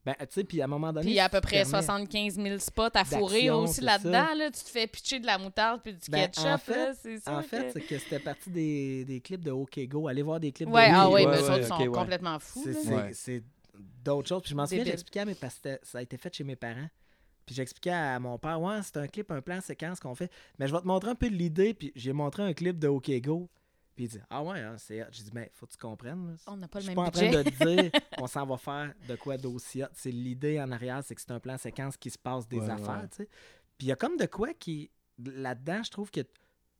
Ben, 0.05 0.14
tu 0.20 0.26
sais, 0.32 0.44
puis 0.44 0.61
à 0.61 0.64
un 0.64 0.68
moment 0.68 0.92
donné. 0.92 1.05
Puis 1.07 1.12
il 1.12 1.16
y 1.16 1.20
a 1.20 1.24
à 1.24 1.28
peu 1.30 1.38
tu 1.38 1.46
près 1.46 1.62
permets- 1.62 1.70
75 1.70 2.34
000 2.34 2.59
spots 2.59 2.82
à 2.92 3.05
fourrer 3.07 3.48
aussi 3.50 3.80
là-dedans. 3.80 4.34
Là. 4.36 4.50
Tu 4.50 4.62
te 4.62 4.68
fais 4.68 4.86
pitcher 4.86 5.18
de 5.18 5.24
la 5.24 5.38
moutarde 5.38 5.80
puis 5.82 5.94
du 5.94 6.11
Ben, 6.11 6.26
ketchup. 6.26 6.44
en 6.44 6.59
fait- 6.59 6.76
là, 6.76 6.92
c'est 7.02 7.22
sûr 7.22 7.32
En 7.32 7.40
fait, 7.42 7.66
que- 7.68 7.72
c'est 7.72 7.80
que 7.80 7.98
c'était 7.98 8.18
parti 8.18 8.50
des, 8.50 9.07
des 9.07 9.22
clips 9.22 9.42
de 9.42 9.50
OK 9.50 9.78
Go. 9.88 10.07
Allez 10.09 10.20
voir 10.20 10.38
des 10.40 10.52
clips 10.52 10.68
Ouais, 10.68 10.90
de 10.90 10.94
ah 10.94 11.07
Go. 11.07 11.14
mais 11.16 11.24
ouais, 11.26 11.38
autres 11.38 11.66
sont 11.68 11.86
complètement 11.90 12.38
fous. 12.38 12.66
C'est- 13.14 13.42
d'autres 14.05 14.28
choses. 14.28 14.42
Puis 14.42 14.50
je 14.50 14.57
m'en 14.57 14.66
souviens, 14.66 14.84
j'expliquais 14.84 15.20
à 15.20 15.24
mes 15.24 15.34
parce 15.34 15.55
que 15.55 15.61
c'était- 15.70 15.80
ça 15.84 15.98
a 15.98 16.02
été 16.02 16.18
fait 16.18 16.34
chez 16.34 16.44
mes 16.44 16.57
parents. 16.57 16.88
Puis 17.47 17.55
j'expliquais 17.55 17.90
à 17.90 18.18
mon 18.20 18.38
père, 18.38 18.61
ouais, 18.61 18.80
c'est 18.82 18.97
un 18.97 19.07
clip, 19.07 19.30
un 19.30 19.42
plan 19.42 19.61
séquence 19.61 20.01
qu'on 20.01 20.14
fait. 20.14 20.30
Mais 20.59 20.66
je 20.68 20.74
vais 20.74 20.80
te 20.80 20.86
montrer 20.86 21.11
un 21.11 21.14
peu 21.14 21.26
l'idée. 21.28 21.74
Puis 21.74 21.92
j'ai 21.95 22.12
montré 22.12 22.42
un 22.42 22.53
clip 22.55 22.78
de 22.78 22.88
OK 22.88 23.11
Go. 23.20 23.48
Puis 23.94 24.06
il 24.06 24.09
dit, 24.09 24.19
ah 24.28 24.43
ouais, 24.43 24.59
hein, 24.60 24.74
c'est 24.77 25.02
hot. 25.02 25.06
J'ai 25.12 25.23
dit, 25.23 25.31
ben, 25.31 25.47
faut 25.52 25.66
que 25.66 25.73
tu 25.73 25.78
comprennes. 25.78 26.27
là. 26.31 26.35
On 26.48 26.56
n'a 26.56 26.66
pas 26.66 26.81
Je 26.81 26.86
le 26.86 26.90
suis 26.93 26.97
même 26.97 27.05
pas 27.05 27.09
en 27.09 27.10
train 27.12 27.27
budget. 27.31 27.44
de 27.44 27.51
te 27.51 27.64
dire 27.82 27.90
qu'on 28.19 28.27
s'en 28.27 28.44
va 28.44 28.56
faire 28.56 28.93
de 29.09 29.14
quoi 29.14 29.36
d'aussi 29.36 29.82
hot. 29.85 29.89
C'est 29.93 30.10
l'idée 30.10 30.60
en 30.60 30.70
arrière, 30.73 31.02
c'est 31.05 31.14
que 31.14 31.20
c'est 31.20 31.31
un 31.31 31.39
plan 31.40 31.56
séquence 31.59 31.97
qui 31.97 32.10
se 32.10 32.19
passe 32.19 32.48
des 32.48 32.59
Ouais, 32.59 32.70
affaires, 32.70 33.02
ouais. 33.02 33.09
tu 33.09 33.16
sais. 33.19 33.28
Puis 33.78 33.86
il 33.86 33.89
y 33.89 33.93
a 33.93 33.97
comme 33.97 34.16
de 34.16 34.27
quoi 34.27 34.52
qui 34.55 34.90
là-dedans, 35.19 35.82
je 35.85 35.90
trouve 35.93 36.10
que 36.10 36.20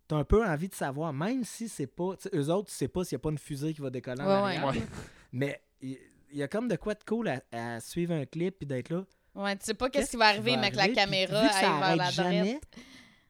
t'as 0.09 0.17
un 0.17 0.25
peu 0.25 0.45
envie 0.45 0.69
de 0.69 0.75
savoir, 0.75 1.13
même 1.13 1.45
si 1.45 1.69
c'est 1.69 1.87
pas, 1.87 2.15
eux 2.35 2.49
autres, 2.51 2.69
tu 2.71 2.75
sais 2.75 2.89
pas 2.89 3.05
s'il 3.05 3.13
y 3.13 3.17
a 3.17 3.21
pas 3.21 3.31
une 3.31 3.39
fusée 3.39 3.73
qui 3.75 3.81
va 3.81 3.91
décoller 3.91 4.23
en 4.23 4.27
arrière. 4.29 4.73
Mais 5.33 5.61
il 5.81 5.97
il 6.33 6.39
y, 6.39 6.43
a 6.43 6.49
comme 6.49 6.67
de 6.67 6.75
quoi 6.75 6.95
de 6.95 7.05
cool 7.05 7.29
à, 7.29 7.41
à 7.53 7.79
suivre 7.79 8.13
un 8.13 8.27
clip 8.27 8.57
puis 8.59 8.67
d'être 8.67 8.89
là. 8.91 9.05
Ouais, 9.35 9.57
tu 9.57 9.65
sais 9.67 9.75
pas 9.75 9.91
qu'est-ce 9.91 10.11
qui 10.11 10.17
va 10.17 10.27
arriver, 10.27 10.57
mais 10.57 10.71
que 10.71 10.77
la? 10.77 10.85
Puis 10.85 10.95
caméra 10.95 11.49
ça 11.53 11.59
aille 11.59 11.81
vers 11.81 11.97
la 11.97 12.11
jamais. 12.11 12.61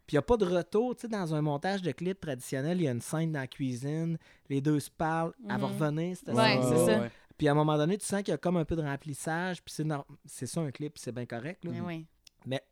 Puis 0.06 0.14
il 0.14 0.16
n'y 0.16 0.18
a 0.18 0.22
pas 0.22 0.36
de 0.36 0.44
retour, 0.44 0.94
tu 0.94 1.02
sais, 1.02 1.08
dans 1.08 1.34
un 1.34 1.40
montage 1.40 1.80
de 1.80 1.90
clip 1.90 2.20
traditionnel, 2.20 2.78
il 2.78 2.84
y 2.84 2.88
a 2.88 2.90
une 2.90 3.00
scène 3.00 3.32
dans 3.32 3.40
la 3.40 3.46
cuisine, 3.46 4.18
les 4.50 4.60
deux 4.60 4.78
se 4.78 4.90
parlent, 4.90 5.32
elle 5.48 5.48
va 5.48 5.56
Mhm. 5.56 5.64
revenir, 5.64 6.16
Ouais, 6.28 6.60
c'est 6.62 6.84
ça. 6.84 7.08
Puis 7.38 7.48
à 7.48 7.52
un 7.52 7.54
moment 7.54 7.78
donné, 7.78 7.96
tu 7.96 8.04
sens 8.04 8.22
qu'il 8.22 8.32
y 8.32 8.34
a 8.34 8.38
comme 8.38 8.58
un 8.58 8.66
peu 8.66 8.76
de 8.76 8.82
remplissage, 8.82 9.62
puis 9.62 9.72
c'est 9.74 9.86
c'est 10.26 10.46
ça 10.46 10.60
un 10.60 10.70
clip, 10.70 10.98
c'est 10.98 11.10
bien 11.12 11.24
correct. 11.24 11.64
là. 11.64 11.70
Mais 11.72 11.80
oui. 11.80 12.06
Mais 12.44 12.62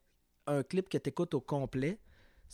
un 0.46 0.62
clip 0.62 0.88
que 0.90 0.98
tu 0.98 1.08
écoutes 1.08 1.32
au 1.34 1.40
complet, 1.40 1.98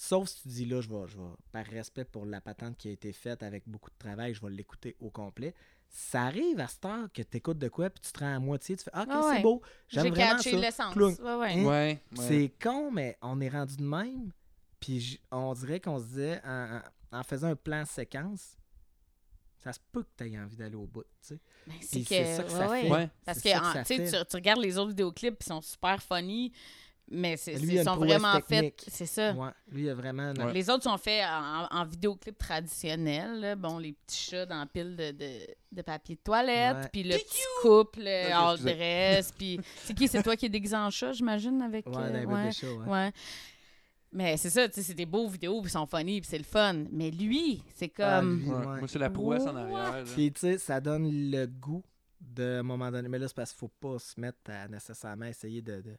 Sauf 0.00 0.28
si 0.28 0.42
tu 0.42 0.48
dis 0.48 0.64
là, 0.64 0.80
je 0.80 0.88
vais, 0.88 1.08
je 1.08 1.16
vais, 1.18 1.24
par 1.50 1.64
respect 1.66 2.04
pour 2.04 2.24
la 2.24 2.40
patente 2.40 2.76
qui 2.76 2.88
a 2.88 2.92
été 2.92 3.12
faite 3.12 3.42
avec 3.42 3.64
beaucoup 3.68 3.90
de 3.90 3.96
travail, 3.98 4.32
je 4.32 4.40
vais 4.40 4.48
l'écouter 4.52 4.94
au 5.00 5.10
complet. 5.10 5.56
Ça 5.90 6.24
arrive 6.24 6.60
à 6.60 6.68
cette 6.68 6.84
heure 6.84 7.08
que 7.12 7.22
tu 7.22 7.36
écoutes 7.38 7.58
de 7.58 7.68
quoi, 7.68 7.88
puis 7.90 8.00
tu 8.02 8.12
te 8.12 8.18
rends 8.20 8.36
à 8.36 8.38
moitié, 8.38 8.76
tu 8.76 8.84
fais 8.84 8.90
Ah, 8.92 9.04
ok, 9.08 9.34
c'est 9.36 9.42
beau, 9.42 9.62
J'ai 9.88 10.00
j'aime 10.02 10.12
vraiment 10.14 10.36
catché 10.36 10.50
ça. 10.52 10.56
l'essence. 10.58 10.92
Cloung. 10.92 11.16
Ouais, 11.20 11.34
ouais. 11.34 11.52
Hein? 11.54 11.64
Ouais. 11.64 12.02
ouais. 12.16 12.24
C'est 12.28 12.52
con, 12.62 12.90
mais 12.90 13.16
on 13.22 13.40
est 13.40 13.48
rendu 13.48 13.76
de 13.76 13.82
même. 13.84 14.30
Puis 14.80 15.20
on 15.32 15.52
dirait 15.54 15.80
qu'on 15.80 15.98
se 15.98 16.04
disait, 16.04 16.40
en, 16.44 16.80
en- 17.12 17.18
en 17.18 17.22
faisant 17.24 17.48
un 17.48 17.56
plan 17.56 17.84
séquence, 17.86 18.56
ça 19.64 19.72
se 19.72 19.80
peut 19.90 20.02
que 20.04 20.08
tu 20.16 20.30
aies 20.32 20.38
envie 20.38 20.56
d'aller 20.56 20.76
au 20.76 20.86
bout, 20.86 21.02
tu 21.02 21.08
sais. 21.20 21.40
Ben, 21.66 21.74
c'est 21.80 22.04
ça 22.36 22.42
que 22.44 22.50
ça 22.50 22.68
ouais, 22.70 22.82
fait. 22.88 23.10
Parce 23.24 23.40
que 23.40 23.48
ça 23.48 23.58
que 23.58 23.64
en- 23.64 23.72
ça 23.72 23.82
tu 23.84 23.96
sais, 23.96 24.06
fait. 24.06 24.18
tu, 24.24 24.28
tu 24.30 24.36
regardes 24.36 24.60
les 24.60 24.78
autres 24.78 24.90
vidéoclips, 24.90 25.36
ils 25.40 25.46
sont 25.46 25.60
super 25.60 26.00
funny, 26.02 26.52
mais 27.10 27.36
c'est, 27.36 27.54
Lui, 27.54 27.60
c'est- 27.60 27.72
il 27.72 27.78
a 27.78 27.82
une 27.82 27.88
sont 27.88 27.96
vraiment 27.96 28.40
faits. 28.40 28.84
C'est 28.88 29.06
ça. 29.06 29.32
Ouais, 29.32 29.50
lui, 29.70 29.84
il 29.84 29.88
a 29.90 29.94
vraiment. 29.94 30.32
Ouais. 30.32 30.52
Les 30.52 30.68
autres 30.70 30.84
sont 30.84 30.98
faits 30.98 31.24
en, 31.26 31.66
en 31.70 31.84
vidéoclip 31.84 32.36
traditionnel. 32.38 33.40
là. 33.40 33.56
Bon, 33.56 33.78
les 33.78 33.92
petits 33.92 34.30
chats 34.30 34.46
dans 34.46 34.58
la 34.58 34.66
pile 34.66 34.96
de, 34.96 35.10
de, 35.12 35.30
de 35.72 35.82
papier 35.82 36.16
de 36.16 36.20
toilette, 36.20 36.90
puis 36.92 37.02
le 37.02 37.16
petit 37.16 37.42
couple 37.62 38.02
euh, 38.06 38.30
all 38.34 38.58
dress, 38.58 39.32
puis 39.38 39.58
c'est 39.84 39.94
qui? 39.94 40.08
C'est 40.08 40.22
toi 40.22 40.36
qui 40.36 40.46
es 40.46 40.48
déguisé 40.48 40.76
en 40.76 40.90
chat, 40.90 41.12
j'imagine, 41.12 41.60
avec... 41.62 41.86
Ouais, 41.86 41.94
euh, 41.96 42.84
ouais. 42.86 43.12
Mais 44.10 44.38
c'est 44.38 44.48
ça, 44.50 44.66
tu 44.68 44.74
sais, 44.76 44.82
c'est 44.82 44.94
des 44.94 45.04
beaux 45.04 45.28
vidéos, 45.28 45.60
puis 45.60 45.68
ils 45.68 45.72
sont 45.72 45.86
funny, 45.86 46.20
puis 46.22 46.30
c'est 46.30 46.38
le 46.38 46.44
fun. 46.44 46.84
Mais 46.90 47.10
lui, 47.10 47.62
c'est 47.74 47.92
Ah, 47.98 48.20
comme... 48.20 48.38
lui, 48.40 48.48
Ouais. 48.48 48.56
ouais. 48.56 48.78
Moi, 48.78 48.88
c'est 48.88 48.98
la 48.98 49.10
prouesse 49.10 49.42
en 49.46 49.54
arrière. 49.54 50.02
Puis, 50.14 50.32
tu 50.32 50.40
sais, 50.40 50.56
ça 50.58 50.80
donne 50.80 51.10
le 51.30 51.46
goût 51.46 51.84
de 52.20 52.56
à 52.56 52.60
un 52.60 52.62
moment 52.62 52.90
donné. 52.90 53.06
Mais 53.08 53.18
là, 53.18 53.28
c'est 53.28 53.36
parce 53.36 53.50
qu'il 53.52 53.58
faut 53.58 53.68
pas 53.68 53.98
se 53.98 54.18
mettre 54.18 54.38
à 54.50 54.66
nécessairement 54.66 55.26
essayer 55.26 55.60
de, 55.60 55.82
de, 55.82 55.96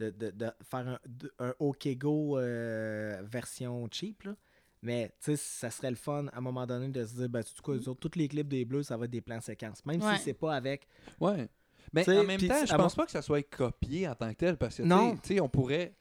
de, 0.00 0.10
de- 0.10 0.30
de 0.30 0.50
faire 0.62 0.88
un, 0.88 0.98
de- 1.06 1.32
un 1.38 1.54
OK 1.58 1.86
Go 1.96 2.38
euh, 2.38 3.20
version 3.24 3.86
cheap, 3.90 4.22
là. 4.24 4.34
Mais, 4.82 5.08
tu 5.20 5.32
sais, 5.32 5.36
ça 5.36 5.70
serait 5.70 5.90
le 5.90 5.96
fun 5.96 6.26
à 6.28 6.38
un 6.38 6.40
moment 6.40 6.66
donné 6.66 6.88
de 6.88 7.04
se 7.04 7.14
dire, 7.14 7.28
ben, 7.28 7.42
tu 7.44 7.52
quoi, 7.60 7.76
tous 7.78 8.10
les 8.16 8.28
clips 8.28 8.48
des 8.48 8.64
Bleus, 8.64 8.84
ça 8.84 8.96
va 8.96 9.04
être 9.04 9.10
des 9.10 9.20
plans 9.20 9.40
séquences. 9.40 9.84
Même 9.84 10.02
Ouais. 10.02 10.16
si 10.16 10.22
c'est 10.24 10.32
pas 10.34 10.54
avec. 10.56 10.86
Ouais. 11.20 11.48
Mais 11.92 12.02
T'sais, 12.02 12.18
en 12.18 12.24
même 12.24 12.40
temps, 12.40 12.64
je 12.66 12.74
pense 12.74 12.94
pas 12.94 13.04
que 13.04 13.10
ça 13.10 13.20
soit 13.20 13.42
copié 13.42 14.08
en 14.08 14.14
tant 14.14 14.30
que 14.30 14.38
tel 14.38 14.56
parce 14.56 14.76
que, 14.76 14.82
Non. 14.82 15.16
sais- 15.16 15.20
tu 15.22 15.34
sais, 15.34 15.40
on 15.40 15.48
pourrait, 15.50 15.94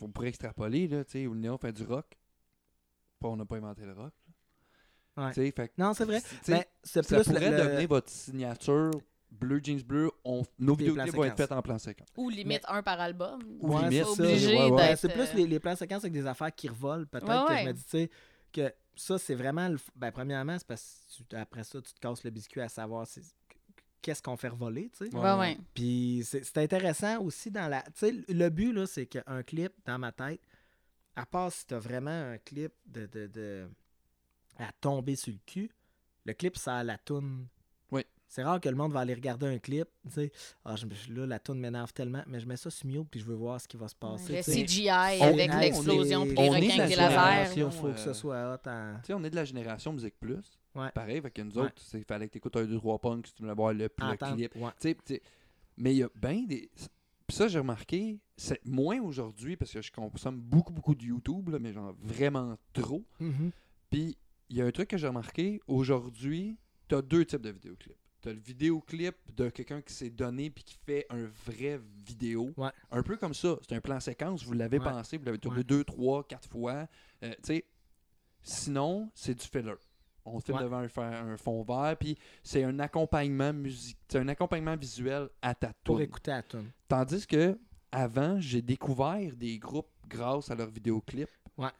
on 0.00 0.08
pourrait 0.08 0.28
extrapoler, 0.28 0.88
là, 0.88 1.04
tu 1.04 1.10
sais, 1.12 1.26
où 1.26 1.34
le 1.34 1.40
néon 1.40 1.58
fait 1.58 1.72
du 1.72 1.82
rock. 1.84 2.06
Pas, 3.18 3.28
on 3.28 3.36
n'a 3.36 3.44
pas 3.44 3.56
inventé 3.56 3.82
le 3.84 3.92
rock. 3.92 4.14
Ouais. 5.18 5.28
Tu 5.34 5.42
sais, 5.44 5.50
fait 5.50 5.72
Non, 5.76 5.92
c'est 5.92 6.04
vrai. 6.06 6.22
tu 6.22 6.28
sais, 6.42 6.52
Mais 6.52 6.68
c'est 6.82 7.02
ça 7.04 7.16
plus 7.18 7.24
pourrait 7.32 7.50
le- 7.50 7.56
le- 7.58 7.62
devenir 7.64 7.88
votre 7.88 8.08
signature 8.08 8.92
bleu, 9.30 9.60
jeans 9.62 9.82
bleu. 9.82 10.10
On, 10.24 10.42
nos 10.58 10.76
Des 10.76 10.84
vidéoclips 10.88 11.14
vont 11.14 11.24
être 11.24 11.36
faits 11.36 11.52
en 11.52 11.62
plan 11.62 11.78
séquence. 11.78 12.08
Ou 12.16 12.28
limite 12.30 12.62
un 12.68 12.82
par 12.82 13.00
album. 13.00 13.40
Ou 13.60 13.74
Ouais, 13.74 13.88
limite, 13.88 14.06
c'est 14.06 14.14
ça, 14.14 14.22
obligé 14.22 14.46
ouais, 14.48 14.54
ouais. 14.64 14.70
Ouais, 14.70 14.88
d'être, 14.88 14.98
c'est 14.98 15.08
plus 15.12 15.22
euh, 15.22 15.34
les, 15.36 15.46
les 15.46 15.60
plans 15.60 15.76
séquences 15.76 16.02
avec 16.04 16.12
des 16.12 16.26
affaires 16.26 16.54
qui 16.54 16.68
revolent. 16.68 17.06
Peut-être 17.06 17.26
Ouais, 17.28 17.46
que 17.46 17.52
ouais. 17.52 17.62
je 17.62 17.66
me 17.68 17.72
dis, 17.72 17.84
tu 17.84 17.90
sais, 17.90 18.10
que 18.52 18.74
ça, 18.96 19.18
c'est 19.18 19.34
vraiment. 19.34 19.68
Le... 19.68 19.78
Ben, 19.96 20.10
premièrement, 20.12 20.58
c'est 20.58 20.66
parce 20.66 21.00
que 21.18 21.22
tu- 21.24 21.36
après 21.36 21.64
ça, 21.64 21.80
tu 21.80 21.92
te 21.92 22.00
casses 22.00 22.24
le 22.24 22.30
biscuit 22.30 22.60
à 22.60 22.68
savoir 22.68 23.06
qu'est-ce 24.02 24.22
qu'on 24.22 24.36
fait 24.36 24.48
revoler, 24.48 24.90
tu 24.96 25.06
sais. 25.08 25.14
Ouais, 25.16 25.32
Ouais. 25.38 25.58
Puis 25.74 26.22
c'est 26.24 26.44
c'est 26.44 26.58
intéressant 26.58 27.20
aussi 27.22 27.50
dans 27.50 27.68
la. 27.68 27.82
Tu 27.82 27.90
sais, 27.96 28.12
le 28.28 28.48
but, 28.48 28.72
là, 28.72 28.86
c'est 28.86 29.06
qu'un 29.06 29.42
clip, 29.42 29.72
dans 29.84 29.98
ma 29.98 30.10
tête, 30.12 30.40
à 31.16 31.24
part 31.26 31.52
si 31.52 31.66
t'as 31.66 31.78
vraiment 31.78 32.10
un 32.32 32.38
clip 32.38 32.72
de, 32.86 33.06
de, 33.06 33.26
de- 33.26 33.68
à 34.58 34.70
tomber 34.80 35.16
sur 35.16 35.32
le 35.32 35.38
cul, 35.46 35.70
le 36.26 36.32
clip, 36.34 36.56
ça 36.56 36.76
a 36.78 36.84
la 36.84 36.98
toune. 36.98 37.46
C'est 38.30 38.44
rare 38.44 38.60
que 38.60 38.68
le 38.68 38.76
monde 38.76 38.92
va 38.92 39.00
aller 39.00 39.14
regarder 39.14 39.46
un 39.48 39.58
clip, 39.58 39.88
tu 40.04 40.12
sais. 40.14 40.32
Ah, 40.64 40.76
je 40.76 40.86
là, 41.12 41.26
la 41.26 41.40
toune 41.40 41.58
m'énerve 41.58 41.92
tellement, 41.92 42.22
mais 42.28 42.38
je 42.38 42.46
mets 42.46 42.56
ça 42.56 42.70
sur 42.70 42.86
mute 42.86 43.08
puis 43.10 43.18
je 43.18 43.24
veux 43.26 43.34
voir 43.34 43.60
ce 43.60 43.66
qui 43.66 43.76
va 43.76 43.88
se 43.88 43.94
passer. 43.96 44.36
Le. 44.36 44.42
CGI 44.42 44.88
On- 45.20 45.24
avec 45.24 45.52
l'explosion, 45.52 46.22
puis 46.26 46.36
les 46.36 46.48
on 46.48 46.54
est 46.54 46.60
requins 46.60 46.76
la 46.76 46.84
avec 46.84 46.90
les 46.90 46.96
lasers. 46.96 47.10
génération, 47.10 47.66
Il 47.66 47.76
faut 47.76 47.92
que 47.92 47.98
ce 47.98 48.12
soit 48.12 48.54
hot 48.54 48.68
en... 48.68 48.94
Tu 49.00 49.06
sais, 49.08 49.14
on 49.14 49.24
est 49.24 49.30
de 49.30 49.34
la 49.34 49.44
génération 49.44 49.92
Musique 49.92 50.14
Plus. 50.20 50.60
Ouais. 50.76 50.92
Pareil, 50.94 51.20
que 51.20 51.42
nous 51.42 51.58
autres, 51.58 51.82
il 51.94 52.04
fallait 52.04 52.28
que 52.28 52.32
tu 52.32 52.38
écoutes 52.38 52.56
un, 52.56 52.64
deux, 52.66 52.76
trois 52.78 53.00
punks 53.00 53.26
si 53.26 53.34
tu 53.34 53.42
voulais 53.42 53.54
voir 53.54 53.72
le, 53.72 53.88
puis 53.88 54.06
le 54.06 54.34
clip. 54.34 54.54
Ouais. 54.54 54.96
Mais 55.76 55.92
il 55.94 55.98
y 55.98 56.02
a 56.04 56.08
bien 56.14 56.44
des. 56.44 56.70
Puis 57.26 57.36
ça, 57.36 57.48
j'ai 57.48 57.58
remarqué, 57.58 58.20
c'est 58.36 58.64
moins 58.64 59.00
aujourd'hui 59.00 59.56
parce 59.56 59.72
que 59.72 59.82
je 59.82 59.90
consomme 59.90 60.40
beaucoup, 60.40 60.72
beaucoup 60.72 60.94
de 60.94 61.02
YouTube, 61.04 61.48
là, 61.48 61.58
mais 61.58 61.72
genre 61.72 61.94
vraiment 62.00 62.56
trop. 62.72 63.04
Mhm. 63.18 63.50
Puis 63.90 64.16
il 64.48 64.56
y 64.56 64.62
a 64.62 64.66
un 64.66 64.70
truc 64.70 64.88
que 64.88 64.98
j'ai 64.98 65.08
remarqué, 65.08 65.60
aujourd'hui, 65.66 66.58
tu 66.88 66.94
as 66.94 67.02
deux 67.02 67.24
types 67.24 67.42
de 67.42 67.50
vidéoclips. 67.50 67.96
Tu 68.22 68.28
as 68.28 68.32
le 68.32 68.40
vidéoclip 68.40 69.14
de 69.34 69.48
quelqu'un 69.48 69.80
qui 69.80 69.92
s'est 69.94 70.10
donné 70.10 70.50
puis 70.50 70.62
qui 70.64 70.74
fait 70.74 71.06
un 71.10 71.26
vrai 71.46 71.80
vidéo. 72.06 72.52
Ouais. 72.56 72.70
Un 72.90 73.02
peu 73.02 73.16
comme 73.16 73.34
ça. 73.34 73.56
C'est 73.66 73.74
un 73.74 73.80
plan 73.80 73.98
séquence, 74.00 74.44
vous 74.44 74.52
l'avez 74.52 74.78
Ouais. 74.78 74.84
pensé, 74.84 75.16
vous 75.16 75.24
l'avez 75.24 75.38
tourné 75.38 75.64
deux, 75.64 75.84
trois, 75.84 76.22
quatre 76.26 76.48
fois. 76.48 76.86
Euh, 77.22 77.34
sinon, 78.42 79.10
c'est 79.14 79.34
du 79.34 79.46
filler. 79.46 79.74
On 80.24 80.38
filme 80.38 80.58
devant 80.60 80.86
un, 80.98 81.36
fond 81.38 81.62
vert, 81.62 81.96
puis 81.98 82.16
c'est 82.42 82.62
un 82.62 82.78
accompagnement 82.78 83.52
musique, 83.54 83.98
c'est 84.06 84.18
un 84.18 84.28
accompagnement 84.28 84.76
visuel 84.76 85.28
à 85.40 85.54
ta 85.54 85.68
Pour 85.68 85.96
tourne. 85.96 86.02
écouter 86.02 86.30
la 86.30 86.42
tune. 86.42 86.70
Tandis 86.88 87.26
que 87.26 87.58
avant, 87.90 88.38
j'ai 88.38 88.60
découvert 88.62 89.34
des 89.34 89.58
groupes 89.58 89.90
grâce 90.06 90.50
à 90.50 90.54
leurs 90.54 90.68
vidéoclips. 90.70 91.30
Ouais. 91.56 91.70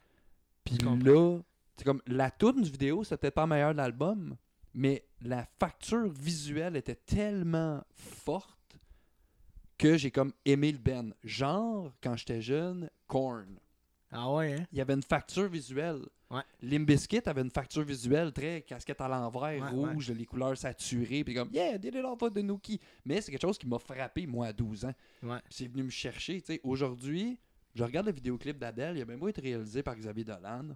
Puis 0.63 0.77
là, 0.77 1.39
c'est 1.77 1.83
comme 1.85 2.01
la 2.07 2.31
tourne 2.31 2.61
du 2.61 2.71
vidéo, 2.71 3.03
c'était 3.03 3.17
peut-être 3.17 3.35
pas 3.35 3.47
meilleur 3.47 3.73
de 3.73 3.77
l'album, 3.77 4.35
mais 4.73 5.05
la 5.21 5.45
facture 5.59 6.09
visuelle 6.09 6.75
était 6.75 6.95
tellement 6.95 7.83
forte 7.93 8.77
que 9.77 9.97
j'ai 9.97 10.11
comme 10.11 10.31
aimé 10.45 10.71
le 10.71 10.77
Ben. 10.77 11.13
Genre, 11.23 11.91
quand 12.01 12.15
j'étais 12.15 12.41
jeune, 12.41 12.89
Korn. 13.07 13.59
Ah 14.11 14.31
ouais, 14.33 14.53
hein? 14.53 14.65
Il 14.71 14.77
y 14.77 14.81
avait 14.81 14.93
une 14.93 15.03
facture 15.03 15.47
visuelle. 15.47 16.01
Ouais. 16.29 16.41
Limp 16.61 16.85
Bizkit 16.85 17.21
avait 17.25 17.41
une 17.41 17.51
facture 17.51 17.83
visuelle 17.83 18.31
très 18.31 18.61
casquette 18.61 19.01
à 19.01 19.07
l'envers, 19.07 19.41
Ouais, 19.41 19.69
rouge, 19.69 20.11
les 20.11 20.25
couleurs 20.25 20.57
saturées, 20.57 21.23
puis 21.23 21.33
comme 21.33 21.49
Yeah, 21.51 21.77
did 21.77 21.95
it 21.95 22.05
all 22.05 22.15
for 22.17 22.31
the 22.31 22.37
Nookie. 22.37 22.79
Mais 23.05 23.19
c'est 23.21 23.31
quelque 23.31 23.41
chose 23.41 23.57
qui 23.57 23.67
m'a 23.67 23.79
frappé, 23.79 24.27
moi, 24.27 24.47
à 24.47 24.53
12 24.53 24.85
ans. 24.85 24.93
C'est 25.49 25.67
venu 25.67 25.83
me 25.83 25.89
chercher. 25.89 26.41
tu 26.41 26.53
sais. 26.53 26.61
Aujourd'hui, 26.63 27.37
je 27.73 27.83
regarde 27.83 28.05
le 28.05 28.11
vidéoclip 28.13 28.57
d'Adèle, 28.57 28.97
il 28.97 29.01
a 29.01 29.05
même 29.05 29.19
beau 29.19 29.27
être 29.29 29.41
réalisé 29.41 29.81
par 29.81 29.95
Xavier 29.95 30.25
Dolan. 30.25 30.75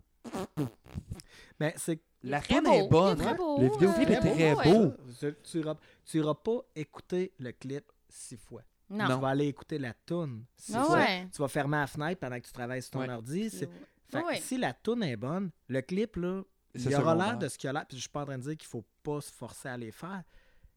Mais 1.59 1.73
c'est 1.77 2.01
La 2.29 2.39
beau, 2.61 2.71
est 2.73 2.87
bonne. 2.89 3.21
hein. 3.21 3.35
beau, 3.35 3.61
Le 3.61 3.69
vidéoclip 3.69 4.09
est 4.09 4.19
très 4.19 4.55
beau. 4.55 4.93
Tu- 5.19 5.35
Tu 5.43 5.59
iras, 5.59 5.75
tu 6.05 6.21
pas 6.43 6.61
écouter 6.75 7.33
le 7.39 7.51
clip 7.51 7.85
six 8.09 8.37
fois. 8.37 8.61
Non. 8.89 9.05
Tu 9.07 9.13
vas 9.21 9.27
aller 9.29 9.47
écouter 9.47 9.77
la 9.79 9.93
toune 9.93 10.45
six 10.55 10.75
Ah 10.75 10.83
fois. 10.83 10.95
ouais. 10.97 11.27
Tu 11.33 11.41
vas 11.41 11.47
fermer 11.47 11.77
la 11.77 11.87
fenêtre 11.87 12.19
pendant 12.19 12.39
que 12.39 12.45
tu 12.45 12.51
travailles 12.51 12.81
sur 12.81 12.91
ton 12.91 12.99
Ouais. 12.99 13.09
ordi. 13.09 13.49
Fait 13.49 13.67
que 14.21 14.35
si 14.41 14.57
la 14.57 14.73
toune 14.73 15.03
est 15.03 15.15
bonne, 15.17 15.49
le 15.67 15.81
clip, 15.81 16.15
là, 16.17 16.43
C'est 16.75 16.83
il 16.89 16.95
aura 16.95 17.13
secondaire. 17.13 17.27
l'air 17.29 17.37
de 17.39 17.47
ce 17.47 17.57
qu'il 17.57 17.69
a 17.69 17.73
l'air. 17.73 17.85
Puis 17.87 17.97
je 17.97 18.01
suis 18.01 18.09
pas 18.09 18.21
en 18.21 18.25
train 18.25 18.37
de 18.37 18.43
dire 18.43 18.57
qu'il 18.57 18.67
faut 18.67 18.85
pas 19.01 19.21
se 19.21 19.31
forcer 19.31 19.69
à 19.69 19.77
les 19.77 19.91
faire. 19.91 20.23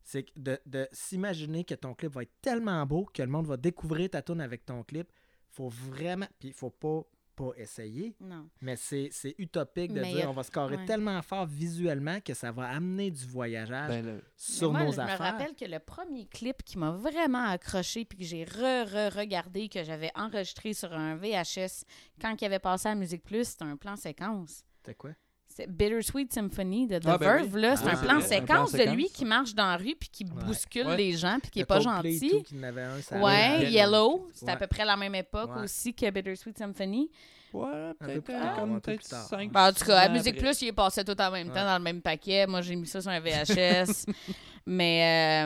C'est 0.03 0.23
que 0.23 0.31
de, 0.37 0.59
de 0.65 0.89
s'imaginer 0.91 1.65
que 1.65 1.75
ton 1.75 1.93
clip 1.95 2.13
va 2.13 2.23
être 2.23 2.41
tellement 2.41 2.85
beau 2.87 3.05
que 3.13 3.21
le 3.23 3.29
monde 3.29 3.47
va 3.47 3.59
découvrir 3.59 4.09
ta 4.09 4.23
toune 4.23 4.41
avec 4.41 4.65
ton 4.65 4.83
clip. 4.83 5.11
Faut 5.51 5.69
vraiment. 5.69 6.27
Puis 6.39 6.49
il 6.49 6.55
faut 6.55 6.71
pas, 6.71 7.03
pas 7.39 7.51
essayer. 7.57 8.15
Non. 8.21 8.49
Mais 8.61 8.75
c'est 8.77 9.09
c'est 9.13 9.35
utopique 9.39 9.93
de 9.93 10.01
Mais 10.01 10.13
dire 10.13 10.27
a- 10.27 10.31
on 10.31 10.33
va 10.35 10.43
scorer 10.43 10.77
ouais. 10.77 10.85
tellement 10.85 11.23
fort 11.23 11.47
visuellement 11.47 12.21
que 12.21 12.35
ça 12.35 12.51
va 12.53 12.69
amener 12.69 13.11
du 13.11 13.25
voyageage 13.27 13.89
Ben, 13.89 14.05
le- 14.05 14.23
sur 14.37 14.73
moi, 14.73 14.85
nos 14.85 14.93
je 14.93 15.01
affaires. 15.01 15.19
me 15.21 15.25
rappelle 15.25 15.55
que 15.55 15.65
le 15.65 15.79
premier 15.79 16.27
clip 16.27 16.63
qui 16.65 16.77
m'a 16.79 16.91
vraiment 16.91 17.45
accroché 17.47 18.05
puis 18.05 18.19
que 18.19 18.25
j'ai 18.25 18.45
re-re-regardé, 18.45 19.69
que 19.69 19.85
j'avais 19.85 20.11
enregistré 20.15 20.73
sur 20.75 20.93
un 20.93 21.17
VHS 21.17 21.85
quand 22.21 22.35
il 22.41 22.45
avait 22.45 22.59
passé 22.59 22.89
à 22.89 22.95
Musique 22.95 23.23
Plus, 23.25 23.49
c'était 23.49 23.65
un 23.65 23.77
plan 23.77 23.97
séquence. 23.97 24.65
C'était 24.79 24.95
quoi? 24.95 25.11
C'est 25.59 25.67
Bittersweet 25.69 26.33
Symphony 26.33 26.87
de 26.87 26.99
The 27.01 27.07
Ah, 27.07 27.19
ben 27.19 27.27
Verve, 27.37 27.53
oui. 27.53 27.61
là. 27.63 27.75
C'est 27.77 27.85
Ah, 27.87 27.91
un 27.91 27.97
c'est 27.97 28.03
plan 28.07 28.11
un 28.17 28.19
plan 28.21 28.29
séquence 28.67 28.73
de 28.73 28.95
lui 28.95 29.09
qui 29.09 29.25
marche 29.25 29.55
dans 29.57 29.67
la 29.67 29.77
rue 29.77 29.97
puis 29.99 30.09
qui 30.09 30.23
Ouais. 30.25 30.45
bouscule 30.45 30.87
Ouais. 30.87 30.97
les 30.97 31.13
gens 31.15 31.39
puis 31.43 31.51
qui 31.51 31.59
Le 31.59 31.63
est 31.65 31.67
pas 31.67 31.81
gentil. 31.81 32.31
tout, 32.31 32.45
avait 32.63 32.83
un, 32.83 33.01
ça 33.03 33.19
Ouais, 33.19 33.33
allait. 33.33 33.73
Yellow, 33.73 34.29
c'était 34.33 34.53
à 34.53 34.57
peu 34.57 34.69
près 34.69 34.85
la 34.85 34.97
même 34.97 35.17
époque 35.17 35.51
Ouais. 35.57 35.65
aussi 35.65 35.93
que 35.93 36.09
Bittersweet 36.09 36.57
Symphony. 36.57 37.11
Ouais, 37.53 37.93
peu 37.99 38.07
peut-être 38.07 38.31
euh, 38.31 38.41
tard, 38.41 38.55
comme 38.57 38.71
un 38.71 38.75
peu 38.77 38.81
peut-être 38.83 39.01
plus 39.01 39.09
tard. 39.09 39.27
5 39.27 39.51
Ben, 39.51 39.69
en 39.69 39.73
tout 39.73 39.85
cas, 39.85 39.99
à 39.99 40.09
Musique 40.11 40.37
Plus, 40.39 40.63
il 40.63 40.69
est 40.69 40.73
passé 40.73 41.03
tout 41.05 41.21
en 41.21 41.31
même 41.33 41.49
Ouais. 41.49 41.55
temps 41.55 41.65
dans 41.65 41.79
le 41.79 41.83
même 41.83 42.03
paquet. 42.03 42.47
Moi, 42.47 42.61
j'ai 42.61 42.77
mis 42.77 42.87
ça 42.87 43.01
sur 43.01 43.11
un 43.11 43.19
VHS. 43.19 44.07
mais, 44.67 45.45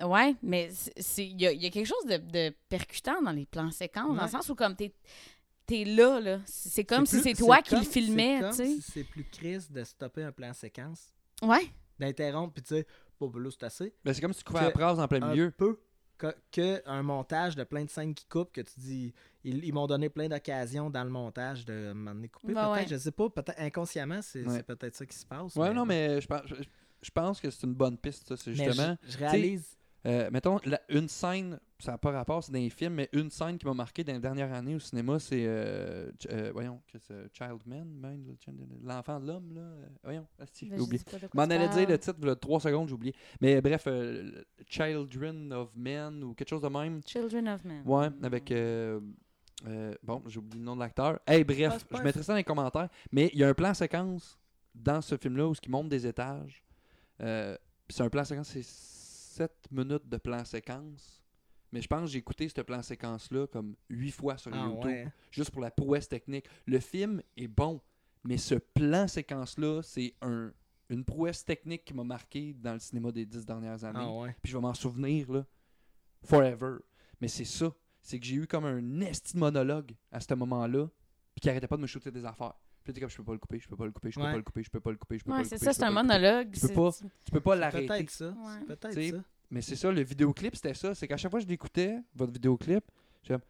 euh, 0.00 0.06
ouais, 0.06 0.34
mais 0.42 0.70
il 1.18 1.40
y 1.40 1.46
a, 1.46 1.52
il 1.52 1.62
y 1.62 1.66
a 1.66 1.70
quelque 1.70 1.86
chose 1.86 2.04
de, 2.06 2.16
de 2.16 2.54
percutant 2.68 3.20
dans 3.22 3.30
les 3.32 3.46
plans 3.46 3.70
séquences, 3.70 4.16
dans 4.16 4.22
le 4.24 4.28
sens 4.28 4.48
où, 4.48 4.54
comme 4.54 4.74
t'es 4.74 4.92
es 5.70 5.84
là, 5.84 6.20
là. 6.20 6.40
C'est 6.46 6.84
comme 6.84 7.06
si 7.06 7.20
c'est 7.20 7.34
toi 7.34 7.62
qui 7.62 7.74
le 7.76 7.82
filmais, 7.82 8.38
C'est 8.40 8.40
tu 8.40 8.42
comme 8.42 8.52
sais. 8.52 8.66
si 8.82 8.82
c'est 8.92 9.04
plus 9.04 9.24
triste 9.24 9.72
de 9.72 9.84
stopper 9.84 10.22
un 10.24 10.32
plan 10.32 10.52
séquence, 10.52 11.12
Ouais. 11.42 11.70
d'interrompre 11.98 12.54
puis 12.54 12.62
de 12.62 12.66
dire, 12.76 12.84
bon, 13.20 13.28
ben 13.28 13.40
là, 13.42 13.50
c'est 13.50 13.64
assez. 13.64 13.92
Ben, 14.04 14.12
c'est 14.12 14.20
comme 14.20 14.32
si 14.32 14.40
tu 14.40 14.44
coupais 14.44 14.60
Que- 14.60 14.64
la 14.66 14.70
phrase 14.72 14.98
en 15.00 15.08
plein 15.08 15.22
un 15.22 15.30
milieu. 15.30 15.50
peu 15.50 15.78
que, 16.18 16.34
que 16.52 16.82
un 16.86 17.02
montage 17.02 17.56
de 17.56 17.64
plein 17.64 17.84
de 17.84 17.90
scènes 17.90 18.14
qui 18.14 18.26
coupent 18.26 18.52
que 18.52 18.60
tu 18.60 18.78
dis 18.78 19.12
ils, 19.42 19.64
ils 19.64 19.72
m'ont 19.72 19.88
donné 19.88 20.08
plein 20.08 20.28
d'occasions 20.28 20.88
dans 20.88 21.02
le 21.02 21.10
montage 21.10 21.64
de 21.64 21.92
m'emmener 21.92 22.28
couper 22.28 22.52
Ben 22.54 22.70
peut-être 22.72 22.82
ouais. 22.82 22.86
je 22.96 22.96
sais 22.96 23.10
pas 23.10 23.28
peut-être 23.28 23.58
inconsciemment 23.58 24.22
c'est 24.22 24.46
Ouais. 24.46 24.62
peut-être 24.62 24.94
ça 24.94 25.04
qui 25.04 25.16
se 25.16 25.26
passe 25.26 25.56
Ouais, 25.56 25.72
non, 25.74 25.84
mais 25.84 26.20
je 26.20 26.26
pense, 26.28 26.42
je, 26.46 26.54
je 27.02 27.10
pense 27.10 27.40
que 27.40 27.50
c'est 27.50 27.66
une 27.66 27.74
bonne 27.74 27.98
piste, 27.98 28.28
ça. 28.28 28.36
C'est 28.36 28.50
mais 28.52 28.66
justement. 28.66 28.96
je, 29.02 29.10
je 29.12 29.18
réalise 29.18 29.76
Euh, 30.04 30.28
mettons, 30.32 30.58
la- 30.64 30.80
une 30.88 31.08
scène, 31.08 31.60
ça 31.78 31.92
n'a 31.92 31.98
pas 31.98 32.10
rapport, 32.10 32.42
c'est 32.42 32.50
dans 32.50 32.58
les 32.58 32.70
films, 32.70 32.94
mais 32.94 33.08
une 33.12 33.30
scène 33.30 33.56
qui 33.56 33.66
m'a 33.66 33.74
marqué 33.74 34.02
dans 34.02 34.12
les 34.12 34.18
dernières 34.18 34.52
années 34.52 34.74
au 34.74 34.80
cinéma, 34.80 35.18
c'est. 35.20 35.44
euh, 35.46 36.10
euh, 36.30 36.50
voyons, 36.52 36.80
que 36.92 36.98
c'est, 36.98 37.28
Child 37.32 37.60
Man, 37.66 38.02
l'enfant 38.82 39.20
de 39.20 39.26
l'homme, 39.28 39.54
là. 39.54 39.60
euh, 39.60 39.86
voyons, 40.02 40.26
Ben, 40.38 40.46
j'ai 40.76 40.80
oublié. 40.80 41.02
Je 41.20 41.26
m'en 41.34 41.42
allais 41.44 41.68
dire 41.68 41.88
le 41.88 41.98
titre, 41.98 42.18
il 42.20 42.36
3 42.36 42.60
secondes, 42.60 42.88
j'ai 42.88 42.94
oublié. 42.94 43.14
Mais 43.40 43.60
bref, 43.60 43.84
euh, 43.86 44.42
Children 44.68 45.52
of 45.52 45.70
Men 45.76 46.24
ou 46.24 46.34
quelque 46.34 46.48
chose 46.50 46.62
de 46.62 46.68
même. 46.68 47.00
Children 47.06 47.48
of 47.50 47.64
Men. 47.64 47.82
Ouais, 47.86 48.08
avec. 48.22 48.52
bon, 50.02 50.22
j'ai 50.26 50.38
oublié 50.38 50.58
le 50.58 50.64
nom 50.64 50.74
de 50.74 50.80
l'acteur. 50.80 51.20
Hey, 51.26 51.44
bref, 51.44 51.74
Ah, 51.76 51.84
pas 51.88 51.98
je 51.98 52.02
mettrai 52.02 52.22
ça 52.24 52.32
dans 52.32 52.36
les 52.38 52.44
commentaires. 52.44 52.88
Mais 53.12 53.30
il 53.32 53.38
y 53.38 53.44
a 53.44 53.48
un 53.48 53.54
plan 53.54 53.72
séquence 53.72 54.36
dans 54.74 55.00
ce 55.00 55.16
film-là 55.16 55.46
où 55.48 55.54
il 55.62 55.70
monte 55.70 55.88
des 55.88 56.06
étages. 56.08 56.64
C'est 57.20 58.00
un 58.02 58.08
plan 58.08 58.24
séquence, 58.24 58.48
c'est 58.48 58.62
7 59.32 59.68
minutes 59.70 60.08
de 60.08 60.16
plan 60.18 60.44
séquence. 60.44 61.22
Mais 61.72 61.80
je 61.80 61.88
pense 61.88 62.02
que 62.02 62.06
j'ai 62.08 62.18
écouté 62.18 62.48
ce 62.48 62.60
plan 62.60 62.82
séquence-là 62.82 63.46
comme 63.46 63.74
8 63.88 64.10
fois 64.10 64.36
sur 64.36 64.52
Ah, 64.54 64.66
YouTube. 64.66 64.84
ouais. 64.84 65.08
Juste 65.30 65.50
pour 65.50 65.62
la 65.62 65.70
prouesse 65.70 66.06
technique. 66.08 66.46
Le 66.66 66.78
film 66.80 67.22
est 67.36 67.48
bon, 67.48 67.80
mais 68.24 68.36
ce 68.36 68.56
plan 68.56 69.08
séquence-là, 69.08 69.80
c'est 69.82 70.14
un, 70.20 70.52
une 70.90 71.02
prouesse 71.04 71.42
technique 71.44 71.84
qui 71.86 71.94
m'a 71.94 72.04
marqué 72.04 72.52
dans 72.52 72.74
le 72.74 72.78
cinéma 72.78 73.10
des 73.10 73.24
10 73.24 73.46
dernières 73.46 73.82
années 73.84 74.00
Ah, 74.02 74.12
ouais. 74.12 74.36
puis 74.42 74.52
je 74.52 74.56
vais 74.58 74.62
m'en 74.62 74.74
souvenir 74.74 75.32
là, 75.32 75.46
forever. 76.24 76.76
Mais 77.20 77.28
c'est 77.28 77.44
ça, 77.46 77.72
c'est 78.02 78.18
que 78.20 78.26
j'ai 78.26 78.34
eu 78.36 78.46
comme 78.46 78.64
un 78.66 79.00
esti 79.00 79.36
monologue 79.38 79.92
à 80.10 80.20
ce 80.20 80.34
moment-là, 80.34 80.88
puis 81.34 81.40
qui 81.40 81.48
arrêtait 81.48 81.68
pas 81.68 81.76
de 81.76 81.82
me 81.82 81.86
shooter 81.86 82.10
des 82.10 82.24
affaires. 82.26 82.54
Puis 82.84 82.92
t'es 82.92 83.00
comme 83.00 83.10
je 83.10 83.16
peux 83.16 83.24
pas 83.24 83.32
le 83.32 83.38
couper, 83.38 83.58
je 83.60 83.68
peux 83.68 83.76
pas 83.76 83.84
le 83.86 83.92
couper, 83.92 84.10
je 84.10 84.16
peux 84.18 84.24
Ouais. 84.24 84.30
pas 84.32 84.36
le 84.36 84.42
couper, 84.42 84.62
je 84.64 84.70
peux 84.70 84.80
pas 84.80 84.90
le 84.90 84.96
couper, 84.96 85.18
je 85.18 85.24
peux 85.24 85.30
pas 85.30 85.36
Ouais, 85.36 85.42
le 85.44 85.48
c'est 85.48 85.54
couper. 85.56 85.64
ça, 85.66 85.70
je 85.72 85.76
c'est 85.76 85.84
un 85.84 85.90
monologue. 85.90 86.50
Tu 86.52 86.60
peux 86.60 86.66
c'est- 86.68 86.74
pas- 86.74 86.90
Tu 87.24 87.30
peux 87.30 87.40
pas 87.40 87.54
C'est 87.54 87.60
l'arrêter. 87.60 87.86
Peut-être 87.86 88.10
ça. 88.10 88.28
Ouais. 88.28 88.34
C'est 88.60 88.66
peut-être 88.66 88.90
T'sais, 88.90 89.10
ça. 89.10 89.24
Mais 89.50 89.60
c'est 89.62 89.76
ça, 89.76 89.92
le 89.92 90.02
vidéoclip, 90.02 90.56
c'était 90.56 90.74
ça. 90.74 90.94
C'est 90.94 91.06
qu'à 91.06 91.16
chaque 91.16 91.30
fois 91.30 91.38
que 91.40 91.44
je 91.44 91.50
l'écoutais, 91.50 91.98
votre 92.14 92.32
vidéoclip, 92.32 92.84
j'étais 93.22 93.34
comme, 93.34 93.42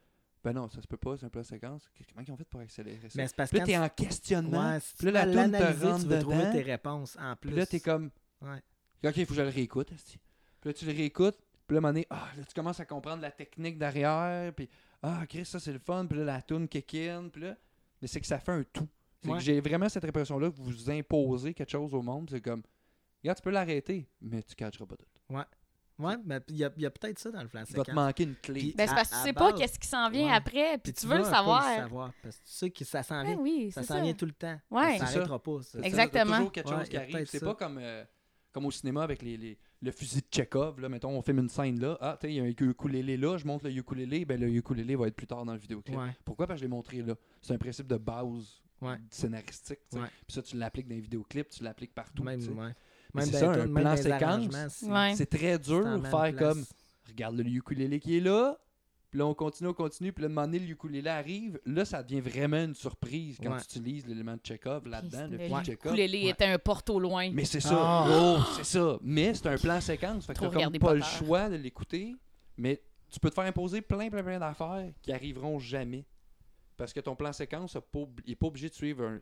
ben 0.45 0.53
non, 0.53 0.69
ça 0.69 0.83
se 0.83 0.87
peut 0.89 0.97
pas, 0.97 1.17
c'est 1.17 1.27
un 1.27 1.29
plan 1.29 1.45
séquence. 1.45 1.89
Comment 2.13 2.25
ils 2.27 2.33
ont 2.33 2.37
fait 2.37 2.45
pour 2.45 2.61
accélérer 2.61 3.09
ça? 3.09 3.15
Mais 3.15 3.29
c'est 3.29 3.37
parce 3.37 3.51
Puis 3.51 3.61
que 3.61 3.63
là, 3.63 3.67
t'es 3.67 3.79
en 3.79 3.89
questionnement. 3.89 4.73
Ouais, 4.73 4.81
si 4.81 4.97
Puis 4.97 5.07
là, 5.07 5.25
la 5.25 5.33
toune 5.33 5.53
te 5.53 5.63
rentre 5.87 6.01
tu 6.03 6.07
veux 6.09 6.19
trouver 6.19 6.51
tes 6.51 6.63
réponses 6.63 7.17
en 7.21 7.37
plus. 7.37 7.51
Puis 7.51 7.59
là, 7.59 7.67
t'es 7.67 7.81
comme, 7.81 8.11
Ouais. 8.43 8.61
OK, 9.09 9.17
il 9.17 9.25
faut 9.27 9.35
que 9.35 9.39
je 9.39 9.43
le 9.43 9.49
réécoute. 9.49 9.89
Puis 9.89 10.19
là, 10.69 10.73
tu 10.75 10.85
le 10.85 10.93
réécoutes. 10.93 11.39
Puis 11.69 11.75
là, 11.75 11.77
à 11.77 11.79
un 11.79 11.81
moment 11.81 11.89
donné, 11.93 12.07
ah, 12.11 12.29
là, 12.37 12.45
tu 12.45 12.53
commences 12.55 12.81
à 12.81 12.85
comprendre 12.85 13.23
la 13.23 13.31
technique 13.31 13.79
derrière. 13.79 14.53
Puis, 14.53 14.69
ah, 15.03 15.25
Chris, 15.29 15.45
ça, 15.45 15.61
c'est 15.61 15.73
le 15.73 15.79
fun. 15.79 16.05
Puis 16.07 16.19
là, 16.19 16.25
la 16.25 16.43
tune 16.43 16.67
kick 16.69 16.93
in. 16.97 17.29
Puis 17.33 17.43
là, 17.43 17.57
mais 18.01 18.09
c'est 18.09 18.21
que 18.21 18.27
ça 18.27 18.41
fait 18.41 18.51
un 18.53 18.65
tout. 18.65 18.89
C'est 19.23 19.31
Ouais. 19.31 19.39
que 19.39 19.45
j'ai 19.45 19.61
vraiment 19.61 19.89
cette 19.89 20.05
impression-là 20.05 20.51
que 20.51 20.57
vous 20.61 20.91
imposez 20.91 21.55
quelque 21.55 21.71
chose 21.71 21.95
au 21.95 22.03
monde. 22.03 22.29
C'est 22.31 22.41
comme, 22.41 22.63
regarde, 23.23 23.37
tu 23.39 23.43
peux 23.43 23.51
l'arrêter, 23.51 24.09
mais 24.21 24.43
tu 24.43 24.53
ne 24.53 24.57
catcheras 24.57 24.87
pas 24.87 24.97
tout. 24.97 25.07
Ouais, 25.99 26.17
mais 26.25 26.41
il 26.49 26.57
y 26.57 26.65
a, 26.65 26.73
il 26.77 26.83
y 26.83 26.87
a 26.87 26.91
peut-être 26.91 27.19
ça 27.19 27.31
dans 27.31 27.43
le 27.43 27.49
plan 27.49 27.63
Il 27.69 27.77
va 27.77 27.85
te 27.85 27.91
manquer 27.93 28.25
une 28.25 28.35
clé. 28.35 28.61
Puis- 28.61 28.75
Ben, 28.77 28.89
c'est 28.89 28.95
parce 28.95 29.11
que 29.11 29.15
tu 29.15 29.21
sais 29.23 29.33
pas 29.33 29.53
qu'est-ce 29.53 29.79
qui 29.79 29.87
s'en 29.87 30.11
vient 30.11 30.27
Ouais. 30.27 30.33
après, 30.35 30.79
puis 30.79 30.93
tu 30.93 31.07
veux 31.07 31.15
le 31.19 31.21
un 31.21 31.25
peu 31.25 31.31
savoir. 31.31 32.13
Parce 32.23 32.39
que 32.39 32.43
tu 32.45 32.51
sais 32.51 32.71
que 32.71 32.85
ça 32.85 33.03
s'en 33.05 33.23
Ben 33.23 33.35
vient. 33.35 33.39
oui, 33.39 33.71
ça 33.71 33.83
s'en 33.85 34.03
vient 34.03 34.15
tout 34.15 34.25
le 34.27 34.33
temps. 34.33 34.59
Ouais. 34.71 34.99
Ça 34.99 35.07
s'arrêtera 35.07 35.41
pas. 35.41 35.63
ça. 35.63 35.79
Exactement. 35.83 36.37
toujours 36.39 36.53
quelque 36.53 36.69
chose 36.71 36.79
Ouais, 36.79 36.89
qui 36.89 36.97
arrive. 36.97 37.27
C'est 37.27 37.39
pas 37.41 37.55
comme, 37.55 37.79
euh, 37.79 38.05
comme 38.51 38.67
au 38.67 38.71
cinéma 38.73 39.05
avec 39.05 39.23
les, 39.23 39.37
les- 39.37 39.59
le 39.81 39.91
fusil 39.93 40.21
de 40.23 40.27
Chekhov. 40.31 40.81
Là, 40.81 40.89
mettons, 40.89 41.11
on 41.11 41.23
filme 41.23 41.41
une 41.41 41.49
scène 41.49 41.79
là. 41.79 41.97
Ah, 42.01 42.17
tu 42.21 42.27
sais, 42.27 42.33
il 42.33 42.37
y 42.37 42.41
a 42.41 42.45
un 42.45 42.47
ukulélé 42.49 43.17
là. 43.17 43.37
Je 43.37 43.47
montre 43.47 43.67
le 43.67 43.73
ukulélé. 43.77 44.25
Ben, 44.25 44.41
le 44.41 44.49
ukulélé 44.49 44.97
va 44.97 45.07
être 45.07 45.15
plus 45.17 45.27
tard 45.29 45.45
dans 45.45 45.53
le 45.53 45.59
vidéoclip. 45.59 45.97
Ouais. 45.97 46.17
Pourquoi? 46.25 46.47
Parce 46.49 46.57
que 46.59 46.63
je 46.63 46.65
l'ai 46.65 46.75
montré 46.75 47.03
là. 47.03 47.15
C'est 47.43 47.53
un 47.55 47.59
principe 47.59 47.87
de 47.87 47.97
base 47.99 48.61
Ouais. 48.83 48.97
scénaristique. 49.11 49.79
Puis 49.91 50.01
ça, 50.29 50.43
tu 50.43 50.57
l'appliques 50.57 50.89
dans 50.89 50.95
les 50.95 51.01
vidéoclips, 51.01 51.49
tu 51.49 51.63
l'appliques 51.65 51.95
partout. 51.95 52.23
Même, 52.23 52.41
ouais. 52.41 52.73
C'est 53.25 53.33
ça, 53.33 53.51
un 53.53 53.67
même 53.67 53.75
plan 53.83 53.97
séquence, 53.97 54.83
Ouais. 54.83 55.15
C'est 55.15 55.27
très 55.27 55.59
dur 55.59 55.85
de 55.99 56.07
faire 56.07 56.11
place. 56.11 56.37
comme 56.37 56.65
regarde 57.09 57.37
le 57.37 57.47
ukulélé 57.49 58.01
qui 58.01 58.17
est 58.19 58.21
là. 58.21 58.59
Puis 59.11 59.19
là, 59.19 59.27
on 59.27 59.35
continue, 59.35 59.69
on 59.69 59.75
continue. 59.75 60.11
Puis 60.11 60.23
là, 60.23 60.29
de 60.29 60.33
moment 60.33 60.47
donné, 60.47 60.59
le 60.59 60.71
ukulélé 60.71 61.11
arrive. 61.11 61.61
Là, 61.67 61.85
ça 61.85 62.03
devient 62.03 62.23
vraiment 62.23 62.65
une 62.65 62.75
surprise 62.75 63.37
quand 63.43 63.51
Ouais. 63.53 63.59
tu 63.61 63.79
utilises 63.79 64.07
l'élément 64.07 64.33
de 64.37 64.41
Chekhov 64.43 64.89
là-dedans, 64.89 65.29
le 65.31 65.39
ukulélé 65.75 66.23
Ouais. 66.25 66.31
était 66.31 66.47
un 66.47 66.59
porte 66.59 66.89
au 66.89 66.99
loin. 66.99 67.31
Mais 67.31 67.45
c'est 67.45 67.61
ça. 67.61 67.77
Ah. 67.79 68.07
Oh, 68.11 68.39
c'est 68.57 68.65
ça. 68.65 68.99
Mais 69.03 69.35
c'est 69.35 69.47
un 69.49 69.59
plan 69.59 69.81
séquence. 69.83 70.25
Fait 70.25 70.33
que 70.33 70.39
t'as 70.41 70.49
comme 70.65 70.79
pas 70.79 70.95
le 70.95 71.03
choix 71.03 71.51
de 71.51 71.57
l'écouter. 71.57 72.17
Mais 72.57 72.83
tu 73.11 73.21
peux 73.21 73.29
te 73.29 73.35
faire 73.35 73.45
imposer 73.45 73.83
plein, 73.83 74.09
plein, 74.09 74.23
plein 74.23 74.39
d'affaires 74.39 74.91
qui 75.03 75.13
arriveront 75.13 75.59
jamais. 75.59 76.07
Parce 76.77 76.93
que 76.93 77.01
ton 77.01 77.15
plan 77.17 77.33
séquence 77.33 77.77
n'est 77.77 78.35
pas 78.37 78.47
obligé 78.47 78.69
de 78.69 78.75
suivre 78.75 79.05
un, 79.05 79.21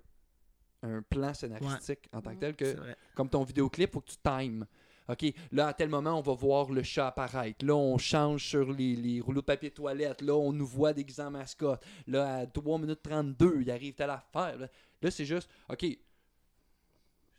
un 0.83 1.03
plan 1.03 1.35
scénaristique 1.35 2.09
en 2.13 2.21
tant 2.21 2.35
que 2.35 2.41
tel. 2.41 2.57
Que. 2.57 2.77
Comme 3.15 3.29
ton 3.29 3.43
vidéoclip, 3.43 3.93
faut 3.93 4.01
que 4.01 4.11
tu 4.11 4.17
times. 4.23 4.67
OK, 5.09 5.25
là, 5.51 5.69
à 5.69 5.75
tel 5.75 5.89
moment, 5.89 6.19
on 6.19 6.21
va 6.21 6.35
voir 6.35 6.71
le 6.71 6.85
chat 6.85 7.09
apparaître. 7.09 7.65
Là, 7.67 7.75
on 7.75 7.99
change 7.99 8.47
sur 8.47 8.71
les, 8.73 8.95
les 8.95 9.21
rouleaux 9.21 9.41
de 9.41 9.47
papier 9.47 9.73
toilette. 9.73 10.23
Là, 10.23 10.37
on 10.37 10.53
nous 10.53 10.67
voit 10.67 10.93
déguisés 10.93 11.23
en 11.23 11.33
mascotte. 11.33 11.85
Là, 12.07 12.37
à 12.37 12.47
3 12.47 12.79
minutes 12.79 13.03
32, 13.03 13.63
il 13.63 13.71
arrive 13.73 13.95
telle 13.95 14.11
affaire. 14.11 14.57
Là, 14.57 14.69
Là, 15.03 15.11
c'est 15.11 15.25
juste, 15.25 15.49
OK, 15.69 15.87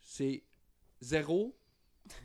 c'est 0.00 0.42
0, 1.00 1.54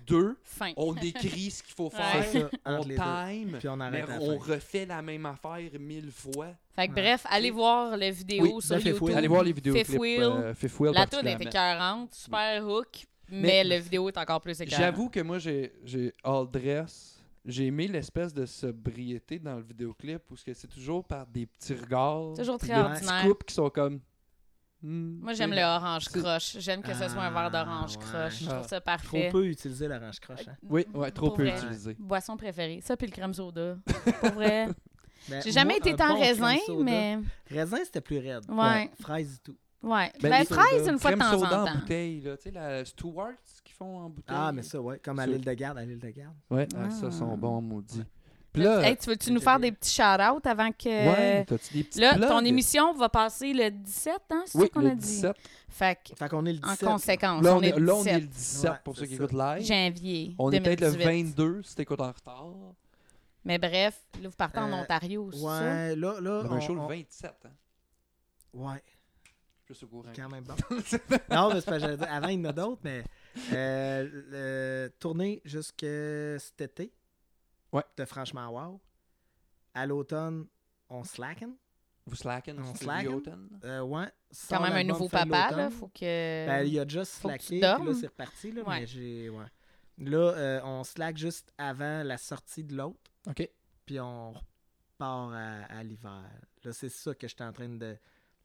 2, 0.05 0.37
Fin. 0.43 0.71
on 0.77 0.93
décrit 0.93 1.51
ce 1.51 1.63
qu'il 1.63 1.73
faut 1.75 1.85
Ouais. 1.93 2.21
faire, 2.21 2.49
ça, 2.49 2.57
on 2.65 2.83
les 2.83 2.95
deux. 2.95 3.01
time, 3.03 3.57
Puis 3.59 3.67
on 3.67 3.77
mais 3.77 4.03
on 4.21 4.37
refait 4.37 4.85
la 4.85 5.01
même 5.01 5.25
affaire 5.25 5.59
mille 5.79 6.11
fois. 6.11 6.47
Fait 6.75 6.87
que 6.87 6.93
Ouais. 6.93 7.01
bref, 7.01 7.25
allez 7.29 7.51
voir 7.51 7.97
la 7.97 8.11
vidéo 8.11 8.43
Oui, 8.57 8.61
sur 8.61 8.75
Fifth 8.77 8.85
YouTube. 8.87 9.03
Wheel. 9.03 9.17
Allez 9.17 9.27
voir 9.27 9.43
les 9.43 9.53
vidéos. 9.53 9.73
Fifth 9.75 9.97
Wheel. 9.97 10.53
Fifth 10.55 10.79
Wheel 10.79 10.93
La 10.93 11.05
tune 11.07 11.19
était 11.19 11.29
particulièrement. 11.45 12.07
40, 12.07 12.13
super 12.13 12.67
hook, 12.67 12.87
mais, 13.29 13.41
Mais- 13.41 13.63
la 13.63 13.79
vidéo 13.79 14.07
est 14.09 14.17
encore 14.17 14.41
plus 14.41 14.59
écœurante. 14.61 14.79
J'avoue 14.85 15.09
que 15.09 15.19
moi, 15.21 15.39
j'ai, 15.39 15.73
j'ai 15.83 16.13
all 16.23 16.47
dress. 16.51 17.13
J'ai 17.45 17.67
aimé 17.67 17.87
l'espèce 17.87 18.33
de 18.33 18.45
sobriété 18.45 19.39
dans 19.39 19.55
le 19.55 19.61
vidéoclip 19.63 20.21
où 20.29 20.35
c'est 20.35 20.67
toujours 20.67 21.03
par 21.05 21.25
des 21.25 21.45
petits 21.45 21.73
regards. 21.75 22.33
Toujours 22.35 22.57
très 22.57 22.75
de 22.75 22.79
ordinaire. 22.81 22.99
petits 23.21 23.27
couples 23.27 23.45
qui 23.45 23.53
sont 23.53 23.69
comme. 23.69 24.01
Hmm, 24.87 25.19
Moi, 25.21 25.33
j'aime 25.33 25.51
le 25.51 25.61
orange 25.61 26.09
croche. 26.09 26.57
J'aime 26.59 26.81
que 26.81 26.93
ce 26.93 27.07
soit 27.09 27.21
un 27.23 27.31
verre 27.31 27.51
d'orange 27.51 27.95
Ah, 27.97 27.99
croche. 28.05 28.39
Je 28.43 28.49
trouve 28.49 28.67
ça 28.67 28.79
Trop 28.79 28.85
parfait. 28.85 29.29
peu 29.31 29.45
utiliser 29.45 29.87
l'orange 29.87 30.19
croche. 30.19 30.47
hein. 30.47 30.55
Oui, 30.69 30.85
ouais, 30.93 31.11
trop 31.11 31.27
Pour 31.27 31.37
peu 31.37 31.43
vrai. 31.47 31.57
utilisé. 31.57 31.95
Boisson 31.99 32.37
préférée. 32.37 32.79
Ça, 32.83 32.95
puis 32.97 33.07
le 33.07 33.11
crème 33.13 33.33
soda. 33.33 33.77
Pour 34.21 34.31
vrai. 34.31 34.67
Ben, 35.29 35.41
J'ai 35.43 35.51
jamais 35.51 35.73
moi, 35.73 35.77
été 35.89 35.95
tant 35.95 36.13
bon 36.13 36.19
raisin, 36.21 36.55
mais. 36.79 37.19
Raisin, 37.49 37.77
c'était 37.83 38.01
plus 38.01 38.19
raide. 38.19 38.43
Ouais. 38.49 38.89
Fraise 39.01 39.35
et 39.35 39.43
tout. 39.43 39.57
Ouais. 39.83 40.11
Ben, 40.21 40.29
Ben, 40.29 40.39
les 40.39 40.45
fraise, 40.45 40.87
une 40.87 40.97
fois 40.99 41.11
de 41.11 41.17
Crème 41.17 41.31
temps 41.31 41.39
soda 41.39 41.59
en 41.59 41.63
en 41.63 41.65
temps. 41.67 41.75
bouteille, 41.79 42.21
là. 42.21 42.37
Tu 42.37 42.43
sais, 42.43 42.51
la 42.51 42.83
Stewart's 42.85 43.61
qu'ils 43.63 43.75
font 43.75 43.99
en 43.99 44.09
bouteille. 44.09 44.35
Ah, 44.39 44.51
mais 44.51 44.63
ça, 44.63 44.79
ouais. 44.81 44.99
Comme 44.99 45.19
à 45.19 45.25
Ça. 45.25 45.31
l'île 45.31 45.43
de 45.45 45.53
garde, 45.53 45.77
à 45.77 45.85
l'île 45.85 45.99
de 45.99 46.09
garde. 46.09 46.35
Ouais, 46.49 46.67
ah, 46.75 46.89
ça, 46.89 47.07
Ah. 47.07 47.11
sont 47.11 47.37
bons, 47.37 47.61
maudits. 47.61 48.03
Là, 48.63 48.87
Hey, 48.89 48.97
tu 48.97 49.09
veux-tu 49.09 49.31
nous 49.31 49.39
faire 49.41 49.59
des 49.59 49.71
petits 49.71 49.93
shout-outs 49.93 50.45
avant 50.47 50.71
que. 50.71 50.87
ouais, 50.89 51.45
t'as-tu 51.45 51.73
des 51.73 51.83
petits 51.83 51.99
Là, 51.99 52.15
plugs? 52.15 52.27
ton 52.27 52.45
émission 52.45 52.93
va 52.93 53.09
passer 53.09 53.53
le 53.53 53.69
17, 53.71 54.13
hein? 54.31 54.43
C'est 54.45 54.57
Oui, 54.57 54.65
ça 54.65 54.69
qu'on 54.79 54.85
a 54.85 54.95
dit? 54.95 54.97
17. 55.05 55.35
Fait 55.69 55.97
qu'on 56.29 56.45
est 56.45 56.53
le 56.53 56.59
en 56.63 56.71
17. 56.71 56.87
conséquence, 56.89 57.43
Là, 57.43 57.53
on, 57.53 57.57
on 57.57 57.61
est 57.61 57.79
là, 57.79 57.95
on 57.95 58.03
est 58.05 58.19
17 58.19 58.21
le 58.21 58.27
17 58.27 58.71
Ouais, 58.71 58.77
pour 58.83 58.97
ceux 58.97 59.05
qui 59.05 59.15
écoutent 59.15 59.33
live. 59.33 59.65
janvier. 59.65 60.35
On 60.39 60.51
est 60.51 60.59
peut-être 60.61 60.81
le 60.81 60.91
2018. 60.91 61.23
22 61.35 61.61
si 61.63 61.75
t'écoutes 61.75 62.01
en 62.01 62.11
retard. 62.11 62.47
Mais 63.45 63.57
bref, 63.57 64.01
là, 64.21 64.27
vous 64.29 64.35
partez 64.35 64.59
en 64.59 64.71
Euh, 64.71 64.81
Ontario, 64.81 65.29
c'est 65.31 65.39
ça? 65.39 65.45
Ouais, 65.45 65.95
là, 65.95 66.19
là. 66.19 66.41
On 66.45 66.51
a 66.51 66.53
un 66.53 66.57
on- 66.57 66.61
show 66.61 66.73
le 66.75 66.81
on- 66.81 66.87
27. 66.87 67.33
Hein. 67.45 67.49
Ouais, 68.53 68.81
Plus 69.65 69.83
au 69.83 69.87
courant. 69.87 70.09
quand 70.15 70.29
même 70.29 70.43
bon. 70.43 70.55
non, 71.31 71.53
mais 71.53 71.61
c'est 71.61 71.65
pas, 71.69 71.79
j'allais 71.79 71.97
dire, 71.97 72.07
avant, 72.11 72.27
il 72.29 72.39
y 72.41 72.45
en 72.45 72.49
a 72.49 72.53
d'autres, 72.53 72.81
mais 72.83 73.03
euh, 73.53 74.89
tournée 74.99 75.41
jusque 75.45 75.85
cet 76.39 76.61
été. 76.61 76.91
Ouais. 77.77 77.83
De 77.97 78.05
franchement 78.05 78.49
wow. 78.49 78.79
À 79.73 79.85
l'automne, 79.85 80.47
on 80.89 81.03
slacken. 81.03 81.55
Vous 82.05 82.15
slacken 82.15 82.57
On 82.59 82.73
slacken? 82.73 83.21
Euh, 83.63 83.81
ouais. 83.81 84.07
Quand 84.49 84.61
même 84.61 84.73
un 84.73 84.83
nouveau 84.83 85.09
papa, 85.09 85.51
là. 85.51 85.69
Faut 85.69 85.89
que. 85.89 86.45
Ben, 86.47 86.63
il 86.65 86.79
a 86.79 86.85
tu 86.85 87.03
slacké, 87.03 87.59
puis 87.59 87.59
là, 87.59 87.93
c'est 87.99 88.07
reparti, 88.07 88.51
là, 88.51 88.63
Ouais. 88.63 88.79
mais 88.79 88.87
j'ai... 88.87 89.29
Ouais. 89.29 89.45
Là, 89.99 90.17
euh, 90.35 90.61
on 90.63 90.83
slack 90.83 91.17
juste 91.17 91.51
avant 91.57 92.03
la 92.03 92.17
sortie 92.17 92.63
de 92.63 92.75
l'autre, 92.75 92.99
OK. 93.27 93.49
puis 93.85 93.99
on 93.99 94.31
repart 94.31 95.33
à, 95.33 95.63
à 95.65 95.83
l'hiver. 95.83 96.23
Là, 96.63 96.71
c'est 96.71 96.89
ça 96.89 97.13
que 97.15 97.27
j'étais 97.27 97.43
en 97.43 97.51
train 97.51 97.67
de 97.69 97.97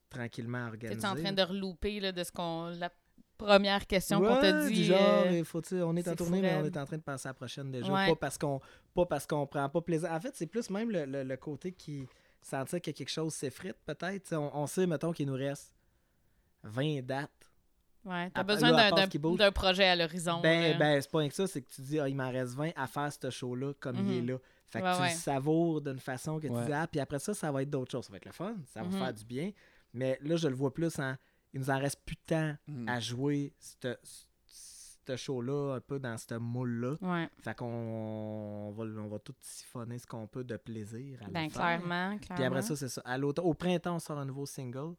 tranquillement 0.09 0.67
organiser. 0.69 1.01
T'es 1.01 1.07
en 1.07 1.15
train 1.15 1.33
de 1.33 1.43
relouper 1.43 2.01
là, 2.01 2.11
de 2.13 2.25
ce 2.25 2.33
qu'on. 2.33 2.69
La 2.79 2.91
première 3.39 3.87
question 3.87 4.21
qu'on 4.21 4.41
t'a 4.41 4.61
Ouais, 4.61 4.69
dit. 4.69 4.75
du 4.75 4.85
genre, 4.85 4.99
euh, 5.27 5.39
il 5.39 5.45
faut, 5.45 5.61
on 5.73 5.97
est 5.97 6.07
en 6.09 6.15
tournée, 6.15 6.41
mais 6.41 6.55
on 6.57 6.65
est 6.65 6.77
en 6.77 6.85
train 6.87 6.97
de 6.99 7.03
passer 7.03 7.29
à 7.29 7.31
la 7.31 7.35
prochaine 7.35 7.71
déjà. 7.71 7.93
Ouais. 7.93 8.09
Pas 8.09 8.17
parce 8.17 8.39
qu'on 8.39 8.61
pas 8.95 9.07
parce 9.07 9.27
qu'on 9.27 9.47
prend 9.47 9.69
pas 9.69 9.81
plaisir. 9.81 10.11
En 10.11 10.21
fait, 10.21 10.35
c'est 10.35 10.47
plus 10.47 10.71
même 10.71 10.91
le, 10.91 11.05
le- 11.07 11.23
le 11.25 11.37
côté 11.37 11.73
qui 11.73 12.07
sentir 12.41 12.81
que 12.83 12.91
quelque 12.91 13.09
chose 13.11 13.33
s'effrite, 13.35 13.77
peut-être. 13.87 14.35
On, 14.35 14.51
on 14.55 14.67
sait, 14.67 14.87
mettons, 14.87 15.13
qu'il 15.13 15.27
nous 15.27 15.35
reste 15.35 15.73
20 16.65 17.03
dates. 17.05 17.31
Ouais, 18.05 18.31
t'as 18.35 18.41
À- 18.41 18.45
besoin 18.45 18.73
d'un- 18.73 19.53
projet 19.53 19.85
à 19.85 19.95
l'horizon. 19.97 20.41
Ben, 20.41 20.77
ben 20.77 21.01
c'est 21.01 21.11
pas 21.11 21.19
rien 21.19 21.29
que 21.29 21.35
ça, 21.35 21.47
c'est 21.47 21.63
que 21.63 21.71
tu 21.71 21.83
dis, 21.83 22.01
ah, 22.01 22.09
il 22.09 22.17
m'en 22.17 22.31
reste 22.31 22.55
20 22.55 22.71
à 22.75 22.87
faire 22.89 23.13
ce 23.13 23.31
show-là 23.31 23.73
comme 23.79 23.97
il 23.97 24.19
est 24.19 24.21
Mhm. 24.23 24.29
là. 24.31 24.37
Fait 24.67 24.81
que 24.81 24.85
Ouais, 24.87 24.95
tu 24.97 25.03
ouais. 25.03 25.11
le 25.11 25.15
savoures 25.17 25.81
d'une 25.83 26.01
façon 26.01 26.41
que 26.41 26.47
tu 26.49 26.53
Ouais. 26.53 26.65
dis, 26.67 26.73
ah, 26.73 26.87
puis 26.91 26.99
après 26.99 27.19
ça, 27.21 27.33
ça 27.35 27.53
va 27.53 27.63
être 27.63 27.71
d'autres 27.71 27.93
choses. 27.93 28.07
Ça 28.07 28.11
va 28.11 28.17
être 28.17 28.25
le 28.27 28.33
fun, 28.33 28.57
ça 28.75 28.81
va 28.83 28.87
Mhm. 28.89 28.99
faire 28.99 29.15
du 29.15 29.25
bien. 29.25 29.53
Mais 29.95 30.19
là, 30.23 30.35
je 30.37 30.49
le 30.49 30.55
vois 30.55 30.73
plus 30.75 30.99
en. 30.99 31.15
Il 31.53 31.61
nous 31.61 31.71
en 31.71 31.79
reste 31.79 32.01
plus 32.05 32.17
de 32.17 32.21
temps 32.27 32.57
Hmm. 32.67 32.89
à 32.89 33.01
jouer 33.01 33.53
cette- 33.59 34.01
ce 34.47 35.17
show-là 35.17 35.75
un 35.77 35.81
peu 35.81 35.99
dans 35.99 36.17
ce 36.17 36.35
moule-là. 36.35 36.97
Ouais, 37.01 37.29
Fait 37.43 37.55
qu'on 37.57 37.67
on 37.67 38.71
va, 38.71 38.85
on 38.85 39.09
va 39.09 39.19
tout 39.19 39.35
siphonner 39.41 39.99
ce 39.99 40.07
qu'on 40.07 40.27
peut 40.27 40.45
de 40.45 40.57
plaisir 40.57 41.21
à 41.23 41.27
le 41.27 41.33
ben 41.33 41.51
faire. 41.51 41.61
clairement, 41.79 42.17
Puis 42.19 42.27
clairement. 42.29 42.47
après 42.47 42.63
ça, 42.63 42.77
c'est 42.77 42.89
ça. 42.89 43.03
À 43.05 43.19
l'automne- 43.19 43.45
au 43.47 43.55
printemps, 43.55 43.97
on 43.97 43.99
sort 43.99 44.19
un 44.19 44.25
nouveau 44.25 44.47
single. 44.47 44.95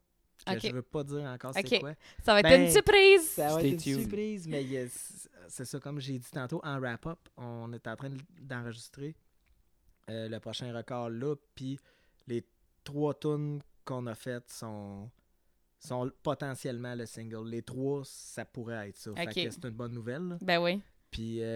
Que 0.46 0.54
Ok. 0.56 0.60
je 0.64 0.72
veux 0.74 0.82
pas 0.82 1.04
dire 1.06 1.22
encore 1.24 1.52
Ok. 1.56 1.66
c'est 1.70 1.80
quoi. 1.80 1.94
Ça 2.22 2.34
va 2.34 2.40
être 2.42 2.50
Ben, 2.50 2.64
une 2.64 2.70
surprise! 2.72 3.30
Ça 3.30 3.48
va 3.50 3.60
Stay 3.60 3.68
être 3.70 3.74
une 3.74 3.80
tuned. 3.80 4.00
surprise, 4.02 4.48
mais 4.48 4.88
c'est 5.48 5.64
ça, 5.66 5.80
comme 5.80 6.00
j'ai 6.02 6.20
dit 6.20 6.30
tantôt, 6.32 6.60
en 6.66 6.80
wrap-up, 6.80 7.20
on 7.38 7.72
est 7.72 7.88
en 7.88 7.96
train 7.96 8.10
de- 8.10 8.20
d'enregistrer 8.42 9.16
euh, 10.10 10.28
le 10.28 10.38
prochain 10.42 10.76
record 10.76 11.10
là, 11.12 11.34
puis 11.56 11.80
les 12.28 12.46
trois 12.84 13.14
tunes 13.14 13.62
qu'on 13.86 14.06
a 14.08 14.16
faites 14.16 14.50
sont, 14.52 15.10
sont 15.88 16.10
potentiellement 16.22 16.96
le 16.96 17.06
single. 17.06 17.48
Les 17.50 17.62
trois, 17.62 18.02
ça 18.06 18.46
pourrait 18.46 18.90
être 18.90 18.98
ça. 18.98 19.12
Fait 19.16 19.24
Ok. 19.28 19.34
que 19.34 19.50
c'est 19.52 19.64
une 19.66 19.70
bonne 19.72 19.94
nouvelle. 19.94 20.28
là. 20.30 20.38
Ben 20.42 20.60
oui. 20.60 20.82
Puis, 21.12 21.40
euh, 21.42 21.48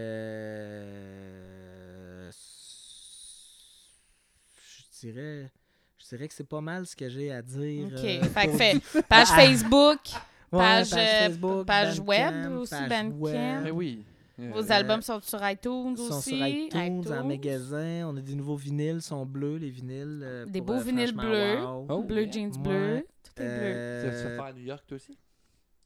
je 5.01 5.07
dirais, 5.07 5.49
je 5.97 6.05
dirais 6.09 6.27
que 6.27 6.33
c'est 6.33 6.47
pas 6.47 6.61
mal 6.61 6.85
ce 6.85 6.95
que 6.95 7.09
j'ai 7.09 7.31
à 7.31 7.41
dire. 7.41 7.87
OK. 7.87 7.93
euh, 8.03 8.23
fait 8.23 8.45
que 8.45 8.49
pour- 8.51 8.59
fait 8.91 9.01
page. 9.09 9.27
Facebook, 9.29 9.99
Ouais, 10.51 10.59
page, 10.59 10.89
Facebook, 10.89 11.65
page 11.65 11.99
web 11.99 12.51
aussi, 12.57 12.75
Bandcamp. 12.87 13.17
web. 13.19 13.63
Ben 13.63 13.71
oui. 13.71 14.03
Euh, 14.39 14.51
vos 14.53 14.71
albums 14.71 15.01
sont 15.01 15.19
sur 15.21 15.39
iTunes 15.49 15.95
Ils 15.97 15.97
sont 15.97 16.17
aussi. 16.19 16.37
sur 16.37 16.47
iTunes, 16.47 16.79
en 16.79 17.01
iTunes. 17.01 17.27
magasin. 17.27 18.07
On 18.07 18.15
a 18.17 18.21
des 18.21 18.35
nouveaux 18.35 18.55
vinyles, 18.55 19.01
sont 19.01 19.25
bleus, 19.25 19.57
les 19.57 19.71
vinyles. 19.71 20.21
euh, 20.23 20.45
Des 20.45 20.59
pour, 20.61 20.75
beaux 20.75 20.81
euh, 20.81 20.83
vinyles 20.83 21.13
bleus. 21.15 21.59
wow. 21.59 21.87
Oh. 21.89 22.03
Bleu 22.03 22.21
Yeah. 22.23 22.31
jeans 22.31 22.51
Ouais. 22.57 22.61
bleu. 22.61 23.05
Tout 23.35 23.41
est 23.41 23.45
bleu. 23.57 23.73
Euh, 23.75 24.01
Tu 24.21 24.27
vas 24.27 24.35
faire 24.35 24.43
à 24.45 24.53
New 24.53 24.63
York, 24.63 24.83
toi 24.87 24.95
aussi? 24.95 25.17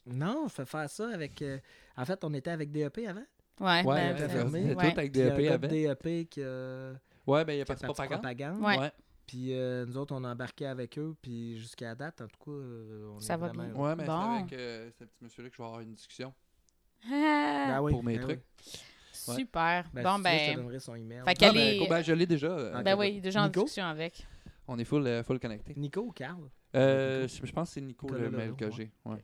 non, 0.05 0.43
on 0.45 0.49
fait 0.49 0.65
faire 0.65 0.89
ça 0.89 1.09
avec. 1.09 1.41
euh, 1.41 1.59
en 1.97 2.05
fait, 2.05 2.23
on 2.23 2.33
était 2.33 2.49
avec 2.51 2.71
DEP 2.71 2.99
avant. 3.07 3.23
Ouais, 3.59 3.83
Ouais, 3.85 4.13
ben, 4.13 4.17
ben, 4.17 4.29
fermé. 4.29 4.61
Tout 4.73 4.79
ouais. 4.79 4.85
avec 4.97 5.11
Puis 5.11 5.21
il 5.21 5.25
y 5.25 5.29
a 5.29 5.33
un 5.33 5.37
DEP 5.37 5.51
avec. 5.51 5.69
DEP 5.71 6.29
qui 6.29 6.41
a, 6.43 6.93
Ouais, 7.27 7.45
ben 7.45 7.53
il 7.53 7.57
y 7.59 7.61
a 7.61 7.65
qui 7.65 7.67
pas 7.67 7.75
de 7.75 7.83
propagande. 7.83 8.17
propagande. 8.21 8.61
Ouais. 8.61 8.91
Puis 9.27 9.53
euh, 9.53 9.85
nous 9.85 9.95
autres, 9.97 10.15
on 10.15 10.23
a 10.23 10.31
embarqué 10.31 10.65
avec 10.65 10.97
eux. 10.97 11.15
Puis 11.21 11.57
jusqu'à 11.59 11.85
la 11.89 11.95
date, 11.95 12.21
en 12.21 12.27
tout 12.27 12.37
cas, 12.43 12.51
euh, 12.51 13.11
on 13.15 13.19
Ça 13.19 13.35
est 13.35 13.37
va 13.37 13.47
vraiment 13.47 13.63
bien. 13.63 13.73
heureux. 13.73 13.87
Ouais, 13.89 13.95
mais 13.95 14.05
Bon. 14.05 14.21
c'est 14.21 14.39
avec 14.41 14.53
euh, 14.53 14.89
ce 14.97 15.03
petit 15.05 15.23
monsieur-là 15.23 15.49
que 15.49 15.55
je 15.55 15.61
vais 15.61 15.65
avoir 15.67 15.81
une 15.81 15.93
discussion 15.93 16.33
Ah, 17.05 17.65
Ben 17.67 17.81
oui, 17.81 17.91
pour 17.91 18.03
mes 18.03 18.17
ben 18.17 18.21
trucs. 18.23 18.41
oui. 18.65 18.79
Super. 19.13 19.85
Ben, 19.93 20.03
bon, 20.03 20.17
si 20.17 20.23
tu 20.23 20.29
veux, 20.29 20.37
je 20.37 20.45
te 20.45 20.49
ben, 20.49 20.55
donnerai 20.55 20.79
son 20.79 20.95
email. 20.95 21.17
Fait 21.19 21.23
Ah, 21.27 21.33
qu'elle 21.35 21.53
ben, 21.53 21.59
est- 21.75 21.77
cool, 21.77 21.87
ben, 21.89 22.01
je 22.01 22.13
l'ai 22.13 22.25
déjà. 22.25 22.47
euh, 22.47 22.77
Ok. 22.79 22.83
ben 22.83 22.97
oui, 22.97 23.21
déjà 23.21 23.41
en 23.43 23.45
Nico? 23.45 23.61
discussion 23.61 23.85
avec. 23.85 24.25
On 24.67 24.77
est 24.79 24.85
full, 24.85 25.05
euh, 25.07 25.23
full 25.23 25.39
connecté. 25.39 25.73
Nico 25.75 26.01
ou 26.01 26.11
Carl? 26.11 26.49
Euh, 26.75 27.23
Nico. 27.23 27.35
je 27.41 27.45
je 27.47 27.51
pense 27.51 27.69
que 27.69 27.73
c'est 27.75 27.81
Nico 27.81 28.07
Nicolas 28.07 28.23
le 28.29 28.31
mail 28.37 28.53
que 28.55 28.65
ouais. 28.65 28.71
j'ai. 28.71 28.91
Ouais. 29.05 29.23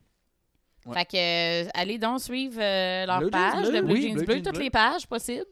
Ouais. 0.86 0.94
Fait 0.94 1.06
que, 1.06 1.66
euh, 1.66 1.70
allez 1.74 1.98
donc 1.98 2.22
suivre 2.22 2.60
euh, 2.62 3.06
leur 3.06 3.20
Jeans 3.22 3.30
page 3.30 3.68
Bleu. 3.70 3.72
de 3.74 3.82
Blue 3.86 3.94
Oui, 3.94 4.02
Jeans 4.04 4.14
Bleu 4.16 4.26
Bleu, 4.26 4.34
Jeans 4.36 4.44
toutes 4.44 4.54
Bleu. 4.54 4.64
les 4.64 4.70
pages 4.70 5.08
possibles. 5.08 5.46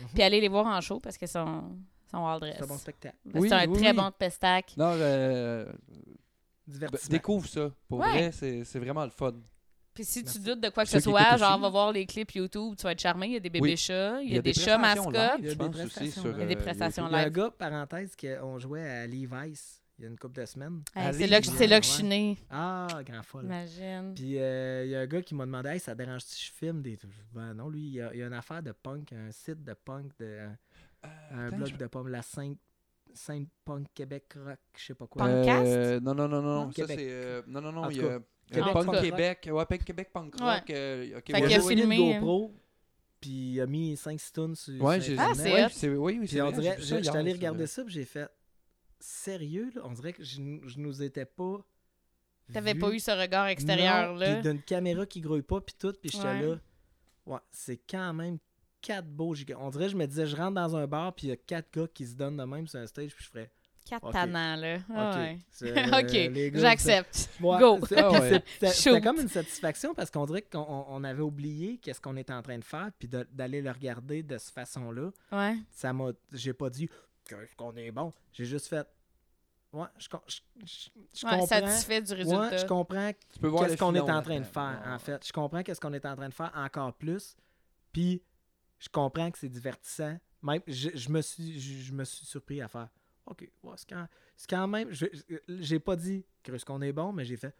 Mhm. 0.00 0.06
Puis 0.14 0.22
allez 0.22 0.40
les 0.40 0.48
voir 0.48 0.66
en 0.66 0.80
show 0.80 0.98
parce 0.98 1.18
que 1.18 1.26
sont, 1.26 1.76
sont 2.10 2.26
all 2.26 2.40
dress. 2.40 2.54
C'est 2.58 2.64
un 2.64 2.66
bon 2.66 2.78
spectacle. 2.78 3.16
C'est 3.30 3.38
Oui, 3.38 3.52
un 3.52 3.68
oui, 3.68 3.78
très 3.78 3.90
oui. 3.90 3.96
bon 3.96 4.10
pestac. 4.18 4.74
Non, 4.78 4.92
euh, 4.94 5.66
ben, 5.66 6.02
Divertissement. 6.66 7.10
découvre 7.10 7.46
ça. 7.48 7.70
Pour 7.88 7.98
Ouais. 8.00 8.08
vrai, 8.12 8.32
c'est 8.32 8.64
c'est 8.64 8.78
vraiment 8.78 9.04
le 9.04 9.10
fun. 9.10 9.32
Puis 9.98 10.04
si 10.04 10.22
Merci. 10.22 10.38
tu 10.38 10.44
doutes 10.44 10.60
de 10.60 10.68
quoi 10.68 10.84
que 10.84 10.90
ce 10.90 11.00
soit, 11.00 11.36
genre 11.36 11.54
aussi. 11.54 11.60
va 11.62 11.68
voir 11.70 11.90
les 11.90 12.06
clips 12.06 12.30
YouTube, 12.36 12.76
tu 12.76 12.84
vas 12.84 12.92
être 12.92 13.00
charmé. 13.00 13.26
Il 13.26 13.32
y 13.32 13.36
a 13.36 13.40
des 13.40 13.50
bébés 13.50 13.70
Oui. 13.70 13.76
chats, 13.76 14.22
il 14.22 14.32
y 14.32 14.38
a, 14.38 14.40
des, 14.42 14.52
chats 14.54 14.78
prestations 14.78 15.10
mascottes. 15.10 15.14
live, 15.14 15.40
Il 15.40 15.44
y 15.44 15.48
a 15.48 15.50
je 15.50 15.54
des 15.54 15.56
pense, 15.56 15.74
aussi, 15.74 15.82
prestations 15.86 16.22
sur, 16.22 16.30
live. 16.30 16.36
Il 16.36 16.40
y 16.40 16.44
a 16.44 16.46
des 16.46 16.54
euh, 16.54 16.58
prestations 16.62 17.02
YouTube. 17.02 17.16
Il 17.16 17.20
y 17.20 17.24
a 17.24 17.26
un 17.26 17.30
gars, 17.30 17.50
parenthèse, 17.50 18.14
qu'on 18.16 18.58
jouait 18.60 18.88
à 18.88 19.06
Levi's 19.08 19.82
il 19.98 20.02
y 20.02 20.06
a 20.06 20.10
une 20.10 20.16
couple 20.16 20.40
de 20.40 20.46
semaines. 20.46 20.82
Hey, 20.94 21.12
c'est 21.14 21.26
là, 21.26 21.40
que- 21.40 21.46
c'est 21.48 21.66
là 21.66 21.80
que 21.80 21.86
je 21.86 21.90
suis 21.90 22.04
née. 22.04 22.38
Ah, 22.48 22.86
grand 23.04 23.24
folle. 23.24 23.46
Imagine. 23.46 24.12
Puis 24.14 24.38
euh, 24.38 24.84
il 24.84 24.90
y 24.92 24.94
a 24.94 25.00
un 25.00 25.06
gars 25.08 25.20
qui 25.22 25.34
m'a 25.34 25.44
demandé 25.46 25.70
Hey, 25.70 25.80
ça 25.80 25.94
te 25.94 25.98
dérange 25.98 26.20
si 26.22 26.46
je 26.46 26.52
filme 26.52 26.80
des. 26.80 26.96
Ben 27.32 27.52
non, 27.54 27.68
lui, 27.68 27.80
il 27.82 27.94
y 27.94 28.00
a, 28.00 28.14
il 28.14 28.20
y 28.20 28.22
a 28.22 28.28
une 28.28 28.32
affaire 28.34 28.62
de 28.62 28.70
punk, 28.70 29.12
un 29.12 29.32
site 29.32 29.64
de 29.64 29.74
punk, 29.74 30.12
de, 30.20 30.38
un, 31.02 31.08
un 31.36 31.46
Attends, 31.48 31.56
blog 31.56 31.68
je- 31.70 31.76
de 31.76 31.86
punk, 31.88 32.08
la 32.10 32.22
scène, 32.22 32.54
scène 33.12 33.48
punk 33.64 33.88
Québec 33.92 34.32
rock, 34.36 34.60
je 34.76 34.84
sais 34.84 34.94
pas 34.94 35.08
quoi. 35.08 35.24
Punk- 35.24 35.34
Punkcast? 35.34 35.66
Euh, 35.66 35.98
non, 35.98 36.14
non, 36.14 36.28
non, 36.28 36.42
non. 36.42 36.64
Non, 36.66 36.70
ça, 36.72 36.86
c'est. 36.86 36.96
euh, 37.00 37.42
non, 37.48 37.60
non, 37.60 37.72
non. 37.72 37.90
Il 37.90 37.96
y 37.96 38.04
a. 38.06 38.20
Québec 38.50 38.72
Punk 38.72 38.86
Rock. 38.86 39.00
Québec. 39.02 39.48
Ouais, 39.52 39.66
Punk 39.66 39.84
Québec 39.84 40.10
Punk 40.12 40.34
Ouais. 40.40 40.54
Rock. 40.54 40.70
euh, 40.70 41.18
ok, 41.18 41.26
Fait 41.30 41.38
Il 41.40 41.46
qu'il 41.46 41.56
a 41.56 41.60
filmé, 41.60 41.96
une 41.96 42.12
hein. 42.16 42.20
GoPro, 42.20 42.54
puis 43.20 43.30
il 43.30 43.60
a 43.60 43.66
mis 43.66 43.96
5 43.96 44.20
tunes 44.32 44.54
sur 44.54 44.82
Ouais, 44.82 45.00
j'ai 45.00 45.16
Ah, 45.18 45.32
c'est 45.34 45.88
ouais, 45.88 45.96
Oui, 45.96 45.96
oui, 46.14 46.18
Puis 46.20 46.28
c'est 46.28 46.40
on 46.42 46.50
dirait, 46.50 46.76
hier, 46.80 47.14
allé 47.16 47.32
regarder 47.32 47.66
ça, 47.66 47.84
puis 47.84 47.92
j'ai 47.92 48.04
fait 48.04 48.28
sérieux, 49.00 49.70
là? 49.74 49.82
On 49.84 49.92
dirait 49.92 50.12
que 50.12 50.22
je, 50.24 50.36
je 50.66 50.78
nous 50.78 51.02
étais 51.02 51.24
pas. 51.24 51.64
T'avais 52.52 52.74
pas 52.74 52.90
eu 52.90 52.98
ce 52.98 53.10
regard 53.10 53.46
extérieur 53.48 54.12
Non, 54.14 54.18
là. 54.18 54.34
Puis 54.40 54.50
d'une 54.50 54.62
caméra 54.62 55.04
qui 55.04 55.20
grouille 55.20 55.42
pas, 55.42 55.60
puis 55.60 55.74
tout, 55.78 55.92
puis 56.00 56.10
j'étais 56.10 56.24
Ouais. 56.24 56.42
là. 56.42 56.58
Ouais, 57.26 57.38
c'est 57.50 57.76
quand 57.88 58.14
même 58.14 58.38
quatre 58.80 59.06
beaux 59.08 59.34
gigas. 59.34 59.56
On 59.60 59.68
dirait, 59.68 59.88
je 59.90 59.96
me 59.96 60.06
disais, 60.06 60.24
je 60.26 60.34
rentre 60.34 60.54
dans 60.54 60.74
un 60.76 60.86
bar, 60.86 61.12
puis 61.14 61.26
il 61.26 61.30
y 61.30 61.32
a 61.32 61.36
quatre 61.36 61.70
gars 61.74 61.86
qui 61.92 62.06
se 62.06 62.14
donnent 62.14 62.38
de 62.38 62.44
même 62.44 62.66
sur 62.66 62.80
un 62.80 62.86
stage, 62.86 63.14
puis 63.14 63.24
je 63.24 63.28
ferais. 63.30 63.50
Quatre 63.88 64.04
Ok. 64.04 64.12
tannants 64.12 64.56
là. 64.56 64.78
Ah 64.94 65.10
Ok. 66.00 66.12
ouais. 66.12 66.50
j'accepte. 66.54 67.30
ouais, 67.40 67.58
Go. 67.58 67.78
C'était 68.62 69.00
comme 69.00 69.20
une 69.20 69.28
satisfaction 69.28 69.94
parce 69.94 70.10
qu'on 70.10 70.26
dirait 70.26 70.42
qu'on 70.42 70.58
on- 70.60 70.86
on 70.88 71.04
avait 71.04 71.22
oublié 71.22 71.78
qu'est-ce 71.78 72.00
qu'on 72.00 72.16
était 72.16 72.32
en 72.32 72.42
train 72.42 72.58
de 72.58 72.64
faire, 72.64 72.90
puis 72.98 73.08
de- 73.08 73.26
d'aller 73.32 73.62
le 73.62 73.70
regarder 73.70 74.22
de 74.22 74.36
cette 74.38 74.52
façon-là. 74.54 75.10
Ouais. 75.32 75.56
Ça 75.70 75.92
m'a. 75.92 76.10
J'ai 76.32 76.52
pas 76.52 76.68
dit 76.70 76.88
que- 77.24 77.34
qu'on 77.56 77.74
est 77.76 77.90
bon. 77.90 78.12
J'ai 78.32 78.44
juste 78.44 78.66
fait. 78.68 78.86
Ouais, 79.72 79.86
je, 79.98 80.08
je, 80.26 80.40
je- 80.64 80.88
je 81.14 81.26
Ouais, 81.26 81.32
comprends. 81.32 81.46
satisfait 81.46 82.00
du 82.00 82.12
résultat. 82.14 82.48
Ouais, 82.50 82.58
je 82.58 82.64
comprends 82.66 83.10
Tu 83.32 83.38
peux 83.38 83.48
voir 83.48 83.66
qu'est-ce 83.66 83.76
qu'on 83.78 83.94
est 83.94 84.00
en 84.00 84.22
train 84.22 84.40
de 84.40 84.44
faire, 84.44 84.82
Ouais, 84.84 84.92
en 84.92 84.98
fait. 84.98 85.26
Je 85.26 85.32
comprends 85.32 85.62
qu'est-ce 85.62 85.80
qu'on 85.80 85.92
est 85.92 86.06
en 86.06 86.16
train 86.16 86.28
de 86.28 86.34
faire 86.34 86.52
encore 86.54 86.94
plus. 86.94 87.36
Puis, 87.92 88.22
je 88.78 88.88
comprends 88.88 89.30
que 89.30 89.38
c'est 89.38 89.48
divertissant. 89.48 90.16
Même, 90.42 90.60
je, 90.66 90.90
je 90.94 91.08
me 91.10 91.20
suis, 91.20 91.60
je, 91.60 91.82
je 91.84 91.92
me 91.92 92.04
suis 92.04 92.24
surpris 92.24 92.62
à 92.62 92.68
faire. 92.68 92.88
OK, 93.30 93.48
ouais, 93.62 93.72
c'est 93.76 93.88
quand, 93.88 94.06
c'est 94.36 94.48
quand 94.50 94.66
même. 94.68 94.88
J'ai 95.48 95.78
pas 95.78 95.96
dit 95.96 96.24
que 96.42 96.56
ce 96.56 96.64
qu'on 96.64 96.80
est 96.82 96.92
bon, 96.92 97.12
mais 97.12 97.24
j'ai 97.24 97.36
fait. 97.36 97.54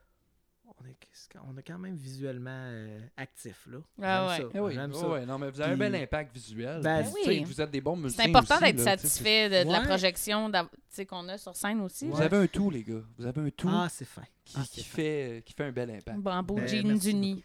On 0.81 0.85
est, 0.85 0.97
on 1.51 1.57
est 1.57 1.62
quand 1.62 1.78
même 1.78 1.97
visuellement 1.97 2.51
euh, 2.53 3.01
actif, 3.16 3.66
là. 3.70 3.78
Ah 4.03 4.36
J'aime 4.36 4.47
ouais. 4.47 4.53
ça. 4.53 4.59
Eh 4.59 4.61
oui, 4.61 4.73
J'aime 4.74 4.93
ouais, 4.93 4.99
ça. 4.99 5.09
ouais, 5.09 5.27
non, 5.27 5.39
mais 5.39 5.51
vous 5.51 5.61
avez 5.62 5.73
un 5.73 5.77
bel 5.78 5.95
impact 5.95 6.35
visuel. 6.35 6.82
Ben, 6.82 7.03
Puis, 7.05 7.12
oui. 7.27 7.45
Vous 7.45 7.61
êtes 7.61 7.70
des 7.70 7.81
bons 7.81 7.97
musiciens. 7.97 8.24
C'est 8.24 8.31
important 8.31 8.55
aussi, 8.57 8.65
d'être 8.65 8.81
satisfait 8.81 9.49
de, 9.49 9.66
de 9.69 9.73
la 9.73 9.81
projection 9.81 10.53
qu'on 11.09 11.28
a 11.28 11.39
sur 11.39 11.57
scène 11.57 11.81
aussi. 11.81 12.07
Vous 12.09 12.20
avez 12.20 12.36
un 12.36 12.47
tout, 12.47 12.69
les 12.70 12.85
gars. 12.85 13.01
Vous 13.16 13.27
avez 13.27 13.40
un 13.40 13.51
tout 13.51 13.69
Ah, 13.70 13.89
c'est 13.90 14.05
fin. 14.05 14.23
qui, 14.45 14.57
Ah, 14.59 14.65
qui 14.70 14.85
fin. 14.85 14.97
fait, 14.97 15.43
qui 15.47 15.55
fait 15.55 15.65
un 15.65 15.73
bel 15.73 15.90
impact. 15.90 16.19
Bon, 16.19 16.43
beau 16.43 16.55
Ben, 16.57 16.69
jeans 16.69 16.86
merci 16.86 17.11
unis. 17.12 17.45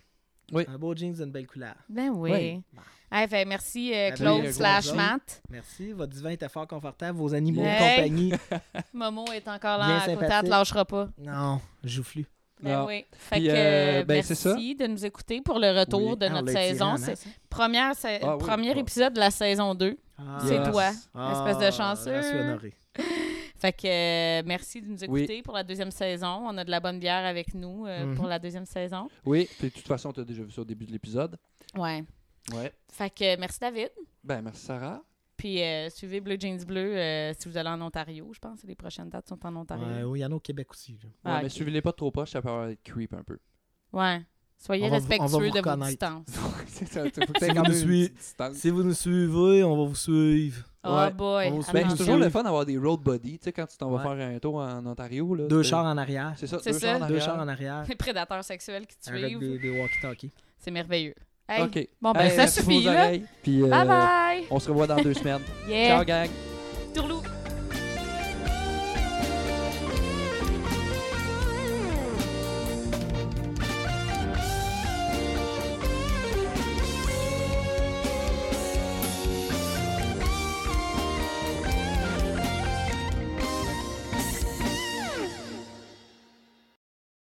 Oui. 0.52 0.66
Un 0.68 0.78
beau 0.78 0.94
jeans 0.94 1.14
d'une 1.14 1.32
belle 1.32 1.48
couleur. 1.48 1.76
Ben 1.88 2.10
oui. 2.10 2.32
Oui. 2.32 2.64
Hey, 3.16 3.28
fait, 3.28 3.46
merci 3.46 3.94
euh, 3.94 4.10
ben, 4.10 4.16
Claude 4.16 4.42
oui, 4.46 4.54
slash 4.54 4.92
Matt. 4.94 5.42
Merci. 5.50 5.92
Votre 5.92 6.14
divan 6.14 6.30
était 6.30 6.50
fort 6.50 6.68
confortable. 6.68 7.18
Vos 7.18 7.34
animaux 7.34 7.64
Hey. 7.64 7.78
de 7.80 7.96
compagnie. 7.96 8.34
Momo 8.94 9.26
est 9.28 9.48
encore 9.48 9.78
là 9.78 9.86
Bien 9.86 9.96
à 9.98 10.00
côté, 10.00 10.12
elle 10.12 10.18
te 10.18 10.24
sympathique. 10.26 10.50
lâchera 10.50 10.86
pas. 10.86 11.10
Non, 11.20 11.62
joufflu. 11.84 12.26
Ben 12.62 12.86
oui. 12.88 13.06
Fait 13.12 13.36
Puis, 13.36 13.48
que 13.48 13.52
euh, 13.54 14.04
ben, 14.06 14.24
c'est 14.24 14.46
merci 14.46 14.76
de 14.76 14.88
nous 14.88 15.06
écouter 15.06 15.42
pour 15.42 15.60
le 15.60 15.78
retour 15.78 16.12
Oui. 16.12 16.18
de 16.18 16.26
Ah, 16.26 16.30
notre 16.30 16.52
saison. 16.52 16.96
C'est 16.98 17.12
hein? 17.12 17.32
première, 17.50 17.94
sa- 17.96 18.10
Ah 18.22 18.38
oui, 18.38 18.44
premier 18.44 18.74
ouais. 18.74 18.80
épisode 18.80 19.14
de 19.14 19.20
la 19.20 19.32
saison 19.32 19.76
2. 19.76 19.98
Ah. 20.18 20.40
C'est 20.42 20.56
Yes. 20.56 20.72
toi. 20.72 20.92
Ah, 21.14 21.46
espèce 21.50 21.68
de 21.68 21.76
chanceux. 21.76 22.16
Je 22.22 22.28
suis 22.28 22.38
honoré. 22.38 22.74
Fait 23.58 23.74
que 23.74 23.88
euh, 24.40 24.44
merci 24.46 24.82
de 24.82 24.88
nous 24.88 25.04
écouter 25.04 25.42
pour 25.42 25.54
la 25.54 25.64
deuxième 25.64 25.92
saison. 25.92 26.42
On 26.48 26.58
a 26.58 26.64
de 26.64 26.72
la 26.72 26.80
bonne 26.80 27.00
bière 27.00 27.26
avec 27.26 27.54
nous 27.54 27.86
euh, 27.86 28.06
Mhm. 28.06 28.16
pour 28.16 28.26
la 28.28 28.40
deuxième 28.40 28.66
saison. 28.66 29.08
Oui, 29.26 29.48
puis 29.60 29.70
de 29.70 29.74
toute 29.74 29.88
façon, 29.88 30.12
tu 30.12 30.22
as 30.22 30.24
déjà 30.26 30.42
vu 30.44 30.52
ça 30.52 30.62
au 30.62 30.66
début 30.66 30.86
de 30.86 30.92
l'épisode. 30.92 31.38
Ouais. 31.78 32.04
Ouais. 32.54 32.72
Fait 32.92 33.10
que 33.10 33.38
merci 33.40 33.60
David. 33.60 33.90
Ben, 34.24 34.42
merci 34.42 34.66
Sarah. 34.66 35.02
Puis 35.38 35.62
euh, 35.62 35.90
suivez 35.90 36.22
Bleu 36.22 36.38
Jeans 36.40 36.64
Bleu 36.66 36.96
euh, 36.98 37.34
si 37.38 37.50
vous 37.50 37.58
allez 37.58 37.70
en 37.70 37.82
Ontario. 37.82 38.30
Je 38.34 38.40
pense 38.40 38.62
que 38.62 38.68
les 38.68 38.76
prochaines 38.76 39.10
dates 39.10 39.28
sont 39.28 39.44
en 39.46 39.56
Ontario. 39.56 39.86
Ouais, 39.86 40.04
oui, 40.04 40.20
il 40.20 40.22
y 40.22 40.26
en 40.26 40.32
a 40.32 40.36
au 40.36 40.40
Québec 40.40 40.68
aussi. 40.72 40.94
là. 40.94 41.10
Ouais, 41.32 41.38
Ah, 41.38 41.40
mais 41.44 41.50
suivez-les 41.50 41.82
pas 41.82 41.92
trop 41.94 42.12
proches, 42.12 42.32
ça 42.32 42.42
peut 42.42 42.50
avoir 42.50 42.68
être 42.70 42.84
creep 42.84 43.14
un 43.14 43.24
peu. 43.24 43.38
Ouais. 43.92 44.22
Soyez 44.58 44.86
On 44.86 44.90
va 44.90 45.00
vous- 45.00 45.06
on 45.06 45.08
va 45.08 45.16
respectueux 45.18 45.50
vous 45.50 45.62
de 45.62 45.70
vos 45.70 45.86
distances. 45.86 46.28
c'est 46.68 46.88
ça, 46.88 47.04
faut 47.04 47.10
que 47.34 47.40
Si 47.46 47.52
vous 47.52 47.64
nous 47.64 47.74
suivez- 47.74 48.10
distance. 48.10 48.56
Si 48.56 48.70
vous 48.70 48.84
nous 48.84 48.94
suivez, 48.94 49.64
on 49.64 49.78
va 49.78 49.84
vous 49.90 49.96
suivre. 49.96 50.64
Oh 50.86 50.96
Ouais. 50.96 51.12
boy. 51.12 51.48
On 51.52 51.60
Ben, 51.74 51.90
c'est 51.90 51.98
toujours 51.98 52.18
le 52.18 52.30
fun 52.30 52.44
d'avoir 52.44 52.66
des 52.66 52.78
road 52.78 53.02
buddies, 53.02 53.40
tu 53.40 53.46
sais, 53.46 53.52
quand 53.52 53.66
tu 53.66 53.76
t'en 53.78 53.90
vas 53.90 53.98
Ouais. 54.10 54.16
faire 54.18 54.28
un 54.36 54.40
tour 54.40 54.56
en 54.56 54.86
Ontario. 54.86 55.36
Là, 55.36 55.48
Deux 55.48 55.64
c'est- 55.64 55.70
chars 55.72 55.86
en 55.86 55.98
arrière. 55.98 56.34
C'est 56.38 56.48
ça, 56.48 56.60
C'est 56.62 56.72
deux 56.72 56.80
ça. 56.80 56.88
chars 56.88 56.96
en 56.96 57.00
Deux 57.00 57.16
arrière. 57.16 57.26
chars 57.26 57.40
en 57.40 57.48
arrière. 57.48 57.84
Les 57.90 57.96
prédateurs 57.96 58.44
sexuels 58.44 58.86
qui 58.88 58.96
suivent. 59.02 59.40
des, 59.40 59.60
des 59.60 59.80
walkie-talkies. 59.82 60.32
C'est 60.60 60.72
merveilleux. 60.72 61.16
Hey, 61.48 61.64
OK. 61.64 61.88
Bon, 62.02 62.12
ben, 62.14 62.22
Hey, 62.22 62.32
ça 62.36 62.48
suffit, 62.48 62.82
là. 62.84 63.12
puis, 63.42 63.62
euh, 63.64 63.68
Bye 63.68 63.88
bye. 63.88 64.44
On 64.50 64.60
se 64.60 64.70
revoit 64.70 64.88
dans 64.88 64.96
deux 64.98 65.14
semaines. 65.14 65.42
Yeah. 65.68 65.88
Ciao, 65.98 66.06
gang! 66.06 66.30
Tourlou. 66.94 67.22